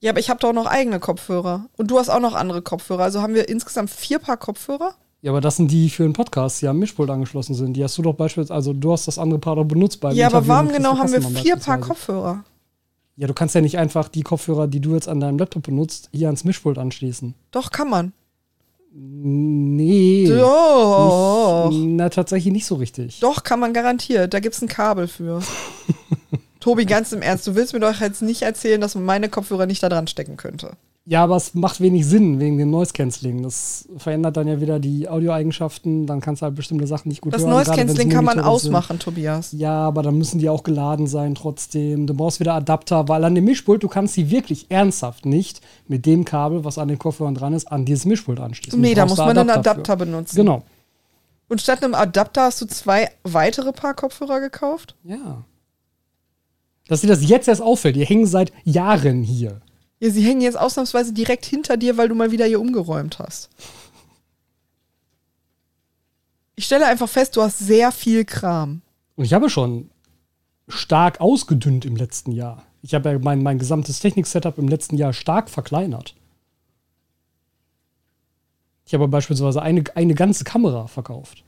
Ja, 0.00 0.10
aber 0.10 0.18
ich 0.18 0.28
habe 0.28 0.40
doch 0.40 0.52
noch 0.52 0.66
eigene 0.66 0.98
Kopfhörer. 0.98 1.66
Und 1.76 1.92
du 1.92 2.00
hast 2.00 2.08
auch 2.08 2.18
noch 2.18 2.34
andere 2.34 2.62
Kopfhörer. 2.62 3.04
Also 3.04 3.22
haben 3.22 3.34
wir 3.34 3.48
insgesamt 3.48 3.90
vier 3.90 4.18
Paar 4.18 4.38
Kopfhörer? 4.38 4.96
Ja, 5.22 5.30
aber 5.30 5.40
das 5.40 5.54
sind 5.54 5.70
die 5.70 5.88
für 5.88 6.02
den 6.02 6.14
Podcast, 6.14 6.62
die 6.62 6.66
am 6.66 6.80
Mischpult 6.80 7.10
angeschlossen 7.10 7.54
sind. 7.54 7.74
Die 7.74 7.84
hast 7.84 7.96
du 7.96 8.02
doch 8.02 8.14
beispielsweise, 8.14 8.54
also 8.54 8.72
du 8.72 8.90
hast 8.90 9.06
das 9.06 9.20
andere 9.20 9.38
Paar 9.38 9.54
doch 9.54 9.64
benutzt 9.64 10.00
beim 10.00 10.16
ja, 10.16 10.26
aber 10.26 10.48
warum 10.48 10.72
genau 10.72 10.98
haben 10.98 11.12
wir 11.12 11.22
vier 11.22 11.56
Paar. 11.56 11.78
Kopfhörer? 11.78 12.42
Ja, 13.14 13.28
du 13.28 13.34
kannst 13.34 13.54
ja 13.54 13.60
nicht 13.60 13.78
einfach 13.78 14.08
die 14.08 14.22
Kopfhörer, 14.22 14.66
die 14.66 14.80
du 14.80 14.94
jetzt 14.94 15.08
an 15.08 15.20
deinem 15.20 15.38
Laptop 15.38 15.62
benutzt, 15.62 16.08
hier 16.12 16.26
ans 16.26 16.42
Mischpult 16.42 16.78
anschließen. 16.78 17.34
Doch, 17.52 17.70
kann 17.70 17.88
man. 17.88 18.12
Nee. 18.96 20.26
Doch. 20.28 21.68
Nicht, 21.70 21.84
na, 21.84 22.08
tatsächlich 22.10 22.52
nicht 22.52 22.66
so 22.66 22.76
richtig. 22.76 23.18
Doch, 23.18 23.42
kann 23.42 23.58
man 23.58 23.72
garantiert. 23.72 24.32
Da 24.32 24.38
gibt 24.38 24.54
es 24.54 24.62
ein 24.62 24.68
Kabel 24.68 25.08
für. 25.08 25.42
Tobi, 26.60 26.86
ganz 26.86 27.10
im 27.12 27.20
Ernst, 27.20 27.46
du 27.46 27.56
willst 27.56 27.72
mir 27.72 27.80
doch 27.80 28.00
jetzt 28.00 28.22
nicht 28.22 28.42
erzählen, 28.42 28.80
dass 28.80 28.94
man 28.94 29.04
meine 29.04 29.28
Kopfhörer 29.28 29.66
nicht 29.66 29.82
da 29.82 29.88
dran 29.88 30.06
stecken 30.06 30.36
könnte. 30.36 30.76
Ja, 31.06 31.22
aber 31.22 31.36
es 31.36 31.52
macht 31.52 31.82
wenig 31.82 32.06
Sinn 32.06 32.40
wegen 32.40 32.56
dem 32.56 32.70
Noise 32.70 32.94
Cancelling. 32.94 33.42
Das 33.42 33.86
verändert 33.98 34.38
dann 34.38 34.48
ja 34.48 34.58
wieder 34.62 34.78
die 34.80 35.06
Audioeigenschaften. 35.06 36.06
Dann 36.06 36.22
kannst 36.22 36.40
du 36.40 36.44
halt 36.44 36.54
bestimmte 36.54 36.86
Sachen 36.86 37.08
nicht 37.10 37.20
gut 37.20 37.34
Das 37.34 37.42
hören. 37.42 37.50
Noise 37.50 37.64
gerade 37.66 37.80
wenn's 37.80 37.90
Cancelling 37.90 38.08
kann 38.10 38.24
man 38.24 38.36
Monitore 38.38 38.58
sind. 38.60 38.70
ausmachen, 38.74 38.98
Tobias. 38.98 39.52
Ja, 39.52 39.80
aber 39.86 40.02
dann 40.02 40.16
müssen 40.16 40.38
die 40.38 40.48
auch 40.48 40.62
geladen 40.62 41.06
sein 41.06 41.34
trotzdem. 41.34 42.06
Du 42.06 42.14
brauchst 42.14 42.40
wieder 42.40 42.54
Adapter, 42.54 43.06
weil 43.06 43.22
an 43.24 43.34
dem 43.34 43.44
Mischpult, 43.44 43.82
du 43.82 43.88
kannst 43.88 44.14
sie 44.14 44.30
wirklich 44.30 44.70
ernsthaft 44.70 45.26
nicht 45.26 45.60
mit 45.88 46.06
dem 46.06 46.24
Kabel, 46.24 46.64
was 46.64 46.78
an 46.78 46.88
den 46.88 46.98
Kopfhörern 46.98 47.34
dran 47.34 47.52
ist, 47.52 47.70
an 47.70 47.84
dieses 47.84 48.06
Mischpult 48.06 48.40
anschließen. 48.40 48.80
Nee, 48.80 48.94
da 48.94 49.04
muss 49.04 49.18
man 49.18 49.36
einen 49.36 49.50
Adapter 49.50 49.72
Adapter 49.72 49.98
für. 49.98 50.06
benutzen. 50.06 50.36
Genau. 50.36 50.62
Und 51.50 51.60
statt 51.60 51.84
einem 51.84 51.94
Adapter 51.94 52.44
hast 52.44 52.62
du 52.62 52.66
zwei 52.66 53.10
weitere 53.24 53.72
Paar 53.72 53.92
Kopfhörer 53.92 54.40
gekauft? 54.40 54.96
Ja. 55.04 55.44
Dass 56.88 57.02
dir 57.02 57.08
das 57.08 57.28
jetzt 57.28 57.46
erst 57.46 57.60
auffällt. 57.60 57.96
Die 57.96 58.06
hängen 58.06 58.24
seit 58.24 58.52
Jahren 58.64 59.22
hier. 59.22 59.60
Ja, 60.04 60.10
sie 60.10 60.20
hängen 60.20 60.42
jetzt 60.42 60.58
ausnahmsweise 60.58 61.14
direkt 61.14 61.46
hinter 61.46 61.78
dir, 61.78 61.96
weil 61.96 62.10
du 62.10 62.14
mal 62.14 62.30
wieder 62.30 62.44
hier 62.44 62.60
umgeräumt 62.60 63.18
hast. 63.18 63.48
Ich 66.56 66.66
stelle 66.66 66.86
einfach 66.86 67.08
fest, 67.08 67.34
du 67.36 67.40
hast 67.40 67.58
sehr 67.58 67.90
viel 67.90 68.26
Kram. 68.26 68.82
Und 69.16 69.24
ich 69.24 69.32
habe 69.32 69.48
schon 69.48 69.88
stark 70.68 71.22
ausgedünnt 71.22 71.86
im 71.86 71.96
letzten 71.96 72.32
Jahr. 72.32 72.66
Ich 72.82 72.92
habe 72.92 73.12
ja 73.12 73.18
mein, 73.18 73.42
mein 73.42 73.58
gesamtes 73.58 73.98
Technik-Setup 74.00 74.58
im 74.58 74.68
letzten 74.68 74.98
Jahr 74.98 75.14
stark 75.14 75.48
verkleinert. 75.48 76.14
Ich 78.84 78.92
habe 78.92 79.08
beispielsweise 79.08 79.62
eine, 79.62 79.84
eine 79.94 80.14
ganze 80.14 80.44
Kamera 80.44 80.86
verkauft. 80.86 81.44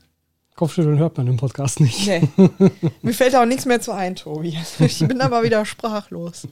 Kopfschütteln 0.55 0.97
hört 0.97 1.15
man 1.15 1.27
im 1.27 1.37
Podcast 1.37 1.79
nicht. 1.79 2.07
Nee. 2.07 2.27
Mir 3.03 3.13
fällt 3.13 3.35
auch 3.35 3.45
nichts 3.45 3.67
mehr 3.67 3.81
zu 3.81 3.91
ein, 3.91 4.15
Tobi. 4.15 4.57
Ich 4.79 5.07
bin 5.07 5.21
aber 5.21 5.43
wieder 5.43 5.63
sprachlos. 5.63 6.47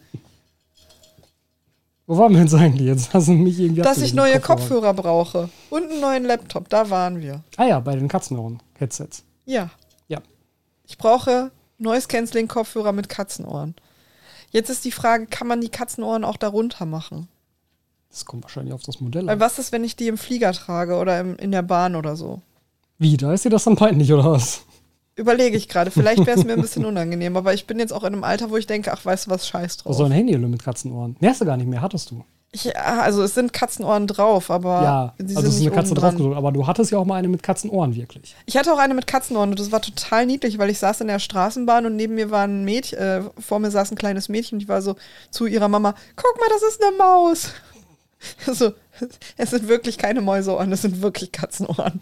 Wo 2.08 2.18
waren 2.18 2.34
wir 2.34 2.42
jetzt 2.42 2.54
eigentlich? 2.54 2.88
Jetzt 2.88 3.14
hast 3.14 3.28
du 3.28 3.34
mich 3.34 3.60
irgendwie 3.60 3.82
Dass 3.82 3.98
ich 3.98 4.14
neue 4.14 4.40
Kopfhörer. 4.40 4.94
Kopfhörer 4.94 4.94
brauche 4.94 5.50
und 5.72 5.84
einen 5.92 6.02
neuen 6.02 6.24
Laptop, 6.26 6.70
da 6.70 6.90
waren 6.90 7.20
wir. 7.22 7.44
Ah 7.58 7.66
ja, 7.66 7.80
bei 7.80 7.96
den 7.96 8.08
Katzenohren-Headsets. 8.08 9.24
Ja. 9.46 9.72
Ja. 10.08 10.22
Ich 10.86 10.98
brauche 10.98 11.52
Noise 11.80 12.08
Cancelling 12.08 12.48
Kopfhörer 12.48 12.92
mit 12.92 13.10
Katzenohren. 13.10 13.76
Jetzt 14.52 14.70
ist 14.70 14.86
die 14.86 14.92
Frage, 14.92 15.26
kann 15.26 15.48
man 15.48 15.62
die 15.62 15.70
Katzenohren 15.70 16.24
auch 16.24 16.38
darunter 16.38 16.86
machen? 16.86 17.28
Das 18.10 18.24
kommt 18.26 18.44
wahrscheinlich 18.44 18.74
auf 18.74 18.84
das 18.84 19.02
Modell 19.02 19.26
Weil 19.26 19.34
an. 19.34 19.40
was 19.40 19.60
ist, 19.60 19.72
wenn 19.72 19.84
ich 19.84 19.96
die 19.96 20.08
im 20.08 20.18
Flieger 20.18 20.54
trage 20.54 20.96
oder 20.96 21.20
im, 21.20 21.36
in 21.38 21.52
der 21.52 21.64
Bahn 21.64 21.96
oder 21.96 22.16
so? 22.16 22.42
Wie, 22.98 23.18
da 23.18 23.34
ist 23.34 23.44
dir 23.44 23.50
das 23.50 23.66
dann 23.66 23.76
peinlich, 23.76 24.14
oder 24.14 24.32
was? 24.32 24.62
Überlege 25.16 25.56
ich 25.56 25.70
gerade. 25.70 25.92
Vielleicht 25.92 26.26
wäre 26.26 26.38
es 26.38 26.46
mir 26.46 26.54
ein 26.54 26.62
bisschen 26.62 26.86
unangenehm, 26.86 27.38
aber 27.38 27.54
ich 27.54 27.68
bin 27.68 27.80
jetzt 27.80 27.94
auch 27.94 28.04
in 28.04 28.14
einem 28.14 28.24
Alter, 28.24 28.50
wo 28.50 28.58
ich 28.58 28.68
denke, 28.68 28.92
ach, 28.92 29.04
weißt 29.06 29.28
du 29.28 29.32
was, 29.32 29.48
scheiß 29.48 29.78
drauf. 29.78 29.92
Also 29.92 30.04
ein 30.04 30.12
Handyhülle 30.12 30.48
mit 30.48 30.64
Katzenohren. 30.64 31.16
Nee, 31.20 31.30
hast 31.30 31.42
du 31.42 31.46
gar 31.46 31.58
nicht 31.58 31.68
mehr, 31.68 31.82
hattest 31.82 32.12
du. 32.12 32.24
Ja, 32.64 33.02
also 33.02 33.24
es 33.24 33.34
sind 33.34 33.52
Katzenohren 33.52 34.08
drauf, 34.08 34.50
aber 34.50 34.82
ja, 34.82 35.14
sie 35.18 35.36
also 35.36 35.50
es 35.50 35.56
ist 35.56 35.62
eine 35.62 35.72
Katze 35.72 35.94
draufgedrückt. 35.94 36.38
Aber 36.38 36.52
du 36.52 36.66
hattest 36.66 36.92
ja 36.92 36.98
auch 36.98 37.06
mal 37.06 37.16
eine 37.16 37.28
mit 37.28 37.44
Katzenohren, 37.44 37.96
wirklich. 37.96 38.36
Ich 38.46 38.56
hatte 38.56 38.74
auch 38.74 38.78
eine 38.78 38.94
mit 38.94 39.08
Katzenohren 39.08 39.50
und 39.50 39.60
das 39.60 39.72
war 39.72 39.82
total 39.82 40.26
niedlich, 40.26 40.58
weil 40.58 40.70
ich 40.70 40.80
saß 40.80 41.02
in 41.02 41.08
der 41.08 41.20
Straßenbahn 41.20 41.86
und 41.86 41.96
neben 41.96 42.16
mir 42.16 42.32
war 42.32 42.46
ein 42.46 42.64
Mädchen, 42.64 42.98
äh, 42.98 43.22
vor 43.40 43.60
mir 43.60 43.72
saß 43.72 43.92
ein 43.92 43.98
kleines 43.98 44.30
Mädchen, 44.30 44.60
die 44.60 44.70
war 44.70 44.82
so 44.82 44.96
zu 45.32 45.48
ihrer 45.48 45.68
Mama, 45.68 45.96
guck 46.16 46.40
mal, 46.40 46.48
das 46.50 46.64
ist 46.64 46.84
eine 46.84 46.96
Maus. 46.98 47.50
Also, 48.48 48.72
es 49.38 49.52
sind 49.52 49.68
wirklich 49.68 50.00
keine 50.00 50.20
Mäuseohren, 50.20 50.72
es 50.72 50.82
sind 50.82 51.02
wirklich 51.04 51.32
Katzenohren. 51.32 52.02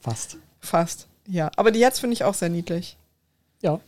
Fast. 0.00 0.38
Fast, 0.60 1.07
ja. 1.28 1.50
Aber 1.56 1.70
die 1.70 1.80
jetzt 1.80 2.00
finde 2.00 2.14
ich 2.14 2.24
auch 2.24 2.34
sehr 2.34 2.48
niedlich. 2.48 2.96
Ja. 3.62 3.80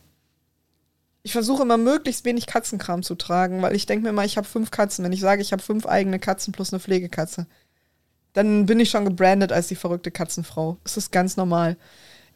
Ich 1.23 1.33
versuche 1.33 1.63
immer 1.63 1.77
möglichst 1.77 2.25
wenig 2.25 2.47
Katzenkram 2.47 3.03
zu 3.03 3.15
tragen, 3.15 3.61
weil 3.61 3.75
ich 3.75 3.85
denke 3.85 4.03
mir 4.03 4.09
immer, 4.09 4.25
ich 4.25 4.37
habe 4.37 4.47
fünf 4.47 4.71
Katzen. 4.71 5.03
Wenn 5.05 5.13
ich 5.13 5.21
sage, 5.21 5.41
ich 5.41 5.51
habe 5.51 5.61
fünf 5.61 5.85
eigene 5.85 6.19
Katzen 6.19 6.53
plus 6.53 6.71
eine 6.71 6.79
Pflegekatze, 6.79 7.45
dann 8.33 8.65
bin 8.65 8.79
ich 8.79 8.89
schon 8.89 9.05
gebrandet 9.05 9.51
als 9.51 9.67
die 9.67 9.75
verrückte 9.75 10.11
Katzenfrau. 10.11 10.77
Das 10.83 10.97
ist 10.97 11.11
ganz 11.11 11.37
normal. 11.37 11.77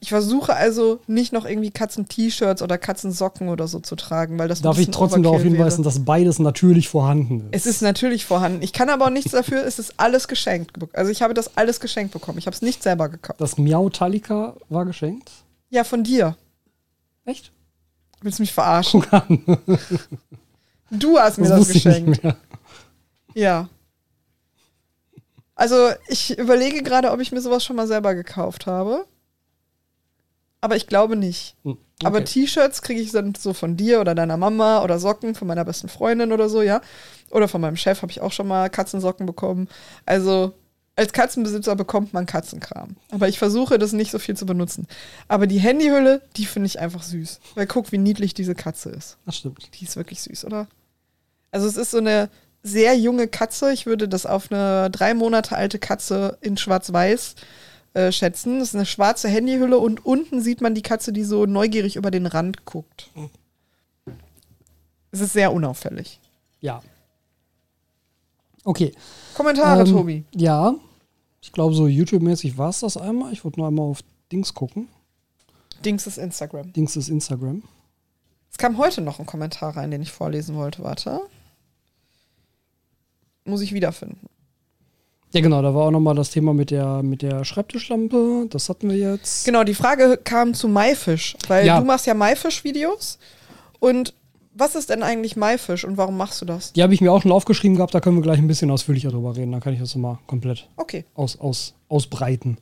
Ich 0.06 0.10
versuche 0.10 0.56
also 0.56 1.00
nicht 1.08 1.34
noch 1.34 1.46
irgendwie 1.46 1.72
Katzen-T-Shirts 1.72 2.62
oder 2.62 2.78
Katzensocken 2.78 3.50
oder 3.50 3.68
so 3.68 3.80
zu 3.80 3.96
tragen, 3.96 4.38
weil 4.38 4.48
das 4.48 4.62
Darf 4.62 4.78
ich 4.78 4.92
trotzdem 4.92 5.24
darauf 5.24 5.42
hinweisen, 5.42 5.80
wäre. 5.84 5.92
dass 5.96 6.06
beides 6.06 6.38
natürlich 6.38 6.90
vorhanden 6.90 7.50
ist. 7.50 7.66
Es 7.66 7.66
ist 7.66 7.82
natürlich 7.82 8.24
vorhanden. 8.24 8.62
Ich 8.62 8.72
kann 8.72 8.92
aber 8.92 9.06
auch 9.06 9.10
nichts 9.10 9.32
dafür, 9.32 9.66
es 9.66 9.80
ist 9.80 9.96
alles 9.98 10.28
geschenkt. 10.28 10.78
Also 10.94 11.10
ich 11.10 11.24
habe 11.24 11.34
das 11.34 11.58
alles 11.58 11.80
geschenkt 11.80 12.14
bekommen. 12.14 12.38
Ich 12.38 12.46
habe 12.46 12.54
es 12.56 12.62
nicht 12.62 12.84
selber 12.84 13.10
gekauft. 13.10 13.42
das 13.42 13.58
Miau 13.58 13.90
Talika 13.90 14.56
war 14.70 14.86
geschenkt. 14.86 15.32
Ja, 15.72 15.84
von 15.84 16.04
dir. 16.04 16.38
Echt? 17.26 17.52
Willst 18.22 18.38
du 18.38 18.44
mich 18.44 18.54
verarschen? 18.54 19.02
Guck 19.02 19.12
an. 19.12 19.44
Du 20.92 21.18
hast 21.18 21.40
mir 21.40 21.50
Das 21.50 21.62
das, 21.62 21.70
geschenkt. 21.70 22.22
Ja. 23.34 23.70
Also, 25.56 25.90
ich 26.10 26.38
überlege 26.38 26.84
gerade, 26.84 27.10
ob 27.10 27.20
ich 27.22 27.32
mir 27.32 27.42
sowas 27.42 27.66
schon 27.66 27.76
mal 27.76 27.88
selber 27.88 28.14
gekauft 28.14 28.68
habe. 28.68 29.06
Aber 30.66 30.76
ich 30.76 30.88
glaube 30.88 31.16
nicht. 31.16 31.56
Hm, 31.64 31.78
Aber 32.04 32.18
okay. 32.18 32.26
T-Shirts 32.26 32.82
kriege 32.82 33.00
ich 33.00 33.12
dann 33.12 33.36
so 33.36 33.54
von 33.54 33.78
dir 33.78 34.02
oder 34.02 34.16
deiner 34.16 34.36
Mama 34.36 34.82
oder 34.82 34.98
Socken 34.98 35.36
von 35.36 35.48
meiner 35.48 35.64
besten 35.64 35.90
Freundin 35.90 36.32
oder 36.32 36.50
so, 36.50 36.64
ja. 36.64 36.82
Oder 37.30 37.48
von 37.48 37.62
meinem 37.62 37.78
Chef 37.78 38.02
habe 38.02 38.12
ich 38.12 38.20
auch 38.20 38.32
schon 38.32 38.48
mal 38.48 38.68
Katzensocken 38.72 39.28
bekommen. 39.28 39.68
Also, 40.08 40.56
als 40.96 41.14
Katzenbesitzer 41.14 41.76
bekommt 41.76 42.14
man 42.14 42.26
Katzenkram. 42.26 42.96
Aber 43.12 43.28
ich 43.28 43.38
versuche, 43.38 43.78
das 43.78 43.94
nicht 43.94 44.10
so 44.10 44.18
viel 44.18 44.36
zu 44.36 44.48
benutzen. 44.48 44.88
Aber 45.28 45.46
die 45.46 45.60
Handyhülle, 45.60 46.24
die 46.36 46.48
finde 46.48 46.66
ich 46.66 46.80
einfach 46.80 47.04
süß. 47.04 47.42
Weil 47.54 47.68
guck, 47.68 47.92
wie 47.92 48.00
niedlich 48.00 48.34
diese 48.34 48.56
Katze 48.56 48.90
ist. 48.90 49.18
Das 49.28 49.38
stimmt. 49.38 49.70
Die 49.80 49.86
ist 49.86 49.98
wirklich 49.98 50.20
süß, 50.24 50.46
oder? 50.46 50.68
Also 51.52 51.68
es 51.68 51.78
ist 51.78 51.92
so 51.92 52.00
eine 52.00 52.32
sehr 52.64 52.98
junge 52.98 53.28
Katze. 53.28 53.72
Ich 53.72 53.86
würde 53.86 54.08
das 54.08 54.26
auf 54.26 54.52
eine 54.52 54.90
drei 54.90 55.14
Monate 55.14 55.56
alte 55.56 55.78
Katze 55.78 56.40
in 56.42 56.58
Schwarz-Weiß 56.58 57.34
äh, 57.34 57.65
schätzen. 58.12 58.60
Das 58.60 58.70
ist 58.70 58.76
eine 58.76 58.86
schwarze 58.86 59.28
Handyhülle 59.30 59.78
und 59.80 60.06
unten 60.06 60.42
sieht 60.42 60.62
man 60.62 60.76
die 60.76 60.82
Katze, 60.82 61.14
die 61.14 61.24
so 61.24 61.46
neugierig 61.46 61.96
über 61.96 62.12
den 62.12 62.26
Rand 62.26 62.66
guckt. 62.66 63.10
Es 65.12 65.22
ist 65.22 65.34
sehr 65.34 65.54
unauffällig. 65.54 66.20
Ja. 66.60 66.82
Okay. 68.64 68.92
Kommentare, 69.36 69.82
Ähm, 69.82 69.92
Tobi. 69.92 70.24
Ja. 70.34 70.76
Ich 71.42 71.52
glaube, 71.52 71.76
so 71.76 71.88
YouTube-mäßig 71.88 72.58
war 72.58 72.70
es 72.70 72.80
das 72.80 72.98
einmal. 72.98 73.32
Ich 73.32 73.44
wollte 73.46 73.60
nur 73.60 73.68
einmal 73.68 73.86
auf 73.86 74.00
Dings 74.32 74.54
gucken. 74.54 74.88
Dings 75.86 76.08
ist 76.08 76.18
Instagram. 76.18 76.74
Dings 76.74 76.96
ist 76.96 77.10
Instagram. 77.10 77.62
Es 78.52 78.58
kam 78.58 78.78
heute 78.78 79.02
noch 79.02 79.20
ein 79.20 79.26
Kommentar 79.26 79.78
rein, 79.78 79.92
den 79.92 80.02
ich 80.02 80.12
vorlesen 80.12 80.56
wollte. 80.56 80.84
Warte. 80.84 81.22
Muss 83.46 83.62
ich 83.62 83.74
wiederfinden. 83.74 84.28
Ja, 85.36 85.42
genau, 85.42 85.62
da 85.62 85.76
war 85.76 85.88
auch 85.88 85.92
nochmal 85.92 86.16
das 86.16 86.30
Thema 86.32 86.54
mit 86.54 86.72
der, 86.72 87.04
mit 87.04 87.22
der 87.22 87.44
Schreibtischlampe. 87.44 88.48
Das 88.50 88.70
hatten 88.70 88.90
wir 88.90 88.96
jetzt. 88.96 89.44
Genau, 89.44 89.66
die 89.66 89.74
Frage 89.74 90.18
kam 90.24 90.54
zu 90.54 90.70
Maifisch, 90.70 91.36
weil 91.50 91.66
Ja. 91.66 91.78
du 91.78 91.86
machst 91.86 92.06
ja 92.08 92.14
Maifisch-Videos. 92.14 93.20
Und 93.80 94.14
was 94.54 94.76
ist 94.76 94.90
denn 94.90 95.04
eigentlich 95.04 95.36
Maifisch 95.36 95.84
und 95.84 95.98
warum 95.98 96.16
machst 96.16 96.42
du 96.42 96.46
das? 96.46 96.72
Die 96.72 96.82
habe 96.82 96.94
ich 96.94 97.02
mir 97.02 97.12
auch 97.12 97.22
schon 97.22 97.34
aufgeschrieben 97.34 97.76
gehabt, 97.76 97.94
da 97.94 98.00
können 98.00 98.16
wir 98.16 98.22
gleich 98.22 98.38
ein 98.40 98.48
bisschen 98.48 98.72
ausführlicher 98.72 99.12
drüber 99.12 99.36
reden. 99.36 99.52
Dann 99.52 99.60
kann 99.60 99.74
ich 99.74 99.80
das 99.82 99.94
nochmal 99.94 100.20
komplett 100.26 100.70
Okay. 100.78 101.04
aus, 101.16 101.38
aus, 101.38 101.74
ausbreiten. 101.90 102.58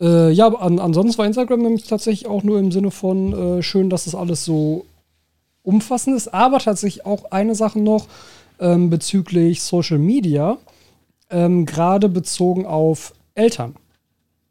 Äh, 0.00 0.30
ja, 0.30 0.48
an, 0.48 0.78
ansonsten 0.78 1.18
war 1.18 1.26
Instagram 1.26 1.60
nämlich 1.60 1.84
tatsächlich 1.86 2.26
auch 2.30 2.42
nur 2.44 2.58
im 2.60 2.72
Sinne 2.72 2.90
von 2.90 3.58
äh, 3.58 3.62
schön, 3.62 3.90
dass 3.90 4.04
das 4.04 4.14
alles 4.14 4.46
so 4.46 4.86
umfassend 5.62 6.16
ist, 6.16 6.32
aber 6.32 6.60
tatsächlich 6.60 7.04
auch 7.04 7.30
eine 7.30 7.54
Sache 7.54 7.78
noch 7.78 8.06
ähm, 8.58 8.88
bezüglich 8.88 9.62
Social 9.62 9.98
Media, 9.98 10.56
ähm, 11.32 11.66
gerade 11.66 12.08
bezogen 12.08 12.66
auf 12.66 13.14
Eltern 13.34 13.74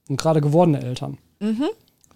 und 0.09 0.17
gerade 0.17 0.41
gewordene 0.41 0.81
Eltern. 0.83 1.17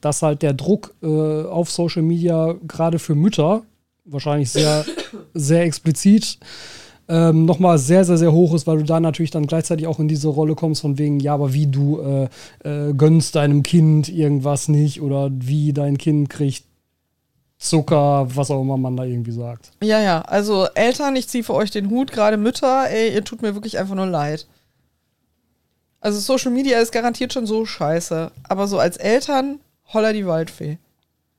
Dass 0.02 0.22
halt 0.22 0.42
der 0.42 0.54
Druck 0.54 0.94
äh, 1.02 1.44
auf 1.44 1.72
Social 1.72 2.02
Media 2.02 2.56
gerade 2.68 3.00
für 3.00 3.16
Mütter 3.16 3.64
wahrscheinlich 4.04 4.52
sehr, 4.52 4.86
sehr 5.34 5.64
explizit 5.64 6.40
ähm, 7.08 7.46
nochmal 7.46 7.78
sehr, 7.78 8.04
sehr, 8.04 8.18
sehr 8.18 8.32
hoch 8.32 8.54
ist, 8.54 8.66
weil 8.68 8.78
du 8.78 8.84
da 8.84 9.00
natürlich 9.00 9.32
dann 9.32 9.48
gleichzeitig 9.48 9.88
auch 9.88 10.00
in 10.00 10.08
diese 10.08 10.28
Rolle 10.28 10.56
kommst 10.56 10.82
von 10.82 10.98
wegen, 10.98 11.20
ja, 11.20 11.34
aber 11.34 11.54
wie 11.54 11.68
du 11.68 12.00
äh, 12.02 12.28
äh, 12.64 12.94
gönnst 12.94 13.36
deinem 13.36 13.64
Kind 13.64 14.10
irgendwas 14.10 14.68
nicht 14.68 15.02
oder 15.02 15.30
wie 15.32 15.74
dein 15.74 15.98
Kind 15.98 16.30
kriegt 16.30 16.64
Zucker, 17.58 18.28
was 18.36 18.52
auch 18.52 18.62
immer 18.62 18.78
man 18.78 18.98
da 18.98 19.04
irgendwie 19.04 19.32
sagt. 19.32 19.72
Ja, 19.82 20.02
ja. 20.02 20.22
Also 20.24 20.68
Eltern, 20.76 21.16
ich 21.16 21.28
ziehe 21.30 21.44
für 21.44 21.54
euch 21.54 21.72
den 21.72 21.90
Hut, 21.90 22.12
gerade 22.12 22.38
Mütter, 22.38 22.90
ey, 22.90 23.14
ihr 23.14 23.24
tut 23.24 23.42
mir 23.42 23.54
wirklich 23.54 23.78
einfach 23.78 23.96
nur 23.96 24.08
leid. 24.08 24.46
Also 26.00 26.20
Social 26.20 26.52
Media 26.52 26.80
ist 26.80 26.92
garantiert 26.92 27.34
schon 27.34 27.46
so 27.46 27.66
scheiße. 27.66 28.32
Aber 28.44 28.68
so 28.68 28.80
als 28.80 28.98
Eltern, 28.98 29.60
holla 29.94 30.14
die 30.14 30.28
Waldfee. 30.28 30.78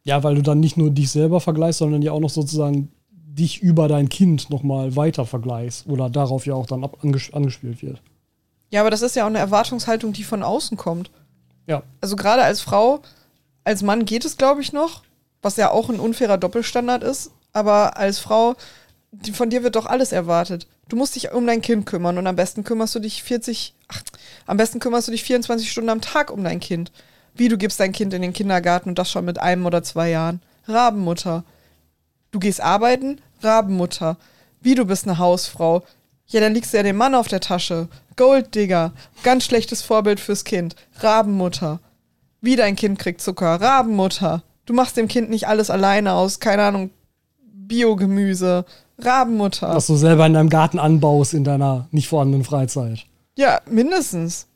Ja, 0.02 0.22
weil 0.22 0.36
du 0.36 0.42
dann 0.42 0.61
nicht 0.61 0.76
nur 0.76 0.90
dich 0.90 1.11
selber 1.11 1.40
vergleichst, 1.40 1.78
sondern 1.78 2.02
ja 2.02 2.12
auch 2.12 2.20
noch 2.20 2.30
sozusagen 2.30 2.90
dich 3.11 3.61
über 3.61 3.86
dein 3.88 4.09
Kind 4.09 4.50
nochmal 4.50 4.96
weiter 4.96 5.26
vergleichst 5.26 5.86
oder 5.86 6.09
darauf 6.09 6.46
ja 6.46 6.54
auch 6.54 6.66
dann 6.66 6.84
ab 6.84 6.98
anges 7.02 7.32
angespielt 7.32 7.82
wird. 7.82 8.00
Ja, 8.70 8.80
aber 8.80 8.90
das 8.90 9.02
ist 9.02 9.14
ja 9.14 9.24
auch 9.24 9.28
eine 9.28 9.38
Erwartungshaltung, 9.38 10.12
die 10.12 10.24
von 10.24 10.42
außen 10.42 10.76
kommt. 10.76 11.11
Ja, 11.66 11.82
Also 12.00 12.16
gerade 12.16 12.42
als 12.42 12.61
Frau, 12.61 13.00
als 13.64 13.82
Mann 13.82 14.04
geht 14.04 14.24
es, 14.24 14.36
glaube 14.36 14.62
ich, 14.62 14.72
noch, 14.72 15.02
was 15.42 15.57
ja 15.57 15.70
auch 15.70 15.90
ein 15.90 16.00
unfairer 16.00 16.38
Doppelstandard 16.38 17.02
ist. 17.02 17.30
Aber 17.52 17.96
als 17.96 18.18
Frau, 18.18 18.54
die, 19.11 19.32
von 19.32 19.50
dir 19.50 19.62
wird 19.62 19.76
doch 19.76 19.86
alles 19.86 20.12
erwartet. 20.12 20.66
Du 20.88 20.96
musst 20.96 21.16
dich 21.16 21.32
um 21.32 21.46
dein 21.46 21.62
Kind 21.62 21.86
kümmern 21.86 22.18
und 22.18 22.26
am 22.26 22.36
besten 22.36 22.64
kümmerst 22.64 22.94
du 22.94 23.00
dich 23.00 23.22
40, 23.22 23.74
ach, 23.89 24.03
am 24.47 24.57
besten 24.57 24.78
kümmerst 24.78 25.09
du 25.09 25.12
dich 25.12 25.24
24 25.24 25.70
Stunden 25.70 25.91
am 25.91 26.01
Tag 26.01 26.30
um 26.30 26.45
dein 26.45 26.61
Kind. 26.61 26.93
Wie 27.34 27.49
du 27.49 27.59
gibst 27.59 27.80
dein 27.80 27.93
Kind 27.93 28.14
in 28.14 28.22
den 28.22 28.32
Kindergarten 28.32 28.89
und 28.89 28.99
das 28.99 29.11
schon 29.11 29.24
mit 29.24 29.39
einem 29.39 29.66
oder 29.66 29.82
zwei 29.82 30.11
Jahren. 30.11 30.41
Rabenmutter. 30.66 31.45
Du 32.30 32.39
gehst 32.39 32.61
arbeiten, 32.61 33.20
Rabenmutter. 33.43 34.16
Wie 34.61 34.74
du 34.74 34.84
bist 34.84 35.07
eine 35.07 35.18
Hausfrau. 35.18 35.82
Ja, 36.26 36.41
dann 36.41 36.55
liegst 36.55 36.72
du 36.72 36.78
ja 36.78 36.82
dem 36.82 36.97
Mann 36.97 37.14
auf 37.14 37.28
der 37.28 37.41
Tasche. 37.41 37.89
Golddigger. 38.16 38.93
Ganz 39.22 39.45
schlechtes 39.45 39.82
Vorbild 39.82 40.18
fürs 40.18 40.45
Kind. 40.45 40.74
Rabenmutter. 41.01 41.80
Wie 42.41 42.57
dein 42.57 42.76
Kind 42.76 42.99
kriegt 42.99 43.20
Zucker. 43.20 43.61
Rabenmutter. 43.61 44.43
Du 44.64 44.74
machst 44.74 44.97
dem 44.97 45.09
Kind 45.09 45.30
nicht 45.30 45.47
alles 45.47 45.70
alleine 45.70 46.14
aus, 46.14 46.41
keine 46.41 46.64
Ahnung, 46.64 46.91
Biogemüse. 47.43 48.64
Rabenmutter. 48.99 49.74
was 49.74 49.87
du 49.87 49.97
selber 49.97 50.26
in 50.26 50.32
deinem 50.32 50.49
Garten 50.49 50.78
anbaust 50.78 51.34
in 51.34 51.45
deiner 51.45 51.87
nicht 51.91 52.09
vorhandenen 52.09 52.45
Freizeit. 52.45 53.05
Ja, 53.37 53.61
mindestens. 53.66 54.47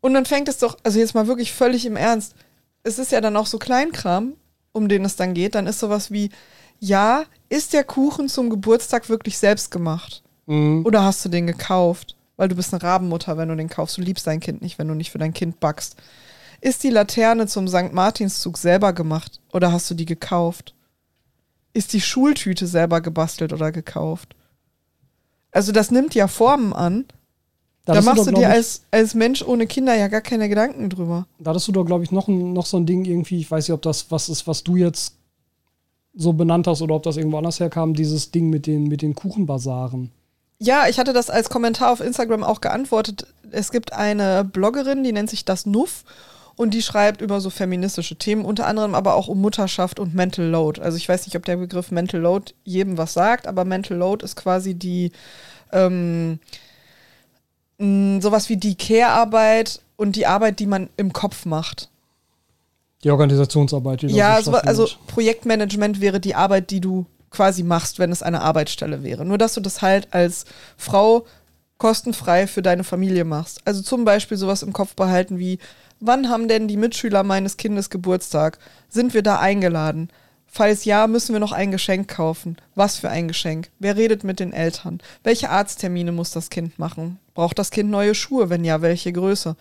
Und 0.00 0.14
dann 0.14 0.26
fängt 0.26 0.48
es 0.48 0.58
doch, 0.58 0.76
also 0.82 0.98
jetzt 0.98 1.14
mal 1.14 1.26
wirklich 1.26 1.52
völlig 1.52 1.86
im 1.86 1.96
Ernst. 1.96 2.34
Es 2.82 2.98
ist 2.98 3.12
ja 3.12 3.20
dann 3.20 3.36
auch 3.36 3.46
so 3.46 3.58
Kleinkram, 3.58 4.34
um 4.72 4.88
den 4.88 5.04
es 5.04 5.16
dann 5.16 5.34
geht. 5.34 5.54
Dann 5.54 5.66
ist 5.66 5.80
sowas 5.80 6.10
wie, 6.10 6.30
ja, 6.78 7.24
ist 7.48 7.72
der 7.72 7.84
Kuchen 7.84 8.28
zum 8.28 8.50
Geburtstag 8.50 9.08
wirklich 9.08 9.38
selbst 9.38 9.70
gemacht? 9.70 10.22
Mhm. 10.46 10.84
Oder 10.84 11.04
hast 11.04 11.24
du 11.24 11.28
den 11.28 11.46
gekauft? 11.46 12.16
Weil 12.36 12.48
du 12.48 12.56
bist 12.56 12.72
eine 12.72 12.82
Rabenmutter, 12.82 13.36
wenn 13.36 13.48
du 13.48 13.56
den 13.56 13.70
kaufst. 13.70 13.96
Du 13.96 14.02
liebst 14.02 14.26
dein 14.26 14.40
Kind 14.40 14.60
nicht, 14.60 14.78
wenn 14.78 14.88
du 14.88 14.94
nicht 14.94 15.10
für 15.10 15.18
dein 15.18 15.32
Kind 15.32 15.58
backst. 15.58 15.96
Ist 16.60 16.82
die 16.82 16.90
Laterne 16.90 17.46
zum 17.46 17.68
St. 17.68 17.92
Martinszug 17.92 18.58
selber 18.58 18.92
gemacht? 18.92 19.40
Oder 19.52 19.72
hast 19.72 19.90
du 19.90 19.94
die 19.94 20.04
gekauft? 20.04 20.74
Ist 21.72 21.92
die 21.92 22.00
Schultüte 22.00 22.66
selber 22.66 23.00
gebastelt 23.00 23.52
oder 23.52 23.72
gekauft? 23.72 24.34
Also 25.50 25.72
das 25.72 25.90
nimmt 25.90 26.14
ja 26.14 26.28
Formen 26.28 26.72
an. 26.72 27.06
Da, 27.86 27.92
hattest 27.92 28.06
machst 28.06 28.18
doch, 28.20 28.24
du 28.26 28.30
glaub 28.32 28.42
dir 28.42 28.48
ich- 28.50 28.54
als, 28.56 28.82
als 28.90 29.14
Mensch 29.14 29.42
ohne 29.42 29.66
Kinder 29.66 29.94
ja 29.94 30.08
gar 30.08 30.20
keine 30.20 30.48
Gedanken 30.48 30.90
drüber. 30.90 31.26
Da 31.38 31.50
hattest 31.50 31.68
du 31.68 31.72
doch, 31.72 31.84
glaube 31.84 32.04
ich, 32.04 32.10
noch, 32.12 32.28
noch 32.28 32.66
so 32.66 32.76
ein 32.76 32.84
Ding 32.86 33.04
irgendwie, 33.04 33.38
ich 33.40 33.50
weiß 33.50 33.66
nicht, 33.68 33.74
ob 33.74 33.82
das 33.82 34.10
was 34.10 34.28
ist, 34.28 34.46
was 34.46 34.62
du 34.64 34.76
jetzt 34.76 35.14
so 36.14 36.32
benannt 36.32 36.66
hast 36.66 36.82
oder 36.82 36.94
ob 36.96 37.02
das 37.02 37.16
irgendwo 37.16 37.38
anders 37.38 37.60
herkam, 37.60 37.94
dieses 37.94 38.30
Ding 38.30 38.50
mit 38.50 38.66
den, 38.66 38.84
mit 38.84 39.02
den 39.02 39.14
Kuchenbasaren. 39.14 40.10
Ja, 40.58 40.88
ich 40.88 40.98
hatte 40.98 41.12
das 41.12 41.28
als 41.30 41.50
Kommentar 41.50 41.92
auf 41.92 42.00
Instagram 42.00 42.42
auch 42.42 42.60
geantwortet. 42.62 43.26
Es 43.50 43.70
gibt 43.70 43.92
eine 43.92 44.42
Bloggerin, 44.42 45.04
die 45.04 45.12
nennt 45.12 45.28
sich 45.30 45.44
das 45.44 45.66
Nuff 45.66 46.04
und 46.56 46.72
die 46.72 46.80
schreibt 46.80 47.20
über 47.20 47.40
so 47.42 47.50
feministische 47.50 48.16
Themen, 48.16 48.46
unter 48.46 48.66
anderem 48.66 48.94
aber 48.94 49.14
auch 49.14 49.28
um 49.28 49.40
Mutterschaft 49.42 50.00
und 50.00 50.14
Mental 50.14 50.46
Load. 50.46 50.80
Also 50.80 50.96
ich 50.96 51.06
weiß 51.08 51.26
nicht, 51.26 51.36
ob 51.36 51.44
der 51.44 51.58
Begriff 51.58 51.90
Mental 51.90 52.20
Load 52.20 52.54
jedem 52.64 52.96
was 52.96 53.12
sagt, 53.12 53.46
aber 53.46 53.66
Mental 53.66 53.98
Load 53.98 54.24
ist 54.24 54.34
quasi 54.36 54.74
die 54.74 55.12
ähm, 55.72 56.38
mh, 57.78 58.20
sowas 58.22 58.48
wie 58.48 58.56
die 58.56 58.74
Care-Arbeit 58.74 59.80
und 59.96 60.16
die 60.16 60.26
Arbeit, 60.26 60.58
die 60.58 60.66
man 60.66 60.88
im 60.96 61.12
Kopf 61.12 61.44
macht. 61.46 61.88
Die 63.04 63.10
Organisationsarbeit, 63.10 64.02
die 64.02 64.06
Ja, 64.08 64.40
so 64.42 64.52
so, 64.52 64.58
also. 64.58 64.88
Projektmanagement 65.06 66.00
wäre 66.00 66.20
die 66.20 66.34
Arbeit, 66.34 66.70
die 66.70 66.80
du 66.80 67.06
quasi 67.30 67.62
machst, 67.62 67.98
wenn 67.98 68.10
es 68.10 68.22
eine 68.22 68.40
Arbeitsstelle 68.40 69.02
wäre. 69.02 69.24
Nur, 69.24 69.38
dass 69.38 69.54
du 69.54 69.60
das 69.60 69.82
halt 69.82 70.08
als 70.12 70.44
Frau 70.76 71.26
kostenfrei 71.78 72.46
für 72.46 72.62
deine 72.62 72.84
Familie 72.84 73.24
machst. 73.24 73.60
Also 73.66 73.82
zum 73.82 74.04
Beispiel 74.04 74.38
sowas 74.38 74.62
im 74.62 74.72
Kopf 74.72 74.94
behalten 74.94 75.38
wie, 75.38 75.58
wann 76.00 76.30
haben 76.30 76.48
denn 76.48 76.68
die 76.68 76.78
Mitschüler 76.78 77.22
meines 77.22 77.58
Kindes 77.58 77.90
Geburtstag? 77.90 78.58
Sind 78.88 79.12
wir 79.12 79.22
da 79.22 79.38
eingeladen? 79.38 80.08
Falls 80.56 80.86
ja, 80.86 81.06
müssen 81.06 81.34
wir 81.34 81.38
noch 81.38 81.52
ein 81.52 81.70
Geschenk 81.70 82.08
kaufen. 82.08 82.56
Was 82.74 82.96
für 82.96 83.10
ein 83.10 83.28
Geschenk? 83.28 83.68
Wer 83.78 83.98
redet 83.98 84.24
mit 84.24 84.40
den 84.40 84.54
Eltern? 84.54 85.02
Welche 85.22 85.50
Arzttermine 85.50 86.12
muss 86.12 86.30
das 86.30 86.48
Kind 86.48 86.78
machen? 86.78 87.18
Braucht 87.34 87.58
das 87.58 87.70
Kind 87.70 87.90
neue 87.90 88.14
Schuhe? 88.14 88.48
Wenn 88.48 88.64
ja, 88.64 88.80
welche 88.80 89.12
Größe? 89.12 89.54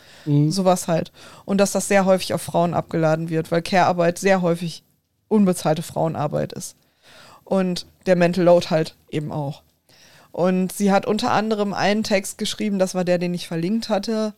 Sowas 0.51 0.87
halt. 0.87 1.11
Und 1.43 1.57
dass 1.57 1.73
das 1.73 1.89
sehr 1.89 2.05
häufig 2.05 2.33
auf 2.33 2.41
Frauen 2.41 2.73
abgeladen 2.73 3.27
wird, 3.27 3.51
weil 3.51 3.61
Care-Arbeit 3.61 4.19
sehr 4.19 4.41
häufig 4.41 4.83
unbezahlte 5.27 5.81
Frauenarbeit 5.81 6.53
ist. 6.53 6.77
Und 7.43 7.87
der 8.05 8.15
Mental 8.15 8.45
Load 8.45 8.67
halt 8.69 8.95
eben 9.09 9.33
auch. 9.33 9.63
Und 10.31 10.71
sie 10.71 10.93
hat 10.93 11.05
unter 11.05 11.31
anderem 11.31 11.73
einen 11.73 12.03
Text 12.03 12.37
geschrieben, 12.37 12.79
das 12.79 12.95
war 12.95 13.03
der, 13.03 13.17
den 13.17 13.33
ich 13.33 13.49
verlinkt 13.49 13.89
hatte, 13.89 14.33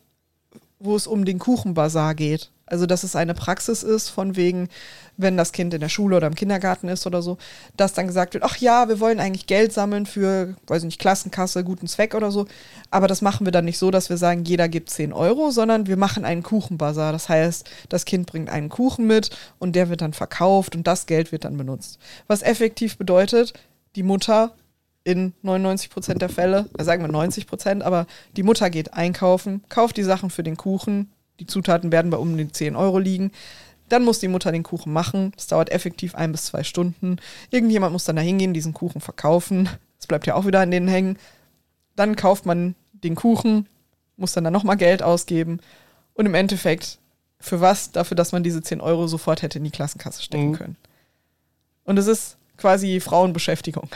wo 0.80 0.96
es 0.96 1.06
um 1.06 1.24
den 1.24 1.38
Kuchenbazar 1.38 2.16
geht. 2.16 2.50
Also, 2.70 2.86
dass 2.86 3.04
es 3.04 3.16
eine 3.16 3.34
Praxis 3.34 3.82
ist, 3.82 4.08
von 4.08 4.36
wegen, 4.36 4.68
wenn 5.16 5.36
das 5.36 5.52
Kind 5.52 5.74
in 5.74 5.80
der 5.80 5.88
Schule 5.88 6.16
oder 6.16 6.26
im 6.26 6.34
Kindergarten 6.34 6.88
ist 6.88 7.06
oder 7.06 7.22
so, 7.22 7.38
dass 7.76 7.92
dann 7.92 8.06
gesagt 8.06 8.34
wird, 8.34 8.44
ach 8.44 8.56
ja, 8.56 8.88
wir 8.88 9.00
wollen 9.00 9.20
eigentlich 9.20 9.46
Geld 9.46 9.72
sammeln 9.72 10.06
für, 10.06 10.54
weiß 10.66 10.82
ich 10.82 10.86
nicht, 10.86 11.00
Klassenkasse, 11.00 11.64
guten 11.64 11.86
Zweck 11.86 12.14
oder 12.14 12.30
so. 12.30 12.46
Aber 12.90 13.08
das 13.08 13.22
machen 13.22 13.46
wir 13.46 13.52
dann 13.52 13.64
nicht 13.64 13.78
so, 13.78 13.90
dass 13.90 14.10
wir 14.10 14.16
sagen, 14.16 14.44
jeder 14.44 14.68
gibt 14.68 14.90
10 14.90 15.12
Euro, 15.12 15.50
sondern 15.50 15.86
wir 15.86 15.96
machen 15.96 16.24
einen 16.24 16.42
Kuchenbazar. 16.42 17.12
Das 17.12 17.28
heißt, 17.28 17.68
das 17.88 18.04
Kind 18.04 18.26
bringt 18.26 18.50
einen 18.50 18.68
Kuchen 18.68 19.06
mit 19.06 19.30
und 19.58 19.74
der 19.74 19.88
wird 19.90 20.00
dann 20.00 20.12
verkauft 20.12 20.76
und 20.76 20.86
das 20.86 21.06
Geld 21.06 21.32
wird 21.32 21.44
dann 21.44 21.56
benutzt. 21.56 21.98
Was 22.26 22.42
effektiv 22.42 22.96
bedeutet, 22.96 23.54
die 23.96 24.02
Mutter 24.02 24.52
in 25.08 25.32
99 25.42 25.90
Prozent 25.90 26.22
der 26.22 26.28
Fälle, 26.28 26.68
äh, 26.78 26.84
sagen 26.84 27.02
wir 27.02 27.10
90 27.10 27.46
Prozent, 27.46 27.82
aber 27.82 28.06
die 28.36 28.42
Mutter 28.42 28.68
geht 28.68 28.92
einkaufen, 28.92 29.62
kauft 29.68 29.96
die 29.96 30.02
Sachen 30.02 30.28
für 30.28 30.42
den 30.42 30.56
Kuchen, 30.56 31.10
die 31.40 31.46
Zutaten 31.46 31.92
werden 31.92 32.10
bei 32.10 32.16
um 32.18 32.36
die 32.36 32.50
10 32.50 32.76
Euro 32.76 32.98
liegen. 32.98 33.32
Dann 33.88 34.04
muss 34.04 34.18
die 34.20 34.28
Mutter 34.28 34.52
den 34.52 34.62
Kuchen 34.64 34.92
machen. 34.92 35.32
Das 35.36 35.46
dauert 35.46 35.70
effektiv 35.70 36.14
ein 36.14 36.32
bis 36.32 36.46
zwei 36.46 36.62
Stunden. 36.62 37.16
Irgendjemand 37.50 37.92
muss 37.92 38.04
dann 38.04 38.16
da 38.16 38.22
hingehen, 38.22 38.52
diesen 38.52 38.74
Kuchen 38.74 39.00
verkaufen. 39.00 39.68
Das 39.98 40.06
bleibt 40.06 40.26
ja 40.26 40.34
auch 40.34 40.46
wieder 40.46 40.60
an 40.60 40.70
denen 40.70 40.88
hängen. 40.88 41.18
Dann 41.96 42.14
kauft 42.16 42.44
man 42.46 42.74
den 42.92 43.14
Kuchen, 43.14 43.66
muss 44.16 44.32
dann 44.32 44.44
da 44.44 44.50
nochmal 44.50 44.76
Geld 44.76 45.02
ausgeben. 45.02 45.60
Und 46.14 46.26
im 46.26 46.34
Endeffekt, 46.34 46.98
für 47.40 47.60
was? 47.60 47.92
Dafür, 47.92 48.16
dass 48.16 48.32
man 48.32 48.42
diese 48.42 48.60
10 48.62 48.80
Euro 48.80 49.06
sofort 49.06 49.42
hätte 49.42 49.58
in 49.58 49.64
die 49.64 49.70
Klassenkasse 49.70 50.22
stecken 50.22 50.50
Mhm. 50.50 50.54
können. 50.56 50.76
Und 51.84 51.98
es 51.98 52.06
ist 52.08 52.36
quasi 52.56 53.00
Frauenbeschäftigung. 53.00 53.88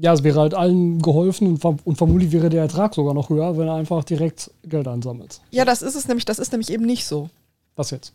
Ja, 0.00 0.12
es 0.12 0.22
wäre 0.22 0.38
halt 0.40 0.54
allen 0.54 1.02
geholfen 1.02 1.48
und, 1.48 1.60
verm- 1.60 1.80
und 1.84 1.96
vermutlich 1.96 2.30
wäre 2.30 2.50
der 2.50 2.62
Ertrag 2.62 2.94
sogar 2.94 3.14
noch 3.14 3.30
höher, 3.30 3.58
wenn 3.58 3.66
er 3.66 3.74
einfach 3.74 4.04
direkt 4.04 4.48
Geld 4.62 4.86
einsammelt. 4.86 5.40
Ja, 5.50 5.64
das 5.64 5.82
ist 5.82 5.96
es 5.96 6.06
nämlich, 6.06 6.24
das 6.24 6.38
ist 6.38 6.52
nämlich 6.52 6.70
eben 6.70 6.86
nicht 6.86 7.04
so. 7.04 7.30
Was 7.74 7.90
jetzt? 7.90 8.12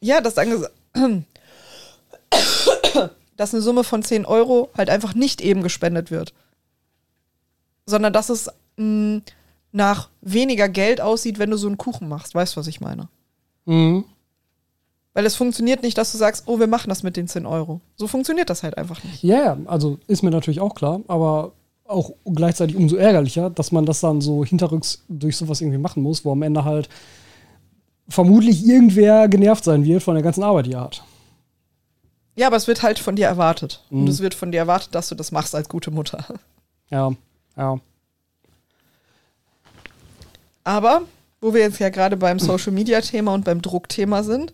Ja, 0.00 0.18
ges- 0.20 0.68
dass 3.36 3.54
eine 3.54 3.62
Summe 3.62 3.84
von 3.84 4.02
10 4.02 4.26
Euro 4.26 4.70
halt 4.76 4.90
einfach 4.90 5.14
nicht 5.14 5.40
eben 5.40 5.62
gespendet 5.62 6.10
wird. 6.10 6.34
Sondern 7.86 8.12
dass 8.12 8.28
es 8.28 8.50
mh, 8.76 9.22
nach 9.72 10.08
weniger 10.20 10.68
Geld 10.68 11.00
aussieht, 11.00 11.38
wenn 11.38 11.50
du 11.50 11.56
so 11.56 11.66
einen 11.66 11.78
Kuchen 11.78 12.08
machst. 12.08 12.34
Weißt 12.34 12.56
du, 12.56 12.60
was 12.60 12.66
ich 12.66 12.80
meine? 12.80 13.08
Mhm. 13.64 14.04
Weil 15.14 15.26
es 15.26 15.34
funktioniert 15.36 15.82
nicht, 15.82 15.98
dass 15.98 16.12
du 16.12 16.18
sagst, 16.18 16.44
oh, 16.46 16.58
wir 16.60 16.66
machen 16.66 16.88
das 16.90 17.02
mit 17.02 17.16
den 17.16 17.26
10 17.28 17.46
Euro. 17.46 17.80
So 17.96 18.06
funktioniert 18.06 18.50
das 18.50 18.62
halt 18.62 18.76
einfach 18.78 19.02
nicht. 19.02 19.22
Ja, 19.22 19.36
ja, 19.42 19.58
also 19.66 19.98
ist 20.06 20.22
mir 20.22 20.30
natürlich 20.30 20.60
auch 20.60 20.74
klar, 20.74 21.00
aber 21.08 21.52
auch 21.86 22.12
gleichzeitig 22.24 22.76
umso 22.76 22.96
ärgerlicher, 22.96 23.48
dass 23.50 23.72
man 23.72 23.86
das 23.86 24.00
dann 24.00 24.20
so 24.20 24.44
hinterrücks 24.44 25.04
durch 25.08 25.36
sowas 25.36 25.60
irgendwie 25.60 25.78
machen 25.78 26.02
muss, 26.02 26.24
wo 26.24 26.32
am 26.32 26.42
Ende 26.42 26.64
halt 26.64 26.88
vermutlich 28.08 28.66
irgendwer 28.66 29.28
genervt 29.28 29.64
sein 29.64 29.84
wird 29.84 30.02
von 30.02 30.14
der 30.14 30.22
ganzen 30.22 30.42
Arbeit, 30.42 30.66
die 30.66 30.72
er 30.72 30.82
hat. 30.82 31.02
Ja, 32.36 32.46
aber 32.46 32.56
es 32.56 32.68
wird 32.68 32.82
halt 32.82 32.98
von 32.98 33.16
dir 33.16 33.26
erwartet. 33.26 33.82
Und 33.90 34.02
Mhm. 34.02 34.08
es 34.08 34.20
wird 34.20 34.34
von 34.34 34.52
dir 34.52 34.58
erwartet, 34.58 34.94
dass 34.94 35.08
du 35.08 35.14
das 35.14 35.32
machst 35.32 35.54
als 35.54 35.68
gute 35.68 35.90
Mutter. 35.90 36.24
Ja, 36.90 37.12
ja. 37.56 37.78
Aber, 40.64 41.02
wo 41.40 41.52
wir 41.54 41.60
jetzt 41.60 41.78
ja 41.78 41.88
gerade 41.90 42.16
beim 42.16 42.38
Social 42.38 42.72
Media 42.72 43.00
Thema 43.00 43.34
und 43.34 43.44
beim 43.44 43.60
Druckthema 43.62 44.22
sind, 44.22 44.52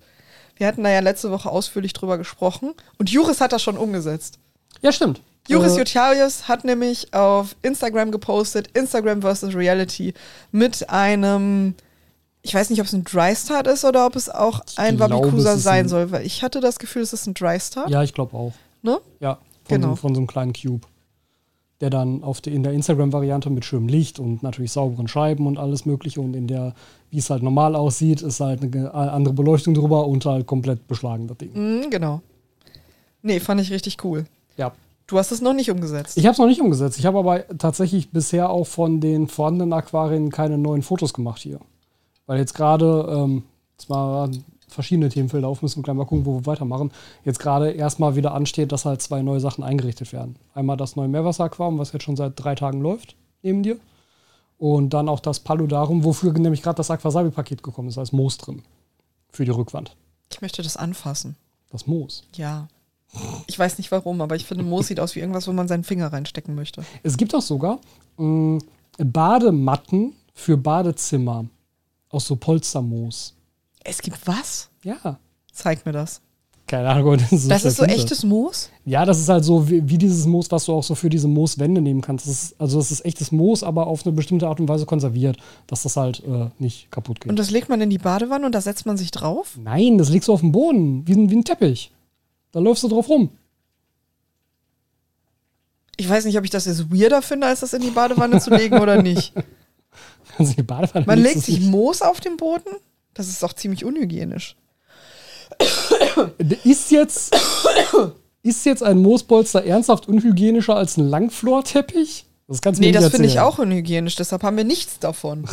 wir 0.57 0.67
hatten 0.67 0.85
da 0.85 0.91
ja 0.91 1.01
letzte 1.01 1.31
Woche 1.31 1.51
ausführlich 1.51 1.93
drüber 1.93 2.19
gesprochen 2.19 2.75
und 2.99 3.11
Juris 3.11 3.41
hat 3.41 3.53
das 3.53 3.63
schon 3.63 3.77
umgesetzt. 3.77 4.39
Ja, 4.83 4.93
stimmt. 4.93 5.21
Juris 5.49 5.75
Äh, 5.75 5.79
Jutjarius 5.81 6.49
hat 6.49 6.65
nämlich 6.65 7.13
auf 7.13 7.55
Instagram 7.63 8.11
gepostet, 8.11 8.69
Instagram 8.77 9.21
versus 9.23 9.55
Reality, 9.55 10.15
mit 10.53 10.89
einem, 10.89 11.75
ich 12.43 12.55
weiß 12.55 12.71
nicht, 12.71 12.81
ob 12.81 12.87
es 12.87 12.93
ein 12.95 13.05
Dry 13.05 13.35
Start 13.37 13.67
ist 13.67 13.85
oder 13.85 14.07
ob 14.07 14.17
es 14.17 14.29
auch 14.31 14.61
ein 14.77 14.99
Wabikusa 14.99 15.57
sein 15.59 15.85
ein- 15.85 15.89
soll, 15.89 16.11
weil 16.13 16.25
ich 16.25 16.43
hatte 16.43 16.61
das 16.61 16.79
Gefühl, 16.79 17.03
es 17.03 17.13
ist 17.13 17.27
ein 17.27 17.35
Dry 17.35 17.59
Start. 17.61 17.91
ja, 17.91 18.03
ich 18.03 18.15
glaube 18.15 18.35
auch. 18.37 18.53
Ne? 18.83 19.01
Ja, 19.21 19.39
von, 19.65 19.81
Genau. 19.81 19.89
so, 19.91 19.97
von 19.97 20.15
so 20.15 20.21
einem 20.21 20.27
kleinen 20.27 20.53
Cube. 20.55 20.87
Der 21.81 21.91
dann 21.91 22.23
auf 22.23 22.41
die, 22.41 22.55
in 22.55 22.63
der 22.63 22.73
Instagram-Variante 22.73 23.51
mit 23.51 23.65
schönem 23.65 23.89
Licht 23.89 24.19
und 24.19 24.43
natürlich 24.43 24.73
sauberen 24.73 25.09
Scheiben 25.09 25.47
und 25.47 25.59
alles 25.59 25.87
Mögliche 25.87 26.21
und 26.21 26.35
in 26.35 26.47
der, 26.47 26.75
wie 27.11 27.19
es 27.19 27.31
halt 27.31 27.43
normal 27.43 27.75
aussieht, 27.75 28.23
ist 28.23 28.41
halt 28.41 28.63
eine 28.63 28.93
andere 28.93 29.35
Beleuchtung 29.35 29.75
drüber 29.75 30.07
und 30.07 30.25
halt 30.25 30.47
komplett 30.47 30.87
beschlagen, 30.87 31.27
das 31.27 31.39
Ding. 31.39 31.51
Mhm, 31.53 31.91
genau. 31.91 32.21
Nee, 33.23 33.41
fand 33.41 33.61
ich 33.61 33.73
richtig 33.73 34.05
cool. 34.05 34.25
Ja. 34.57 34.73
Du 35.07 35.19
hast 35.19 35.33
es 35.33 35.43
noch 35.43 35.53
nicht 35.53 35.71
umgesetzt. 35.71 36.17
Ich 36.17 36.25
habe 36.25 36.33
es 36.33 36.39
noch 36.39 36.47
nicht 36.47 36.61
umgesetzt. 36.61 36.99
Ich 36.99 37.07
habe 37.07 37.19
aber 37.19 37.47
tatsächlich 37.59 38.11
bisher 38.11 38.51
auch 38.51 38.67
von 38.67 39.01
den 39.01 39.29
vorhandenen 39.29 39.73
Aquarien 39.73 40.31
keine 40.31 40.57
neuen 40.57 40.83
Fotos 40.83 41.13
gemacht 41.13 41.43
hier. 41.43 41.59
Weil 42.27 42.39
jetzt 42.39 42.55
gerade, 42.55 43.07
ähm, 43.11 43.43
zwar 43.77 44.31
verschiedene 44.75 45.09
Themenfelder 45.09 45.49
auf, 45.49 45.63
müssen 45.63 45.79
wir 45.79 45.83
gleich 45.83 45.97
mal 45.97 46.05
gucken, 46.05 46.27
wo 46.27 46.35
wir 46.35 46.47
weitermachen. 46.47 46.91
Jetzt 47.25 47.39
gerade 47.39 47.71
erstmal 47.71 48.17
wieder 48.17 48.35
ansteht, 48.35 48.73
dass 48.73 48.85
halt 48.85 49.01
zwei 49.01 49.23
neue 49.23 49.41
Sachen 49.41 49.65
eingerichtet 49.65 50.13
werden. 50.13 50.37
Einmal 50.55 50.77
das 50.77 50.97
neue 50.97 51.09
Meerwasseraquarium, 51.09 51.79
was 51.79 51.93
jetzt 51.93 52.03
schon 52.03 52.17
seit 52.17 52.33
drei 52.37 52.55
Tagen 52.55 52.81
läuft, 52.81 53.17
neben 53.43 53.63
dir. 53.63 53.79
Und 54.59 54.91
dann 54.91 55.09
auch 55.09 55.21
das 55.21 55.41
Paludarum, 55.41 56.05
wofür 56.05 56.33
nämlich 56.33 56.63
gerade 56.63 56.77
das 56.77 56.91
Aquasabi-Paket 56.91 57.63
gekommen 57.63 57.89
ist, 57.89 57.99
als 57.99 58.13
Moos 58.13 58.39
drin. 58.39 58.63
Für 59.31 59.45
die 59.45 59.51
Rückwand. 59.51 59.97
Ich 60.31 60.41
möchte 60.41 60.63
das 60.63 60.77
anfassen. 60.77 61.37
Das 61.71 61.87
Moos. 61.87 62.25
Ja. 62.35 62.69
Ich 63.47 63.59
weiß 63.59 63.79
nicht 63.79 63.91
warum, 63.91 64.21
aber 64.21 64.37
ich 64.37 64.45
finde, 64.45 64.65
Moos 64.65 64.89
sieht 64.89 65.01
aus 65.01 65.15
wie 65.15 65.21
irgendwas, 65.21 65.47
wo 65.49 65.53
man 65.53 65.69
seinen 65.69 65.85
Finger 65.85 66.13
reinstecken 66.13 66.55
möchte. 66.55 66.85
Es 67.03 67.17
gibt 67.17 67.35
auch 67.35 67.43
sogar 67.43 67.79
mh, 68.17 68.59
Badematten 68.99 70.15
für 70.35 70.57
Badezimmer 70.57 71.47
aus 72.11 72.27
so 72.27 72.37
Polstermoos. 72.37 73.35
Es 73.85 74.01
gibt 74.03 74.27
was? 74.27 74.71
Ja. 74.83 75.19
Zeig 75.53 75.85
mir 75.87 75.93
das. 75.93 76.21
Keine 76.67 76.89
Ahnung, 76.89 77.19
das 77.19 77.31
ist, 77.31 77.51
Das 77.51 77.65
ist 77.67 77.77
so 77.77 77.85
echtes 77.85 78.25
Moos? 78.25 78.71
Ja, 78.87 79.05
das 79.05 79.19
ist 79.21 79.29
halt 79.29 79.45
so 79.45 79.69
wie, 79.69 79.87
wie 79.87 79.99
dieses 79.99 80.25
Moos, 80.25 80.51
was 80.51 80.65
du 80.65 80.73
auch 80.73 80.83
so 80.83 80.95
für 80.95 81.11
diese 81.11 81.29
Mooswände 81.29 81.83
nehmen 81.83 82.01
kannst. 82.01 82.27
Das 82.27 82.33
ist, 82.45 82.61
also 82.61 82.79
das 82.79 82.91
ist 82.91 83.05
echtes 83.05 83.31
Moos, 83.33 83.63
aber 83.63 83.87
auf 83.87 84.07
eine 84.07 84.15
bestimmte 84.15 84.49
Art 84.49 84.61
und 84.61 84.69
Weise 84.69 84.87
konserviert, 84.87 85.37
dass 85.67 85.83
das 85.83 85.99
halt 85.99 86.23
äh, 86.27 86.49
nicht 86.59 86.91
kaputt 86.91 87.21
geht. 87.21 87.29
Und 87.29 87.39
das 87.39 87.51
legt 87.51 87.69
man 87.69 87.83
in 87.83 87.91
die 87.91 87.99
Badewanne 87.99 88.47
und 88.47 88.53
da 88.55 88.63
setzt 88.63 88.87
man 88.87 88.97
sich 88.97 89.11
drauf? 89.11 89.59
Nein, 89.63 89.99
das 89.99 90.09
legst 90.09 90.29
du 90.29 90.33
auf 90.33 90.41
dem 90.41 90.53
Boden, 90.53 91.07
wie, 91.07 91.13
ein- 91.13 91.29
wie 91.29 91.37
ein 91.37 91.45
Teppich. 91.45 91.93
Da 92.53 92.61
läufst 92.61 92.83
du 92.83 92.89
drauf 92.89 93.11
rum. 93.11 93.29
Ich 95.97 96.09
weiß 96.09 96.25
nicht, 96.25 96.39
ob 96.39 96.45
ich 96.45 96.51
das 96.51 96.65
jetzt 96.65 96.91
weirder 96.91 97.23
finde, 97.23 97.47
als 97.47 97.61
das 97.61 97.73
in 97.73 97.83
die 97.83 97.91
Badewanne 97.91 98.41
zu 98.41 98.51
legen 98.51 98.79
oder 98.81 99.03
nicht. 99.03 99.33
Also 100.37 100.53
die 100.55 100.65
Badewanne 100.65 101.07
Man 101.07 101.21
legt 101.23 101.43
sich 101.43 101.61
nicht- 101.61 101.71
Moos 101.71 102.03
auf 102.03 102.19
den 102.21 102.37
Boden? 102.37 102.69
Das 103.15 103.29
ist 103.29 103.43
doch 103.43 103.53
ziemlich 103.53 103.85
unhygienisch. 103.85 104.57
Ist 106.65 106.91
jetzt, 106.91 107.37
ist 108.43 108.67
jetzt 108.67 108.83
ein 108.83 108.99
Moospolster 108.99 109.65
ernsthaft 109.65 110.09
unhygienischer 110.09 110.77
als 110.77 110.97
ein 110.97 111.09
Langflorteppich? 111.09 112.27
Das 112.49 112.61
kannst 112.61 112.79
du 112.79 112.83
Nee, 112.83 112.93
mir 112.93 113.01
das 113.01 113.11
finde 113.11 113.29
ich 113.29 113.41
auch 113.41 113.59
unhygienisch, 113.59 114.17
deshalb 114.17 114.43
haben 114.43 114.57
wir 114.57 114.65
nichts 114.65 114.99
davon. 114.99 115.47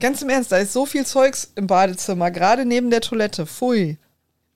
Ganz 0.00 0.22
im 0.22 0.30
Ernst, 0.30 0.50
da 0.50 0.56
ist 0.56 0.72
so 0.72 0.86
viel 0.86 1.04
Zeugs 1.04 1.52
im 1.56 1.66
Badezimmer, 1.66 2.30
gerade 2.30 2.64
neben 2.64 2.90
der 2.90 3.02
Toilette. 3.02 3.46
Pfui. 3.46 3.98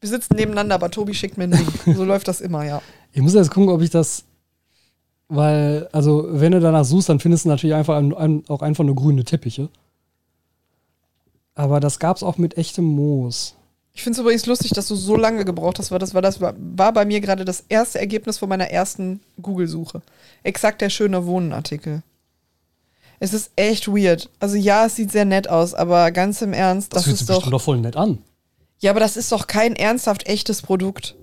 Wir 0.00 0.08
sitzen 0.08 0.36
nebeneinander, 0.36 0.74
aber 0.74 0.90
Tobi 0.90 1.14
schickt 1.14 1.36
mir 1.36 1.44
einen 1.44 1.52
Link. 1.52 1.96
So 1.96 2.04
läuft 2.04 2.28
das 2.28 2.40
immer, 2.40 2.64
ja. 2.64 2.82
Ich 3.12 3.20
muss 3.20 3.34
jetzt 3.34 3.50
gucken, 3.50 3.68
ob 3.68 3.82
ich 3.82 3.90
das. 3.90 4.24
Weil, 5.28 5.88
also, 5.92 6.26
wenn 6.28 6.52
du 6.52 6.60
danach 6.60 6.84
suchst, 6.84 7.08
dann 7.08 7.20
findest 7.20 7.44
du 7.44 7.50
natürlich 7.50 7.74
einfach 7.74 7.96
ein, 7.96 8.14
ein, 8.14 8.42
auch 8.48 8.62
einfach 8.62 8.84
nur 8.84 8.94
grüne 8.94 9.24
Teppiche. 9.24 9.68
Aber 11.54 11.80
das 11.80 11.98
gab's 11.98 12.22
auch 12.22 12.38
mit 12.38 12.56
echtem 12.56 12.84
Moos. 12.84 13.54
Ich 13.92 14.02
finde 14.02 14.16
es 14.18 14.20
übrigens 14.22 14.46
lustig, 14.46 14.72
dass 14.72 14.88
du 14.88 14.96
so 14.96 15.16
lange 15.16 15.44
gebraucht 15.44 15.78
hast, 15.78 15.92
weil 15.92 16.00
das 16.00 16.14
war, 16.14 16.22
das 16.22 16.40
war, 16.40 16.54
war 16.58 16.92
bei 16.92 17.04
mir 17.04 17.20
gerade 17.20 17.44
das 17.44 17.64
erste 17.68 18.00
Ergebnis 18.00 18.38
von 18.38 18.48
meiner 18.48 18.68
ersten 18.70 19.20
Google-Suche. 19.40 20.02
Exakt 20.42 20.80
der 20.80 20.90
schöne 20.90 21.26
Wohnen-Artikel. 21.26 22.02
Es 23.20 23.32
ist 23.32 23.52
echt 23.54 23.86
weird. 23.86 24.28
Also 24.40 24.56
ja, 24.56 24.86
es 24.86 24.96
sieht 24.96 25.12
sehr 25.12 25.24
nett 25.24 25.48
aus, 25.48 25.74
aber 25.74 26.10
ganz 26.10 26.42
im 26.42 26.52
Ernst, 26.52 26.92
Das, 26.92 27.02
das, 27.02 27.04
fühlt 27.04 27.20
ist 27.20 27.26
sich 27.28 27.36
doch. 27.36 27.50
doch 27.50 27.62
voll 27.62 27.78
nett 27.78 27.96
an. 27.96 28.18
Ja, 28.80 28.90
aber 28.90 28.98
das 29.00 29.16
ist 29.16 29.30
doch 29.30 29.46
kein 29.46 29.76
ernsthaft 29.76 30.26
echtes 30.26 30.60
Produkt. 30.60 31.14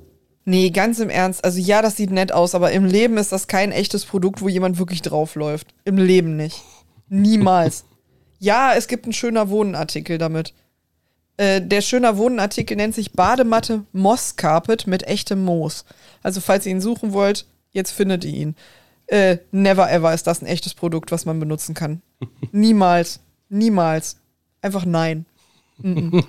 Nee, 0.46 0.70
ganz 0.72 1.00
im 1.00 1.10
Ernst. 1.10 1.44
Also 1.44 1.60
ja, 1.60 1.82
das 1.82 1.98
sieht 1.98 2.10
nett 2.10 2.32
aus, 2.32 2.56
aber 2.56 2.72
im 2.72 2.86
Leben 2.86 3.18
ist 3.18 3.34
das 3.34 3.48
kein 3.48 3.72
echtes 3.74 4.06
Produkt, 4.06 4.42
wo 4.42 4.48
jemand 4.48 4.80
wirklich 4.80 5.02
draufläuft. 5.02 5.68
Im 5.84 5.98
Leben 5.98 6.38
nicht. 6.38 6.64
Niemals. 7.10 7.84
Ja, 8.42 8.74
es 8.74 8.88
gibt 8.88 9.06
einen 9.06 9.14
schöner 9.14 9.50
Wohnenartikel 9.50 10.18
damit. 10.18 10.54
Äh, 11.38 11.62
der 11.62 11.82
schöner 11.82 12.18
Wohnenartikel 12.18 12.76
nennt 12.76 12.96
sich 12.96 13.14
Badematte 13.14 13.86
Moss 13.94 14.36
Carpet 14.36 14.88
mit 14.88 15.04
echtem 15.04 15.46
Moos. 15.46 15.86
Also 16.24 16.42
falls 16.42 16.66
ihr 16.66 16.72
ihn 16.72 16.82
suchen 16.82 17.14
wollt, 17.14 17.46
jetzt 17.72 17.92
findet 17.92 18.26
ihr 18.26 18.34
ihn. 18.34 18.56
Äh, 19.06 19.38
never 19.52 19.92
ever 19.92 20.12
ist 20.12 20.26
das 20.26 20.42
ein 20.42 20.48
echtes 20.48 20.74
Produkt, 20.74 21.12
was 21.12 21.26
man 21.26 21.40
benutzen 21.40 21.76
kann. 21.76 22.02
Niemals. 22.52 23.20
Niemals. 23.50 24.18
Einfach 24.62 24.86
nein. 24.86 25.26
Mhm. 25.78 26.24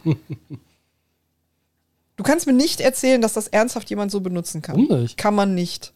Du 2.16 2.24
kannst 2.24 2.46
mir 2.46 2.52
nicht 2.52 2.82
erzählen, 2.82 3.22
dass 3.22 3.32
das 3.32 3.48
ernsthaft 3.48 3.88
jemand 3.88 4.12
so 4.12 4.20
benutzen 4.20 4.60
kann. 4.60 4.76
Warum 4.76 5.00
nicht? 5.00 5.16
Kann 5.16 5.34
man 5.34 5.54
nicht. 5.54 5.94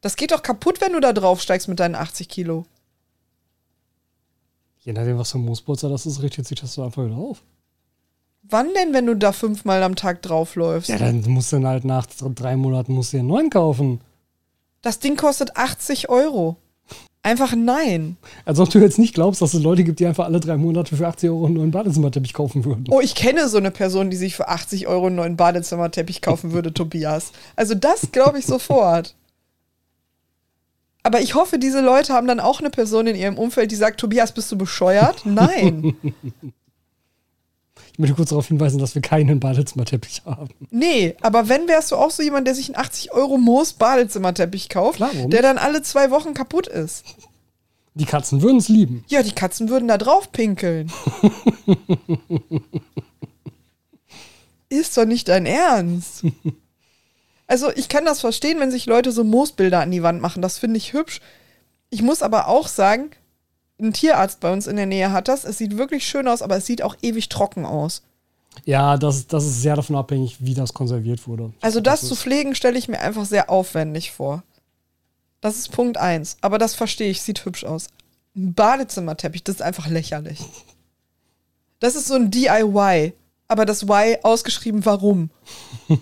Das 0.00 0.16
geht 0.16 0.32
doch 0.32 0.42
kaputt, 0.42 0.80
wenn 0.80 0.94
du 0.94 1.00
da 1.00 1.12
draufsteigst 1.12 1.68
mit 1.68 1.78
deinen 1.78 1.94
80 1.94 2.28
Kilo. 2.28 2.66
Je 4.80 4.92
nachdem, 4.92 5.18
was 5.18 5.32
für 5.32 5.38
ein 5.38 5.44
Moospolster 5.44 5.88
das 5.88 6.06
ist, 6.06 6.22
richtet 6.22 6.46
sich 6.46 6.60
das 6.60 6.74
so 6.74 6.82
einfach 6.82 7.04
wieder 7.04 7.16
auf. 7.16 7.42
Wann 8.42 8.68
denn, 8.74 8.94
wenn 8.94 9.06
du 9.06 9.14
da 9.14 9.32
fünfmal 9.32 9.82
am 9.82 9.96
Tag 9.96 10.22
draufläufst? 10.22 10.88
Ja, 10.88 10.96
dann 10.96 11.22
musst 11.28 11.52
du 11.52 11.56
dann 11.56 11.66
halt 11.66 11.84
nach 11.84 12.06
drei 12.06 12.56
Monaten 12.56 12.94
musst 12.94 13.12
du 13.12 13.18
einen 13.18 13.28
neuen 13.28 13.50
kaufen. 13.50 14.00
Das 14.80 15.00
Ding 15.00 15.16
kostet 15.16 15.56
80 15.56 16.08
Euro. 16.08 16.56
Einfach 17.22 17.54
nein. 17.54 18.16
Als 18.44 18.60
ob 18.60 18.70
du 18.70 18.78
jetzt 18.78 18.98
nicht 18.98 19.12
glaubst, 19.12 19.42
dass 19.42 19.52
es 19.52 19.62
Leute 19.62 19.84
gibt, 19.84 20.00
die 20.00 20.06
einfach 20.06 20.24
alle 20.24 20.40
drei 20.40 20.56
Monate 20.56 20.96
für 20.96 21.06
80 21.06 21.28
Euro 21.28 21.46
einen 21.46 21.56
neuen 21.56 21.70
Badezimmerteppich 21.72 22.32
kaufen 22.32 22.64
würden. 22.64 22.84
Oh, 22.90 23.00
ich 23.00 23.14
kenne 23.14 23.48
so 23.48 23.58
eine 23.58 23.70
Person, 23.70 24.08
die 24.08 24.16
sich 24.16 24.36
für 24.36 24.48
80 24.48 24.86
Euro 24.86 25.08
einen 25.08 25.16
neuen 25.16 25.36
Badezimmerteppich 25.36 26.22
kaufen 26.22 26.52
würde, 26.52 26.72
Tobias. 26.74 27.32
Also 27.56 27.74
das 27.74 28.12
glaube 28.12 28.38
ich 28.38 28.46
sofort. 28.46 29.14
Aber 31.08 31.22
ich 31.22 31.34
hoffe, 31.34 31.58
diese 31.58 31.80
Leute 31.80 32.12
haben 32.12 32.26
dann 32.26 32.38
auch 32.38 32.60
eine 32.60 32.68
Person 32.68 33.06
in 33.06 33.16
ihrem 33.16 33.38
Umfeld, 33.38 33.70
die 33.70 33.76
sagt, 33.76 33.98
Tobias, 33.98 34.32
bist 34.32 34.52
du 34.52 34.58
bescheuert? 34.58 35.24
Nein. 35.24 35.96
Ich 37.92 37.98
möchte 38.00 38.14
kurz 38.14 38.28
darauf 38.28 38.46
hinweisen, 38.46 38.78
dass 38.78 38.94
wir 38.94 39.02
keinen 39.02 39.40
Badezimmerteppich 39.40 40.22
haben. 40.24 40.50
Nee, 40.70 41.16
aber 41.20 41.48
wenn 41.48 41.66
wärst 41.66 41.90
du 41.90 41.96
auch 41.96 42.12
so 42.12 42.22
jemand, 42.22 42.46
der 42.46 42.54
sich 42.54 42.68
einen 42.68 42.76
80 42.76 43.10
Euro 43.12 43.38
Moos 43.38 43.72
Badezimmerteppich 43.72 44.68
kauft, 44.68 44.98
Klar, 44.98 45.10
der 45.26 45.42
dann 45.42 45.58
alle 45.58 45.82
zwei 45.82 46.12
Wochen 46.12 46.32
kaputt 46.32 46.68
ist. 46.68 47.04
Die 47.94 48.04
Katzen 48.04 48.40
würden 48.40 48.58
es 48.58 48.68
lieben. 48.68 49.04
Ja, 49.08 49.24
die 49.24 49.32
Katzen 49.32 49.68
würden 49.68 49.88
da 49.88 49.98
drauf 49.98 50.30
pinkeln. 50.30 50.92
Ist 54.68 54.96
doch 54.96 55.04
nicht 55.04 55.26
dein 55.26 55.46
Ernst. 55.46 56.22
Also, 57.48 57.72
ich 57.74 57.88
kann 57.88 58.04
das 58.04 58.20
verstehen, 58.20 58.60
wenn 58.60 58.70
sich 58.70 58.86
Leute 58.86 59.10
so 59.10 59.24
Moosbilder 59.24 59.80
an 59.80 59.90
die 59.90 60.04
Wand 60.04 60.20
machen. 60.20 60.42
Das 60.42 60.58
finde 60.58 60.76
ich 60.76 60.92
hübsch. 60.92 61.20
Ich 61.90 62.02
muss 62.02 62.22
aber 62.22 62.46
auch 62.46 62.68
sagen, 62.68 63.10
ein 63.80 63.92
Tierarzt 63.92 64.40
bei 64.40 64.52
uns 64.52 64.66
in 64.66 64.76
der 64.76 64.86
Nähe 64.86 65.10
hat 65.10 65.28
das. 65.28 65.44
Es 65.44 65.58
sieht 65.58 65.76
wirklich 65.76 66.06
schön 66.06 66.28
aus, 66.28 66.42
aber 66.42 66.56
es 66.56 66.66
sieht 66.66 66.82
auch 66.82 66.96
ewig 67.02 67.28
trocken 67.28 67.64
aus. 67.64 68.02
Ja, 68.64 68.96
das, 68.96 69.26
das 69.26 69.44
ist 69.44 69.62
sehr 69.62 69.76
davon 69.76 69.96
abhängig, 69.96 70.36
wie 70.40 70.54
das 70.54 70.74
konserviert 70.74 71.26
wurde. 71.26 71.52
Also 71.60 71.80
das 71.80 72.00
zu 72.00 72.14
ist, 72.14 72.20
pflegen 72.20 72.54
stelle 72.54 72.78
ich 72.78 72.88
mir 72.88 73.00
einfach 73.00 73.24
sehr 73.24 73.50
aufwendig 73.50 74.12
vor. 74.12 74.42
Das 75.40 75.56
ist 75.56 75.70
Punkt 75.70 75.96
eins. 75.96 76.36
Aber 76.40 76.58
das 76.58 76.74
verstehe 76.74 77.10
ich, 77.10 77.22
sieht 77.22 77.44
hübsch 77.44 77.64
aus. 77.64 77.86
Ein 78.36 78.54
Badezimmerteppich, 78.54 79.44
das 79.44 79.56
ist 79.56 79.62
einfach 79.62 79.86
lächerlich. 79.88 80.40
Das 81.80 81.94
ist 81.94 82.08
so 82.08 82.14
ein 82.14 82.30
DIY. 82.30 83.12
Aber 83.46 83.64
das 83.64 83.84
Y 83.84 84.18
ausgeschrieben, 84.24 84.84
warum? 84.84 85.30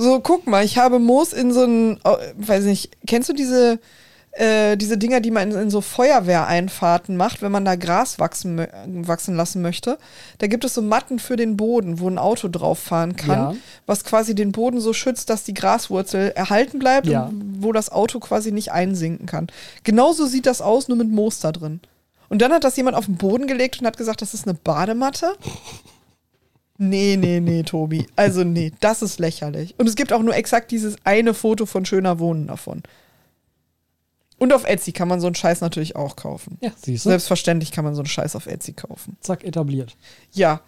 so, 0.00 0.20
guck 0.20 0.46
mal, 0.46 0.64
ich 0.64 0.78
habe 0.78 0.98
Moos 1.00 1.32
in 1.32 1.52
so 1.52 1.62
einen, 1.64 2.00
oh, 2.04 2.16
weiß 2.36 2.64
nicht, 2.64 2.90
kennst 3.06 3.28
du 3.28 3.32
diese, 3.32 3.80
äh, 4.30 4.76
diese 4.76 4.96
Dinger, 4.96 5.20
die 5.20 5.32
man 5.32 5.50
in, 5.50 5.58
in 5.58 5.70
so 5.70 5.80
Feuerwehreinfahrten 5.80 7.16
macht, 7.16 7.42
wenn 7.42 7.50
man 7.50 7.64
da 7.64 7.74
Gras 7.74 8.20
wachsen, 8.20 8.64
wachsen 8.86 9.34
lassen 9.34 9.60
möchte? 9.60 9.98
Da 10.38 10.46
gibt 10.46 10.64
es 10.64 10.74
so 10.74 10.82
Matten 10.82 11.18
für 11.18 11.34
den 11.34 11.56
Boden, 11.56 11.98
wo 11.98 12.08
ein 12.08 12.18
Auto 12.18 12.46
drauf 12.46 12.78
fahren 12.78 13.16
kann, 13.16 13.38
Ja. 13.38 13.54
was 13.86 14.04
quasi 14.04 14.36
den 14.36 14.52
Boden 14.52 14.80
so 14.80 14.92
schützt, 14.92 15.30
dass 15.30 15.42
die 15.42 15.54
Graswurzel 15.54 16.30
erhalten 16.30 16.78
bleibt 16.78 17.08
Ja. 17.08 17.24
und 17.24 17.56
wo 17.64 17.72
das 17.72 17.90
Auto 17.90 18.20
quasi 18.20 18.52
nicht 18.52 18.70
einsinken 18.70 19.26
kann. 19.26 19.48
Genauso 19.82 20.26
sieht 20.26 20.46
das 20.46 20.60
aus, 20.62 20.86
nur 20.86 20.96
mit 20.96 21.10
Moos 21.10 21.40
da 21.40 21.50
drin. 21.50 21.80
Und 22.28 22.40
dann 22.42 22.52
hat 22.52 22.62
das 22.62 22.76
jemand 22.76 22.96
auf 22.96 23.06
den 23.06 23.16
Boden 23.16 23.46
gelegt 23.48 23.80
und 23.80 23.86
hat 23.86 23.96
gesagt, 23.96 24.22
das 24.22 24.34
ist 24.34 24.46
eine 24.46 24.54
Badematte. 24.54 25.32
Nee, 26.78 27.16
nee, 27.16 27.40
nee, 27.40 27.64
Tobi. 27.64 28.06
Also 28.14 28.44
nee, 28.44 28.72
das 28.80 29.02
ist 29.02 29.18
lächerlich. 29.18 29.74
Und 29.78 29.88
es 29.88 29.96
gibt 29.96 30.12
auch 30.12 30.22
nur 30.22 30.34
exakt 30.34 30.70
dieses 30.70 30.96
eine 31.04 31.34
Foto 31.34 31.66
von 31.66 31.84
schöner 31.84 32.20
Wohnen 32.20 32.46
davon. 32.46 32.82
Und 34.38 34.52
auf 34.52 34.64
Etsy 34.64 34.92
kann 34.92 35.08
man 35.08 35.20
so 35.20 35.26
einen 35.26 35.34
Scheiß 35.34 35.60
natürlich 35.60 35.96
auch 35.96 36.14
kaufen. 36.14 36.58
ja, 36.60 36.70
siehst 36.76 37.04
du? 37.04 37.10
Selbstverständlich 37.10 37.72
kann 37.72 37.84
man 37.84 37.96
so 37.96 38.02
einen 38.02 38.08
Scheiß 38.08 38.36
auf 38.36 38.46
Etsy 38.46 38.72
kaufen. 38.72 39.16
Zack, 39.20 39.42
etabliert. 39.42 39.96
Ja, 40.32 40.60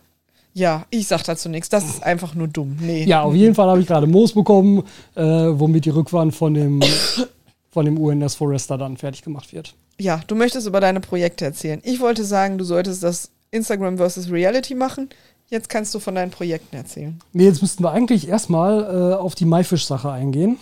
ja, 0.52 0.84
ich 0.90 1.06
sag 1.06 1.22
dazu 1.22 1.48
nichts. 1.48 1.68
Das 1.68 1.84
ist 1.84 2.02
einfach 2.02 2.34
nur 2.34 2.48
dumm. 2.48 2.76
Nee. 2.80 3.04
Ja, 3.04 3.22
auf 3.22 3.34
jeden 3.34 3.54
Fall 3.54 3.68
habe 3.68 3.80
ich 3.80 3.86
gerade 3.86 4.08
Moos 4.08 4.32
bekommen, 4.32 4.82
äh, 5.14 5.22
womit 5.22 5.84
die 5.84 5.90
Rückwand 5.90 6.34
von 6.34 6.54
dem, 6.54 6.80
von 7.70 7.84
dem 7.84 7.98
UNS 7.98 8.34
Forester 8.34 8.76
dann 8.76 8.96
fertig 8.96 9.22
gemacht 9.22 9.52
wird. 9.52 9.74
Ja, 9.98 10.20
du 10.26 10.34
möchtest 10.34 10.66
über 10.66 10.80
deine 10.80 11.00
Projekte 11.00 11.44
erzählen. 11.44 11.80
Ich 11.84 12.00
wollte 12.00 12.24
sagen, 12.24 12.58
du 12.58 12.64
solltest 12.64 13.02
das 13.02 13.30
Instagram 13.52 13.98
versus 13.98 14.30
Reality 14.30 14.74
machen. 14.74 15.10
Jetzt 15.50 15.68
kannst 15.68 15.92
du 15.94 15.98
von 15.98 16.14
deinen 16.14 16.30
Projekten 16.30 16.76
erzählen. 16.76 17.18
Nee, 17.32 17.44
jetzt 17.44 17.60
müssten 17.60 17.82
wir 17.82 17.90
eigentlich 17.90 18.28
erstmal 18.28 18.82
äh, 19.12 19.14
auf 19.16 19.34
die 19.34 19.44
Maifisch-Sache 19.46 20.08
eingehen, 20.10 20.58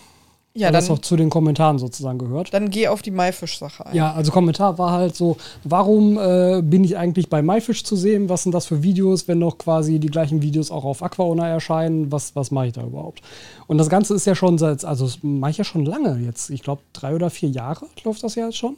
Ja, 0.54 0.68
weil 0.68 0.72
das 0.72 0.86
dann, 0.86 0.96
auch 0.96 1.00
zu 1.02 1.14
den 1.16 1.28
Kommentaren 1.28 1.78
sozusagen 1.78 2.18
gehört. 2.18 2.54
dann 2.54 2.70
geh 2.70 2.88
auf 2.88 3.02
die 3.02 3.10
Maifisch-Sache 3.10 3.84
ein. 3.84 3.94
Ja, 3.94 4.14
also 4.14 4.32
Kommentar 4.32 4.78
war 4.78 4.92
halt 4.92 5.14
so, 5.14 5.36
warum 5.62 6.16
äh, 6.18 6.62
bin 6.62 6.84
ich 6.84 6.96
eigentlich 6.96 7.28
bei 7.28 7.42
MyFish 7.42 7.84
zu 7.84 7.96
sehen? 7.96 8.30
Was 8.30 8.44
sind 8.44 8.52
das 8.52 8.64
für 8.64 8.82
Videos, 8.82 9.28
wenn 9.28 9.40
doch 9.40 9.58
quasi 9.58 9.98
die 9.98 10.08
gleichen 10.08 10.40
Videos 10.40 10.70
auch 10.70 10.84
auf 10.86 11.02
Aquaona 11.02 11.46
erscheinen? 11.46 12.10
Was, 12.10 12.34
was 12.34 12.50
mache 12.50 12.68
ich 12.68 12.72
da 12.72 12.82
überhaupt? 12.82 13.20
Und 13.66 13.76
das 13.76 13.90
Ganze 13.90 14.14
ist 14.14 14.24
ja 14.24 14.34
schon 14.34 14.56
seit, 14.56 14.86
also 14.86 15.04
das 15.04 15.18
mache 15.22 15.50
ich 15.50 15.58
ja 15.58 15.64
schon 15.64 15.84
lange 15.84 16.16
jetzt. 16.24 16.48
Ich 16.48 16.62
glaube, 16.62 16.80
drei 16.94 17.14
oder 17.14 17.28
vier 17.28 17.50
Jahre 17.50 17.84
läuft 18.04 18.22
das 18.22 18.36
ja 18.36 18.46
jetzt 18.46 18.56
schon. 18.56 18.76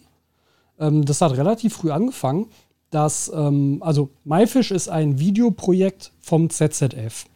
Ähm, 0.81 1.05
das 1.05 1.21
hat 1.21 1.37
relativ 1.37 1.75
früh 1.75 1.93
angefangen. 1.93 2.47
Dass, 2.91 3.31
ähm, 3.35 3.79
also 3.81 4.11
MyFish 4.25 4.71
ist 4.71 4.89
ein 4.89 5.19
Videoprojekt 5.19 6.13
vom 6.21 6.51
ZZF. 6.51 7.27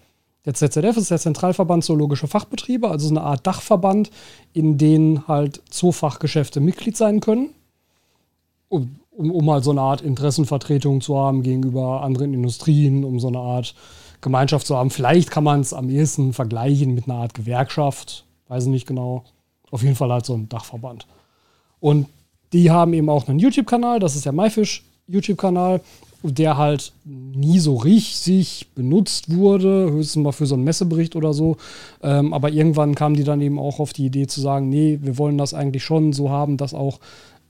Der 0.45 0.55
ZZF 0.55 0.97
ist 0.97 1.11
der 1.11 1.19
Zentralverband 1.19 1.85
Zoologische 1.85 2.27
Fachbetriebe, 2.27 2.91
also 2.91 3.09
so 3.09 3.15
eine 3.15 3.23
Art 3.23 3.47
Dachverband, 3.47 4.11
in 4.53 4.77
den 4.77 5.27
halt 5.27 5.63
Zoofachgeschäfte 5.71 6.61
Mitglied 6.61 6.97
sein 6.97 7.21
können 7.21 7.51
um, 8.75 8.97
um, 9.17 9.31
um 9.31 9.51
halt 9.51 9.65
so 9.65 9.71
eine 9.71 9.81
Art 9.81 10.01
Interessenvertretung 10.01 11.01
zu 11.01 11.17
haben 11.17 11.43
gegenüber 11.43 12.03
anderen 12.03 12.35
Industrien, 12.35 13.05
um 13.05 13.21
so 13.21 13.29
eine 13.29 13.39
Art 13.39 13.75
Gemeinschaft 14.21 14.67
zu 14.67 14.77
haben. 14.77 14.91
Vielleicht 14.91 15.31
kann 15.31 15.45
man 15.45 15.61
es 15.61 15.73
am 15.73 15.89
ehesten 15.89 16.33
vergleichen 16.33 16.95
mit 16.95 17.09
einer 17.09 17.19
Art 17.19 17.35
Gewerkschaft, 17.35 18.25
weiß 18.49 18.65
ich 18.65 18.71
nicht 18.71 18.87
genau. 18.87 19.25
Auf 19.71 19.83
jeden 19.83 19.97
Fall 19.97 20.11
halt 20.11 20.27
so 20.27 20.35
ein 20.35 20.49
Dachverband. 20.49 21.07
Und 21.81 22.09
die 22.53 22.71
haben 22.71 22.95
eben 22.95 23.09
auch 23.09 23.29
einen 23.29 23.39
YouTube-Kanal, 23.39 23.99
das 23.99 24.17
ist 24.17 24.25
der 24.25 24.33
MyFish 24.33 24.85
YouTube-Kanal, 25.07 25.81
der 26.23 26.57
halt 26.57 26.93
nie 27.05 27.59
so 27.59 27.77
richtig 27.77 28.69
benutzt 28.75 29.35
wurde, 29.35 29.91
höchstens 29.91 30.23
mal 30.23 30.33
für 30.33 30.47
so 30.47 30.55
einen 30.55 30.65
Messebericht 30.65 31.17
oder 31.17 31.35
so. 31.35 31.57
Ähm, 32.03 32.33
aber 32.33 32.51
irgendwann 32.51 32.95
kamen 32.95 33.15
die 33.15 33.25
dann 33.25 33.41
eben 33.43 33.59
auch 33.59 33.79
auf 33.79 33.93
die 33.93 34.07
Idee 34.07 34.27
zu 34.27 34.41
sagen, 34.41 34.69
nee, 34.69 34.99
wir 35.03 35.19
wollen 35.19 35.37
das 35.37 35.53
eigentlich 35.53 35.85
schon 35.85 36.13
so 36.13 36.31
haben, 36.31 36.57
dass 36.57 36.73
auch 36.73 37.01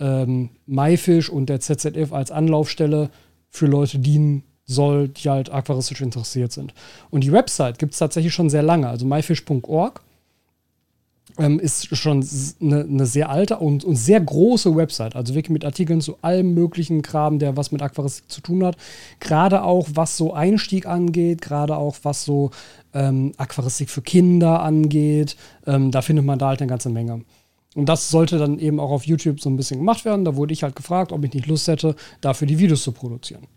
ähm, 0.00 0.50
MyFish 0.66 1.28
und 1.28 1.48
der 1.48 1.60
ZZF 1.60 2.12
als 2.12 2.32
Anlaufstelle 2.32 3.10
für 3.48 3.66
Leute 3.66 4.00
dienen 4.00 4.42
soll, 4.66 5.08
die 5.08 5.28
halt 5.28 5.52
aquaristisch 5.52 6.00
interessiert 6.00 6.50
sind. 6.52 6.74
Und 7.10 7.22
die 7.22 7.32
Website 7.32 7.78
gibt 7.78 7.92
es 7.92 7.98
tatsächlich 7.98 8.34
schon 8.34 8.50
sehr 8.50 8.62
lange, 8.62 8.88
also 8.88 9.06
myfish.org 9.06 10.00
ähm, 11.38 11.58
ist 11.58 11.96
schon 11.96 12.24
eine, 12.60 12.82
eine 12.82 13.06
sehr 13.06 13.28
alte 13.28 13.58
und, 13.58 13.84
und, 13.84 13.96
sehr 13.96 14.20
große 14.20 14.76
Website. 14.76 15.16
Also 15.16 15.34
wirklich 15.34 15.50
mit 15.50 15.64
Artikeln 15.64 16.00
zu 16.00 16.16
allem 16.22 16.54
möglichen 16.54 17.02
Kram, 17.02 17.38
der 17.38 17.56
was 17.56 17.72
mit 17.72 17.82
Aquaristik 17.82 18.30
zu 18.30 18.40
tun 18.40 18.64
hat. 18.64 18.76
Gerade 19.20 19.64
auch 19.64 19.88
was 19.94 20.16
so 20.16 20.32
Einstieg 20.32 20.86
angeht, 20.86 21.42
gerade 21.42 21.76
auch 21.76 21.96
was 22.02 22.24
so 22.24 22.50
ähm, 22.92 23.32
Aquaristik 23.36 23.90
für 23.90 24.02
Kinder 24.02 24.62
angeht. 24.62 25.36
Ähm, 25.66 25.90
da 25.90 26.02
findet 26.02 26.24
man 26.24 26.38
da 26.38 26.48
halt 26.48 26.60
eine 26.60 26.68
ganze 26.68 26.90
Menge. 26.90 27.22
Und 27.74 27.88
das 27.88 28.08
sollte 28.08 28.38
dann 28.38 28.60
eben 28.60 28.78
auch 28.78 28.90
auf 28.90 29.04
YouTube 29.04 29.40
so 29.40 29.50
ein 29.50 29.56
bisschen 29.56 29.80
gemacht 29.80 30.04
werden. 30.04 30.24
Da 30.24 30.36
wurde 30.36 30.52
ich 30.52 30.62
halt 30.62 30.76
gefragt, 30.76 31.10
ob 31.10 31.24
ich 31.24 31.34
nicht 31.34 31.46
Lust 31.46 31.66
hätte, 31.66 31.96
dafür 32.20 32.46
die 32.46 32.58
Videos 32.60 32.84
zu 32.84 32.92
produzieren. 32.92 33.48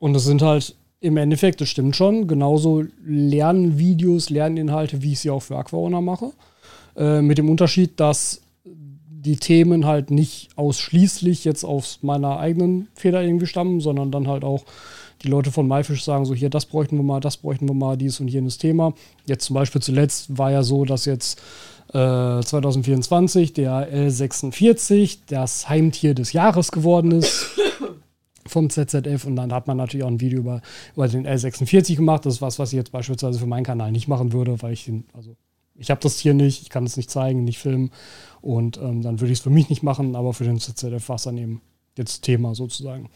Und 0.00 0.14
das 0.14 0.24
sind 0.24 0.42
halt 0.42 0.74
im 0.98 1.16
Endeffekt, 1.16 1.60
das 1.60 1.68
stimmt 1.68 1.94
schon, 1.94 2.26
genauso 2.26 2.84
Lernvideos, 3.06 4.28
Lerninhalte, 4.28 5.02
wie 5.02 5.12
ich 5.12 5.20
sie 5.20 5.30
auch 5.30 5.40
für 5.40 5.56
Aquaona 5.56 6.00
mache. 6.00 6.32
Äh, 6.96 7.22
mit 7.22 7.38
dem 7.38 7.48
Unterschied, 7.48 7.98
dass 8.00 8.42
die 8.64 9.36
Themen 9.36 9.86
halt 9.86 10.10
nicht 10.10 10.48
ausschließlich 10.56 11.44
jetzt 11.44 11.64
aus 11.64 11.98
meiner 12.02 12.38
eigenen 12.38 12.88
Feder 12.94 13.22
irgendwie 13.22 13.46
stammen, 13.46 13.80
sondern 13.80 14.10
dann 14.10 14.28
halt 14.28 14.44
auch 14.44 14.64
die 15.22 15.28
Leute 15.28 15.52
von 15.52 15.68
MyFish 15.68 16.02
sagen 16.02 16.24
so, 16.24 16.34
hier, 16.34 16.48
das 16.48 16.64
bräuchten 16.64 16.96
wir 16.96 17.02
mal, 17.02 17.20
das 17.20 17.36
bräuchten 17.36 17.68
wir 17.68 17.74
mal, 17.74 17.96
dies 17.96 18.20
und 18.20 18.28
jenes 18.28 18.56
Thema. 18.56 18.94
Jetzt 19.26 19.44
zum 19.44 19.54
Beispiel 19.54 19.82
zuletzt 19.82 20.38
war 20.38 20.50
ja 20.50 20.62
so, 20.62 20.86
dass 20.86 21.04
jetzt 21.04 21.38
äh, 21.88 22.40
2024 22.40 23.52
der 23.52 23.92
L46 23.92 25.18
das 25.26 25.68
Heimtier 25.68 26.14
des 26.14 26.32
Jahres 26.32 26.72
geworden 26.72 27.10
ist 27.10 27.50
vom 28.46 28.70
ZZF 28.70 29.26
und 29.26 29.36
dann 29.36 29.52
hat 29.52 29.66
man 29.66 29.76
natürlich 29.76 30.04
auch 30.04 30.10
ein 30.10 30.20
Video 30.20 30.38
über, 30.38 30.62
über 30.94 31.08
den 31.08 31.26
L46 31.26 31.96
gemacht. 31.96 32.24
Das 32.24 32.34
ist 32.34 32.42
was, 32.42 32.58
was 32.58 32.72
ich 32.72 32.76
jetzt 32.76 32.92
beispielsweise 32.92 33.38
für 33.38 33.46
meinen 33.46 33.64
Kanal 33.64 33.92
nicht 33.92 34.08
machen 34.08 34.32
würde, 34.32 34.62
weil 34.62 34.72
ich 34.72 34.86
den, 34.86 35.04
also 35.12 35.36
ich 35.80 35.90
habe 35.90 36.00
das 36.02 36.18
Tier 36.18 36.34
nicht, 36.34 36.62
ich 36.62 36.68
kann 36.68 36.84
es 36.84 36.96
nicht 36.98 37.10
zeigen, 37.10 37.44
nicht 37.44 37.58
filmen 37.58 37.90
und 38.42 38.76
ähm, 38.76 39.02
dann 39.02 39.20
würde 39.20 39.32
ich 39.32 39.38
es 39.38 39.42
für 39.42 39.50
mich 39.50 39.70
nicht 39.70 39.82
machen, 39.82 40.14
aber 40.14 40.34
für 40.34 40.44
den 40.44 40.60
ZZF 40.60 41.08
war 41.08 41.16
es 41.16 41.22
dann 41.22 41.38
eben 41.38 41.62
jetzt 41.96 42.22
Thema 42.22 42.54
sozusagen. 42.54 43.08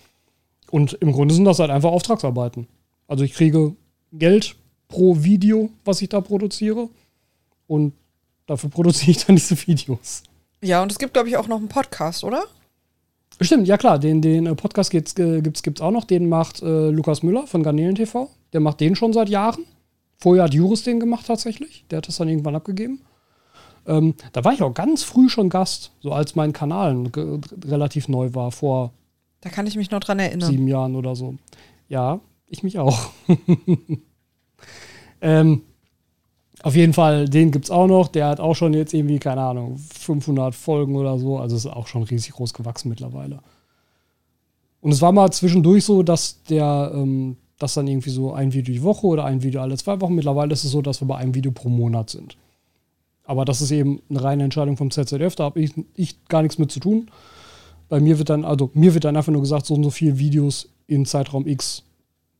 Und 0.70 0.94
im 0.94 1.12
Grunde 1.12 1.34
sind 1.34 1.44
das 1.44 1.58
halt 1.58 1.70
einfach 1.70 1.90
Auftragsarbeiten. 1.90 2.66
Also 3.06 3.22
ich 3.22 3.34
kriege 3.34 3.76
Geld 4.12 4.56
pro 4.88 5.22
Video, 5.22 5.68
was 5.84 6.00
ich 6.00 6.08
da 6.08 6.22
produziere 6.22 6.88
und 7.66 7.92
dafür 8.46 8.70
produziere 8.70 9.10
ich 9.10 9.24
dann 9.24 9.36
diese 9.36 9.56
Videos. 9.66 10.22
Ja, 10.62 10.82
und 10.82 10.90
es 10.90 10.98
gibt, 10.98 11.12
glaube 11.12 11.28
ich, 11.28 11.36
auch 11.36 11.46
noch 11.46 11.58
einen 11.58 11.68
Podcast, 11.68 12.24
oder? 12.24 12.44
Stimmt, 13.40 13.68
ja 13.68 13.76
klar, 13.76 13.98
den, 13.98 14.22
den 14.22 14.46
äh, 14.46 14.54
Podcast 14.54 14.90
gibt 14.90 15.08
es 15.18 15.62
gibt's 15.62 15.80
auch 15.82 15.90
noch. 15.90 16.04
Den 16.04 16.28
macht 16.28 16.62
äh, 16.62 16.88
Lukas 16.88 17.22
Müller 17.22 17.46
von 17.46 17.62
Garnelen 17.62 17.96
TV. 17.96 18.30
Der 18.54 18.60
macht 18.60 18.80
den 18.80 18.96
schon 18.96 19.12
seit 19.12 19.28
Jahren. 19.28 19.66
Vorher 20.24 20.44
hat 20.44 20.54
Juris 20.54 20.82
den 20.84 21.00
gemacht 21.00 21.26
tatsächlich. 21.26 21.84
Der 21.90 21.98
hat 21.98 22.08
das 22.08 22.16
dann 22.16 22.30
irgendwann 22.30 22.56
abgegeben. 22.56 23.02
Ähm, 23.86 24.14
da 24.32 24.42
war 24.42 24.54
ich 24.54 24.62
auch 24.62 24.72
ganz 24.72 25.02
früh 25.02 25.28
schon 25.28 25.50
Gast, 25.50 25.92
so 26.00 26.12
als 26.12 26.34
mein 26.34 26.54
Kanal 26.54 27.10
relativ 27.66 28.08
neu 28.08 28.32
war, 28.32 28.50
vor 28.50 28.94
da 29.42 29.50
kann 29.50 29.66
ich 29.66 29.76
mich 29.76 29.90
noch 29.90 30.00
dran 30.00 30.18
erinnern. 30.18 30.50
sieben 30.50 30.66
Jahren 30.66 30.96
oder 30.96 31.14
so. 31.14 31.34
Ja, 31.90 32.20
ich 32.46 32.62
mich 32.62 32.78
auch. 32.78 33.10
ähm, 35.20 35.60
auf 36.62 36.74
jeden 36.74 36.94
Fall, 36.94 37.28
den 37.28 37.50
gibt 37.50 37.66
es 37.66 37.70
auch 37.70 37.86
noch. 37.86 38.08
Der 38.08 38.28
hat 38.28 38.40
auch 38.40 38.54
schon 38.54 38.72
jetzt 38.72 38.94
irgendwie, 38.94 39.18
keine 39.18 39.42
Ahnung, 39.42 39.76
500 39.76 40.54
Folgen 40.54 40.96
oder 40.96 41.18
so. 41.18 41.36
Also 41.36 41.54
ist 41.54 41.66
auch 41.66 41.86
schon 41.86 42.04
riesig 42.04 42.32
groß 42.32 42.54
gewachsen 42.54 42.88
mittlerweile. 42.88 43.40
Und 44.80 44.90
es 44.90 45.02
war 45.02 45.12
mal 45.12 45.30
zwischendurch 45.32 45.84
so, 45.84 46.02
dass 46.02 46.42
der, 46.44 46.92
ähm, 46.94 47.36
das 47.64 47.74
dann 47.74 47.88
irgendwie 47.88 48.10
so 48.10 48.32
ein 48.32 48.52
Video 48.52 48.72
die 48.72 48.82
Woche 48.82 49.06
oder 49.06 49.24
ein 49.24 49.42
Video 49.42 49.60
alle 49.60 49.76
zwei 49.76 50.00
Wochen. 50.00 50.14
Mittlerweile 50.14 50.52
ist 50.52 50.64
es 50.64 50.70
so, 50.70 50.82
dass 50.82 51.00
wir 51.00 51.08
bei 51.08 51.16
einem 51.16 51.34
Video 51.34 51.50
pro 51.50 51.68
Monat 51.68 52.10
sind. 52.10 52.36
Aber 53.24 53.44
das 53.44 53.60
ist 53.60 53.70
eben 53.70 54.00
eine 54.10 54.22
reine 54.22 54.44
Entscheidung 54.44 54.76
vom 54.76 54.90
ZZF. 54.90 55.34
Da 55.34 55.44
habe 55.44 55.60
ich, 55.60 55.72
ich 55.94 56.24
gar 56.26 56.42
nichts 56.42 56.58
mit 56.58 56.70
zu 56.70 56.80
tun. 56.80 57.10
Bei 57.88 58.00
mir 58.00 58.18
wird 58.18 58.28
dann, 58.28 58.44
also 58.44 58.70
mir 58.74 58.94
wird 58.94 59.04
dann 59.04 59.16
einfach 59.16 59.32
nur 59.32 59.40
gesagt, 59.40 59.66
so 59.66 59.74
und 59.74 59.82
so 59.82 59.90
viele 59.90 60.18
Videos 60.18 60.68
in 60.86 61.06
Zeitraum 61.06 61.46
X 61.46 61.82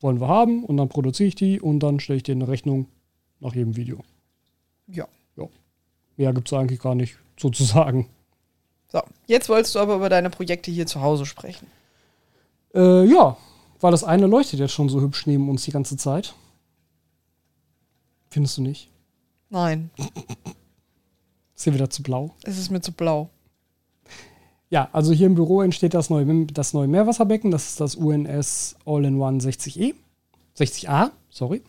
wollen 0.00 0.20
wir 0.20 0.28
haben 0.28 0.64
und 0.64 0.76
dann 0.76 0.88
produziere 0.88 1.28
ich 1.28 1.34
die 1.34 1.60
und 1.60 1.80
dann 1.80 2.00
stelle 2.00 2.18
ich 2.18 2.22
dir 2.22 2.32
eine 2.32 2.48
Rechnung 2.48 2.86
nach 3.40 3.54
jedem 3.54 3.76
Video. 3.76 4.00
Ja. 4.88 5.06
ja. 5.36 5.46
Mehr 6.16 6.32
gibt 6.34 6.48
es 6.48 6.52
eigentlich 6.52 6.80
gar 6.80 6.94
nicht 6.94 7.16
sozusagen. 7.38 8.08
So, 8.92 9.00
jetzt 9.26 9.48
wolltest 9.48 9.74
du 9.74 9.78
aber 9.78 9.96
über 9.96 10.10
deine 10.10 10.28
Projekte 10.28 10.70
hier 10.70 10.86
zu 10.86 11.00
Hause 11.00 11.24
sprechen. 11.24 11.66
Äh, 12.74 13.04
ja, 13.04 13.36
weil 13.84 13.90
das 13.90 14.02
eine 14.02 14.26
leuchtet 14.26 14.60
jetzt 14.60 14.72
schon 14.72 14.88
so 14.88 15.02
hübsch 15.02 15.26
neben 15.26 15.50
uns 15.50 15.64
die 15.64 15.70
ganze 15.70 15.98
Zeit. 15.98 16.34
Findest 18.30 18.56
du 18.56 18.62
nicht? 18.62 18.88
Nein. 19.50 19.90
Ist 21.54 21.64
hier 21.64 21.74
wieder 21.74 21.90
zu 21.90 22.02
blau? 22.02 22.34
Es 22.44 22.56
ist 22.56 22.70
mir 22.70 22.80
zu 22.80 22.92
blau. 22.92 23.28
Ja, 24.70 24.88
also 24.92 25.12
hier 25.12 25.26
im 25.26 25.34
Büro 25.34 25.60
entsteht 25.60 25.92
das 25.92 26.08
neue, 26.08 26.46
das 26.46 26.72
neue 26.72 26.88
Meerwasserbecken. 26.88 27.50
Das 27.50 27.68
ist 27.68 27.80
das 27.80 27.94
UNS 27.94 28.76
All-in-One 28.86 29.38
60E. 29.40 29.92
60A, 30.58 31.10
sorry. 31.28 31.60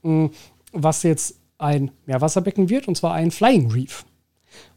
Mm, 0.00 0.28
was 0.72 1.02
jetzt 1.02 1.36
ein 1.58 1.90
Meerwasserbecken 2.06 2.70
wird, 2.70 2.88
und 2.88 2.96
zwar 2.96 3.12
ein 3.12 3.30
Flying 3.30 3.70
Reef. 3.70 4.06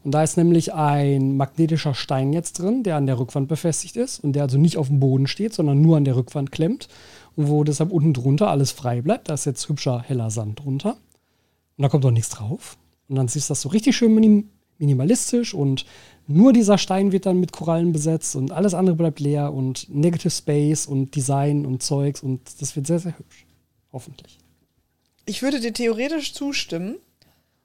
Und 0.02 0.12
da 0.12 0.22
ist 0.22 0.36
nämlich 0.36 0.74
ein 0.74 1.36
magnetischer 1.36 1.94
Stein 1.94 2.32
jetzt 2.32 2.58
drin, 2.58 2.82
der 2.82 2.96
an 2.96 3.06
der 3.06 3.18
Rückwand 3.18 3.48
befestigt 3.48 3.96
ist 3.96 4.22
und 4.22 4.34
der 4.34 4.42
also 4.42 4.58
nicht 4.58 4.76
auf 4.76 4.88
dem 4.88 5.00
Boden 5.00 5.26
steht, 5.26 5.54
sondern 5.54 5.80
nur 5.80 5.96
an 5.96 6.04
der 6.04 6.16
Rückwand 6.16 6.52
klemmt 6.52 6.88
und 7.36 7.48
wo 7.48 7.64
deshalb 7.64 7.90
unten 7.90 8.12
drunter 8.12 8.50
alles 8.50 8.72
frei 8.72 9.02
bleibt. 9.02 9.28
Da 9.28 9.34
ist 9.34 9.44
jetzt 9.46 9.68
hübscher 9.68 10.02
heller 10.02 10.30
Sand 10.30 10.60
drunter 10.60 10.96
und 11.76 11.82
da 11.82 11.88
kommt 11.88 12.04
auch 12.04 12.10
nichts 12.10 12.30
drauf. 12.30 12.76
Und 13.08 13.16
dann 13.16 13.28
siehst 13.28 13.48
du 13.48 13.52
das 13.52 13.60
so 13.60 13.68
richtig 13.68 13.96
schön 13.96 14.14
minim 14.14 14.48
minimalistisch 14.76 15.54
und 15.54 15.86
nur 16.26 16.52
dieser 16.52 16.78
Stein 16.78 17.12
wird 17.12 17.26
dann 17.26 17.38
mit 17.38 17.52
Korallen 17.52 17.92
besetzt 17.92 18.34
und 18.34 18.50
alles 18.50 18.74
andere 18.74 18.96
bleibt 18.96 19.20
leer 19.20 19.54
und 19.54 19.88
Negative 19.88 20.30
Space 20.30 20.86
und 20.86 21.14
Design 21.14 21.64
und 21.64 21.80
Zeugs 21.80 22.24
und 22.24 22.40
das 22.60 22.74
wird 22.74 22.88
sehr, 22.88 22.98
sehr 22.98 23.16
hübsch. 23.16 23.46
Hoffentlich 23.92 24.40
ich 25.26 25.42
würde 25.42 25.60
dir 25.60 25.72
theoretisch 25.72 26.34
zustimmen. 26.34 26.96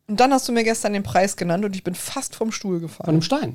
Und 0.09 0.19
dann 0.19 0.33
hast 0.33 0.47
du 0.47 0.51
mir 0.51 0.63
gestern 0.63 0.93
den 0.93 1.03
Preis 1.03 1.37
genannt 1.37 1.63
und 1.63 1.75
ich 1.75 1.83
bin 1.83 1.93
fast 1.93 2.35
vom 2.35 2.51
Stuhl 2.51 2.79
gefallen. 2.79 3.05
Von 3.05 3.15
dem 3.15 3.21
Stein? 3.21 3.53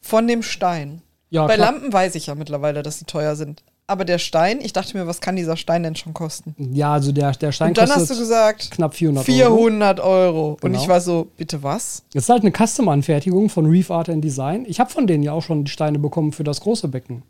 Von 0.00 0.26
dem 0.26 0.42
Stein. 0.42 1.02
Ja, 1.30 1.46
Bei 1.46 1.54
klar. 1.54 1.72
Lampen 1.72 1.92
weiß 1.92 2.16
ich 2.16 2.26
ja 2.26 2.34
mittlerweile, 2.34 2.82
dass 2.82 2.98
sie 2.98 3.04
teuer 3.04 3.36
sind. 3.36 3.62
Aber 3.86 4.04
der 4.04 4.18
Stein, 4.18 4.60
ich 4.60 4.72
dachte 4.72 4.96
mir, 4.96 5.06
was 5.06 5.20
kann 5.20 5.36
dieser 5.36 5.56
Stein 5.56 5.84
denn 5.84 5.96
schon 5.96 6.12
kosten? 6.12 6.54
Ja, 6.72 6.92
also 6.92 7.12
der, 7.12 7.32
der 7.32 7.52
Stein 7.52 7.74
kostet. 7.74 7.82
Und 7.82 7.90
dann 7.90 8.00
hast 8.00 8.10
du 8.10 8.18
gesagt, 8.18 8.70
knapp 8.72 8.94
400 8.94 9.28
Euro. 9.28 9.56
400 9.56 10.00
Euro. 10.00 10.56
Genau. 10.60 10.74
Und 10.76 10.80
ich 10.80 10.88
war 10.88 11.00
so, 11.00 11.28
bitte 11.36 11.62
was? 11.62 12.02
Das 12.12 12.24
ist 12.24 12.28
halt 12.28 12.42
eine 12.42 12.52
Custom-Anfertigung 12.52 13.48
von 13.48 13.66
Reef 13.66 13.90
Art 13.92 14.08
and 14.08 14.24
Design. 14.24 14.64
Ich 14.66 14.80
habe 14.80 14.90
von 14.90 15.06
denen 15.06 15.22
ja 15.22 15.32
auch 15.32 15.42
schon 15.42 15.64
die 15.64 15.70
Steine 15.70 15.98
bekommen 16.00 16.32
für 16.32 16.44
das 16.44 16.60
große 16.60 16.88
Becken. 16.88 17.22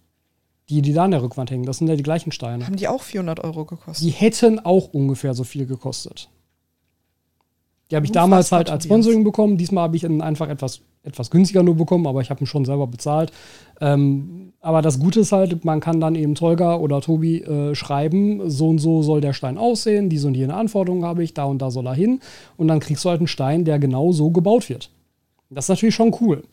Die, 0.71 0.83
die 0.83 0.93
da 0.93 1.05
an 1.05 1.11
der 1.11 1.23
Rückwand 1.23 1.51
hängen, 1.51 1.65
das 1.65 1.79
sind 1.79 1.89
ja 1.89 1.97
die 1.97 2.03
gleichen 2.03 2.31
Steine. 2.33 2.65
Haben 2.65 2.77
die 2.77 2.89
auch 2.89 3.03
400 3.03 3.41
Euro 3.41 3.65
gekostet? 3.65 4.07
Die 4.07 4.11
hätten 4.11 4.61
auch 4.61 4.93
ungefähr 4.93 5.35
so 5.35 5.45
viel 5.45 5.67
gekostet. 5.67 6.29
Die 7.91 7.97
habe 7.97 8.07
ich 8.07 8.11
Unfassbar 8.11 8.29
damals 8.29 8.53
halt 8.53 8.71
als 8.71 8.85
Sponsoring 8.85 9.25
bekommen. 9.25 9.57
Diesmal 9.57 9.85
habe 9.85 9.97
ich 9.97 10.05
ihn 10.05 10.23
einfach 10.23 10.49
etwas, 10.49 10.81
etwas 11.03 11.31
günstiger 11.31 11.63
nur 11.63 11.77
bekommen, 11.77 12.07
aber 12.07 12.21
ich 12.21 12.31
habe 12.31 12.41
ihn 12.41 12.47
schon 12.47 12.65
selber 12.65 12.87
bezahlt. 12.87 13.33
Ähm, 13.81 14.53
aber 14.61 14.83
das 14.83 15.01
Gute 15.01 15.21
ist 15.21 15.33
halt, 15.33 15.65
man 15.65 15.81
kann 15.81 16.01
dann 16.01 16.15
eben 16.15 16.35
Tolga 16.35 16.77
oder 16.77 17.01
Tobi 17.01 17.43
äh, 17.43 17.75
schreiben, 17.75 18.49
so 18.49 18.69
und 18.69 18.79
so 18.79 19.03
soll 19.03 19.21
der 19.21 19.33
Stein 19.33 19.59
aussehen, 19.59 20.09
diese 20.09 20.29
und 20.29 20.35
jene 20.35 20.55
Anforderungen 20.55 21.05
habe 21.05 21.25
ich, 21.25 21.35
da 21.35 21.45
und 21.45 21.61
da 21.63 21.71
soll 21.71 21.87
er 21.87 21.95
hin. 21.95 22.21
Und 22.57 22.69
dann 22.69 22.79
kriegst 22.79 23.05
du 23.05 23.09
halt 23.09 23.21
einen 23.21 23.27
Stein, 23.27 23.65
der 23.65 23.79
genau 23.79 24.13
so 24.13 24.31
gebaut 24.31 24.69
wird. 24.69 24.91
Das 25.49 25.65
ist 25.65 25.71
natürlich 25.71 25.95
schon 25.95 26.15
cool. 26.21 26.45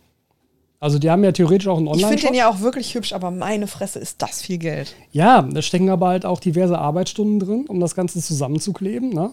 Also 0.80 1.00
die 1.00 1.10
haben 1.10 1.24
ja 1.24 1.32
theoretisch 1.32 1.68
auch 1.68 1.78
einen 1.78 1.88
online 1.88 2.08
-Shop. 2.08 2.14
Ich 2.14 2.22
finde 2.22 2.34
den 2.34 2.40
ja 2.40 2.50
auch 2.50 2.62
wirklich 2.62 2.94
hübsch, 2.94 3.14
aber 3.14 3.32
meine 3.32 3.68
Fresse 3.68 4.00
ist 4.00 4.22
das 4.22 4.42
viel 4.42 4.58
Geld. 4.58 4.96
Ja, 5.12 5.42
da 5.42 5.62
stecken 5.62 5.90
aber 5.90 6.08
halt 6.08 6.26
auch 6.26 6.40
diverse 6.40 6.78
Arbeitsstunden 6.78 7.40
drin, 7.40 7.66
um 7.68 7.80
das 7.80 7.96
Ganze 7.96 8.22
zusammenzukleben, 8.22 9.10
ne? 9.10 9.32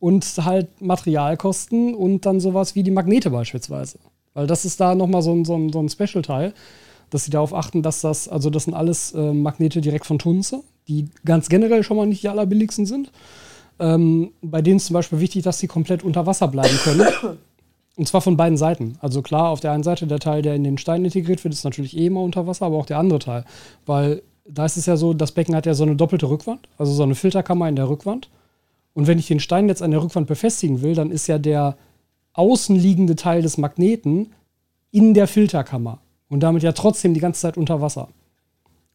Und 0.00 0.24
halt 0.44 0.80
Materialkosten 0.80 1.94
und 1.94 2.24
dann 2.24 2.38
sowas 2.40 2.74
wie 2.74 2.82
die 2.82 2.90
Magnete 2.90 3.30
beispielsweise. 3.30 3.98
Weil 4.34 4.46
das 4.46 4.64
ist 4.64 4.80
da 4.80 4.94
nochmal 4.94 5.22
so 5.22 5.32
ein, 5.32 5.44
so 5.44 5.56
ein, 5.56 5.72
so 5.72 5.80
ein 5.80 5.88
Special-Teil, 5.88 6.54
dass 7.10 7.24
sie 7.24 7.30
darauf 7.30 7.52
achten, 7.52 7.82
dass 7.82 8.00
das, 8.00 8.28
also 8.28 8.50
das 8.50 8.64
sind 8.64 8.74
alles 8.74 9.12
äh, 9.12 9.32
Magnete 9.32 9.80
direkt 9.80 10.06
von 10.06 10.18
Tunze, 10.18 10.62
die 10.86 11.06
ganz 11.24 11.48
generell 11.48 11.82
schon 11.82 11.96
mal 11.96 12.06
nicht 12.06 12.22
die 12.22 12.28
allerbilligsten 12.28 12.86
sind. 12.86 13.10
Ähm, 13.80 14.32
bei 14.42 14.62
denen 14.62 14.76
ist 14.76 14.86
zum 14.86 14.94
Beispiel 14.94 15.20
wichtig, 15.20 15.42
dass 15.42 15.58
sie 15.58 15.66
komplett 15.66 16.04
unter 16.04 16.26
Wasser 16.26 16.48
bleiben 16.48 16.76
können. 16.82 17.06
Und 17.96 18.06
zwar 18.06 18.20
von 18.20 18.36
beiden 18.36 18.56
Seiten. 18.56 18.96
Also 19.00 19.22
klar, 19.22 19.48
auf 19.48 19.58
der 19.58 19.72
einen 19.72 19.82
Seite 19.82 20.06
der 20.06 20.20
Teil, 20.20 20.40
der 20.40 20.54
in 20.54 20.62
den 20.62 20.78
Stein 20.78 21.04
integriert 21.04 21.42
wird, 21.42 21.52
ist 21.52 21.64
natürlich 21.64 21.96
eh 21.96 22.06
immer 22.06 22.20
unter 22.20 22.46
Wasser, 22.46 22.66
aber 22.66 22.76
auch 22.76 22.86
der 22.86 22.98
andere 22.98 23.18
Teil. 23.18 23.44
Weil 23.86 24.22
da 24.46 24.64
ist 24.64 24.76
es 24.76 24.86
ja 24.86 24.96
so, 24.96 25.14
das 25.14 25.32
Becken 25.32 25.54
hat 25.56 25.66
ja 25.66 25.74
so 25.74 25.82
eine 25.82 25.96
doppelte 25.96 26.30
Rückwand, 26.30 26.68
also 26.78 26.92
so 26.92 27.02
eine 27.02 27.16
Filterkammer 27.16 27.68
in 27.68 27.74
der 27.74 27.88
Rückwand. 27.88 28.30
Und 28.98 29.06
wenn 29.06 29.20
ich 29.20 29.28
den 29.28 29.38
Stein 29.38 29.68
jetzt 29.68 29.80
an 29.80 29.92
der 29.92 30.02
Rückwand 30.02 30.26
befestigen 30.26 30.82
will, 30.82 30.96
dann 30.96 31.12
ist 31.12 31.28
ja 31.28 31.38
der 31.38 31.76
außenliegende 32.32 33.14
Teil 33.14 33.42
des 33.42 33.56
Magneten 33.56 34.32
in 34.90 35.14
der 35.14 35.28
Filterkammer 35.28 36.00
und 36.28 36.40
damit 36.40 36.64
ja 36.64 36.72
trotzdem 36.72 37.14
die 37.14 37.20
ganze 37.20 37.42
Zeit 37.42 37.56
unter 37.56 37.80
Wasser. 37.80 38.08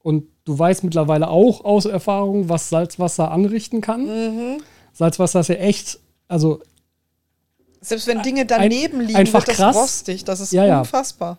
Und 0.01 0.25
du 0.43 0.59
weißt 0.59 0.83
mittlerweile 0.83 1.29
auch 1.29 1.63
aus 1.63 1.85
Erfahrung, 1.85 2.49
was 2.49 2.67
Salzwasser 2.67 3.31
anrichten 3.31 3.79
kann. 3.79 4.01
Mhm. 4.01 4.57
Salzwasser 4.91 5.39
ist 5.39 5.47
ja 5.47 5.55
echt, 5.55 5.99
also 6.27 6.59
Selbst 7.79 8.05
wenn 8.07 8.21
Dinge 8.23 8.45
daneben 8.45 8.99
ein, 8.99 9.07
liegen, 9.07 9.15
einfach 9.17 9.39
wird 9.39 9.47
das 9.47 9.55
krass. 9.55 9.75
rostig. 9.77 10.25
Das 10.25 10.41
ist 10.41 10.51
Ja, 10.51 10.65
ja. 10.65 10.79
unfassbar. 10.79 11.37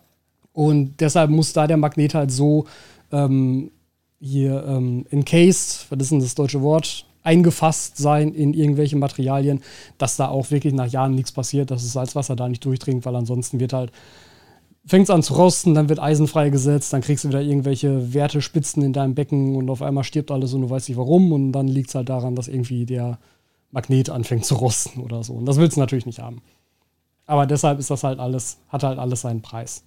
Und 0.53 0.99
deshalb 1.01 1.29
muss 1.29 1.53
da 1.53 1.67
der 1.67 1.77
Magnet 1.77 2.15
halt 2.15 2.31
so 2.31 2.65
ähm, 3.11 3.69
hier 4.19 4.65
ähm, 4.67 5.05
encased, 5.11 5.85
was 5.91 5.99
ist 5.99 6.11
denn 6.11 6.19
das 6.19 6.33
deutsche 6.33 6.63
Wort, 6.63 7.04
eingefasst 7.25 7.97
sein 7.97 8.33
in 8.33 8.53
irgendwelche 8.53 8.95
Materialien, 8.95 9.61
dass 9.97 10.15
da 10.15 10.27
auch 10.27 10.51
wirklich 10.51 10.73
nach 10.73 10.87
Jahren 10.87 11.15
nichts 11.15 11.31
passiert, 11.31 11.71
dass 11.71 11.83
das 11.83 11.93
Salzwasser 11.93 12.35
da 12.35 12.47
nicht 12.47 12.63
durchdringt, 12.63 13.05
weil 13.05 13.15
ansonsten 13.15 13.59
wird 13.59 13.73
halt, 13.73 13.91
fängt 14.85 15.05
es 15.05 15.09
an 15.09 15.23
zu 15.23 15.33
rosten, 15.33 15.73
dann 15.73 15.89
wird 15.89 15.99
Eisen 15.99 16.27
freigesetzt, 16.27 16.93
dann 16.93 17.01
kriegst 17.01 17.23
du 17.23 17.29
wieder 17.29 17.41
irgendwelche 17.41 18.13
Wertespitzen 18.13 18.83
in 18.83 18.93
deinem 18.93 19.15
Becken 19.15 19.55
und 19.55 19.69
auf 19.69 19.81
einmal 19.81 20.03
stirbt 20.03 20.31
alles 20.31 20.53
und 20.53 20.61
du 20.61 20.69
weißt 20.69 20.89
nicht 20.89 20.97
warum 20.97 21.31
und 21.31 21.51
dann 21.51 21.67
liegt 21.67 21.89
es 21.89 21.95
halt 21.95 22.09
daran, 22.09 22.35
dass 22.35 22.47
irgendwie 22.47 22.85
der 22.85 23.17
Magnet 23.71 24.09
anfängt 24.09 24.45
zu 24.45 24.55
rosten 24.55 25.01
oder 25.01 25.23
so. 25.23 25.33
Und 25.33 25.45
das 25.45 25.57
willst 25.57 25.77
du 25.77 25.81
natürlich 25.81 26.05
nicht 26.05 26.19
haben. 26.19 26.41
Aber 27.25 27.47
deshalb 27.47 27.79
ist 27.79 27.89
das 27.89 28.03
halt 28.03 28.19
alles, 28.19 28.59
hat 28.69 28.83
halt 28.83 28.99
alles 28.99 29.21
seinen 29.21 29.41
Preis. 29.41 29.83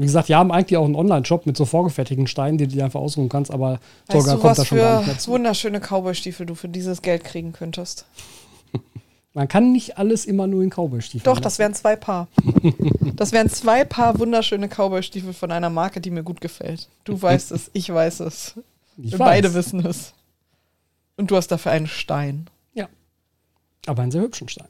Wie 0.00 0.06
gesagt, 0.06 0.28
wir 0.28 0.36
haben 0.38 0.52
eigentlich 0.52 0.76
auch 0.76 0.84
einen 0.84 0.94
Online-Shop 0.94 1.44
mit 1.44 1.56
so 1.56 1.64
vorgefertigten 1.64 2.28
Steinen, 2.28 2.56
die 2.56 2.68
du 2.68 2.76
dir 2.76 2.84
einfach 2.84 3.00
ausruhen 3.00 3.28
kannst, 3.28 3.50
aber 3.50 3.72
Weißt 3.72 3.80
Torga 4.10 4.34
du, 4.34 4.38
kommt 4.38 4.44
was 4.44 4.56
da 4.58 4.64
schon 4.64 4.78
gar 4.78 4.96
nicht 4.98 5.04
für 5.04 5.10
mehr 5.10 5.18
zu. 5.18 5.30
wunderschöne 5.32 5.80
Cowboy-Stiefel 5.80 6.46
du 6.46 6.54
für 6.54 6.68
dieses 6.68 7.02
Geld 7.02 7.24
kriegen 7.24 7.52
könntest? 7.52 8.06
Man 9.34 9.48
kann 9.48 9.72
nicht 9.72 9.98
alles 9.98 10.24
immer 10.24 10.46
nur 10.46 10.62
in 10.62 10.70
Cowboy-Stiefeln 10.70 11.24
Doch, 11.24 11.40
das 11.40 11.54
lassen. 11.54 11.58
wären 11.58 11.74
zwei 11.74 11.96
Paar. 11.96 12.28
Das 13.16 13.32
wären 13.32 13.50
zwei 13.50 13.84
Paar 13.84 14.16
wunderschöne 14.20 14.68
Cowboy-Stiefel 14.68 15.32
von 15.32 15.50
einer 15.50 15.70
Marke, 15.70 16.00
die 16.00 16.10
mir 16.12 16.22
gut 16.22 16.40
gefällt. 16.40 16.88
Du 17.02 17.20
weißt 17.20 17.50
es, 17.50 17.68
ich 17.72 17.92
weiß 17.92 18.20
es. 18.20 18.54
Ich 18.96 19.10
Wir 19.10 19.18
weiß. 19.18 19.26
beide 19.28 19.54
wissen 19.54 19.84
es. 19.84 20.12
Und 21.16 21.32
du 21.32 21.36
hast 21.36 21.48
dafür 21.48 21.72
einen 21.72 21.88
Stein. 21.88 22.46
Ja. 22.74 22.86
Aber 23.86 24.02
einen 24.02 24.12
sehr 24.12 24.22
hübschen 24.22 24.48
Stein. 24.48 24.68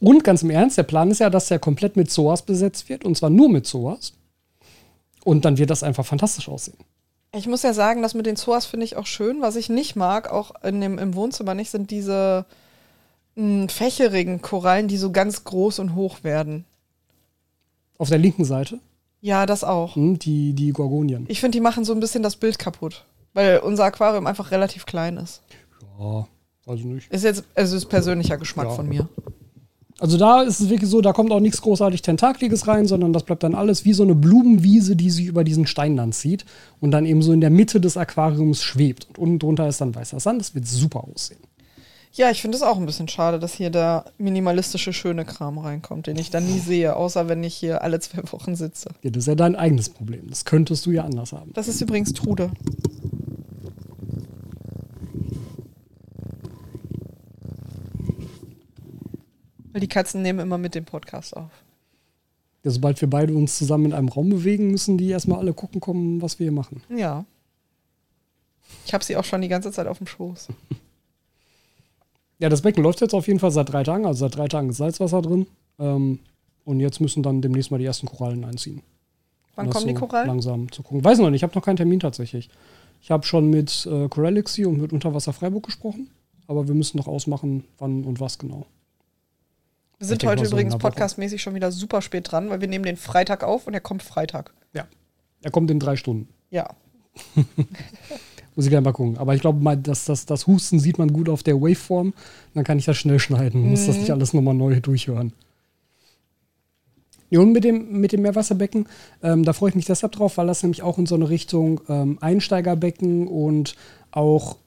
Und 0.00 0.24
ganz 0.24 0.42
im 0.42 0.50
Ernst, 0.50 0.76
der 0.78 0.82
Plan 0.82 1.10
ist 1.10 1.20
ja, 1.20 1.30
dass 1.30 1.48
der 1.48 1.58
komplett 1.58 1.96
mit 1.96 2.10
Zoas 2.10 2.42
besetzt 2.42 2.88
wird. 2.88 3.04
Und 3.04 3.16
zwar 3.16 3.30
nur 3.30 3.48
mit 3.48 3.66
Zoas. 3.66 4.12
Und 5.24 5.44
dann 5.44 5.58
wird 5.58 5.70
das 5.70 5.82
einfach 5.82 6.04
fantastisch 6.06 6.48
aussehen. 6.48 6.76
Ich 7.34 7.46
muss 7.48 7.62
ja 7.62 7.72
sagen, 7.74 8.02
das 8.02 8.14
mit 8.14 8.26
den 8.26 8.36
Zoas 8.36 8.66
finde 8.66 8.84
ich 8.84 8.96
auch 8.96 9.06
schön. 9.06 9.40
Was 9.42 9.56
ich 9.56 9.68
nicht 9.68 9.96
mag, 9.96 10.30
auch 10.30 10.52
in 10.62 10.80
dem, 10.80 10.98
im 10.98 11.14
Wohnzimmer 11.14 11.54
nicht, 11.54 11.70
sind 11.70 11.90
diese 11.90 12.46
mh, 13.34 13.68
fächerigen 13.68 14.40
Korallen, 14.42 14.88
die 14.88 14.96
so 14.96 15.10
ganz 15.12 15.44
groß 15.44 15.78
und 15.80 15.94
hoch 15.94 16.22
werden. 16.24 16.64
Auf 17.98 18.08
der 18.10 18.18
linken 18.18 18.44
Seite, 18.44 18.78
Ja, 19.20 19.46
das 19.46 19.64
auch. 19.64 19.96
hm, 19.96 20.18
die, 20.18 20.52
die 20.52 20.70
Gorgonien. 20.72 21.24
Ich 21.28 21.40
finde, 21.40 21.56
die 21.56 21.60
machen 21.62 21.84
so 21.84 21.92
ein 21.92 22.00
bisschen 22.00 22.22
das 22.22 22.36
Bild 22.36 22.58
kaputt. 22.58 23.04
Weil 23.34 23.58
unser 23.58 23.84
Aquarium 23.84 24.26
einfach 24.26 24.50
relativ 24.50 24.86
klein 24.86 25.16
ist. 25.18 25.42
Ja, 25.98 26.26
ich 26.74 26.84
nicht. 26.84 27.10
Ist 27.12 27.24
jetzt, 27.24 27.44
also 27.54 27.76
ist 27.76 27.86
persönlicher 27.86 28.36
Geschmack 28.38 28.66
Ja. 28.68 28.72
von 28.74 28.88
mir. 28.88 29.08
Also 29.98 30.18
da 30.18 30.42
ist 30.42 30.60
es 30.60 30.68
wirklich 30.68 30.90
so, 30.90 31.00
da 31.00 31.12
kommt 31.12 31.32
auch 31.32 31.40
nichts 31.40 31.62
großartig 31.62 32.02
Tentakliges 32.02 32.68
rein, 32.68 32.86
sondern 32.86 33.14
das 33.14 33.22
bleibt 33.22 33.42
dann 33.42 33.54
alles 33.54 33.86
wie 33.86 33.94
so 33.94 34.02
eine 34.02 34.14
Blumenwiese, 34.14 34.94
die 34.94 35.10
sich 35.10 35.26
über 35.26 35.42
diesen 35.42 35.66
Stein 35.66 35.96
dann 35.96 36.12
zieht 36.12 36.44
und 36.80 36.90
dann 36.90 37.06
eben 37.06 37.22
so 37.22 37.32
in 37.32 37.40
der 37.40 37.50
Mitte 37.50 37.80
des 37.80 37.96
Aquariums 37.96 38.62
schwebt. 38.62 39.06
Und 39.08 39.18
unten 39.18 39.38
drunter 39.38 39.68
ist 39.68 39.80
dann 39.80 39.94
weißer 39.94 40.20
Sand. 40.20 40.40
Das 40.40 40.54
wird 40.54 40.66
super 40.66 41.04
aussehen. 41.04 41.40
Ja, 42.12 42.30
ich 42.30 42.40
finde 42.40 42.56
es 42.56 42.62
auch 42.62 42.78
ein 42.78 42.86
bisschen 42.86 43.08
schade, 43.08 43.38
dass 43.38 43.52
hier 43.52 43.68
der 43.68 44.06
minimalistische, 44.16 44.94
schöne 44.94 45.26
Kram 45.26 45.58
reinkommt, 45.58 46.06
den 46.06 46.16
ich 46.16 46.30
dann 46.30 46.46
nie 46.46 46.58
sehe, 46.58 46.96
außer 46.96 47.28
wenn 47.28 47.44
ich 47.44 47.54
hier 47.54 47.82
alle 47.82 48.00
zwei 48.00 48.22
Wochen 48.32 48.56
sitze. 48.56 48.88
Ja, 49.02 49.10
das 49.10 49.24
ist 49.24 49.26
ja 49.26 49.34
dein 49.34 49.54
eigenes 49.54 49.90
Problem. 49.90 50.22
Das 50.28 50.46
könntest 50.46 50.86
du 50.86 50.92
ja 50.92 51.04
anders 51.04 51.32
haben. 51.32 51.50
Das 51.52 51.68
ist 51.68 51.80
übrigens 51.82 52.14
Trude. 52.14 52.50
Weil 59.76 59.80
die 59.80 59.88
Katzen 59.88 60.22
nehmen 60.22 60.38
immer 60.38 60.56
mit 60.56 60.74
dem 60.74 60.86
Podcast 60.86 61.36
auf. 61.36 61.50
Ja, 62.64 62.70
sobald 62.70 62.98
wir 62.98 63.10
beide 63.10 63.34
uns 63.34 63.58
zusammen 63.58 63.84
in 63.84 63.92
einem 63.92 64.08
Raum 64.08 64.30
bewegen, 64.30 64.70
müssen 64.70 64.96
die 64.96 65.10
erstmal 65.10 65.38
alle 65.38 65.52
gucken 65.52 65.82
kommen, 65.82 66.22
was 66.22 66.38
wir 66.38 66.44
hier 66.44 66.52
machen. 66.52 66.82
Ja. 66.88 67.26
Ich 68.86 68.94
habe 68.94 69.04
sie 69.04 69.18
auch 69.18 69.24
schon 69.24 69.42
die 69.42 69.48
ganze 69.48 69.70
Zeit 69.72 69.86
auf 69.86 69.98
dem 69.98 70.06
Schoß. 70.06 70.48
Ja, 72.38 72.48
das 72.48 72.62
Becken 72.62 72.82
läuft 72.82 73.02
jetzt 73.02 73.14
auf 73.14 73.26
jeden 73.26 73.38
Fall 73.38 73.50
seit 73.50 73.70
drei 73.70 73.82
Tagen. 73.82 74.06
Also 74.06 74.20
seit 74.20 74.36
drei 74.36 74.46
Tagen 74.48 74.70
ist 74.70 74.76
Salzwasser 74.76 75.20
drin. 75.20 75.46
Ähm, 75.78 76.20
und 76.64 76.80
jetzt 76.80 77.00
müssen 77.00 77.22
dann 77.22 77.42
demnächst 77.42 77.70
mal 77.70 77.78
die 77.78 77.86
ersten 77.86 78.06
Korallen 78.06 78.44
einziehen. 78.44 78.82
Wann 79.56 79.68
kommen 79.68 79.88
die 79.88 79.94
so 79.94 80.00
Korallen? 80.00 80.28
Langsam 80.28 80.72
zu 80.72 80.82
gucken. 80.82 81.04
Weiß 81.04 81.18
noch 81.18 81.28
nicht, 81.30 81.40
ich 81.40 81.42
habe 81.42 81.54
noch 81.54 81.64
keinen 81.64 81.76
Termin 81.76 82.00
tatsächlich. 82.00 82.48
Ich 83.02 83.10
habe 83.10 83.26
schon 83.26 83.50
mit 83.50 83.86
äh, 83.90 84.08
Coralixy 84.08 84.64
und 84.64 84.80
mit 84.80 84.92
Unterwasser 84.92 85.34
Freiburg 85.34 85.64
gesprochen. 85.64 86.08
Aber 86.46 86.66
wir 86.66 86.74
müssen 86.74 86.96
noch 86.96 87.08
ausmachen, 87.08 87.64
wann 87.78 88.04
und 88.04 88.20
was 88.20 88.38
genau. 88.38 88.66
Wir 89.98 90.06
sind 90.06 90.24
heute 90.24 90.44
so 90.44 90.52
übrigens 90.52 90.76
podcastmäßig 90.76 91.40
schon 91.40 91.54
wieder 91.54 91.72
super 91.72 92.02
spät 92.02 92.30
dran, 92.30 92.50
weil 92.50 92.60
wir 92.60 92.68
nehmen 92.68 92.84
den 92.84 92.98
Freitag 92.98 93.42
auf 93.42 93.66
und 93.66 93.72
er 93.72 93.80
kommt 93.80 94.02
Freitag. 94.02 94.52
Ja. 94.74 94.86
Er 95.42 95.50
kommt 95.50 95.70
in 95.70 95.80
drei 95.80 95.96
Stunden. 95.96 96.28
Ja. 96.50 96.68
Muss 98.54 98.66
ich 98.66 98.70
gleich 98.70 98.82
mal 98.82 98.92
gucken. 98.92 99.16
Aber 99.16 99.34
ich 99.34 99.40
glaube, 99.40 99.62
mal, 99.62 99.76
das, 99.76 100.04
das, 100.04 100.26
das 100.26 100.46
Husten 100.46 100.80
sieht 100.80 100.98
man 100.98 101.12
gut 101.12 101.28
auf 101.30 101.42
der 101.42 101.60
Waveform. 101.60 102.12
Dann 102.54 102.64
kann 102.64 102.78
ich 102.78 102.84
das 102.84 102.98
schnell 102.98 103.18
schneiden. 103.18 103.70
Muss 103.70 103.86
das 103.86 103.96
nicht 103.96 104.10
alles 104.10 104.34
nochmal 104.34 104.54
neu 104.54 104.80
durchhören. 104.80 105.32
Ja, 107.30 107.40
und 107.40 107.52
mit 107.52 107.64
dem, 107.64 108.00
mit 108.00 108.12
dem 108.12 108.22
Meerwasserbecken, 108.22 108.86
ähm, 109.22 109.44
da 109.44 109.52
freue 109.52 109.70
ich 109.70 109.74
mich 109.74 109.86
deshalb 109.86 110.12
drauf, 110.12 110.36
weil 110.36 110.46
das 110.46 110.62
nämlich 110.62 110.82
auch 110.82 110.98
in 110.98 111.06
so 111.06 111.16
eine 111.16 111.28
Richtung 111.28 111.80
ähm, 111.88 112.18
Einsteigerbecken 112.20 113.26
und 113.26 113.74
auch 114.10 114.58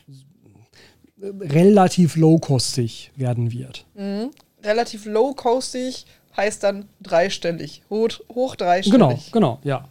äh, 1.21 1.27
relativ 1.39 2.15
low-kostig 2.15 3.11
werden 3.15 3.51
wird. 3.51 3.85
Relativ 4.63 5.05
low-costig 5.05 6.05
heißt 6.35 6.63
dann 6.63 6.87
dreistellig. 7.01 7.83
Hoch, 7.89 8.09
hoch 8.33 8.55
dreistellig. 8.55 8.91
Genau, 8.91 9.19
genau, 9.31 9.59
ja. 9.63 9.85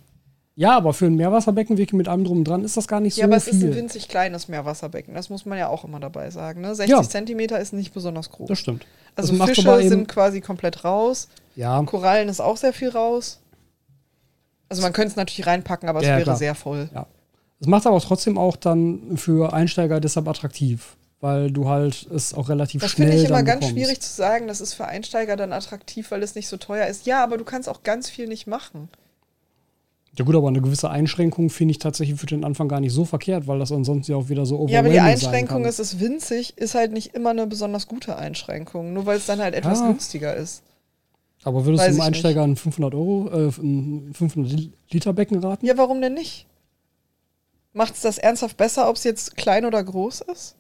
Ja, 0.55 0.77
aber 0.77 0.93
für 0.93 1.07
ein 1.07 1.15
Meerwasserbecken 1.15 1.79
wirklich 1.79 1.93
mit 1.97 2.09
allem 2.09 2.25
drum 2.25 2.39
und 2.39 2.45
dran 2.45 2.65
ist 2.65 2.77
das 2.77 2.89
gar 2.89 2.99
nicht 3.01 3.15
so 3.15 3.21
Ja, 3.21 3.29
aber 3.29 3.37
es 3.37 3.45
viel. 3.45 3.55
ist 3.55 3.63
ein 3.63 3.75
winzig 3.77 4.09
kleines 4.09 4.49
Meerwasserbecken. 4.49 5.15
Das 5.15 5.31
muss 5.31 5.47
man 5.47 5.57
ja 5.57 5.69
auch 5.69 5.85
immer 5.85 6.01
dabei 6.01 6.31
sagen. 6.31 6.63
Ne? 6.63 6.75
60 6.75 6.91
Ja. 6.97 7.03
Zentimeter 7.03 7.61
ist 7.61 7.73
nicht 7.73 7.95
besonders 7.95 8.31
groß. 8.31 8.49
das 8.49 8.59
stimmt. 8.59 8.85
Also 9.15 9.37
Das 9.37 9.49
Fische 9.51 9.89
sind 9.89 10.09
quasi 10.09 10.41
komplett 10.41 10.85
raus. 10.85 11.29
Ja, 11.55 11.81
Korallen 11.85 12.29
ist 12.29 12.41
auch 12.41 12.57
sehr 12.57 12.73
viel 12.73 12.89
raus. 12.89 13.39
Also 14.69 14.83
man 14.83 14.93
könnte 14.93 15.11
es 15.11 15.17
natürlich 15.17 15.47
reinpacken, 15.47 15.89
aber 15.89 16.01
es 16.01 16.07
Ja, 16.07 16.13
wäre 16.15 16.23
klar. 16.25 16.37
sehr 16.37 16.55
voll. 16.57 16.91
Ja. 16.93 17.07
Es 17.61 17.67
macht 17.67 17.87
aber 17.87 18.01
trotzdem 18.01 18.37
auch 18.37 18.57
dann 18.57 19.17
für 19.17 19.53
Einsteiger 19.53 20.01
deshalb 20.01 20.29
attraktiv, 20.29 20.97
weil 21.21 21.51
du 21.51 21.69
halt 21.69 22.07
es 22.15 22.33
auch 22.35 22.49
relativ 22.49 22.81
Das 22.83 22.93
schnell 22.93 23.09
finde 23.09 23.23
ich 23.23 23.29
immer 23.29 23.43
ganz 23.43 23.61
bekommst. 23.61 23.75
schwierig 23.75 24.01
zu 24.01 24.13
sagen, 24.13 24.47
das 24.47 24.61
ist 24.61 24.75
für 24.75 24.87
Einsteiger 24.87 25.37
dann 25.37 25.53
attraktiv, 25.53 26.11
weil 26.11 26.23
es 26.23 26.35
nicht 26.35 26.49
so 26.49 26.57
teuer 26.57 26.87
ist. 26.87 27.07
Ja, 27.07 27.23
aber 27.25 27.39
du 27.39 27.45
kannst 27.45 27.69
auch 27.69 27.83
ganz 27.83 28.09
viel 28.09 28.29
nicht 28.29 28.47
machen. 28.47 28.89
Ja 30.17 30.25
gut, 30.25 30.35
aber 30.35 30.49
eine 30.49 30.61
gewisse 30.61 30.91
Einschränkung 30.91 31.49
finde 31.51 31.73
ich 31.73 31.79
tatsächlich 31.79 32.19
für 32.19 32.27
den 32.27 32.45
Anfang 32.45 32.67
gar 32.67 32.81
nicht 32.81 32.93
so 32.93 33.05
verkehrt, 33.05 33.47
weil 33.47 33.59
das 33.61 33.71
ansonsten 33.71 34.11
ja 34.13 34.19
auch 34.19 34.29
wieder 34.29 34.47
so 34.47 34.67
Ja, 34.69 34.81
aber 34.81 34.89
die 34.89 34.95
overwhelming 34.97 35.13
Einschränkung 35.13 35.65
ist, 35.65 35.79
es 35.79 36.01
winzig, 36.01 36.57
ist 36.57 36.75
halt 36.75 36.93
nicht 36.93 37.15
immer 37.15 37.31
eine 37.31 37.47
besonders 37.47 37.87
gute 37.87 38.17
Einschränkung, 38.17 38.93
nur 38.95 39.07
weil 39.07 39.19
es 39.19 39.27
dann 39.27 39.41
halt 39.41 39.55
etwas 39.55 39.79
Ja. 39.81 39.87
günstiger 39.89 40.35
ist. 40.35 40.63
Aber 41.45 41.65
würdest 41.65 41.85
Weiß 41.85 41.95
du 41.95 42.01
ich 42.01 42.07
Einsteiger 42.07 42.43
ein 42.43 42.57
500 42.57 42.95
Euro, 42.95 43.29
äh, 43.31 43.49
ein 43.61 44.13
500 44.13 44.71
Liter 44.91 45.13
Becken 45.13 45.39
raten? 45.39 45.65
Ja, 45.65 45.77
warum 45.79 46.01
denn 46.01 46.15
nicht? 46.15 46.47
Macht 47.73 47.95
es 47.95 48.01
das 48.01 48.19
ernsthaft 48.19 48.57
besser, 48.57 48.89
ob 48.89 48.97
es 48.97 49.05
jetzt 49.05 49.37
klein 49.37 49.65
oder 49.65 49.83
groß 49.85 50.23
ist? 50.23 50.57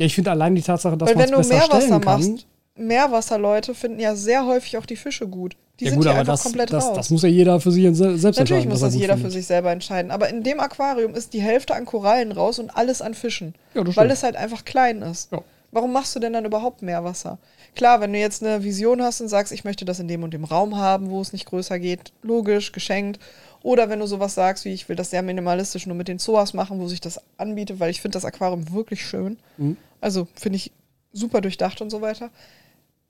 Ja, 0.00 0.06
ich 0.06 0.14
finde 0.14 0.30
allein 0.32 0.54
die 0.56 0.62
Tatsache, 0.62 0.96
dass 0.96 1.10
man 1.10 1.18
wenn 1.18 1.24
es 1.26 1.30
du 1.30 1.36
besser 1.36 1.54
Meerwasser 1.54 1.80
stellen 1.86 2.00
kann. 2.00 2.20
machst, 2.20 2.46
Meerwasserleute 2.94 3.74
finden 3.74 4.00
ja 4.00 4.14
sehr 4.16 4.46
häufig 4.46 4.76
auch 4.78 4.86
die 4.86 4.96
Fische 4.96 5.26
gut. 5.28 5.56
Die 5.78 5.84
ja 5.84 5.90
sind 5.90 5.98
gut, 5.98 6.06
ja 6.06 6.10
aber 6.12 6.20
einfach 6.20 6.34
das, 6.34 6.42
komplett 6.42 6.72
das, 6.72 6.84
raus. 6.86 6.96
das 6.96 7.10
muss 7.10 7.22
ja 7.22 7.28
jeder 7.28 7.60
für 7.60 7.70
sich 7.70 7.84
se- 7.96 8.16
selbst 8.18 8.38
Natürlich 8.38 8.64
entscheiden. 8.64 8.68
muss 8.70 8.80
was 8.80 8.82
er 8.82 8.86
das 8.88 9.00
jeder 9.00 9.14
findet. 9.14 9.32
für 9.32 9.38
sich 9.38 9.46
selber 9.46 9.70
entscheiden. 9.72 10.10
Aber 10.10 10.28
in 10.28 10.42
dem 10.42 10.60
Aquarium 10.60 11.14
ist 11.14 11.32
die 11.32 11.40
Hälfte 11.40 11.74
an 11.74 11.84
Korallen 11.86 12.32
raus 12.32 12.58
und 12.58 12.76
alles 12.76 13.00
an 13.00 13.14
Fischen. 13.14 13.54
Ja, 13.74 13.84
das 13.84 13.96
weil 13.96 14.06
stimmt. 14.06 14.12
es 14.12 14.22
halt 14.22 14.36
einfach 14.36 14.64
klein 14.64 15.00
ist. 15.02 15.32
Ja. 15.32 15.40
Warum 15.72 15.92
machst 15.92 16.16
du 16.16 16.20
denn 16.20 16.32
dann 16.32 16.44
überhaupt 16.44 16.82
Meerwasser? 16.82 17.38
Klar, 17.76 18.00
wenn 18.00 18.12
du 18.12 18.18
jetzt 18.18 18.42
eine 18.42 18.64
Vision 18.64 19.00
hast 19.02 19.20
und 19.20 19.28
sagst, 19.28 19.52
ich 19.52 19.62
möchte 19.64 19.84
das 19.84 20.00
in 20.00 20.08
dem 20.08 20.22
und 20.24 20.34
dem 20.34 20.44
Raum 20.44 20.76
haben, 20.76 21.10
wo 21.10 21.20
es 21.20 21.32
nicht 21.32 21.46
größer 21.46 21.78
geht, 21.78 22.12
logisch, 22.22 22.72
geschenkt. 22.72 23.20
Oder 23.62 23.88
wenn 23.88 23.98
du 23.98 24.06
sowas 24.06 24.34
sagst, 24.34 24.64
wie 24.64 24.72
ich 24.72 24.88
will 24.88 24.96
das 24.96 25.10
sehr 25.10 25.22
minimalistisch 25.22 25.86
nur 25.86 25.96
mit 25.96 26.08
den 26.08 26.18
Zoas 26.18 26.54
machen, 26.54 26.80
wo 26.80 26.88
sich 26.88 27.00
das 27.00 27.20
anbietet, 27.36 27.78
weil 27.78 27.90
ich 27.90 28.00
finde 28.00 28.16
das 28.16 28.24
Aquarium 28.24 28.72
wirklich 28.72 29.04
schön. 29.04 29.38
Mhm. 29.58 29.76
Also 30.00 30.28
finde 30.34 30.56
ich 30.56 30.72
super 31.12 31.40
durchdacht 31.40 31.80
und 31.80 31.90
so 31.90 32.00
weiter. 32.00 32.30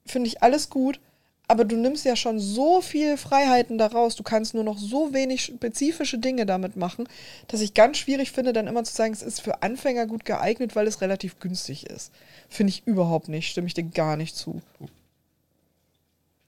Finde 0.07 0.29
ich 0.29 0.43
alles 0.43 0.71
gut. 0.71 0.99
Aber 1.47 1.65
du 1.65 1.77
nimmst 1.77 2.05
ja 2.05 2.15
schon 2.15 2.39
so 2.39 2.81
viel 2.81 3.17
Freiheiten 3.17 3.77
daraus. 3.77 4.15
Du 4.15 4.23
kannst 4.23 4.55
nur 4.55 4.63
noch 4.63 4.79
so 4.79 5.13
wenig 5.13 5.43
spezifische 5.43 6.19
Dinge 6.19 6.47
damit 6.47 6.77
machen, 6.77 7.09
dass 7.49 7.61
ich 7.61 7.75
ganz 7.75 7.97
schwierig 7.97 8.31
finde, 8.31 8.53
dann 8.53 8.69
immer 8.69 8.85
zu 8.85 8.95
sagen, 8.95 9.13
es 9.13 9.23
ist 9.23 9.41
für 9.41 9.61
Anfänger 9.61 10.07
gut 10.07 10.25
geeignet, 10.25 10.77
weil 10.77 10.87
es 10.87 11.01
relativ 11.01 11.41
günstig 11.41 11.87
ist. 11.87 12.13
Finde 12.49 12.71
ich 12.71 12.87
überhaupt 12.87 13.29
nicht. 13.29 13.51
Stimme 13.51 13.67
ich 13.67 13.75
dir 13.75 13.83
gar 13.83 14.17
nicht 14.17 14.37
zu. 14.37 14.63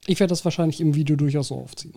Ich 0.05 0.21
werde 0.21 0.29
das 0.29 0.45
wahrscheinlich 0.45 0.79
im 0.79 0.95
Video 0.95 1.17
durchaus 1.17 1.49
so 1.49 1.55
aufziehen. 1.55 1.95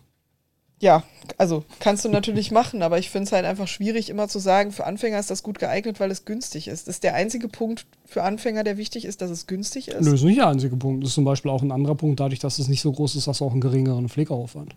Ja, 0.78 1.04
also 1.38 1.64
kannst 1.80 2.04
du 2.04 2.10
natürlich 2.10 2.50
machen, 2.50 2.82
aber 2.82 2.98
ich 2.98 3.08
finde 3.08 3.24
es 3.26 3.32
halt 3.32 3.46
einfach 3.46 3.66
schwierig, 3.66 4.10
immer 4.10 4.28
zu 4.28 4.38
sagen, 4.38 4.72
für 4.72 4.84
Anfänger 4.84 5.18
ist 5.18 5.30
das 5.30 5.42
gut 5.42 5.58
geeignet, 5.58 6.00
weil 6.00 6.10
es 6.10 6.26
günstig 6.26 6.68
ist. 6.68 6.86
Das 6.86 6.96
ist 6.96 7.02
der 7.02 7.14
einzige 7.14 7.48
Punkt 7.48 7.86
für 8.04 8.22
Anfänger, 8.22 8.62
der 8.62 8.76
wichtig 8.76 9.06
ist, 9.06 9.22
dass 9.22 9.30
es 9.30 9.46
günstig 9.46 9.88
ist. 9.88 10.02
Nö, 10.02 10.14
ist 10.14 10.22
nicht 10.22 10.38
der 10.38 10.48
einzige 10.48 10.76
Punkt. 10.76 11.02
Das 11.02 11.08
ist 11.10 11.14
zum 11.14 11.24
Beispiel 11.24 11.50
auch 11.50 11.62
ein 11.62 11.72
anderer 11.72 11.94
Punkt, 11.94 12.20
dadurch, 12.20 12.40
dass 12.40 12.58
es 12.58 12.68
nicht 12.68 12.82
so 12.82 12.92
groß 12.92 13.16
ist, 13.16 13.26
hast 13.26 13.40
du 13.40 13.46
auch 13.46 13.52
einen 13.52 13.62
geringeren 13.62 14.10
Pflegeaufwand. 14.10 14.74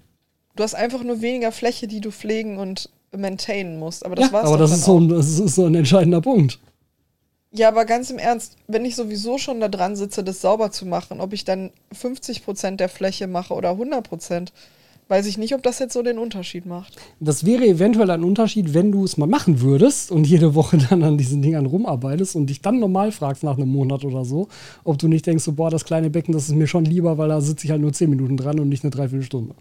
Du 0.55 0.63
hast 0.63 0.73
einfach 0.73 1.03
nur 1.03 1.21
weniger 1.21 1.51
Fläche, 1.51 1.87
die 1.87 1.99
du 1.99 2.11
pflegen 2.11 2.57
und 2.57 2.89
maintainen 3.15 3.77
musst. 3.77 4.05
Aber 4.05 4.15
das 4.15 4.27
ja, 4.27 4.33
war's 4.33 4.47
aber 4.47 4.57
das 4.57 4.71
ist, 4.71 4.85
so, 4.85 4.99
ein- 4.99 5.09
das 5.09 5.27
ist 5.39 5.55
so 5.55 5.65
ein 5.65 5.75
entscheidender 5.75 6.21
Punkt. 6.21 6.59
Ja, 7.51 7.67
aber 7.67 7.83
ganz 7.85 8.09
im 8.09 8.19
Ernst, 8.19 8.55
wenn 8.67 8.85
ich 8.85 8.95
sowieso 8.95 9.37
schon 9.37 9.59
da 9.59 9.67
dran 9.67 9.95
sitze, 9.95 10.23
das 10.23 10.39
sauber 10.39 10.71
zu 10.71 10.85
machen, 10.85 11.19
ob 11.19 11.33
ich 11.33 11.43
dann 11.45 11.71
50% 11.91 12.77
der 12.79 12.89
Fläche 12.89 13.27
mache 13.27 13.53
oder 13.55 13.71
100%, 13.71 14.53
weiß 15.09 15.25
ich 15.25 15.37
nicht, 15.37 15.55
ob 15.55 15.63
das 15.63 15.79
jetzt 15.79 15.93
so 15.93 16.03
den 16.03 16.19
Unterschied 16.19 16.65
macht. 16.65 16.95
Das 17.19 17.45
wäre 17.45 17.65
eventuell 17.65 18.09
ein 18.11 18.23
Unterschied, 18.23 18.73
wenn 18.73 18.91
du 18.91 19.03
es 19.03 19.17
mal 19.17 19.27
machen 19.27 19.59
würdest 19.59 20.11
und 20.11 20.25
jede 20.25 20.55
Woche 20.55 20.77
dann 20.89 21.03
an 21.03 21.17
diesen 21.17 21.41
Dingern 21.41 21.65
rumarbeitest 21.65 22.35
und 22.35 22.47
dich 22.47 22.61
dann 22.61 22.79
normal 22.79 23.11
fragst 23.11 23.43
nach 23.43 23.57
einem 23.57 23.69
Monat 23.69 24.05
oder 24.05 24.23
so, 24.23 24.47
ob 24.83 24.97
du 24.99 25.07
nicht 25.07 25.25
denkst, 25.25 25.43
so, 25.43 25.53
boah, 25.53 25.69
das 25.69 25.83
kleine 25.83 26.09
Becken, 26.09 26.33
das 26.33 26.43
ist 26.43 26.55
mir 26.55 26.67
schon 26.67 26.85
lieber, 26.85 27.17
weil 27.17 27.29
da 27.29 27.41
sitze 27.41 27.65
ich 27.65 27.71
halt 27.71 27.81
nur 27.81 27.91
10 27.91 28.09
Minuten 28.09 28.37
dran 28.37 28.59
und 28.59 28.69
nicht 28.69 28.83
eine 28.83 28.91
Dreiviertelstunde. 28.91 29.55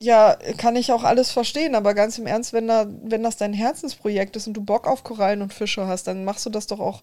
Ja, 0.00 0.36
kann 0.56 0.76
ich 0.76 0.92
auch 0.92 1.02
alles 1.02 1.32
verstehen, 1.32 1.74
aber 1.74 1.92
ganz 1.92 2.18
im 2.18 2.26
Ernst, 2.26 2.52
wenn, 2.52 2.68
da, 2.68 2.86
wenn 3.02 3.24
das 3.24 3.36
dein 3.36 3.52
Herzensprojekt 3.52 4.36
ist 4.36 4.46
und 4.46 4.54
du 4.54 4.62
Bock 4.62 4.86
auf 4.86 5.02
Korallen 5.02 5.42
und 5.42 5.52
Fische 5.52 5.86
hast, 5.88 6.06
dann 6.06 6.24
machst 6.24 6.46
du 6.46 6.50
das 6.50 6.68
doch 6.68 6.78
auch, 6.78 7.02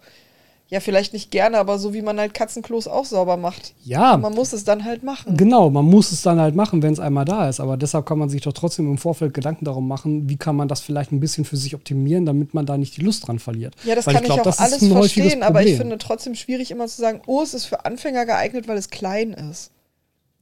ja, 0.68 0.80
vielleicht 0.80 1.14
nicht 1.14 1.30
gerne, 1.30 1.60
aber 1.60 1.78
so 1.78 1.94
wie 1.94 2.02
man 2.02 2.20
halt 2.20 2.34
Katzenklos 2.34 2.88
auch 2.88 3.06
sauber 3.06 3.38
macht. 3.38 3.76
Ja, 3.84 4.18
Man 4.18 4.34
muss 4.34 4.52
es 4.52 4.64
dann 4.64 4.84
halt 4.84 5.04
machen. 5.04 5.38
genau, 5.38 5.70
man 5.70 5.86
muss 5.86 6.12
es 6.12 6.24
dann 6.24 6.40
halt 6.40 6.56
machen, 6.56 6.82
wenn 6.82 6.92
es 6.92 7.00
einmal 7.00 7.24
da 7.24 7.48
ist. 7.48 7.60
Aber 7.60 7.78
deshalb 7.78 8.08
kann 8.08 8.18
man 8.18 8.30
sich 8.30 8.42
doch 8.42 8.54
trotzdem 8.54 8.90
im 8.90 8.98
Vorfeld 8.98 9.36
Gedanken 9.36 9.66
darum 9.66 9.88
machen, 9.88 10.28
wie 10.28 10.38
kann 10.38 10.56
man 10.56 10.68
das 10.68 10.82
vielleicht 10.82 11.12
ein 11.12 11.20
bisschen 11.20 11.46
für 11.46 11.56
sich 11.56 11.76
optimieren, 11.76 12.26
damit 12.26 12.56
man 12.56 12.66
da 12.66 12.80
nicht 12.80 12.98
die 12.98 13.02
Lust 13.02 13.28
dran 13.28 13.38
verliert. 13.38 13.76
Ja, 13.84 13.94
das 13.94 14.08
Weil 14.08 14.16
kann 14.16 14.24
ich, 14.24 14.28
glaub, 14.30 14.40
auch 14.40 14.44
das 14.44 14.56
ist 14.56 14.62
alles 14.62 14.88
verstehen, 14.92 15.44
aber 15.44 15.62
ich 15.62 15.78
finde 15.78 16.00
trotzdem 16.00 16.34
schwierig, 16.34 16.72
immer 16.72 16.88
zu 16.88 17.00
sagen, 17.00 17.22
oh, 17.28 17.42
es 17.44 17.54
ist 17.54 17.66
für 17.66 17.86
Anfänger 17.86 18.26
geeignet, 18.26 18.68
weil 18.68 18.78
es 18.78 18.90
klein 18.90 19.34
ist. 19.34 19.70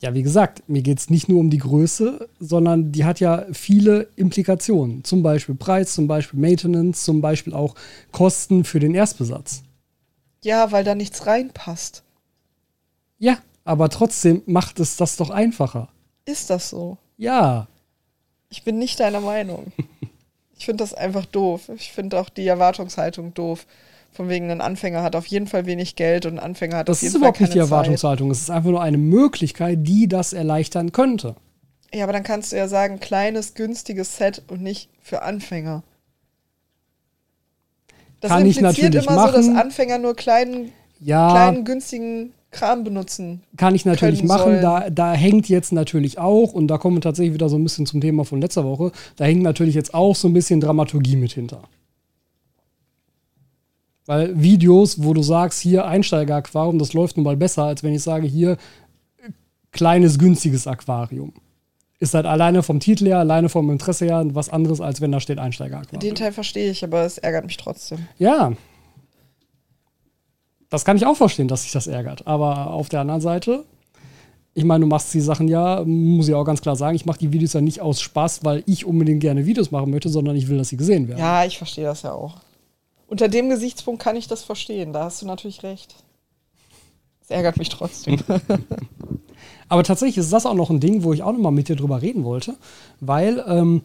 Ja, 0.02 0.14
wie 0.14 0.24
gesagt, 0.24 0.64
mir 0.68 0.82
geht 0.82 1.00
es 1.00 1.10
nicht 1.10 1.30
nur 1.30 1.40
um 1.40 1.50
die 1.50 1.60
Größe, 1.60 2.28
sondern 2.40 2.92
die 2.92 3.06
hat 3.06 3.22
ja 3.22 3.46
viele 3.54 4.08
Implikationen. 4.18 5.04
Zum 5.04 5.24
Beispiel 5.24 5.56
Preis, 5.56 5.94
zum 5.94 6.08
Beispiel 6.08 6.40
Maintenance, 6.40 7.04
zum 7.04 7.22
Beispiel 7.22 7.54
auch 7.54 7.76
Kosten 8.12 8.66
für 8.66 8.80
den 8.80 8.96
Erstbesatz. 8.96 9.63
Ja, 10.44 10.72
weil 10.72 10.84
da 10.84 10.94
nichts 10.96 11.26
reinpasst. 11.26 12.04
Ja, 13.18 13.38
aber 13.66 13.90
trotzdem 13.90 14.42
macht 14.46 14.80
es 14.80 14.98
das 14.98 15.16
doch 15.18 15.30
einfacher. 15.30 15.90
Ist 16.26 16.50
das 16.50 16.70
so? 16.70 16.98
Ja, 17.18 17.68
Ich 18.50 18.64
bin 18.64 18.78
nicht 18.78 19.00
deiner 19.00 19.22
Meinung. 19.22 19.72
Ich 20.56 20.66
finde 20.66 20.84
das 20.84 20.94
einfach 20.94 21.26
doof. 21.26 21.70
Ich 21.76 21.92
finde 21.92 22.18
auch 22.20 22.30
die 22.30 22.48
Erwartungshaltung 22.48 23.34
doof. 23.34 23.66
Von 24.14 24.30
wegen, 24.30 24.50
ein 24.50 24.62
Anfänger 24.62 25.02
hat 25.04 25.16
auf 25.18 25.26
jeden 25.26 25.48
Fall 25.48 25.66
wenig 25.66 25.98
Geld 25.98 26.26
und 26.26 26.34
ein 26.34 26.40
Anfänger 26.40 26.78
hat 26.78 26.88
das 26.88 27.00
auf 27.00 27.04
ist 27.04 27.12
jeden 27.14 27.18
überhaupt 27.18 27.38
Fall 27.40 27.46
nicht 27.46 27.56
die 27.56 27.58
keine 27.60 27.68
Zeit. 27.68 27.72
Erwartungshaltung. 27.74 28.32
Es 28.32 28.40
ist 28.42 28.50
einfach 28.50 28.70
nur 28.70 28.82
eine 28.82 28.98
Möglichkeit, 29.00 29.80
die 29.82 30.08
das 30.08 30.32
erleichtern 30.32 30.94
könnte. 30.94 31.36
Ja, 31.94 32.04
aber 32.06 32.14
dann 32.14 32.24
kannst 32.24 32.54
du 32.54 32.56
ja 32.56 32.70
sagen, 32.70 33.02
kleines, 33.02 33.56
günstiges 33.56 34.16
Set 34.16 34.44
und 34.48 34.62
nicht 34.62 34.90
für 35.02 35.24
Anfänger. 35.24 35.84
Das 38.24 38.32
Kann 38.32 38.46
ich 38.46 38.58
impliziert 38.58 38.94
natürlich 38.94 39.06
immer 39.10 39.28
so, 39.28 39.34
dass 39.34 39.48
machen. 39.48 39.58
Anfänger 39.58 39.98
nur 39.98 40.16
kleinen, 40.16 40.72
Ja, 41.02 41.30
kleinen, 41.30 41.66
günstigen 41.66 42.32
Kram 42.52 42.86
benutzen. 42.86 43.42
kann 43.58 43.76
ich 43.76 43.84
natürlich 43.84 44.24
machen. 44.24 44.44
sollen. 44.44 44.62
Da, 44.62 44.90
da 44.90 45.12
hängt 45.12 45.50
jetzt 45.50 45.74
natürlich 45.74 46.20
auch, 46.20 46.54
und 46.54 46.68
da 46.70 46.78
kommen 46.78 46.96
wir 46.96 47.02
tatsächlich 47.02 47.34
wieder 47.34 47.50
so 47.50 47.58
ein 47.58 47.64
bisschen 47.64 47.86
zum 47.86 48.00
Thema 48.00 48.24
von 48.24 48.40
letzter 48.40 48.64
Woche, 48.64 48.94
da 49.18 49.26
hängt 49.26 49.42
natürlich 49.44 49.76
jetzt 49.76 49.94
auch 49.94 50.16
so 50.16 50.30
ein 50.30 50.34
bisschen 50.34 50.62
Dramaturgie 50.62 51.18
mit 51.18 51.34
hinter. 51.34 51.64
Weil 54.06 54.42
Videos, 54.42 55.04
wo 55.04 55.14
du 55.14 55.22
sagst, 55.22 55.60
hier 55.60 55.86
Einsteiger-Aquarium, 55.86 56.80
das 56.80 56.94
läuft 56.94 57.18
nun 57.18 57.26
mal 57.26 57.36
besser, 57.36 57.64
als 57.66 57.84
wenn 57.84 57.94
ich 57.94 58.04
sage, 58.04 58.26
hier 58.26 58.56
kleines, 59.72 60.18
günstiges 60.18 60.66
Aquarium. 60.66 61.34
Ist 62.04 62.14
halt 62.14 62.26
alleine 62.26 62.64
vom 62.64 62.82
Titel 62.82 63.06
her, 63.06 63.20
alleine 63.20 63.48
vom 63.48 63.72
Interesse 63.72 64.04
her 64.04 64.26
was 64.34 64.50
anderes, 64.50 64.82
als 64.82 65.00
wenn 65.00 65.14
da 65.14 65.22
steht 65.22 65.38
Den 65.38 65.46
Einsteiger-Aquarium. 65.46 66.16
Teil 66.16 66.34
verstehe 66.34 66.70
ich, 66.70 66.84
aber 66.84 67.06
es 67.06 67.18
ärgert 67.18 67.46
mich 67.46 67.56
trotzdem. 67.56 68.10
Ja. 68.20 68.52
Das 70.70 70.84
kann 70.84 70.98
ich 70.98 71.06
auch 71.06 71.16
verstehen, 71.16 71.48
dass 71.48 71.64
sich 71.64 71.72
das 71.72 71.88
ärgert. 71.88 72.28
Aber 72.28 72.72
auf 72.72 72.90
der 72.90 73.00
anderen 73.00 73.22
Seite, 73.22 73.64
ich 74.54 74.66
meine, 74.66 74.82
du 74.82 74.88
machst 74.88 75.14
die 75.14 75.22
Sachen 75.22 75.48
ja, 75.48 75.82
muss 75.86 76.28
ich 76.28 76.34
auch 76.34 76.44
ganz 76.44 76.62
klar 76.62 76.76
sagen, 76.76 76.94
ich 76.94 77.06
mache 77.06 77.20
die 77.20 77.32
Videos 77.32 77.54
ja 77.54 77.62
nicht 77.62 77.80
aus 77.80 78.02
Spaß, 78.02 78.44
weil 78.44 78.64
ich 78.66 78.84
unbedingt 78.84 79.22
gerne 79.22 79.46
Videos 79.46 79.72
machen 79.72 79.90
möchte, 79.90 80.10
sondern 80.10 80.36
ich 80.36 80.50
will, 80.50 80.58
dass 80.58 80.68
sie 80.68 80.78
gesehen 80.78 81.08
werden. 81.08 81.20
Ja, 81.20 81.46
ich 81.46 81.58
verstehe 81.58 81.86
das 81.86 82.02
ja 82.02 82.12
auch. 82.12 82.36
Unter 83.08 83.30
dem 83.30 83.48
Gesichtspunkt 83.50 84.02
kann 84.02 84.18
ich 84.18 84.28
das 84.28 84.44
verstehen. 84.44 84.92
Da 84.92 85.06
hast 85.06 85.22
du 85.22 85.26
natürlich 85.26 85.64
recht. 85.64 85.96
Es 87.22 87.30
ärgert 87.30 87.56
mich 87.56 87.70
trotzdem. 87.70 88.20
Aber 89.74 89.82
tatsächlich 89.82 90.20
ist 90.20 90.32
das 90.32 90.46
auch 90.46 90.54
noch 90.54 90.70
ein 90.70 90.80
Ding, 90.80 91.02
wo 91.02 91.14
ich 91.14 91.24
auch 91.24 91.32
noch 91.32 91.40
mal 91.40 91.50
mit 91.50 91.68
dir 91.68 91.76
drüber 91.76 92.04
reden 92.04 92.24
wollte, 92.24 92.58
weil 93.00 93.44
ähm, 93.48 93.82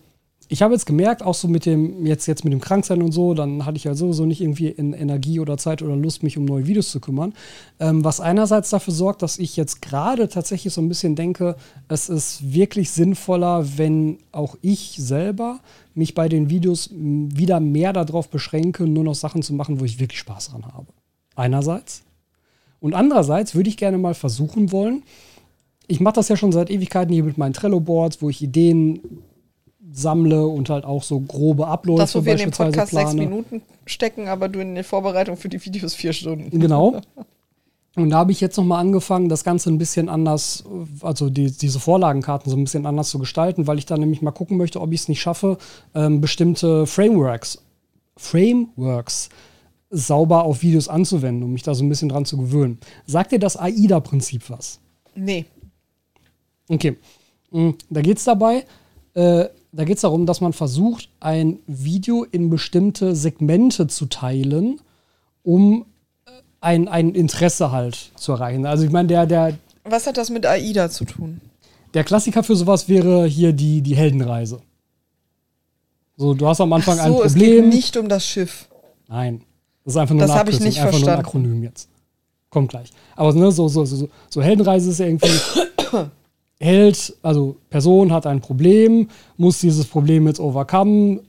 ich 0.48 0.60
habe 0.60 0.74
jetzt 0.74 0.84
gemerkt, 0.84 1.22
auch 1.22 1.32
so 1.32 1.48
mit 1.48 1.64
dem, 1.64 2.04
jetzt, 2.04 2.26
jetzt 2.26 2.44
mit 2.44 2.52
dem 2.52 2.60
Kranksein 2.60 3.00
und 3.00 3.12
so, 3.12 3.32
dann 3.32 3.64
hatte 3.64 3.78
ich 3.78 3.84
ja 3.84 3.94
sowieso 3.94 4.26
nicht 4.26 4.42
irgendwie 4.42 4.68
Energie 4.68 5.40
oder 5.40 5.56
Zeit 5.56 5.80
oder 5.80 5.96
Lust, 5.96 6.22
mich 6.22 6.36
um 6.36 6.44
neue 6.44 6.66
Videos 6.66 6.90
zu 6.90 7.00
kümmern. 7.00 7.32
Ähm, 7.80 8.04
was 8.04 8.20
einerseits 8.20 8.68
dafür 8.68 8.92
sorgt, 8.92 9.22
dass 9.22 9.38
ich 9.38 9.56
jetzt 9.56 9.80
gerade 9.80 10.28
tatsächlich 10.28 10.74
so 10.74 10.82
ein 10.82 10.90
bisschen 10.90 11.16
denke, 11.16 11.56
es 11.88 12.10
ist 12.10 12.52
wirklich 12.52 12.90
sinnvoller, 12.90 13.78
wenn 13.78 14.18
auch 14.30 14.56
ich 14.60 14.96
selber 14.98 15.58
mich 15.94 16.12
bei 16.12 16.28
den 16.28 16.50
Videos 16.50 16.90
wieder 16.92 17.60
mehr 17.60 17.94
darauf 17.94 18.28
beschränke, 18.28 18.86
nur 18.86 19.04
noch 19.04 19.14
Sachen 19.14 19.40
zu 19.40 19.54
machen, 19.54 19.80
wo 19.80 19.86
ich 19.86 20.00
wirklich 20.00 20.20
Spaß 20.20 20.50
dran 20.50 20.66
habe. 20.66 20.88
Einerseits. 21.34 22.02
Und 22.78 22.92
andererseits 22.92 23.54
würde 23.54 23.70
ich 23.70 23.78
gerne 23.78 23.96
mal 23.96 24.12
versuchen 24.12 24.70
wollen, 24.70 25.02
ich 25.88 26.00
mache 26.00 26.14
das 26.14 26.28
ja 26.28 26.36
schon 26.36 26.52
seit 26.52 26.70
Ewigkeiten 26.70 27.12
hier 27.12 27.24
mit 27.24 27.38
meinen 27.38 27.54
Trello-Boards, 27.54 28.22
wo 28.22 28.28
ich 28.28 28.42
Ideen 28.42 29.00
sammle 29.90 30.46
und 30.46 30.68
halt 30.70 30.84
auch 30.84 31.02
so 31.02 31.18
grobe 31.18 31.66
Abläufe 31.66 32.00
Das, 32.00 32.14
wo 32.14 32.24
wir 32.24 32.32
in 32.32 32.38
beispielsweise 32.38 32.70
Podcast 32.70 32.92
sechs 32.92 33.10
plane. 33.10 33.20
Minuten 33.20 33.62
stecken, 33.86 34.28
aber 34.28 34.48
du 34.48 34.60
in 34.60 34.74
der 34.74 34.84
Vorbereitung 34.84 35.36
für 35.36 35.48
die 35.48 35.64
Videos 35.64 35.94
vier 35.94 36.12
Stunden. 36.12 36.60
Genau. 36.60 37.00
Und 37.96 38.10
da 38.10 38.18
habe 38.18 38.30
ich 38.30 38.40
jetzt 38.40 38.56
noch 38.56 38.64
mal 38.64 38.78
angefangen, 38.78 39.28
das 39.28 39.42
Ganze 39.42 39.70
ein 39.70 39.78
bisschen 39.78 40.08
anders, 40.08 40.62
also 41.00 41.30
die, 41.30 41.50
diese 41.50 41.80
Vorlagenkarten 41.80 42.48
so 42.48 42.56
ein 42.56 42.62
bisschen 42.62 42.86
anders 42.86 43.08
zu 43.08 43.18
gestalten, 43.18 43.66
weil 43.66 43.78
ich 43.78 43.86
dann 43.86 43.98
nämlich 43.98 44.22
mal 44.22 44.30
gucken 44.30 44.56
möchte, 44.56 44.80
ob 44.80 44.92
ich 44.92 45.00
es 45.00 45.08
nicht 45.08 45.20
schaffe, 45.20 45.58
ähm, 45.96 46.20
bestimmte 46.20 46.86
Frameworks, 46.86 47.60
Frameworks 48.16 49.30
sauber 49.90 50.44
auf 50.44 50.62
Videos 50.62 50.88
anzuwenden, 50.88 51.42
um 51.42 51.52
mich 51.52 51.64
da 51.64 51.74
so 51.74 51.82
ein 51.82 51.88
bisschen 51.88 52.08
dran 52.10 52.24
zu 52.24 52.36
gewöhnen. 52.36 52.78
Sagt 53.06 53.32
dir 53.32 53.40
das 53.40 53.56
AIDA-Prinzip 53.56 54.48
was? 54.48 54.78
Nee. 55.16 55.46
Okay. 56.68 56.96
Mm, 57.50 57.70
Da 57.90 58.02
geht 58.02 58.18
es 58.18 58.24
dabei, 58.24 58.64
äh, 59.14 59.46
da 59.72 59.84
geht 59.84 59.96
es 59.96 60.02
darum, 60.02 60.26
dass 60.26 60.40
man 60.40 60.52
versucht, 60.52 61.08
ein 61.20 61.58
Video 61.66 62.24
in 62.24 62.50
bestimmte 62.50 63.14
Segmente 63.14 63.86
zu 63.86 64.06
teilen, 64.06 64.80
um 65.42 65.86
äh, 66.26 66.30
ein, 66.60 66.88
ein 66.88 67.14
Interesse 67.14 67.70
halt 67.70 68.12
zu 68.16 68.32
erreichen. 68.32 68.66
Also 68.66 68.84
ich 68.84 68.90
meine, 68.90 69.08
der, 69.08 69.26
der, 69.26 69.58
Was 69.84 70.06
hat 70.06 70.16
das 70.16 70.30
mit 70.30 70.44
AIDA 70.46 70.90
zu 70.90 71.04
tun? 71.04 71.40
der 71.94 72.04
Klassiker 72.04 72.42
für 72.42 72.54
sowas 72.54 72.86
wäre 72.88 73.26
hier 73.26 73.54
die, 73.54 73.80
die 73.80 73.96
Heldenreise. 73.96 74.60
So, 76.18 76.34
du 76.34 76.46
hast 76.46 76.60
am 76.60 76.72
Anfang 76.74 76.98
Ach 77.00 77.04
ein 77.06 77.12
so, 77.12 77.22
es 77.22 77.34
geht 77.34 77.44
Problem. 77.44 77.68
nicht 77.70 77.96
um 77.96 78.08
das 78.10 78.26
Schiff. 78.26 78.68
Nein, 79.08 79.40
das 79.84 79.94
ist 79.94 79.96
einfach 79.98 80.14
nur 80.14 80.26
Das 80.26 80.36
eine 80.36 80.50
ich 80.50 80.60
nicht 80.60 80.78
einfach 80.80 80.90
nur 80.92 80.98
ein 80.98 81.04
verstanden. 81.04 81.26
Akronym 81.26 81.62
jetzt. 81.62 81.88
Kommt 82.50 82.70
gleich. 82.70 82.90
Aber 83.16 83.32
ne, 83.32 83.50
so, 83.52 83.68
so, 83.68 83.84
so, 83.86 84.08
so 84.28 84.42
Heldenreise 84.42 84.90
ist 84.90 84.98
ja 85.00 85.06
irgendwie 85.06 85.28
Held, 86.60 87.14
also 87.22 87.56
Person 87.70 88.12
hat 88.12 88.26
ein 88.26 88.40
Problem, 88.40 89.08
muss 89.36 89.58
dieses 89.58 89.86
Problem 89.86 90.26
jetzt 90.26 90.40
overcome, 90.40 91.20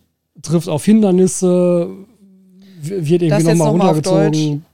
trifft 0.42 0.68
auf 0.68 0.84
Hindernisse, 0.86 1.90
wird 2.82 3.22
irgendwie 3.22 3.44
nochmal 3.44 3.70
runtergezogen. 3.70 4.66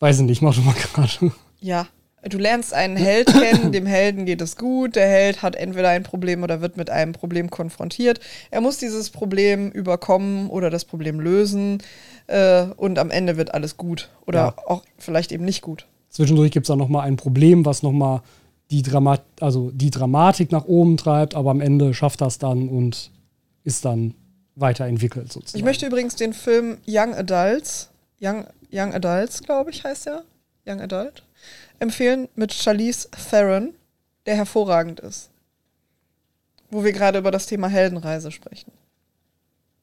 Weiß 0.00 0.18
ich 0.20 0.26
nicht, 0.26 0.42
mach 0.42 0.54
doch 0.54 0.64
mal 0.64 0.74
gerade. 0.74 1.32
Ja. 1.60 1.86
Du 2.28 2.38
lernst 2.38 2.72
einen 2.72 2.96
Held 2.96 3.26
kennen, 3.32 3.72
dem 3.72 3.84
Helden 3.84 4.26
geht 4.26 4.40
es 4.40 4.56
gut, 4.56 4.94
der 4.94 5.08
Held 5.08 5.42
hat 5.42 5.56
entweder 5.56 5.88
ein 5.88 6.04
Problem 6.04 6.44
oder 6.44 6.60
wird 6.60 6.76
mit 6.76 6.88
einem 6.88 7.12
Problem 7.12 7.50
konfrontiert. 7.50 8.20
Er 8.52 8.60
muss 8.60 8.78
dieses 8.78 9.10
Problem 9.10 9.70
überkommen 9.72 10.48
oder 10.48 10.70
das 10.70 10.84
Problem 10.84 11.18
lösen 11.18 11.78
äh, 12.28 12.62
und 12.76 13.00
am 13.00 13.10
Ende 13.10 13.36
wird 13.36 13.54
alles 13.54 13.76
gut 13.76 14.08
oder 14.24 14.38
Ja. 14.38 14.54
auch 14.66 14.84
vielleicht 14.98 15.32
eben 15.32 15.44
nicht 15.44 15.62
gut. 15.62 15.86
Zwischendurch 16.10 16.52
gibt 16.52 16.66
es 16.66 16.68
dann 16.68 16.78
nochmal 16.78 17.08
ein 17.08 17.16
Problem, 17.16 17.64
was 17.66 17.82
nochmal 17.82 18.22
die, 18.72 18.82
Drama 18.82 19.18
also 19.38 19.70
die 19.70 19.90
Dramatik 19.90 20.50
nach 20.50 20.64
oben 20.64 20.96
treibt, 20.96 21.34
aber 21.34 21.50
am 21.50 21.60
Ende 21.60 21.92
schafft 21.92 22.22
das 22.22 22.38
dann 22.38 22.68
und 22.68 23.10
ist 23.64 23.84
dann 23.84 24.14
weiterentwickelt 24.54 25.30
sozusagen. 25.30 25.58
Ich 25.58 25.64
möchte 25.64 25.86
übrigens 25.86 26.16
den 26.16 26.32
Film 26.32 26.78
Young 26.88 27.14
Adults, 27.14 27.90
Young, 28.20 28.46
Young 28.72 28.94
Adults, 28.94 29.42
glaube 29.42 29.70
ich, 29.70 29.84
heißt 29.84 30.06
er, 30.06 30.24
Young 30.66 30.80
Adult, 30.80 31.22
empfehlen 31.80 32.28
mit 32.34 32.52
Charlize 32.52 33.08
Theron, 33.30 33.74
der 34.24 34.36
hervorragend 34.36 35.00
ist. 35.00 35.28
Wo 36.70 36.82
wir 36.82 36.92
gerade 36.92 37.18
über 37.18 37.30
das 37.30 37.46
Thema 37.46 37.68
Heldenreise 37.68 38.30
sprechen. 38.30 38.72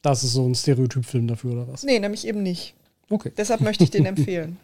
Das 0.02 0.24
ist 0.24 0.32
so 0.32 0.44
ein 0.48 0.54
Stereotypfilm 0.56 1.28
dafür, 1.28 1.52
oder 1.52 1.68
was? 1.68 1.84
Nee, 1.84 2.00
nämlich 2.00 2.26
eben 2.26 2.42
nicht. 2.42 2.74
Okay. 3.08 3.30
Deshalb 3.36 3.60
möchte 3.60 3.84
ich 3.84 3.90
den 3.90 4.06
empfehlen. 4.06 4.58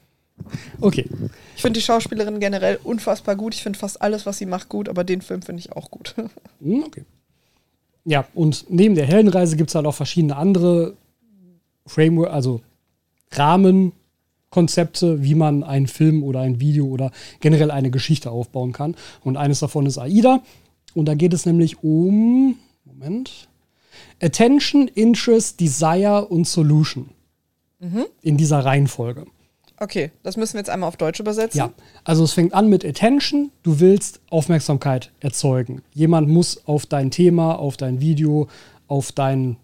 Okay. 0.80 1.08
Ich 1.56 1.62
finde 1.62 1.78
die 1.80 1.84
Schauspielerin 1.84 2.40
generell 2.40 2.78
unfassbar 2.84 3.36
gut. 3.36 3.54
Ich 3.54 3.62
finde 3.62 3.78
fast 3.78 4.00
alles, 4.02 4.26
was 4.26 4.38
sie 4.38 4.46
macht, 4.46 4.68
gut, 4.68 4.88
aber 4.88 5.04
den 5.04 5.22
Film 5.22 5.42
finde 5.42 5.60
ich 5.60 5.72
auch 5.72 5.90
gut. 5.90 6.14
Hm, 6.60 6.84
Okay. 6.84 7.04
Ja, 8.08 8.24
und 8.34 8.66
neben 8.68 8.94
der 8.94 9.04
Heldenreise 9.06 9.56
gibt 9.56 9.70
es 9.70 9.74
halt 9.74 9.84
auch 9.84 9.94
verschiedene 9.94 10.36
andere 10.36 10.94
Framework, 11.86 12.32
also 12.32 12.60
Rahmenkonzepte, 13.32 15.22
wie 15.24 15.34
man 15.34 15.64
einen 15.64 15.88
Film 15.88 16.22
oder 16.22 16.40
ein 16.40 16.60
Video 16.60 16.86
oder 16.86 17.10
generell 17.40 17.72
eine 17.72 17.90
Geschichte 17.90 18.30
aufbauen 18.30 18.72
kann. 18.72 18.94
Und 19.24 19.36
eines 19.36 19.58
davon 19.58 19.86
ist 19.86 19.98
AIDA. 19.98 20.40
Und 20.94 21.06
da 21.06 21.14
geht 21.14 21.34
es 21.34 21.46
nämlich 21.46 21.82
um, 21.82 22.56
Moment, 22.84 23.48
Attention, 24.22 24.88
Interest, 24.88 25.60
Desire 25.60 26.26
und 26.26 26.46
Solution. 26.46 27.10
In 28.22 28.36
dieser 28.36 28.64
Reihenfolge. 28.64 29.26
Okay, 29.78 30.10
das 30.22 30.36
müssen 30.36 30.54
wir 30.54 30.60
jetzt 30.60 30.70
einmal 30.70 30.88
auf 30.88 30.96
Deutsch 30.96 31.20
übersetzen. 31.20 31.58
Ja, 31.58 31.72
also 32.04 32.24
es 32.24 32.32
fängt 32.32 32.54
an 32.54 32.68
mit 32.68 32.84
Attention. 32.84 33.50
Du 33.62 33.78
willst 33.80 34.20
Aufmerksamkeit 34.30 35.12
erzeugen. 35.20 35.82
Jemand 35.92 36.28
muss 36.28 36.66
auf 36.66 36.86
dein 36.86 37.10
Thema, 37.10 37.58
auf 37.58 37.76
dein 37.76 38.00
Video, 38.00 38.48
auf 38.88 39.12
dein 39.12 39.56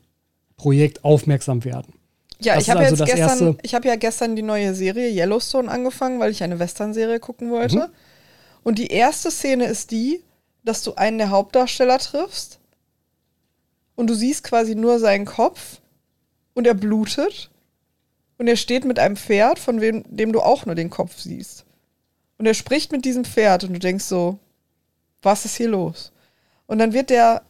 Projekt 0.56 1.04
aufmerksam 1.04 1.64
werden. 1.64 1.94
Ja, 2.40 2.54
Das 2.54 2.64
ich 2.64 2.70
habe 2.70 2.80
also 2.80 3.04
jetzt 3.04 3.10
das 3.10 3.18
gestern, 3.18 3.58
ich 3.62 3.74
habe 3.74 3.88
ja 3.88 3.96
gestern 3.96 4.36
die 4.36 4.42
neue 4.42 4.74
Serie 4.74 5.08
Yellowstone 5.08 5.70
angefangen, 5.70 6.20
weil 6.20 6.30
ich 6.30 6.42
eine 6.42 6.58
Western-Serie 6.58 7.20
gucken 7.20 7.50
wollte. 7.50 7.76
Mhm. 7.76 7.92
Und 8.64 8.78
die 8.78 8.88
erste 8.88 9.30
Szene 9.30 9.66
ist 9.66 9.90
die, 9.92 10.22
dass 10.64 10.82
du 10.82 10.94
einen 10.94 11.18
der 11.18 11.30
Hauptdarsteller 11.30 11.98
triffst 11.98 12.58
und 13.94 14.08
du 14.08 14.14
siehst 14.14 14.44
quasi 14.44 14.74
nur 14.74 14.98
seinen 14.98 15.24
Kopf 15.24 15.80
und 16.54 16.66
er 16.66 16.74
blutet 16.74 17.50
und 18.42 18.48
er 18.48 18.56
steht 18.56 18.84
mit 18.84 18.98
einem 18.98 19.14
Pferd, 19.14 19.60
von 19.60 19.80
wem, 19.80 20.02
dem 20.08 20.32
du 20.32 20.40
auch 20.40 20.66
nur 20.66 20.74
den 20.74 20.90
Kopf 20.90 21.16
siehst. 21.20 21.64
Und 22.38 22.46
er 22.46 22.54
spricht 22.54 22.90
mit 22.90 23.04
diesem 23.04 23.24
Pferd 23.24 23.62
und 23.62 23.72
du 23.72 23.78
denkst 23.78 24.02
so, 24.02 24.40
was 25.22 25.44
ist 25.44 25.54
hier 25.54 25.68
los? 25.68 26.10
Und 26.66 26.80
dann 26.80 26.92
wird 26.92 27.10
der, 27.10 27.42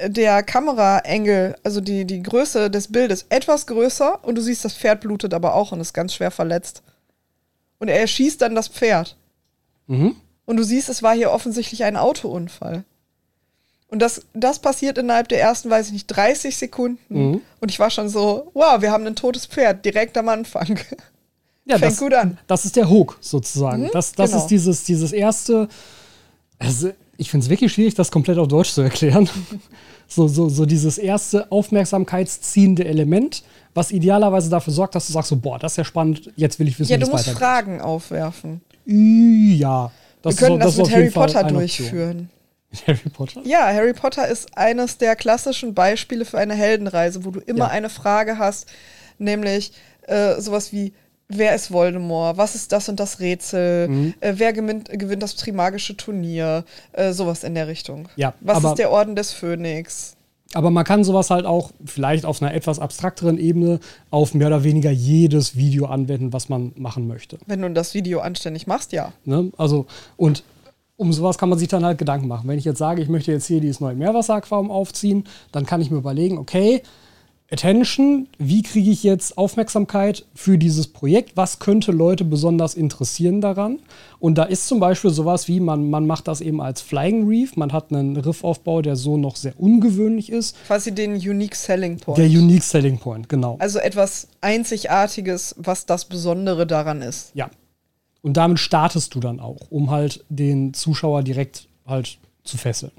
der 0.00 0.42
Kameraengel, 0.42 1.56
also 1.62 1.82
die, 1.82 2.06
die 2.06 2.22
Größe 2.22 2.70
des 2.70 2.90
Bildes, 2.90 3.26
etwas 3.28 3.66
größer 3.66 4.24
und 4.24 4.36
du 4.36 4.40
siehst, 4.40 4.64
das 4.64 4.72
Pferd 4.72 5.02
blutet 5.02 5.34
aber 5.34 5.54
auch 5.54 5.72
und 5.72 5.80
ist 5.80 5.92
ganz 5.92 6.14
schwer 6.14 6.30
verletzt. 6.30 6.82
Und 7.78 7.88
er 7.88 8.00
erschießt 8.00 8.40
dann 8.40 8.54
das 8.54 8.68
Pferd. 8.68 9.18
Mhm. 9.88 10.16
Und 10.46 10.56
du 10.56 10.62
siehst, 10.62 10.88
es 10.88 11.02
war 11.02 11.14
hier 11.14 11.32
offensichtlich 11.32 11.84
ein 11.84 11.98
Autounfall. 11.98 12.84
Und 13.90 14.00
das, 14.00 14.22
das 14.34 14.60
passiert 14.60 14.98
innerhalb 14.98 15.28
der 15.28 15.40
ersten, 15.40 15.68
weiß 15.68 15.88
ich 15.88 15.92
nicht, 15.92 16.06
30 16.06 16.56
Sekunden. 16.56 16.98
Mhm. 17.08 17.40
Und 17.60 17.70
ich 17.70 17.78
war 17.80 17.90
schon 17.90 18.08
so, 18.08 18.50
wow, 18.54 18.80
wir 18.80 18.92
haben 18.92 19.06
ein 19.06 19.16
totes 19.16 19.46
Pferd 19.46 19.84
direkt 19.84 20.16
am 20.16 20.28
Anfang. 20.28 20.78
Ja, 21.66 21.78
Fängt 21.78 21.92
das, 21.92 21.98
gut 21.98 22.14
an. 22.14 22.38
Das 22.46 22.64
ist 22.64 22.74
der 22.74 22.88
Hook 22.88 23.18
sozusagen. 23.20 23.84
Mhm, 23.84 23.90
das 23.92 24.12
das 24.12 24.30
genau. 24.30 24.42
ist 24.42 24.48
dieses, 24.48 24.82
dieses 24.82 25.12
erste. 25.12 25.68
Also, 26.58 26.90
ich 27.16 27.30
finde 27.30 27.44
es 27.44 27.50
wirklich 27.50 27.72
schwierig, 27.72 27.94
das 27.94 28.10
komplett 28.10 28.38
auf 28.38 28.48
Deutsch 28.48 28.70
zu 28.70 28.80
erklären. 28.80 29.28
so, 30.08 30.26
so, 30.26 30.48
so 30.48 30.66
dieses 30.66 30.98
erste 30.98 31.52
aufmerksamkeitsziehende 31.52 32.84
Element, 32.86 33.44
was 33.74 33.92
idealerweise 33.92 34.50
dafür 34.50 34.72
sorgt, 34.72 34.94
dass 34.94 35.06
du 35.06 35.12
sagst: 35.12 35.28
so, 35.28 35.36
Boah, 35.36 35.58
das 35.58 35.74
ist 35.74 35.76
ja 35.76 35.84
spannend, 35.84 36.32
jetzt 36.34 36.58
will 36.58 36.66
ich 36.66 36.78
wissen, 36.78 36.90
Ja, 36.90 36.96
wie 36.96 37.00
du 37.00 37.06
es 37.06 37.12
musst 37.12 37.26
weitergeht. 37.26 37.38
Fragen 37.38 37.80
aufwerfen. 37.80 38.62
Ja. 38.84 39.92
Das 40.22 40.40
wir 40.40 40.48
können 40.48 40.60
ist, 40.60 40.64
das, 40.64 40.72
ist 40.74 40.78
mit 40.78 40.90
Harry 40.92 41.10
Potter 41.10 41.44
eine 41.44 41.58
Option. 41.58 42.30
Harry 42.86 43.08
Potter? 43.12 43.40
Ja, 43.44 43.66
Harry 43.66 43.92
Potter 43.92 44.28
ist 44.28 44.56
eines 44.56 44.98
der 44.98 45.16
klassischen 45.16 45.74
Beispiele 45.74 46.24
für 46.24 46.38
eine 46.38 46.54
Heldenreise, 46.54 47.24
wo 47.24 47.30
du 47.30 47.40
immer 47.40 47.66
Ja. 47.66 47.68
eine 47.68 47.88
Frage 47.90 48.38
hast, 48.38 48.66
nämlich 49.18 49.72
äh, 50.06 50.40
sowas 50.40 50.72
wie, 50.72 50.92
wer 51.28 51.54
ist 51.54 51.70
Voldemort? 51.72 52.36
Was 52.36 52.54
ist 52.54 52.72
das 52.72 52.88
und 52.88 52.98
das 53.00 53.20
Rätsel? 53.20 53.88
Mhm. 53.88 54.14
Äh, 54.20 54.34
wer 54.36 54.52
gewinnt, 54.52 54.88
gewinnt 54.90 55.22
das 55.22 55.36
Trimagische 55.36 55.96
Turnier? 55.96 56.64
Äh, 56.92 57.12
sowas 57.12 57.44
in 57.44 57.54
der 57.54 57.68
Richtung. 57.68 58.08
Ja, 58.16 58.34
Was 58.40 58.62
ist 58.64 58.74
der 58.76 58.90
Orden 58.90 59.14
des 59.16 59.32
Phönix? 59.32 60.16
Aber 60.52 60.70
man 60.70 60.84
kann 60.84 61.04
sowas 61.04 61.30
halt 61.30 61.46
auch 61.46 61.70
vielleicht 61.84 62.24
auf 62.24 62.42
einer 62.42 62.52
etwas 62.52 62.80
abstrakteren 62.80 63.38
Ebene 63.38 63.78
auf 64.10 64.34
mehr 64.34 64.48
oder 64.48 64.64
weniger 64.64 64.90
jedes 64.90 65.54
Video 65.54 65.86
anwenden, 65.86 66.32
was 66.32 66.48
man 66.48 66.72
machen 66.74 67.06
möchte. 67.06 67.38
Wenn 67.46 67.62
du 67.62 67.70
das 67.70 67.94
Video 67.94 68.18
anständig 68.18 68.66
machst, 68.66 68.90
ja. 68.92 69.12
Ne? 69.24 69.52
Also, 69.56 69.86
und 70.16 70.42
um 71.00 71.14
sowas 71.14 71.38
kann 71.38 71.48
man 71.48 71.58
sich 71.58 71.68
dann 71.68 71.82
halt 71.82 71.96
Gedanken 71.96 72.28
machen. 72.28 72.46
Wenn 72.46 72.58
ich 72.58 72.66
jetzt 72.66 72.78
sage, 72.78 73.00
ich 73.00 73.08
möchte 73.08 73.32
jetzt 73.32 73.46
hier 73.46 73.60
dieses 73.60 73.80
neue 73.80 73.94
Meerwasseraquarium 73.94 74.70
aufziehen, 74.70 75.24
dann 75.50 75.64
kann 75.64 75.80
ich 75.80 75.90
mir 75.90 75.96
überlegen, 75.96 76.36
okay, 76.36 76.82
Attention, 77.50 78.28
wie 78.38 78.62
kriege 78.62 78.90
ich 78.90 79.02
jetzt 79.02 79.38
Aufmerksamkeit 79.38 80.26
für 80.34 80.58
dieses 80.58 80.88
Projekt? 80.88 81.38
Was 81.38 81.58
könnte 81.58 81.90
Leute 81.90 82.24
besonders 82.24 82.74
interessieren 82.74 83.40
daran? 83.40 83.78
Und 84.18 84.36
da 84.36 84.44
ist 84.44 84.68
zum 84.68 84.78
Beispiel 84.78 85.10
sowas 85.10 85.48
wie, 85.48 85.58
man, 85.58 85.88
man 85.88 86.06
macht 86.06 86.28
das 86.28 86.42
eben 86.42 86.60
als 86.60 86.82
Flying 86.82 87.26
Reef, 87.26 87.56
man 87.56 87.72
hat 87.72 87.90
einen 87.90 88.18
Riffaufbau, 88.18 88.82
der 88.82 88.94
so 88.94 89.16
noch 89.16 89.36
sehr 89.36 89.58
ungewöhnlich 89.58 90.30
ist. 90.30 90.54
Quasi 90.66 90.94
den 90.94 91.14
Unique 91.14 91.56
Selling 91.56 91.96
Point. 91.96 92.18
Der 92.18 92.26
Unique 92.26 92.62
Selling 92.62 92.98
Point, 92.98 93.28
genau. 93.28 93.56
also 93.58 93.78
etwas 93.78 94.28
Einzigartiges, 94.42 95.56
was 95.58 95.86
das 95.86 96.04
Besondere 96.04 96.66
daran 96.66 97.00
ist. 97.00 97.30
Ja. 97.34 97.50
Und 98.22 98.36
damit 98.36 98.58
startest 98.58 99.14
du 99.14 99.20
dann 99.20 99.40
auch, 99.40 99.70
um 99.70 99.90
halt 99.90 100.24
den 100.28 100.74
Zuschauer 100.74 101.22
direkt 101.22 101.68
halt 101.86 102.18
zu 102.44 102.58
fesseln. 102.58 102.92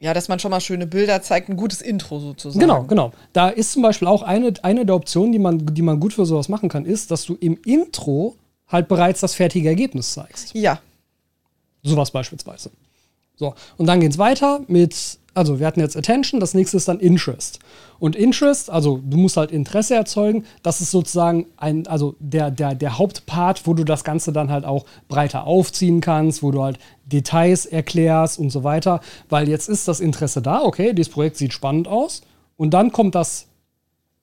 Ja, 0.00 0.12
dass 0.12 0.28
man 0.28 0.38
schon 0.38 0.50
mal 0.50 0.60
schöne 0.60 0.86
Bilder 0.86 1.22
zeigt, 1.22 1.48
ein 1.48 1.56
gutes 1.56 1.80
Intro 1.80 2.18
sozusagen. 2.18 2.60
Genau, 2.60 2.82
genau. 2.82 3.12
Da 3.32 3.48
ist 3.48 3.72
zum 3.72 3.82
Beispiel 3.82 4.08
auch 4.08 4.22
eine, 4.22 4.52
eine 4.62 4.84
der 4.84 4.96
Optionen, 4.96 5.32
die 5.32 5.38
man, 5.38 5.74
die 5.74 5.82
man 5.82 6.00
gut 6.00 6.12
für 6.12 6.26
sowas 6.26 6.48
machen 6.48 6.68
kann, 6.68 6.84
ist, 6.84 7.10
dass 7.10 7.24
du 7.24 7.34
im 7.34 7.58
Intro 7.64 8.36
halt 8.68 8.88
bereits 8.88 9.20
das 9.20 9.34
fertige 9.34 9.68
Ergebnis 9.68 10.12
zeigst. 10.12 10.54
Ja, 10.54 10.80
Sowas 11.84 12.10
beispielsweise. 12.10 12.70
So, 13.36 13.54
und 13.76 13.86
dann 13.86 14.00
geht's 14.00 14.16
weiter 14.16 14.62
mit, 14.68 15.18
also 15.34 15.58
wir 15.58 15.66
hatten 15.66 15.80
jetzt 15.80 15.96
Attention, 15.96 16.40
das 16.40 16.54
nächste 16.54 16.76
ist 16.76 16.88
dann 16.88 17.00
Interest. 17.00 17.58
Und 17.98 18.16
Interest, 18.16 18.70
also 18.70 19.00
du 19.04 19.16
musst 19.16 19.36
halt 19.36 19.50
Interesse 19.50 19.94
erzeugen, 19.94 20.44
das 20.62 20.80
ist 20.80 20.90
sozusagen 20.90 21.46
ein, 21.56 21.86
also 21.86 22.14
der, 22.20 22.50
der, 22.50 22.74
der 22.74 22.98
Hauptpart, 22.98 23.66
wo 23.66 23.74
du 23.74 23.84
das 23.84 24.04
Ganze 24.04 24.32
dann 24.32 24.50
halt 24.50 24.64
auch 24.64 24.84
breiter 25.08 25.46
aufziehen 25.46 26.00
kannst, 26.00 26.42
wo 26.42 26.50
du 26.50 26.62
halt 26.62 26.78
Details 27.06 27.66
erklärst 27.66 28.38
und 28.38 28.50
so 28.50 28.64
weiter. 28.64 29.00
Weil 29.28 29.48
jetzt 29.48 29.68
ist 29.68 29.88
das 29.88 30.00
Interesse 30.00 30.40
da, 30.40 30.62
okay, 30.62 30.92
dieses 30.92 31.12
Projekt 31.12 31.36
sieht 31.36 31.52
spannend 31.52 31.88
aus. 31.88 32.22
Und 32.56 32.72
dann 32.72 32.92
kommt 32.92 33.14
das 33.14 33.48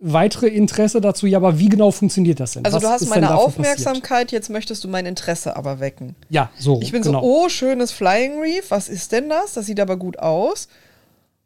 weitere 0.01 0.47
Interesse 0.47 0.99
dazu, 0.99 1.27
ja, 1.27 1.37
aber 1.37 1.59
wie 1.59 1.69
genau 1.69 1.91
funktioniert 1.91 2.39
das 2.39 2.53
denn? 2.53 2.65
also 2.65 2.77
Was 2.77 2.83
du 2.83 2.89
hast 2.89 3.09
meine 3.09 3.27
dafür 3.27 3.45
passiert? 3.45 3.57
Aufmerksamkeit, 3.57 4.31
jetzt 4.31 4.49
möchtest 4.49 4.83
du 4.83 4.87
mein 4.87 5.05
Interesse 5.05 5.55
aber 5.55 5.79
wecken. 5.79 6.15
Ja, 6.29 6.49
so. 6.57 6.79
Ich 6.81 6.91
bin 6.91 7.03
genau. 7.03 7.21
so, 7.21 7.27
oh, 7.27 7.49
schönes 7.49 7.91
Flying 7.91 8.39
Reef, 8.39 8.71
was 8.71 8.89
ist 8.89 9.11
denn 9.11 9.29
das? 9.29 9.53
Das 9.53 9.67
sieht 9.67 9.79
aber 9.79 9.97
gut 9.97 10.17
aus. 10.17 10.67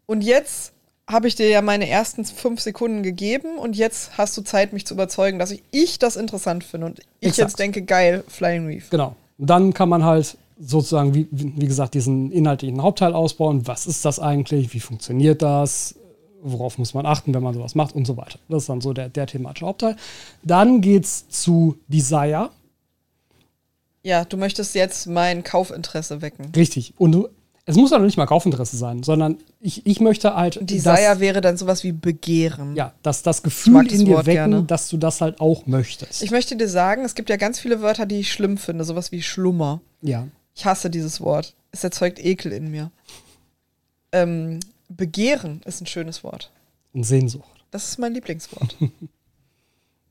Und 0.06 0.24
jetzt 0.24 0.74
habe 1.08 1.28
ich 1.28 1.36
dir 1.36 1.50
ja 1.50 1.62
meine 1.62 1.88
ersten 1.88 2.26
fünf 2.26 2.62
Sekunden 2.62 3.04
gegeben 3.04 3.58
und 3.58 3.76
jetzt 3.76 4.18
hast 4.18 4.36
du 4.38 4.42
Zeit, 4.42 4.74
mich 4.74 4.88
zu 4.88 4.96
überzeugen, 4.96 5.38
dass 5.38 5.52
ich, 5.52 5.62
ich 5.72 6.00
das 6.00 6.16
interessant 6.16 6.64
finde 6.64 6.88
und 6.88 7.00
ich 7.20 7.30
Exakt. 7.30 7.50
jetzt 7.50 7.60
denke, 7.60 7.84
geil, 7.84 8.24
Flying 8.28 8.66
Reef. 8.66 8.90
Genau. 8.90 9.16
Und 9.38 9.50
dann 9.50 9.74
kann 9.74 9.90
man 9.90 10.04
halt 10.04 10.38
sozusagen, 10.60 11.14
wie, 11.14 11.28
wie 11.32 11.68
gesagt, 11.68 11.94
diesen 11.94 12.32
inhaltlichen 12.32 12.82
Hauptteil 12.82 13.14
ausbauen. 13.14 13.68
Was 13.68 13.88
ist 13.88 14.06
das 14.06 14.20
eigentlich? 14.20 14.74
Wie 14.74 14.80
funktioniert 14.80 15.42
das? 15.42 15.96
Worauf 16.42 16.78
muss 16.78 16.94
man 16.94 17.06
achten, 17.06 17.34
wenn 17.34 17.44
man 17.44 17.54
sowas 17.54 17.76
macht 17.76 17.96
und 17.96 18.06
so 18.06 18.18
weiter. 18.18 18.40
Das 18.50 18.64
ist 18.64 18.70
dann 18.70 18.82
so 18.82 18.94
der, 18.94 19.10
der 19.10 19.28
thematische 19.28 19.66
Hauptteil. 19.66 19.96
Dann 20.44 20.82
geht's 20.82 21.28
zu 21.28 21.78
Desire. 21.88 22.52
Ja, 24.04 24.24
du 24.24 24.38
möchtest 24.38 24.76
jetzt 24.76 25.08
mein 25.08 25.44
Kaufinteresse 25.44 26.22
wecken. 26.22 26.52
Richtig. 26.56 26.94
Und 26.98 27.12
du, 27.12 27.28
es 27.68 27.76
muss 27.76 27.92
ja 27.92 27.98
noch 27.98 28.06
nicht 28.06 28.18
mal 28.18 28.26
Kaufinteresse 28.28 28.78
sein, 28.78 29.02
sondern 29.04 29.38
ich, 29.60 29.86
ich 29.86 30.00
möchte 30.00 30.36
halt. 30.36 30.60
Desire 30.62 30.96
dass, 30.96 31.20
wäre 31.20 31.42
dann 31.42 31.58
sowas 31.58 31.84
wie 31.84 31.92
Begehren. 31.92 32.76
ja, 32.76 32.94
dass 33.02 33.24
das 33.24 33.42
Gefühl 33.42 33.92
in 33.92 34.06
dir 34.06 34.14
Wort 34.14 34.26
wecken, 34.28 34.52
gerne. 34.52 34.64
dass 34.64 34.88
du 34.90 34.98
das 34.98 35.22
halt 35.22 35.40
auch 35.40 35.66
möchtest. 35.66 36.22
Ich 36.22 36.32
möchte 36.32 36.56
dir 36.56 36.70
sagen, 36.70 37.04
es 37.04 37.16
gibt 37.16 37.30
ja 37.30 37.38
ganz 37.38 37.60
viele 37.60 37.82
Wörter, 37.82 38.06
die 38.06 38.20
ich 38.20 38.32
schlimm 38.32 38.58
finde, 38.58 38.84
sowas 38.84 39.12
wie 39.12 39.22
Schlummer. 39.22 39.82
ja. 40.02 40.28
Ich 40.58 40.66
hasse 40.66 40.90
dieses 40.90 41.20
Wort. 41.20 41.54
Es 41.72 41.84
erzeugt 41.84 42.18
Ekel 42.18 42.54
in 42.54 42.72
mir. 42.72 42.90
Ähm, 44.14 44.62
Begehren 44.88 45.62
ist 45.66 45.82
ein 45.82 45.86
schönes 45.86 46.24
Wort. 46.24 46.50
Und 46.94 47.04
Sehnsucht. 47.04 47.50
Das 47.72 47.90
ist 47.90 48.00
mein 48.00 48.14
Lieblingswort. 48.14 48.78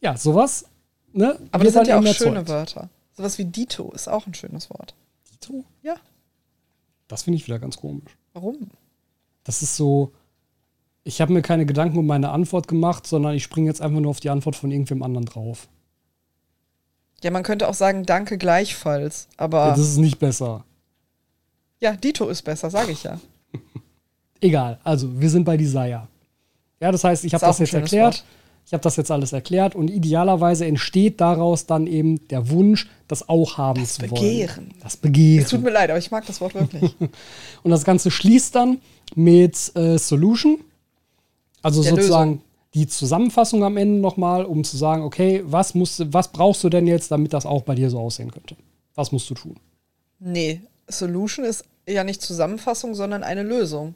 Ja, 0.03 0.19
sowas. 0.19 0.67
Ne, 1.15 1.39
Aber 1.51 1.65
das 1.65 1.73
sind 1.73 1.79
halt 1.79 1.89
ja 1.89 1.99
auch 1.99 2.15
schöne. 2.15 2.47
Wörter. 2.47 2.91
Sowas 3.17 3.39
wie 3.39 3.47
Dito 3.47 3.91
ist 3.93 4.07
auch 4.07 4.27
ein 4.27 4.35
schönes 4.35 4.69
Wort. 4.69 4.95
Dito? 5.33 5.65
Ja. 5.83 5.95
Das 7.09 7.23
finde 7.25 7.37
ich 7.37 7.47
wieder 7.47 7.59
ganz 7.59 7.77
komisch. 7.77 8.17
Warum? 8.33 8.71
Das 9.45 9.63
ist 9.63 9.77
so, 9.77 10.13
ich 11.05 11.21
habe 11.21 11.33
mir 11.33 11.43
keine 11.43 11.67
Gedanken 11.67 11.99
um 11.99 12.07
meine 12.07 12.31
Antwort 12.31 12.67
gemacht, 12.67 13.07
sondern 13.07 13.35
ich 13.35 13.43
springe 13.43 13.69
jetzt 13.69 13.83
einfach 13.83 14.01
nur 14.01 14.11
auf 14.11 14.21
die 14.21 14.31
Antwort 14.31 14.57
von 14.57 14.71
irgendwem 14.71 15.03
anderen 15.03 15.27
drauf. 15.27 15.69
Ja, 17.23 17.31
man 17.31 17.43
könnte 17.43 17.69
auch 17.69 17.75
sagen, 17.75 18.05
danke 18.05 18.39
gleichfalls. 18.39 19.29
Ja, 19.33 19.45
Aber 19.45 19.69
das 19.69 19.81
ist 19.81 19.97
nicht 19.99 20.19
besser. 20.19 20.65
ja, 21.81 21.93
Dito 21.97 22.29
ist 22.29 22.43
besser, 22.43 22.71
sage 22.71 22.93
ich 22.93 23.03
ja. 23.03 23.21
Egal, 24.41 24.79
also 24.85 25.21
wir 25.21 25.31
sind 25.31 25.45
bei 25.45 25.57
Desire. 25.57 26.09
Ja, 26.81 26.93
das 26.93 27.05
heißt, 27.05 27.25
ich 27.25 27.33
habe 27.33 27.47
das 27.47 27.59
jetzt 27.59 27.73
erklärt. 27.73 28.15
Wort. 28.15 28.25
Ich 28.67 28.73
habe 28.73 28.83
das 28.83 28.97
jetzt 28.97 29.11
alles 29.11 29.33
erklärt 29.33 29.75
und 29.75 29.91
idealerweise 29.91 30.65
entsteht 30.65 31.21
daraus 31.21 31.67
dann 31.67 31.87
eben 31.87 32.27
der 32.29 32.49
Wunsch, 32.49 32.89
das 33.09 33.29
auch 33.29 33.59
haben 33.59 33.81
das 33.81 33.95
zu 33.95 34.03
Begehren. 34.03 34.57
wollen. 34.57 34.75
Das 34.83 34.97
Begehren. 34.97 35.45
Es 35.45 35.51
tut 35.51 35.63
mir 35.63 35.71
leid, 35.71 35.91
aber 35.91 35.99
ich 35.99 36.11
mag 36.11 36.25
das 36.27 36.41
Wort 36.41 36.55
wirklich. 36.55 36.97
und 37.63 37.71
das 37.71 37.85
Ganze 37.85 38.11
schließt 38.11 38.55
dann 38.55 38.79
mit 39.15 39.77
äh, 39.77 39.99
Solution. 39.99 40.61
Also 41.61 41.83
der 41.83 41.95
sozusagen 41.95 42.31
Lösung. 42.33 42.45
die 42.75 42.87
Zusammenfassung 42.87 43.65
am 43.65 43.77
Ende 43.77 44.01
nochmal, 44.01 44.45
um 44.45 44.65
zu 44.65 44.77
sagen, 44.79 45.03
okay, 45.03 45.43
was, 45.45 45.75
musst, 45.75 46.13
was 46.13 46.29
brauchst 46.33 46.65
du 46.65 46.71
denn 46.71 46.87
jetzt, 46.87 47.11
damit 47.11 47.35
das 47.35 47.45
auch 47.45 47.63
bei 47.63 47.75
dir 47.75 47.91
so 47.91 47.99
aussehen 47.99 48.31
könnte? 48.31 48.57
Was 48.95 49.13
musst 49.13 49.29
du 49.29 49.35
tun? 49.35 49.57
Nee, 50.19 50.63
Solution 50.89 51.45
ist 51.45 51.65
ja 51.87 52.03
nicht 52.03 52.23
Zusammenfassung, 52.23 52.95
sondern 52.95 53.23
eine 53.23 53.43
Lösung. 53.43 53.95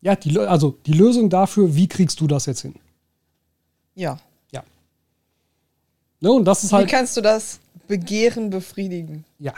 Ja, 0.00 0.16
die, 0.16 0.38
also 0.38 0.78
die 0.86 0.92
Lösung 0.92 1.28
dafür, 1.28 1.74
wie 1.74 1.88
kriegst 1.88 2.20
du 2.20 2.26
das 2.26 2.46
jetzt 2.46 2.62
hin? 2.62 2.74
Ja. 3.96 4.18
Ja. 4.52 4.62
Ne, 6.20 6.30
und 6.30 6.44
das 6.44 6.62
ist 6.62 6.72
halt. 6.72 6.86
Wie 6.86 6.90
kannst 6.90 7.16
du 7.16 7.20
das 7.20 7.58
Begehren 7.88 8.50
befriedigen? 8.50 9.24
Ja. 9.38 9.54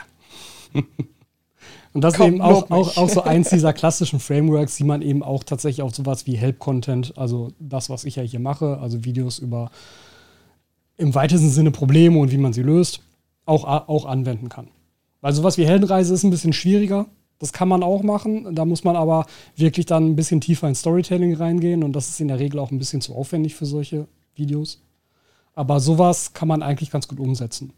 und 1.93 2.01
das 2.01 2.15
Komm, 2.15 2.27
ist 2.27 2.33
eben 2.33 2.41
auch, 2.41 2.71
auch, 2.71 2.97
auch 2.97 3.09
so 3.09 3.21
eins 3.21 3.49
dieser 3.49 3.73
klassischen 3.73 4.19
Frameworks, 4.19 4.77
die 4.77 4.83
man 4.85 5.03
eben 5.03 5.21
auch 5.21 5.43
tatsächlich 5.43 5.83
auf 5.83 5.93
sowas 5.93 6.25
wie 6.25 6.35
Help-Content, 6.35 7.17
also 7.17 7.51
das, 7.59 7.89
was 7.91 8.05
ich 8.05 8.15
ja 8.15 8.23
hier 8.23 8.39
mache, 8.39 8.79
also 8.79 9.03
Videos 9.05 9.37
über 9.37 9.69
im 10.97 11.15
weitesten 11.15 11.49
Sinne 11.49 11.71
Probleme 11.71 12.17
und 12.19 12.31
wie 12.31 12.37
man 12.37 12.53
sie 12.53 12.63
löst, 12.63 13.01
auch, 13.45 13.63
auch 13.63 14.05
anwenden 14.05 14.49
kann. 14.49 14.67
Weil 15.21 15.33
sowas 15.33 15.57
wie 15.57 15.65
Heldenreise 15.65 16.13
ist 16.13 16.23
ein 16.23 16.29
bisschen 16.29 16.53
schwieriger. 16.53 17.07
Das 17.39 17.53
kann 17.53 17.69
man 17.69 17.83
auch 17.83 18.03
machen. 18.03 18.53
Da 18.53 18.65
muss 18.65 18.83
man 18.83 18.97
aber 18.97 19.25
wirklich 19.55 19.85
dann 19.85 20.07
ein 20.07 20.15
bisschen 20.17 20.41
tiefer 20.41 20.67
ins 20.67 20.81
Storytelling 20.81 21.35
reingehen 21.35 21.83
und 21.83 21.93
das 21.93 22.09
ist 22.09 22.19
in 22.19 22.27
der 22.27 22.39
Regel 22.39 22.59
auch 22.59 22.71
ein 22.71 22.79
bisschen 22.79 22.99
zu 22.99 23.15
aufwendig 23.15 23.55
für 23.55 23.65
solche 23.65 24.07
Videos. 24.39 24.81
Aber 25.53 25.79
sowas 25.79 26.33
kann 26.33 26.47
man 26.47 26.63
eigentlich 26.63 26.89
ganz 26.89 27.07
gut 27.07 27.19
umsetzen. 27.19 27.73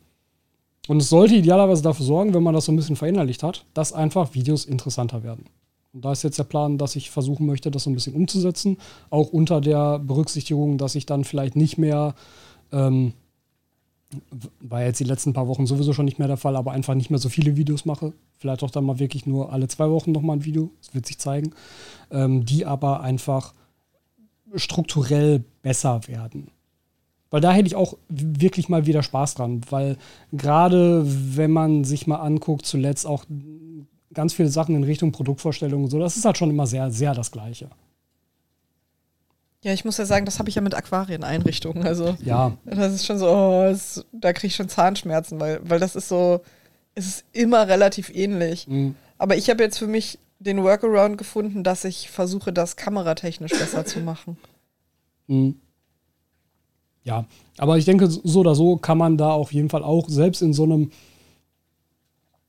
Und 0.87 0.97
es 0.97 1.09
sollte 1.09 1.35
idealerweise 1.35 1.83
dafür 1.83 2.05
sorgen, 2.05 2.33
wenn 2.33 2.43
man 2.43 2.53
das 2.53 2.65
so 2.65 2.71
ein 2.71 2.75
bisschen 2.75 2.95
verinnerlicht 2.95 3.43
hat, 3.43 3.65
dass 3.73 3.93
einfach 3.93 4.33
Videos 4.33 4.65
interessanter 4.65 5.23
werden. 5.23 5.45
Und 5.93 6.05
da 6.05 6.11
ist 6.11 6.23
jetzt 6.23 6.39
der 6.39 6.45
Plan, 6.45 6.77
dass 6.77 6.95
ich 6.95 7.11
versuchen 7.11 7.45
möchte, 7.45 7.69
das 7.69 7.83
so 7.83 7.89
ein 7.89 7.93
bisschen 7.93 8.15
umzusetzen. 8.15 8.77
Auch 9.09 9.29
unter 9.29 9.61
der 9.61 9.99
Berücksichtigung, 9.99 10.77
dass 10.77 10.95
ich 10.95 11.05
dann 11.05 11.23
vielleicht 11.23 11.55
nicht 11.55 11.77
mehr, 11.77 12.15
ähm, 12.71 13.13
war 14.59 14.83
jetzt 14.83 14.99
die 14.99 15.05
letzten 15.05 15.33
paar 15.33 15.47
Wochen 15.47 15.65
sowieso 15.65 15.93
schon 15.93 16.05
nicht 16.05 16.19
mehr 16.19 16.27
der 16.27 16.37
Fall, 16.37 16.55
aber 16.55 16.71
einfach 16.71 16.95
nicht 16.95 17.09
mehr 17.09 17.19
so 17.19 17.29
viele 17.29 17.57
Videos 17.57 17.85
mache. 17.85 18.13
Vielleicht 18.37 18.63
auch 18.63 18.71
dann 18.71 18.85
mal 18.85 18.99
wirklich 18.99 19.25
nur 19.25 19.51
alle 19.51 19.67
zwei 19.67 19.89
Wochen 19.89 20.11
nochmal 20.11 20.37
ein 20.37 20.45
Video, 20.45 20.71
das 20.79 20.93
wird 20.93 21.05
sich 21.05 21.17
zeigen. 21.17 21.51
Ähm, 22.09 22.45
die 22.45 22.65
aber 22.65 23.01
einfach 23.01 23.53
strukturell 24.55 25.43
besser 25.61 26.07
werden. 26.07 26.49
Weil 27.29 27.41
da 27.41 27.53
hätte 27.53 27.67
ich 27.67 27.75
auch 27.75 27.97
wirklich 28.09 28.67
mal 28.67 28.85
wieder 28.85 29.03
Spaß 29.03 29.35
dran, 29.35 29.61
weil 29.69 29.97
gerade 30.33 31.03
wenn 31.05 31.51
man 31.51 31.85
sich 31.85 32.05
mal 32.05 32.17
anguckt, 32.17 32.65
zuletzt 32.65 33.07
auch 33.07 33.23
ganz 34.13 34.33
viele 34.33 34.49
Sachen 34.49 34.75
in 34.75 34.83
Richtung 34.83 35.13
Produktvorstellungen 35.13 35.85
und 35.85 35.91
so, 35.91 35.99
das 35.99 36.17
ist 36.17 36.25
halt 36.25 36.37
schon 36.37 36.49
immer 36.49 36.67
sehr, 36.67 36.91
sehr 36.91 37.13
das 37.13 37.31
Gleiche. 37.31 37.69
Ja, 39.63 39.73
ich 39.73 39.85
muss 39.85 39.97
ja 39.97 40.05
sagen, 40.05 40.25
das 40.25 40.39
habe 40.39 40.49
ich 40.49 40.55
ja 40.55 40.61
mit 40.61 40.73
Aquarieneinrichtungen. 40.73 41.85
Also, 41.85 42.17
ja. 42.25 42.57
das 42.65 42.93
ist 42.93 43.05
schon 43.05 43.19
so, 43.19 43.29
oh, 43.29 43.63
das, 43.63 44.03
da 44.11 44.33
kriege 44.33 44.47
ich 44.47 44.55
schon 44.55 44.69
Zahnschmerzen, 44.69 45.39
weil, 45.39 45.61
weil 45.63 45.79
das 45.79 45.95
ist 45.95 46.09
so, 46.09 46.41
es 46.95 47.05
ist 47.07 47.25
immer 47.31 47.67
relativ 47.67 48.09
ähnlich. 48.09 48.67
Mhm. 48.67 48.95
Aber 49.17 49.37
ich 49.37 49.49
habe 49.49 49.63
jetzt 49.63 49.77
für 49.77 49.87
mich 49.87 50.17
den 50.41 50.63
Workaround 50.63 51.17
gefunden, 51.17 51.63
dass 51.63 51.83
ich 51.83 52.09
versuche, 52.09 52.51
das 52.51 52.75
kameratechnisch 52.75 53.51
besser 53.51 53.85
zu 53.85 53.99
machen. 53.99 54.37
Mhm. 55.27 55.59
Ja, 57.03 57.25
aber 57.57 57.77
ich 57.77 57.85
denke, 57.85 58.09
so 58.09 58.39
oder 58.39 58.53
so 58.53 58.77
kann 58.77 58.97
man 58.97 59.17
da 59.17 59.31
auf 59.31 59.53
jeden 59.53 59.69
Fall 59.69 59.83
auch 59.83 60.07
selbst 60.09 60.41
in 60.41 60.53
so 60.53 60.63
einem, 60.63 60.91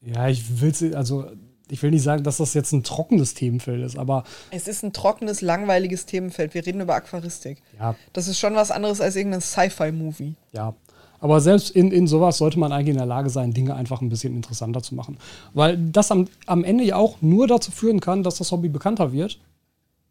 ja, 0.01 0.29
ich 0.29 0.61
will 0.61 0.95
also 0.95 1.27
ich 1.73 1.83
will 1.83 1.91
nicht 1.91 2.03
sagen, 2.03 2.23
dass 2.23 2.37
das 2.37 2.53
jetzt 2.53 2.73
ein 2.73 2.83
trockenes 2.83 3.33
Themenfeld 3.33 3.83
ist, 3.83 3.97
aber. 3.97 4.25
Es 4.51 4.69
ist 4.69 4.83
ein 4.83 4.93
trockenes, 4.93 5.41
langweiliges 5.41 6.05
Themenfeld. 6.05 6.53
Wir 6.53 6.67
reden 6.67 6.83
über 6.83 6.95
Aquaristik. 6.95 7.63
Ja. 7.79 7.95
Das 8.13 8.29
ist 8.29 8.39
schon 8.39 8.55
was 8.55 8.71
anderes 8.71 9.01
als 9.01 9.17
irgendein 9.17 9.41
Sci-Fi-Movie. 9.41 10.35
Ja. 10.53 10.75
Aber 11.23 11.41
selbst 11.41 11.71
in, 11.71 11.93
in 11.93 12.09
sowas 12.09 12.39
sollte 12.39 12.59
man 12.59 12.73
eigentlich 12.73 12.89
in 12.89 12.97
der 12.97 13.07
Lage 13.07 13.31
sein, 13.31 13.55
Dinge 13.55 13.77
einfach 13.77 14.01
ein 14.01 14.09
bisschen 14.09 14.35
interessanter 14.35 14.83
zu 14.83 14.97
machen. 14.97 15.19
Weil 15.55 15.77
das 15.79 16.11
am, 16.11 16.27
am 16.47 16.65
Ende 16.65 16.83
ja 16.83 16.97
auch 16.97 17.23
nur 17.23 17.47
dazu 17.47 17.71
führen 17.71 18.01
kann, 18.01 18.25
dass 18.25 18.39
das 18.39 18.51
Hobby 18.51 18.69
bekannter 18.69 19.13
wird 19.13 19.39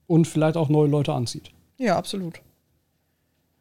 und 0.08 0.26
vielleicht 0.26 0.56
auch 0.56 0.70
neue 0.70 0.88
Leute 0.88 1.12
anzieht. 1.12 1.52
Ja, 1.78 1.98
absolut. 1.98 2.40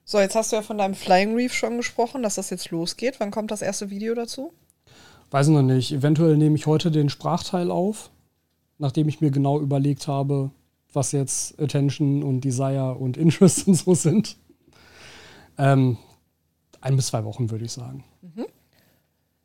So, 0.04 0.20
jetzt 0.20 0.36
hast 0.36 0.52
du 0.52 0.56
ja 0.56 0.62
von 0.62 0.78
deinem 0.78 0.94
Flying 0.94 1.34
Reef 1.34 1.52
schon 1.52 1.76
gesprochen, 1.76 2.22
dass 2.22 2.36
das 2.36 2.50
jetzt 2.50 2.70
losgeht. 2.70 3.18
Wann 3.18 3.32
kommt 3.32 3.50
das 3.50 3.62
erste 3.62 3.90
Video 3.90 4.14
dazu? 4.14 4.52
Weiß 5.32 5.48
noch 5.48 5.62
nicht. 5.62 5.90
Eventuell 5.90 6.36
nehme 6.36 6.54
ich 6.54 6.66
heute 6.66 6.92
den 6.92 7.08
Sprachteil 7.08 7.72
auf, 7.72 8.10
nachdem 8.78 9.08
ich 9.08 9.20
mir 9.20 9.32
genau 9.32 9.58
überlegt 9.58 10.06
habe, 10.06 10.52
was 10.92 11.10
jetzt 11.10 11.60
Attention 11.60 12.22
und 12.22 12.42
Desire 12.42 12.94
und 12.94 13.16
Interest 13.16 13.66
und 13.66 13.74
so 13.74 13.96
sind. 13.96 14.36
Ähm, 15.58 15.98
ein 16.80 16.96
bis 16.96 17.08
zwei 17.08 17.24
Wochen, 17.24 17.50
würde 17.50 17.64
ich 17.64 17.72
sagen. 17.72 18.04
Mhm. 18.22 18.46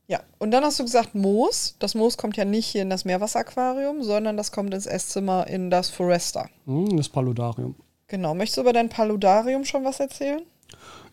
Ja, 0.07 0.21
und 0.37 0.51
dann 0.51 0.63
hast 0.63 0.79
du 0.79 0.83
gesagt 0.83 1.15
Moos. 1.15 1.75
Das 1.79 1.95
Moos 1.95 2.17
kommt 2.17 2.37
ja 2.37 2.45
nicht 2.45 2.67
hier 2.67 2.83
in 2.83 2.89
das 2.89 3.05
Meerwasseraquarium, 3.05 4.03
sondern 4.03 4.37
das 4.37 4.51
kommt 4.51 4.73
ins 4.73 4.85
Esszimmer 4.85 5.47
in 5.47 5.71
das 5.71 5.89
Foresta. 5.89 6.47
Mhm, 6.65 6.97
das 6.97 7.09
Paludarium. 7.09 7.75
Genau. 8.07 8.35
Möchtest 8.35 8.57
du 8.57 8.61
über 8.61 8.73
dein 8.73 8.89
Paludarium 8.89 9.65
schon 9.65 9.83
was 9.83 9.99
erzählen? 9.99 10.41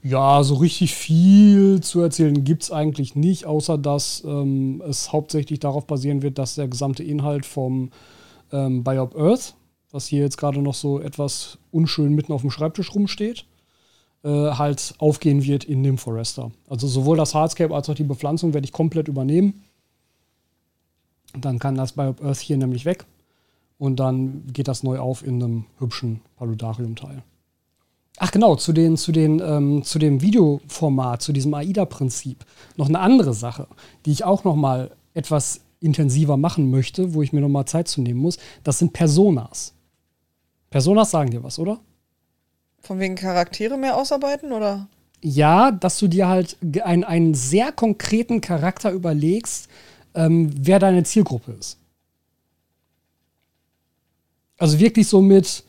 Ja, 0.03 0.43
so 0.43 0.57
richtig 0.57 0.95
viel 0.95 1.81
zu 1.81 2.01
erzählen 2.01 2.45
gibt 2.45 2.65
es 2.65 2.73
eigentlich 2.73 3.15
nicht, 3.15 3.47
außer 3.47 3.79
dass 3.79 4.23
ähm, 4.27 4.83
es 4.87 5.13
hauptsächlich 5.13 5.61
darauf 5.61 5.87
basieren 5.87 6.23
wird, 6.23 6.39
dass 6.39 6.57
der 6.57 6.69
gesamte 6.69 7.05
Inhalt 7.05 7.47
vom 7.47 7.91
ähm, 8.51 8.83
Biop 8.83 9.17
Earth, 9.17 9.55
was 9.91 10.07
hier 10.07 10.23
jetzt 10.23 10.39
gerade 10.39 10.61
noch 10.61 10.75
so 10.75 10.99
etwas 10.99 11.59
unschön 11.71 12.15
mitten 12.15 12.33
auf 12.33 12.41
dem 12.41 12.51
Schreibtisch 12.51 12.95
rumsteht, 12.95 13.47
äh, 14.25 14.29
halt 14.29 14.95
aufgehen 14.99 15.45
wird 15.45 15.65
in 15.65 15.83
dem 15.83 15.99
Forester. 15.99 16.51
Also 16.69 16.87
sowohl 16.87 17.17
das 17.17 17.35
Hardscape 17.35 17.75
als 17.75 17.89
auch 17.89 17.95
die 17.95 18.05
Bepflanzung 18.05 18.55
werde 18.55 18.65
ich 18.65 18.73
komplett 18.73 19.09
übernehmen. 19.09 19.63
Dann 21.39 21.59
kann 21.59 21.75
das 21.75 21.93
Biop 21.93 22.23
Earth 22.23 22.39
hier 22.39 22.57
nämlich 22.57 22.85
weg. 22.85 23.05
Und 23.79 23.97
dann 23.97 24.45
geht 24.53 24.69
das 24.69 24.83
neu 24.83 24.99
auf 24.99 25.27
in 25.27 25.43
einem 25.43 25.65
hübschen 25.79 26.21
Paludarium-Teil. 26.37 27.23
Ach 28.19 28.31
genau, 28.31 28.55
zu, 28.55 28.73
den, 28.73 28.97
zu, 28.97 29.11
den, 29.11 29.41
ähm, 29.41 29.83
zu 29.83 29.99
dem 29.99 30.21
Videoformat, 30.21 31.23
zu 31.23 31.33
diesem 31.33 31.55
AIDA-Prinzip. 31.55 32.45
Noch 32.77 32.89
eine 32.89 33.01
andere 33.01 33.35
Sache, 33.35 33.67
die 34.07 34.13
ich 34.13 34.23
auch 34.25 34.45
noch 34.45 34.55
mal 34.55 34.93
etwas 35.15 35.63
intensiver 35.81 36.37
machen 36.37 36.71
möchte, 36.71 37.15
wo 37.15 37.23
ich 37.23 37.33
mir 37.33 37.41
noch 37.41 37.49
mal 37.49 37.67
Zeit 37.67 37.89
zu 37.89 38.01
nehmen 38.01 38.21
muss, 38.21 38.39
das 38.63 38.79
sind 38.79 38.93
Personas. 38.93 39.75
Personas 40.71 41.11
sagen 41.11 41.31
dir 41.31 41.43
was, 41.43 41.59
oder? 41.59 41.81
Von 42.83 42.99
wegen 42.99 43.15
Charaktere 43.15 43.79
mehr 43.79 43.97
ausarbeiten, 43.97 44.53
oder? 44.53 44.89
Ja, 45.21 45.71
dass 45.71 45.99
du 45.99 46.09
dir 46.09 46.29
halt 46.29 46.57
einen, 46.83 47.05
einen 47.05 47.35
sehr 47.35 47.71
konkreten 47.71 48.41
Charakter 48.41 48.91
überlegst, 48.91 49.69
ähm, 50.15 50.53
wer 50.59 50.79
deine 50.81 51.05
Zielgruppe 51.05 51.53
ist. 51.53 51.79
Also 54.59 54.79
wirklich 54.79 55.09
so 55.09 55.23
mit, 55.23 55.65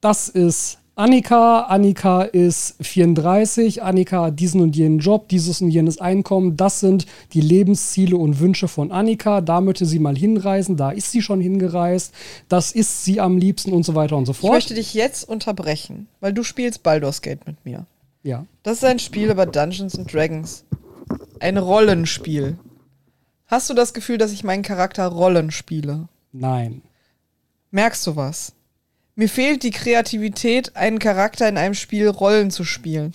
das 0.00 0.28
ist 0.28 0.78
Annika, 0.96 1.62
Annika 1.62 2.22
ist 2.22 2.76
34, 2.80 3.82
Annika 3.82 4.24
hat 4.24 4.38
diesen 4.38 4.60
und 4.60 4.76
jenen 4.76 4.98
Job, 4.98 5.28
dieses 5.28 5.62
und 5.62 5.70
jenes 5.70 5.98
Einkommen, 6.00 6.56
das 6.56 6.80
sind 6.80 7.06
die 7.32 7.40
Lebensziele 7.40 8.16
und 8.16 8.38
Wünsche 8.40 8.68
von 8.68 8.92
Annika, 8.92 9.40
da 9.40 9.60
möchte 9.60 9.86
sie 9.86 9.98
mal 9.98 10.16
hinreisen, 10.16 10.76
da 10.76 10.90
ist 10.90 11.10
sie 11.10 11.22
schon 11.22 11.40
hingereist, 11.40 12.12
das 12.48 12.72
ist 12.72 13.04
sie 13.04 13.20
am 13.20 13.38
liebsten 13.38 13.72
und 13.72 13.84
so 13.84 13.94
weiter 13.94 14.16
und 14.16 14.26
so 14.26 14.34
fort. 14.34 14.50
Ich 14.50 14.56
möchte 14.56 14.74
dich 14.74 14.92
jetzt 14.92 15.26
unterbrechen, 15.26 16.06
weil 16.20 16.34
du 16.34 16.42
spielst 16.42 16.82
Baldur's 16.82 17.22
Gate 17.22 17.46
mit 17.46 17.64
mir. 17.64 17.86
Ja. 18.22 18.44
Das 18.62 18.78
ist 18.78 18.84
ein 18.84 18.98
Spiel 18.98 19.30
über 19.30 19.46
Dungeons 19.46 19.98
and 19.98 20.12
Dragons. 20.12 20.64
Ein 21.38 21.56
Rollenspiel. 21.56 22.58
Hast 23.46 23.70
du 23.70 23.74
das 23.74 23.94
Gefühl, 23.94 24.18
dass 24.18 24.32
ich 24.32 24.44
meinen 24.44 24.62
Charakter 24.62 25.06
Rollen 25.06 25.50
spiele? 25.50 26.08
Nein. 26.32 26.82
Merkst 27.70 28.06
du 28.06 28.16
was? 28.16 28.52
Mir 29.20 29.28
fehlt 29.28 29.64
die 29.64 29.70
Kreativität, 29.70 30.76
einen 30.76 30.98
Charakter 30.98 31.46
in 31.46 31.58
einem 31.58 31.74
Spiel 31.74 32.08
Rollen 32.08 32.50
zu 32.50 32.64
spielen. 32.64 33.12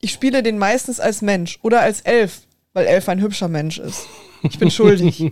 Ich 0.00 0.10
spiele 0.10 0.42
den 0.42 0.56
meistens 0.56 1.00
als 1.00 1.20
Mensch 1.20 1.58
oder 1.60 1.82
als 1.82 2.00
Elf, 2.00 2.46
weil 2.72 2.86
Elf 2.86 3.10
ein 3.10 3.20
hübscher 3.20 3.48
Mensch 3.48 3.78
ist. 3.78 4.06
Ich 4.42 4.58
bin 4.58 4.70
schuldig. 4.70 5.30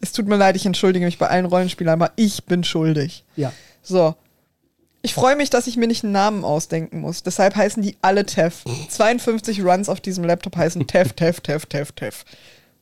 es 0.00 0.12
tut 0.12 0.28
mir 0.28 0.36
leid, 0.36 0.54
ich 0.54 0.64
entschuldige 0.64 1.04
mich 1.04 1.18
bei 1.18 1.26
allen 1.26 1.46
Rollenspielern, 1.46 2.00
aber 2.00 2.12
ich 2.14 2.44
bin 2.44 2.62
schuldig. 2.62 3.24
Ja. 3.34 3.52
So. 3.82 4.14
Ich 5.02 5.12
freue 5.12 5.34
mich, 5.34 5.50
dass 5.50 5.66
ich 5.66 5.76
mir 5.76 5.88
nicht 5.88 6.04
einen 6.04 6.12
Namen 6.12 6.44
ausdenken 6.44 7.00
muss. 7.00 7.24
Deshalb 7.24 7.56
heißen 7.56 7.82
die 7.82 7.96
alle 8.00 8.24
Tev. 8.24 8.62
52 8.90 9.64
Runs 9.64 9.88
auf 9.88 10.00
diesem 10.00 10.22
Laptop 10.22 10.56
heißen 10.56 10.86
Tev, 10.86 11.14
Tev, 11.16 11.40
Tev, 11.40 11.66
Tev, 11.66 11.90
Tev. 11.96 12.24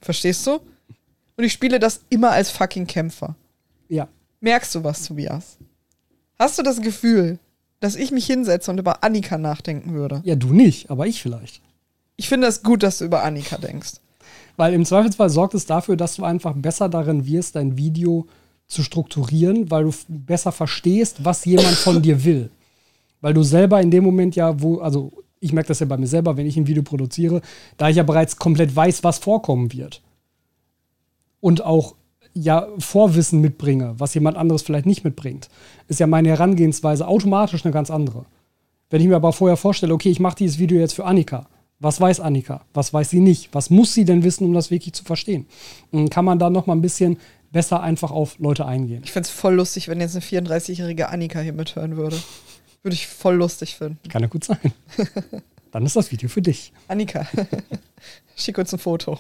Verstehst 0.03 0.47
du? 0.47 0.61
Und 1.39 1.45
ich 1.45 1.55
spiele 1.55 1.79
das 1.79 2.03
immer 2.11 2.33
als 2.33 2.51
fucking 2.51 2.87
Kämpfer. 2.87 3.35
Ja. 3.89 4.09
Merkst 4.41 4.75
du 4.75 4.85
was, 4.85 5.07
Tobias? 5.07 5.57
Hast 6.41 6.59
du 6.59 6.63
das 6.63 6.81
Gefühl, 6.81 7.39
dass 7.81 7.97
ich 7.97 8.13
mich 8.13 8.25
hinsetze 8.25 8.71
und 8.71 8.79
über 8.79 9.05
Annika 9.05 9.37
nachdenken 9.37 9.93
würde? 9.93 10.23
Ja, 10.25 10.37
du 10.37 10.55
nicht, 10.55 10.91
aber 10.91 11.07
ich 11.07 11.21
vielleicht. 11.21 11.61
Ich 12.17 12.31
finde 12.31 12.47
es 12.47 12.63
gut, 12.63 12.83
dass 12.83 12.97
du 12.97 13.05
über 13.05 13.23
Annika 13.25 13.59
denkst. 13.59 14.01
Weil 14.57 14.73
im 14.73 14.87
Zweifelsfall 14.87 15.29
sorgt 15.29 15.53
es 15.53 15.67
dafür, 15.67 15.99
dass 15.99 16.17
du 16.17 16.25
einfach 16.25 16.55
besser 16.55 16.89
darin 16.89 17.27
wirst, 17.27 17.57
dein 17.57 17.77
Video 17.77 18.27
zu 18.69 18.83
strukturieren, 18.83 19.71
weil 19.71 19.85
du 19.85 19.93
besser 20.09 20.51
verstehst, 20.51 21.27
was 21.27 21.45
jemand 21.45 21.77
von 21.77 22.01
dir 22.01 22.25
will. 22.25 22.49
Weil 23.21 23.35
du 23.35 23.43
selber 23.43 23.83
in 23.83 23.91
dem 23.91 24.05
Moment 24.05 24.35
ja, 24.35 24.63
wo, 24.63 24.79
also 24.79 25.13
ich 25.41 25.53
merke 25.53 25.69
das 25.69 25.81
ja 25.81 25.87
bei 25.87 25.99
mir 25.99 26.07
selber, 26.07 26.39
wenn 26.39 26.47
ich 26.47 26.57
ein 26.57 26.67
Video 26.67 26.83
produziere, 26.83 27.43
da 27.77 27.91
ich 27.91 27.97
ja 27.97 28.03
bereits 28.03 28.39
komplett 28.39 28.75
weiß, 28.75 29.05
was 29.05 29.19
vorkommen 29.19 29.75
wird. 29.75 30.01
Und 31.41 31.63
auch 31.63 31.97
ja 32.35 32.69
Vorwissen 32.79 33.41
mitbringe, 33.41 33.95
was 33.99 34.15
jemand 34.15 34.37
anderes 34.37 34.63
vielleicht 34.63 34.87
nicht 34.87 35.05
mitbringt, 35.05 35.49
ist 35.89 36.01
ja 36.01 36.07
meine 36.07 36.29
Herangehensweise 36.29 37.07
automatisch 37.07 37.65
eine 37.65 37.73
ganz 37.73 37.91
andere. 37.91 38.25
Wenn 38.91 39.01
ich 39.01 39.09
mir 39.09 39.17
aber 39.17 39.33
vorher 39.33 39.57
vorstelle, 39.57 39.95
okay, 39.95 40.11
ich 40.11 40.21
mache 40.21 40.37
dieses 40.37 40.59
Video 40.59 40.79
jetzt 40.79 40.95
für 40.95 41.05
Annika. 41.05 41.47
Was 41.79 42.01
weiß 42.01 42.21
Annika? 42.21 42.63
Was 42.75 42.93
weiß 42.93 43.11
sie 43.11 43.21
nicht? 43.21 43.49
Was 43.53 43.71
muss 43.71 43.95
sie 43.95 44.05
denn 44.05 44.23
wissen, 44.23 44.45
um 44.45 44.53
das 44.53 44.71
wirklich 44.71 44.93
zu 44.93 45.05
verstehen? 45.05 45.47
Und 45.93 46.11
kann 46.11 46.25
man 46.25 46.39
da 46.39 46.51
noch 46.51 46.67
mal 46.67 46.75
ein 46.75 46.83
bisschen 46.83 47.19
besser 47.53 47.83
einfach 47.83 48.11
auf 48.11 48.39
Leute 48.39 48.67
eingehen. 48.67 49.03
Ich 49.05 49.13
finde 49.13 49.27
es 49.29 49.33
voll 49.33 49.55
lustig, 49.55 49.89
wenn 49.89 50.01
jetzt 50.01 50.15
eine 50.15 50.25
34-jährige 50.25 51.09
Annika 51.09 51.41
hier 51.41 51.53
mithören 51.53 51.97
würde. 51.97 52.17
Würde 52.83 52.95
ich 52.95 53.07
voll 53.07 53.37
lustig 53.37 53.77
finden. 53.77 53.99
Kann 54.09 54.23
ja 54.23 54.29
gut 54.29 54.45
sein. 54.45 54.59
Dann 55.71 55.87
ist 55.87 55.97
das 55.97 56.11
Video 56.11 56.29
für 56.29 56.43
dich. 56.43 56.73
Annika, 56.89 57.27
schick 58.37 58.59
uns 58.59 58.73
ein 58.73 58.79
Foto. 58.79 59.19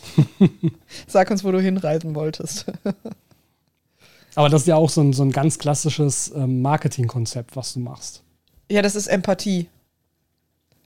Sag 1.06 1.30
uns, 1.30 1.44
wo 1.44 1.52
du 1.52 1.60
hinreisen 1.60 2.14
wolltest. 2.14 2.66
Aber 4.34 4.48
das 4.48 4.62
ist 4.62 4.68
ja 4.68 4.76
auch 4.76 4.90
so 4.90 5.00
ein, 5.00 5.12
so 5.12 5.22
ein 5.24 5.32
ganz 5.32 5.58
klassisches 5.58 6.32
ähm, 6.34 6.62
Marketingkonzept, 6.62 7.56
was 7.56 7.74
du 7.74 7.80
machst. 7.80 8.22
Ja, 8.70 8.82
das 8.82 8.94
ist 8.94 9.06
Empathie. 9.08 9.68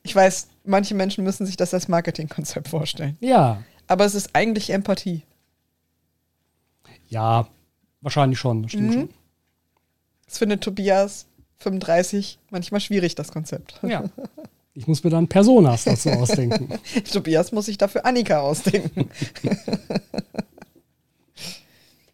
Ich 0.02 0.14
weiß, 0.14 0.48
manche 0.64 0.94
Menschen 0.94 1.24
müssen 1.24 1.46
sich 1.46 1.56
das 1.56 1.72
als 1.74 1.88
Marketingkonzept 1.88 2.68
vorstellen. 2.68 3.16
Ja, 3.20 3.62
Aber 3.86 4.04
es 4.04 4.14
ist 4.14 4.30
eigentlich 4.34 4.70
Empathie. 4.70 5.22
ja, 7.08 7.46
wahrscheinlich 8.00 8.38
schon, 8.38 8.62
das 8.62 8.72
stimmt 8.72 8.94
Mhm. 8.96 9.08
Das 10.26 10.38
findet 10.38 10.62
Tobias 10.62 11.26
35 11.58 12.38
manchmal 12.50 12.80
schwierig, 12.80 13.14
das 13.14 13.30
Konzept. 13.30 13.78
schon. 13.80 13.90
Ja. 13.90 14.04
Ich 14.74 14.88
muss 14.88 15.04
mir 15.04 15.10
dann 15.10 15.28
Personas 15.28 15.84
dazu 15.84 16.10
ausdenken. 16.10 16.68
Tobias 17.12 17.52
muss 17.52 17.66
sich 17.66 17.78
dafür 17.78 18.04
Annika 18.04 18.40
ausdenken. 18.40 19.08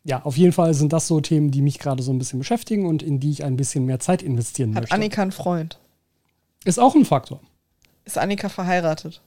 Ja, 0.03 0.23
auf 0.23 0.37
jeden 0.39 0.53
Fall 0.53 0.73
sind 0.73 0.95
das 0.95 1.07
so 1.07 1.21
Themen, 1.21 1.51
die 1.51 1.61
mich 1.61 1.79
gerade 1.79 2.03
so 2.03 2.11
ein 2.11 2.19
bisschen 2.19 2.39
beschäftigen 2.39 2.87
und 2.87 3.03
in 3.03 3.21
die 3.21 3.31
ich 3.31 3.45
ein 3.45 3.57
bisschen 3.57 3.85
mehr 3.85 4.01
Zeit 4.01 4.23
investieren 4.23 4.75
Hat 4.75 4.85
möchte. 4.85 4.95
Annika 4.95 5.21
einen 5.21 5.31
Freund? 5.31 5.79
Ist 6.65 6.81
auch 6.81 6.95
ein 6.95 7.05
Faktor. 7.05 7.41
Ist 8.07 8.17
Annika 8.17 8.49
verheiratet? 8.49 9.21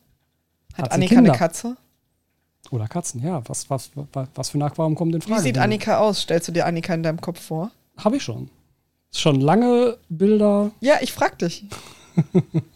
Hat, 0.73 0.85
Hat 0.85 0.91
Annika 0.93 1.13
Kinder? 1.15 1.31
eine 1.31 1.37
Katze? 1.37 1.77
Oder 2.71 2.87
Katzen, 2.87 3.21
ja. 3.23 3.43
Was, 3.47 3.69
was, 3.69 3.91
was, 4.13 4.27
was 4.33 4.49
für 4.49 4.57
ein 4.57 4.63
Aquarium 4.63 4.95
kommt 4.95 5.13
in 5.13 5.21
Wie 5.21 5.27
Frage? 5.29 5.43
sieht 5.43 5.59
Annika 5.59 5.99
aus? 5.99 6.21
Stellst 6.21 6.47
du 6.47 6.51
dir 6.51 6.65
Annika 6.65 6.93
in 6.95 7.03
deinem 7.03 7.21
Kopf 7.21 7.39
vor? 7.39 7.69
Habe 7.97 8.17
ich 8.17 8.23
schon. 8.23 8.49
Ist 9.11 9.21
schon 9.21 9.41
lange 9.41 9.97
Bilder. 10.09 10.71
Ja, 10.79 10.95
ich 11.01 11.13
frag 11.13 11.37
dich. 11.37 11.65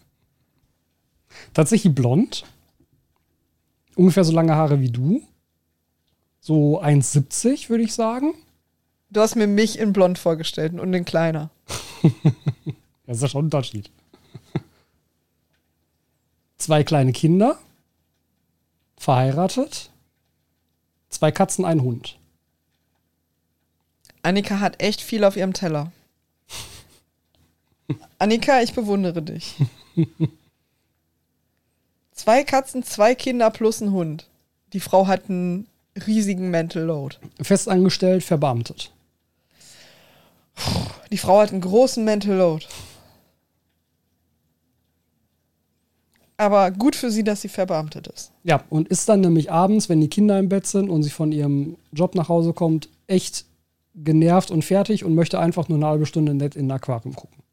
Tatsächlich 1.53 1.94
blond. 1.94 2.45
Ungefähr 3.95 4.24
so 4.24 4.32
lange 4.32 4.56
Haare 4.56 4.80
wie 4.80 4.91
du. 4.91 5.22
So 6.40 6.82
1,70 6.82 7.69
würde 7.69 7.84
ich 7.84 7.94
sagen. 7.94 8.34
Du 9.10 9.22
hast 9.22 9.36
mir 9.36 9.48
mich 9.48 9.80
in 9.80 9.94
blond 9.94 10.18
vorgestellt 10.19 10.74
und 10.80 10.94
in 10.94 11.06
kleiner. 11.06 11.49
Das 13.07 13.18
ist 13.18 13.24
ja 13.24 13.30
schon 13.30 13.44
ein 13.44 13.45
Unterschied. 13.45 13.90
Zwei 16.57 16.84
kleine 16.84 17.14
Kinder. 17.14 17.57
Verheiratet. 18.98 19.91
Zwei 21.07 21.32
Katzen, 21.32 21.64
ein 21.64 21.82
Hund. 21.82 22.19
Annika 24.24 24.60
hat 24.60 24.82
echt 24.82 24.99
viel 24.99 25.24
auf 25.24 25.38
ihrem 25.38 25.53
Teller. 25.53 25.94
Annika, 28.19 28.61
ich 28.61 28.74
bewundere 28.74 29.22
dich. 29.22 29.56
Zwei 32.18 32.44
Katzen, 32.44 32.81
zwei 32.81 33.14
Kinder 33.14 33.52
plus 33.52 33.80
ein 33.80 33.91
Hund. 33.91 34.27
Die 34.73 34.80
Frau 34.80 35.06
hat 35.06 35.30
einen 35.30 35.68
riesigen 36.07 36.49
Mental 36.49 36.81
Load. 36.81 37.18
Festangestellt, 37.39 38.23
verbeamtet. 38.23 38.91
Die 41.11 41.19
Frau 41.19 41.39
hat 41.39 41.52
einen 41.52 41.61
großen 41.61 42.03
Mental 42.03 42.35
Load. 42.35 42.65
Aber 46.38 46.72
gut 46.72 46.95
für 46.95 47.11
sie, 47.11 47.23
dass 47.23 47.41
sie 47.41 47.49
verbeamtet 47.49 48.07
ist. 48.07 48.31
Ja, 48.44 48.64
und 48.72 48.88
ist 48.88 49.07
dann 49.07 49.22
nämlich 49.22 49.52
abends, 49.52 49.88
wenn 49.88 50.02
die 50.02 50.10
Kinder 50.10 50.39
im 50.39 50.49
Bett 50.49 50.65
sind 50.65 50.89
und 50.89 51.03
sie 51.03 51.11
von 51.11 51.31
ihrem 51.31 51.77
Job 51.91 52.15
nach 52.15 52.30
Hause 52.30 52.52
kommt, 52.52 52.89
echt 53.06 53.45
genervt 53.94 54.49
und 54.49 54.65
fertig 54.65 55.03
und 55.03 55.14
möchte 55.14 55.39
einfach 55.39 55.69
nur 55.69 55.77
eine 55.77 55.88
halbe 55.88 56.07
Stunde 56.07 56.34
nett 56.34 56.56
in 56.56 56.68
ein 56.68 56.72
Aquarium 56.72 57.15
gucken. 57.15 57.44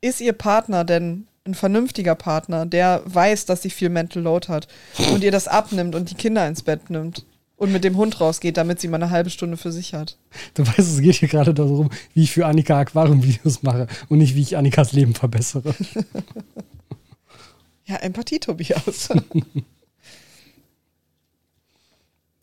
Ist 0.00 0.20
ihr 0.20 0.32
Partner 0.32 0.84
denn 0.84 1.26
ein 1.44 1.54
vernünftiger 1.54 2.14
Partner, 2.14 2.66
der 2.66 3.02
weiß, 3.04 3.46
dass 3.46 3.62
sie 3.62 3.70
viel 3.70 3.88
Mental 3.88 4.22
Load 4.22 4.48
hat 4.48 4.68
und 5.12 5.24
ihr 5.24 5.32
das 5.32 5.48
abnimmt 5.48 5.94
und 5.94 6.10
die 6.10 6.14
Kinder 6.14 6.46
ins 6.46 6.62
Bett 6.62 6.90
nimmt 6.90 7.26
und 7.56 7.72
mit 7.72 7.84
dem 7.84 7.96
Hund 7.96 8.20
rausgeht, 8.20 8.56
damit 8.56 8.80
sie 8.80 8.88
mal 8.88 9.02
eine 9.02 9.10
halbe 9.10 9.30
Stunde 9.30 9.56
für 9.56 9.72
sich 9.72 9.94
hat? 9.94 10.18
Du 10.54 10.66
weißt, 10.66 10.78
es 10.78 11.00
geht 11.00 11.16
hier 11.16 11.28
gerade 11.28 11.54
darum, 11.54 11.90
wie 12.14 12.22
ich 12.22 12.32
für 12.32 12.46
Annika 12.46 12.78
Aquarium-Videos 12.78 13.62
mache 13.62 13.86
und 14.08 14.18
nicht, 14.18 14.34
wie 14.34 14.42
ich 14.42 14.56
Annikas 14.56 14.92
Leben 14.92 15.14
verbessere. 15.14 15.74
Ja, 17.84 17.96
Empathie, 17.96 18.38
Tobias. 18.38 19.08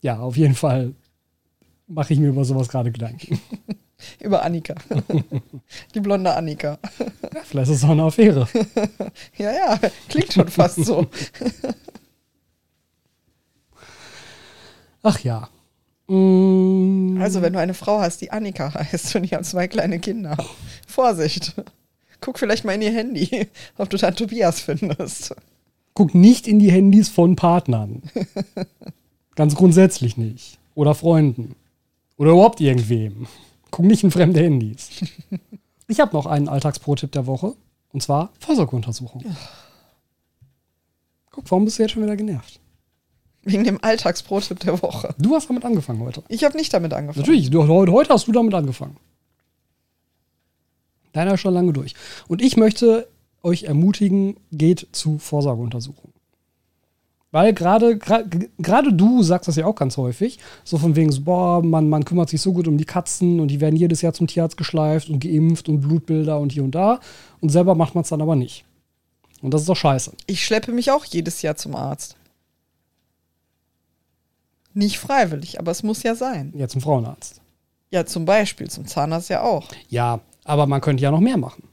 Ja, 0.02 0.18
auf 0.20 0.36
jeden 0.36 0.54
Fall 0.54 0.94
mache 1.86 2.14
ich 2.14 2.20
mir 2.20 2.28
über 2.28 2.44
sowas 2.44 2.68
gerade 2.68 2.90
Gedanken. 2.92 3.38
Über 4.20 4.42
Annika. 4.42 4.74
Die 5.94 6.00
blonde 6.00 6.34
Annika. 6.34 6.78
Vielleicht 7.44 7.70
ist 7.70 7.78
es 7.78 7.84
auch 7.84 7.90
eine 7.90 8.04
Affäre. 8.04 8.48
Ja, 9.36 9.52
ja, 9.52 9.78
klingt 10.08 10.32
schon 10.32 10.48
fast 10.48 10.84
so. 10.84 11.06
Ach 15.02 15.18
ja. 15.20 15.48
Mm, 16.08 17.18
Also, 17.20 17.42
wenn 17.42 17.52
du 17.52 17.58
eine 17.58 17.74
Frau 17.74 18.00
hast, 18.00 18.20
die 18.20 18.30
Annika 18.30 18.72
heißt 18.74 19.14
und 19.16 19.22
die 19.22 19.34
haben 19.34 19.44
zwei 19.44 19.68
kleine 19.68 19.98
Kinder, 19.98 20.36
Vorsicht. 20.86 21.54
Guck 22.20 22.38
vielleicht 22.38 22.64
mal 22.64 22.74
in 22.74 22.82
ihr 22.82 22.92
Handy, 22.92 23.48
ob 23.78 23.88
du 23.88 23.96
da 23.96 24.10
Tobias 24.10 24.60
findest. 24.60 25.34
guck 25.94 26.14
nicht 26.14 26.46
in 26.46 26.58
die 26.58 26.70
Handys 26.70 27.08
von 27.08 27.34
Partnern. 27.36 28.02
Ganz 29.36 29.54
grundsätzlich 29.54 30.16
nicht. 30.18 30.58
Oder 30.74 30.94
Freunden. 30.94 31.54
Oder 32.18 32.32
überhaupt 32.32 32.60
irgendwem. 32.60 33.26
Guck 33.70 33.86
nicht 33.86 34.04
in 34.04 34.10
fremde 34.10 34.40
Handys. 34.40 34.90
Ich 35.88 35.98
habe 35.98 36.12
noch 36.12 36.26
einen 36.26 36.48
Alltagsprotipp 36.48 37.12
der 37.12 37.26
Woche. 37.26 37.54
Und 37.92 38.02
zwar 38.02 38.32
Vorsorgeuntersuchung. 38.38 39.24
Guck, 41.30 41.50
warum 41.50 41.64
bist 41.64 41.78
du 41.78 41.82
jetzt 41.82 41.92
schon 41.92 42.02
wieder 42.02 42.16
genervt? 42.16 42.60
Wegen 43.42 43.64
dem 43.64 43.82
Alltagsbrottipp 43.82 44.60
der 44.60 44.82
Woche. 44.82 45.14
Du 45.18 45.34
hast 45.34 45.48
damit 45.48 45.64
angefangen 45.64 46.00
heute. 46.00 46.22
Ich 46.28 46.44
habe 46.44 46.56
nicht 46.56 46.72
damit 46.74 46.92
angefangen. 46.92 47.22
Natürlich, 47.22 47.50
du, 47.50 47.66
heute, 47.66 47.92
heute 47.92 48.12
hast 48.12 48.28
du 48.28 48.32
damit 48.32 48.54
angefangen. 48.54 48.96
Deiner 51.12 51.34
ist 51.34 51.40
schon 51.40 51.54
lange 51.54 51.72
durch. 51.72 51.94
Und 52.28 52.42
ich 52.42 52.56
möchte 52.56 53.08
euch 53.42 53.64
ermutigen, 53.64 54.36
geht 54.52 54.88
zu 54.92 55.18
Vorsorgeuntersuchungen. 55.18 56.09
Weil 57.32 57.54
gerade 57.54 57.96
gerade 57.98 58.92
du 58.92 59.22
sagst 59.22 59.46
das 59.46 59.56
ja 59.56 59.66
auch 59.66 59.76
ganz 59.76 59.96
häufig, 59.96 60.38
so 60.64 60.78
von 60.78 60.96
wegen, 60.96 61.12
so, 61.12 61.22
boah, 61.22 61.62
man, 61.62 61.88
man 61.88 62.04
kümmert 62.04 62.28
sich 62.28 62.40
so 62.40 62.52
gut 62.52 62.66
um 62.66 62.76
die 62.76 62.84
Katzen 62.84 63.38
und 63.38 63.48
die 63.48 63.60
werden 63.60 63.76
jedes 63.76 64.02
Jahr 64.02 64.12
zum 64.12 64.26
Tierarzt 64.26 64.56
geschleift 64.56 65.08
und 65.08 65.20
geimpft 65.20 65.68
und 65.68 65.80
Blutbilder 65.80 66.40
und 66.40 66.50
hier 66.52 66.64
und 66.64 66.74
da. 66.74 66.98
Und 67.40 67.50
selber 67.50 67.74
macht 67.76 67.94
man 67.94 68.02
es 68.02 68.10
dann 68.10 68.22
aber 68.22 68.34
nicht. 68.34 68.64
Und 69.42 69.54
das 69.54 69.62
ist 69.62 69.68
doch 69.68 69.76
scheiße. 69.76 70.12
Ich 70.26 70.44
schleppe 70.44 70.72
mich 70.72 70.90
auch 70.90 71.04
jedes 71.04 71.42
Jahr 71.42 71.56
zum 71.56 71.76
Arzt. 71.76 72.16
Nicht 74.74 74.98
freiwillig, 74.98 75.58
aber 75.58 75.70
es 75.70 75.82
muss 75.82 76.02
ja 76.02 76.14
sein. 76.14 76.52
Ja, 76.56 76.68
zum 76.68 76.80
Frauenarzt. 76.80 77.40
Ja, 77.90 78.06
zum 78.06 78.24
Beispiel, 78.24 78.70
zum 78.70 78.86
Zahnarzt 78.86 79.30
ja 79.30 79.42
auch. 79.42 79.68
Ja, 79.88 80.20
aber 80.44 80.66
man 80.66 80.80
könnte 80.80 81.02
ja 81.02 81.10
noch 81.10 81.20
mehr 81.20 81.36
machen. 81.36 81.64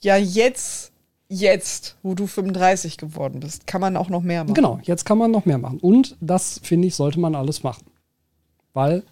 Ja, 0.00 0.16
jetzt, 0.16 0.92
jetzt, 1.28 1.96
wo 2.02 2.14
du 2.14 2.26
35 2.26 2.96
geworden 2.96 3.40
bist, 3.40 3.66
kann 3.66 3.80
man 3.80 3.96
auch 3.96 4.08
noch 4.08 4.22
mehr 4.22 4.44
machen. 4.44 4.54
Genau, 4.54 4.80
jetzt 4.82 5.04
kann 5.04 5.18
man 5.18 5.30
noch 5.30 5.44
mehr 5.44 5.58
machen. 5.58 5.78
Und 5.80 6.16
das, 6.20 6.60
finde 6.62 6.88
ich, 6.88 6.94
sollte 6.94 7.20
man 7.20 7.34
alles 7.34 7.62
machen. 7.62 7.84
Weil 8.72 9.02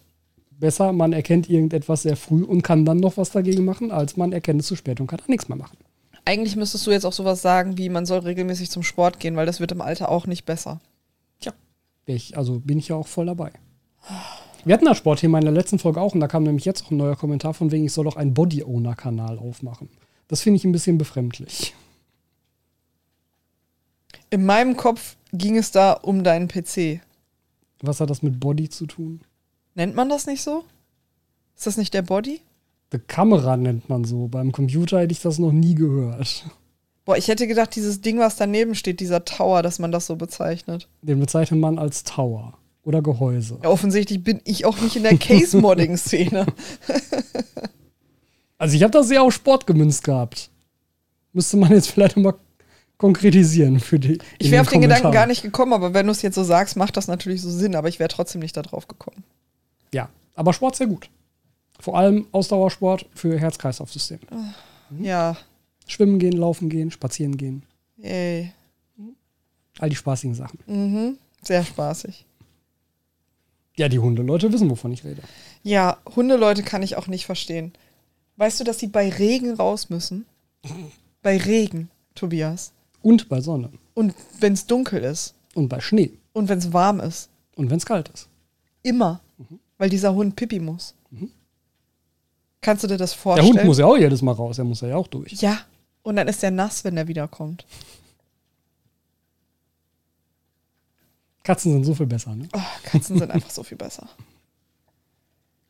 besser, 0.51 0.93
man 0.93 1.13
erkennt 1.13 1.51
irgendetwas 1.51 2.03
sehr 2.03 2.17
früh 2.17 2.43
und 2.43 2.63
kann 2.63 2.85
dann 2.85 2.99
noch 2.99 3.17
was 3.17 3.31
dagegen 3.31 3.65
machen, 3.65 3.91
als 3.91 4.17
man 4.17 4.33
erkennt 4.33 4.63
es 4.63 4.67
zu 4.67 4.77
spät 4.77 5.01
und 5.01 5.07
kann 5.07 5.19
dann 5.19 5.31
nichts 5.31 5.49
mehr 5.49 5.59
machen. 5.59 5.77
Eigentlich 6.25 6.57
müsstest 6.57 6.87
du 6.87 6.91
jetzt 6.91 7.05
auch 7.05 7.13
sowas 7.13 7.43
sagen, 7.43 7.79
wie 7.79 7.89
man 7.89 8.07
soll 8.07 8.21
regelmäßig 8.21 8.71
zum 8.71 8.83
Sport 8.83 9.21
gehen, 9.21 9.37
weil 9.37 9.47
das 9.47 9.61
wird 9.61 9.73
im 9.73 9.81
Alter 9.81 10.09
auch 10.11 10.27
nicht 10.27 10.45
besser. 10.45 10.81
Tja, 11.41 11.53
ich, 12.07 12.37
also 12.37 12.61
bin 12.61 12.79
ich 12.79 12.89
ja 12.89 12.97
auch 12.97 13.07
voll 13.07 13.27
dabei. 13.27 13.53
Wir 14.65 14.75
hatten 14.75 14.87
das 14.87 14.99
Sportthema 14.99 15.39
in 15.39 15.45
der 15.45 15.55
letzten 15.55 15.79
Folge 15.79 16.01
auch 16.01 16.15
und 16.15 16.21
da 16.21 16.27
kam 16.27 16.43
nämlich 16.43 16.65
jetzt 16.65 16.85
auch 16.85 16.91
ein 16.91 16.97
neuer 16.97 17.15
Kommentar 17.15 17.55
von 17.55 17.71
wegen, 17.71 17.85
ich 17.85 17.93
soll 17.93 18.05
doch 18.05 18.17
einen 18.17 18.35
Body-Owner-Kanal 18.35 19.39
aufmachen. 19.39 19.89
Das 20.27 20.41
finde 20.41 20.57
ich 20.57 20.65
ein 20.65 20.73
bisschen 20.73 20.99
befremdlich. 20.99 21.75
In 24.31 24.45
meinem 24.45 24.77
Kopf 24.77 25.17
ging 25.33 25.57
es 25.57 25.71
da 25.71 25.93
um 25.93 26.25
deinen 26.25 26.49
PC. 26.49 27.01
Was 27.81 28.01
hat 28.01 28.11
das 28.11 28.23
mit 28.23 28.41
Body 28.41 28.69
zu 28.69 28.87
tun? 28.87 29.21
Nennt 29.75 29.95
man 29.95 30.09
das 30.09 30.27
nicht 30.27 30.43
so? 30.43 30.65
Ist 31.57 31.67
das 31.67 31.77
nicht 31.77 31.95
der 31.95 32.03
Body? 32.03 32.41
Die 32.93 32.99
Kamera 32.99 33.57
nennt 33.57 33.89
man 33.89 34.05
so. 34.05 34.29
Beim 34.29 34.53
Computer 34.53 35.01
hätte 35.01 35.13
ich 35.13 35.21
das 35.21 35.39
noch 35.39 35.53
nie 35.53 35.75
gehört. 35.75 36.47
Boah, 37.05 37.17
ich 37.17 37.29
hätte 37.29 37.47
gedacht, 37.47 37.75
dieses 37.77 38.01
Ding, 38.01 38.19
was 38.19 38.37
daneben 38.37 38.75
steht, 38.75 39.01
dieser 39.01 39.25
Tower, 39.25 39.63
dass 39.63 39.79
man 39.79 39.93
das 39.93 40.07
so 40.07 40.17
bezeichnet. 40.17 40.89
Den 41.03 41.21
bezeichnet 41.21 41.61
man 41.61 41.79
als 41.79 42.03
Tower 42.03 42.59
oder 42.83 43.03
Gehäuse. 43.03 43.59
Ja, 43.63 43.71
offensichtlich 43.71 44.25
bin 44.25 44.41
ich 44.45 44.65
auch 44.65 44.81
nicht 44.81 44.97
in 44.97 45.03
der 45.05 45.19
Case-Modding-Szene. 45.19 46.47
Also 48.59 48.75
ich 48.75 48.83
habe 48.83 48.91
das 48.91 49.09
sehr 49.09 49.23
auf 49.23 49.35
Sport 49.35 49.67
gemünzt 49.67 50.03
gehabt. 50.05 50.49
Müsste 51.35 51.59
man 51.59 51.73
jetzt 51.73 51.91
vielleicht 51.91 52.17
mal 52.17 52.35
konkretisieren 52.99 53.81
für 53.81 53.99
die. 53.99 54.19
Ich 54.39 54.51
wäre 54.51 54.63
auf 54.63 54.69
den 54.69 54.81
Gedanken 54.81 55.13
gar 55.13 55.27
nicht 55.27 55.43
gekommen, 55.43 55.73
aber 55.73 55.95
wenn 55.95 56.07
du 56.07 56.13
es 56.13 56.23
jetzt 56.23 56.35
so 56.35 56.45
sagst, 56.45 56.77
macht 56.77 56.97
das 56.97 57.09
natürlich 57.09 57.43
so 57.43 57.51
Sinn, 57.51 57.75
aber 57.75 57.89
ich 57.89 57.99
wäre 57.99 58.09
trotzdem 58.09 58.41
nicht 58.41 58.57
darauf 58.57 58.89
gekommen. 58.89 59.25
Ja, 59.93 60.09
aber 60.35 60.53
Sport 60.53 60.77
sehr 60.77 60.87
gut. 60.87 61.11
Vor 61.79 61.97
allem 61.97 62.27
Ausdauersport 62.33 63.07
für 63.15 63.39
Herz-Kreislauf-System. 63.39 64.21
Mhm. 64.91 65.05
Ja. 65.05 65.37
Schwimmen 65.87 66.19
gehen, 66.19 66.33
laufen 66.33 66.69
gehen, 66.69 66.91
spazieren 66.91 67.37
gehen. 67.37 67.63
Yay. 67.99 68.53
All 69.79 69.91
die 69.91 69.97
spaßigen 69.97 70.35
Sachen. 70.35 70.59
Mhm. 70.67 71.19
Sehr 71.43 71.65
spaßig. 71.65 72.25
Ja, 73.77 73.89
die 73.89 73.99
Hundeleute 73.99 74.53
wissen, 74.53 74.71
wovon 74.71 74.93
ich 74.93 75.05
rede. 75.05 75.23
Ja, 75.63 75.99
Hundeleute 76.15 76.63
kann 76.63 76.83
ich 76.83 76.97
auch 76.97 77.09
nicht 77.09 77.27
verstehen. 77.27 77.75
Weißt 78.37 78.59
du, 78.59 78.65
dass 78.65 78.79
sie 78.79 78.87
bei 78.87 79.11
Regen 79.11 79.55
raus 79.55 79.91
müssen? 79.91 80.25
bei 81.23 81.37
Regen, 81.37 81.91
Tobias. 82.15 82.73
Und 83.07 83.29
bei 83.29 83.41
Sonne. 83.41 83.71
Und 83.95 84.17
wenn 84.41 84.55
es 84.55 84.67
dunkel 84.67 85.05
ist. 85.05 85.35
Und 85.55 85.69
bei 85.69 85.79
Schnee. 85.81 86.19
Und 86.33 86.49
wenn 86.49 86.59
es 86.59 86.73
warm 86.73 86.99
ist. 86.99 87.31
Und 87.55 87.71
wenn 87.71 87.77
es 87.77 87.87
kalt 87.87 88.09
ist. 88.09 88.27
Immer. 88.83 89.21
Mhm. 89.39 89.61
Weil 89.79 89.91
dieser 89.91 90.13
Hund 90.13 90.35
Pipi 90.35 90.59
muss. 90.59 90.93
Mhm. 91.11 91.31
Kannst 92.61 92.83
du 92.83 92.89
dir 92.89 92.97
das 92.97 93.13
vorstellen? 93.13 93.53
Der 93.53 93.63
Hund 93.63 93.69
muss 93.69 93.79
ja 93.79 93.87
auch 93.87 93.97
jedes 93.97 94.23
Mal 94.23 94.33
raus, 94.33 94.59
er 94.59 94.65
muss 94.65 94.81
ja 94.81 94.97
auch 94.97 95.07
durch. 95.07 95.35
Ja. 95.35 95.61
Und 96.03 96.17
dann 96.17 96.27
ist 96.27 96.43
er 96.43 96.51
nass, 96.51 96.83
wenn 96.83 96.97
er 96.97 97.07
wiederkommt. 97.07 97.65
Katzen 101.45 101.75
sind 101.75 101.85
so 101.85 101.95
viel 101.95 102.07
besser, 102.07 102.35
ne? 102.35 102.49
Oh, 102.53 102.61
Katzen 102.83 103.19
sind 103.19 103.31
einfach 103.31 103.51
so 103.51 103.63
viel 103.63 103.79
besser. 103.79 104.09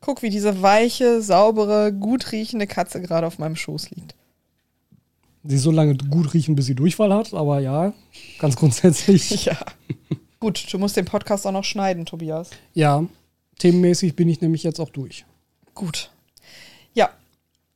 Guck, 0.00 0.22
wie 0.22 0.30
diese 0.30 0.62
weiche, 0.62 1.20
saubere, 1.20 1.92
gut 1.92 2.32
riechende 2.32 2.66
Katze 2.66 3.02
gerade 3.02 3.26
auf 3.26 3.38
meinem 3.38 3.56
Schoß 3.56 3.90
liegt. 3.90 4.14
Sie 5.46 5.58
so 5.58 5.70
lange 5.70 5.96
gut 5.96 6.34
riechen, 6.34 6.56
bis 6.56 6.66
sie 6.66 6.74
Durchfall 6.74 7.12
hat, 7.12 7.32
aber 7.34 7.60
ja, 7.60 7.92
ganz 8.38 8.56
grundsätzlich. 8.56 9.44
ja. 9.44 9.56
Gut, 10.40 10.66
du 10.72 10.78
musst 10.78 10.96
den 10.96 11.04
Podcast 11.04 11.46
auch 11.46 11.52
noch 11.52 11.64
schneiden, 11.64 12.04
Tobias. 12.06 12.50
Ja, 12.74 13.04
themenmäßig 13.58 14.16
bin 14.16 14.28
ich 14.28 14.40
nämlich 14.40 14.62
jetzt 14.62 14.80
auch 14.80 14.90
durch. 14.90 15.24
Gut. 15.74 16.10
Ja, 16.94 17.10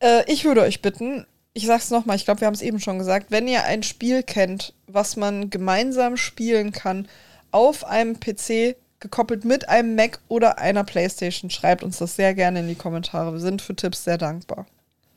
äh, 0.01 0.23
ich 0.31 0.45
würde 0.45 0.63
euch 0.63 0.83
bitten, 0.83 1.27
ich 1.53 1.67
sag's 1.67 1.91
nochmal, 1.91 2.17
ich 2.17 2.25
glaube, 2.25 2.41
wir 2.41 2.47
haben 2.47 2.55
es 2.55 2.63
eben 2.63 2.81
schon 2.81 2.99
gesagt, 2.99 3.31
wenn 3.31 3.49
ihr 3.49 3.65
ein 3.65 3.83
Spiel 3.83 4.23
kennt, 4.23 4.73
was 4.87 5.17
man 5.17 5.51
gemeinsam 5.51 6.17
spielen 6.17 6.73
kann, 6.73 7.09
auf 7.51 7.85
einem 7.85 8.19
PC 8.19 8.77
gekoppelt 9.01 9.45
mit 9.45 9.69
einem 9.69 9.97
Mac 9.97 10.21
oder 10.29 10.59
einer 10.59 10.85
Playstation. 10.85 11.51
Schreibt 11.51 11.83
uns 11.83 11.99
das 11.99 12.17
sehr 12.17 12.35
gerne 12.35 12.61
in 12.61 12.69
die 12.69 12.75
Kommentare. 12.75 13.33
Wir 13.33 13.41
sind 13.41 13.63
für 13.63 13.75
Tipps 13.75 14.05
sehr 14.05 14.19
dankbar. 14.19 14.67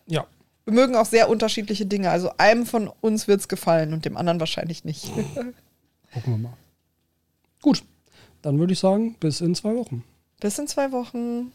Ja. 0.07 0.25
Wir 0.65 0.73
mögen 0.73 0.95
auch 0.95 1.05
sehr 1.05 1.29
unterschiedliche 1.29 1.85
Dinge. 1.85 2.09
Also 2.09 2.31
einem 2.37 2.65
von 2.65 2.89
uns 3.01 3.27
wird 3.27 3.41
es 3.41 3.47
gefallen 3.47 3.93
und 3.93 4.05
dem 4.05 4.17
anderen 4.17 4.39
wahrscheinlich 4.39 4.85
nicht. 4.85 5.11
Gucken 5.13 5.53
wir 6.25 6.37
mal. 6.37 6.53
Gut, 7.61 7.83
dann 8.41 8.59
würde 8.59 8.73
ich 8.73 8.79
sagen, 8.79 9.15
bis 9.19 9.41
in 9.41 9.55
zwei 9.55 9.75
Wochen. 9.75 10.03
Bis 10.39 10.57
in 10.59 10.67
zwei 10.67 10.91
Wochen. 10.91 11.51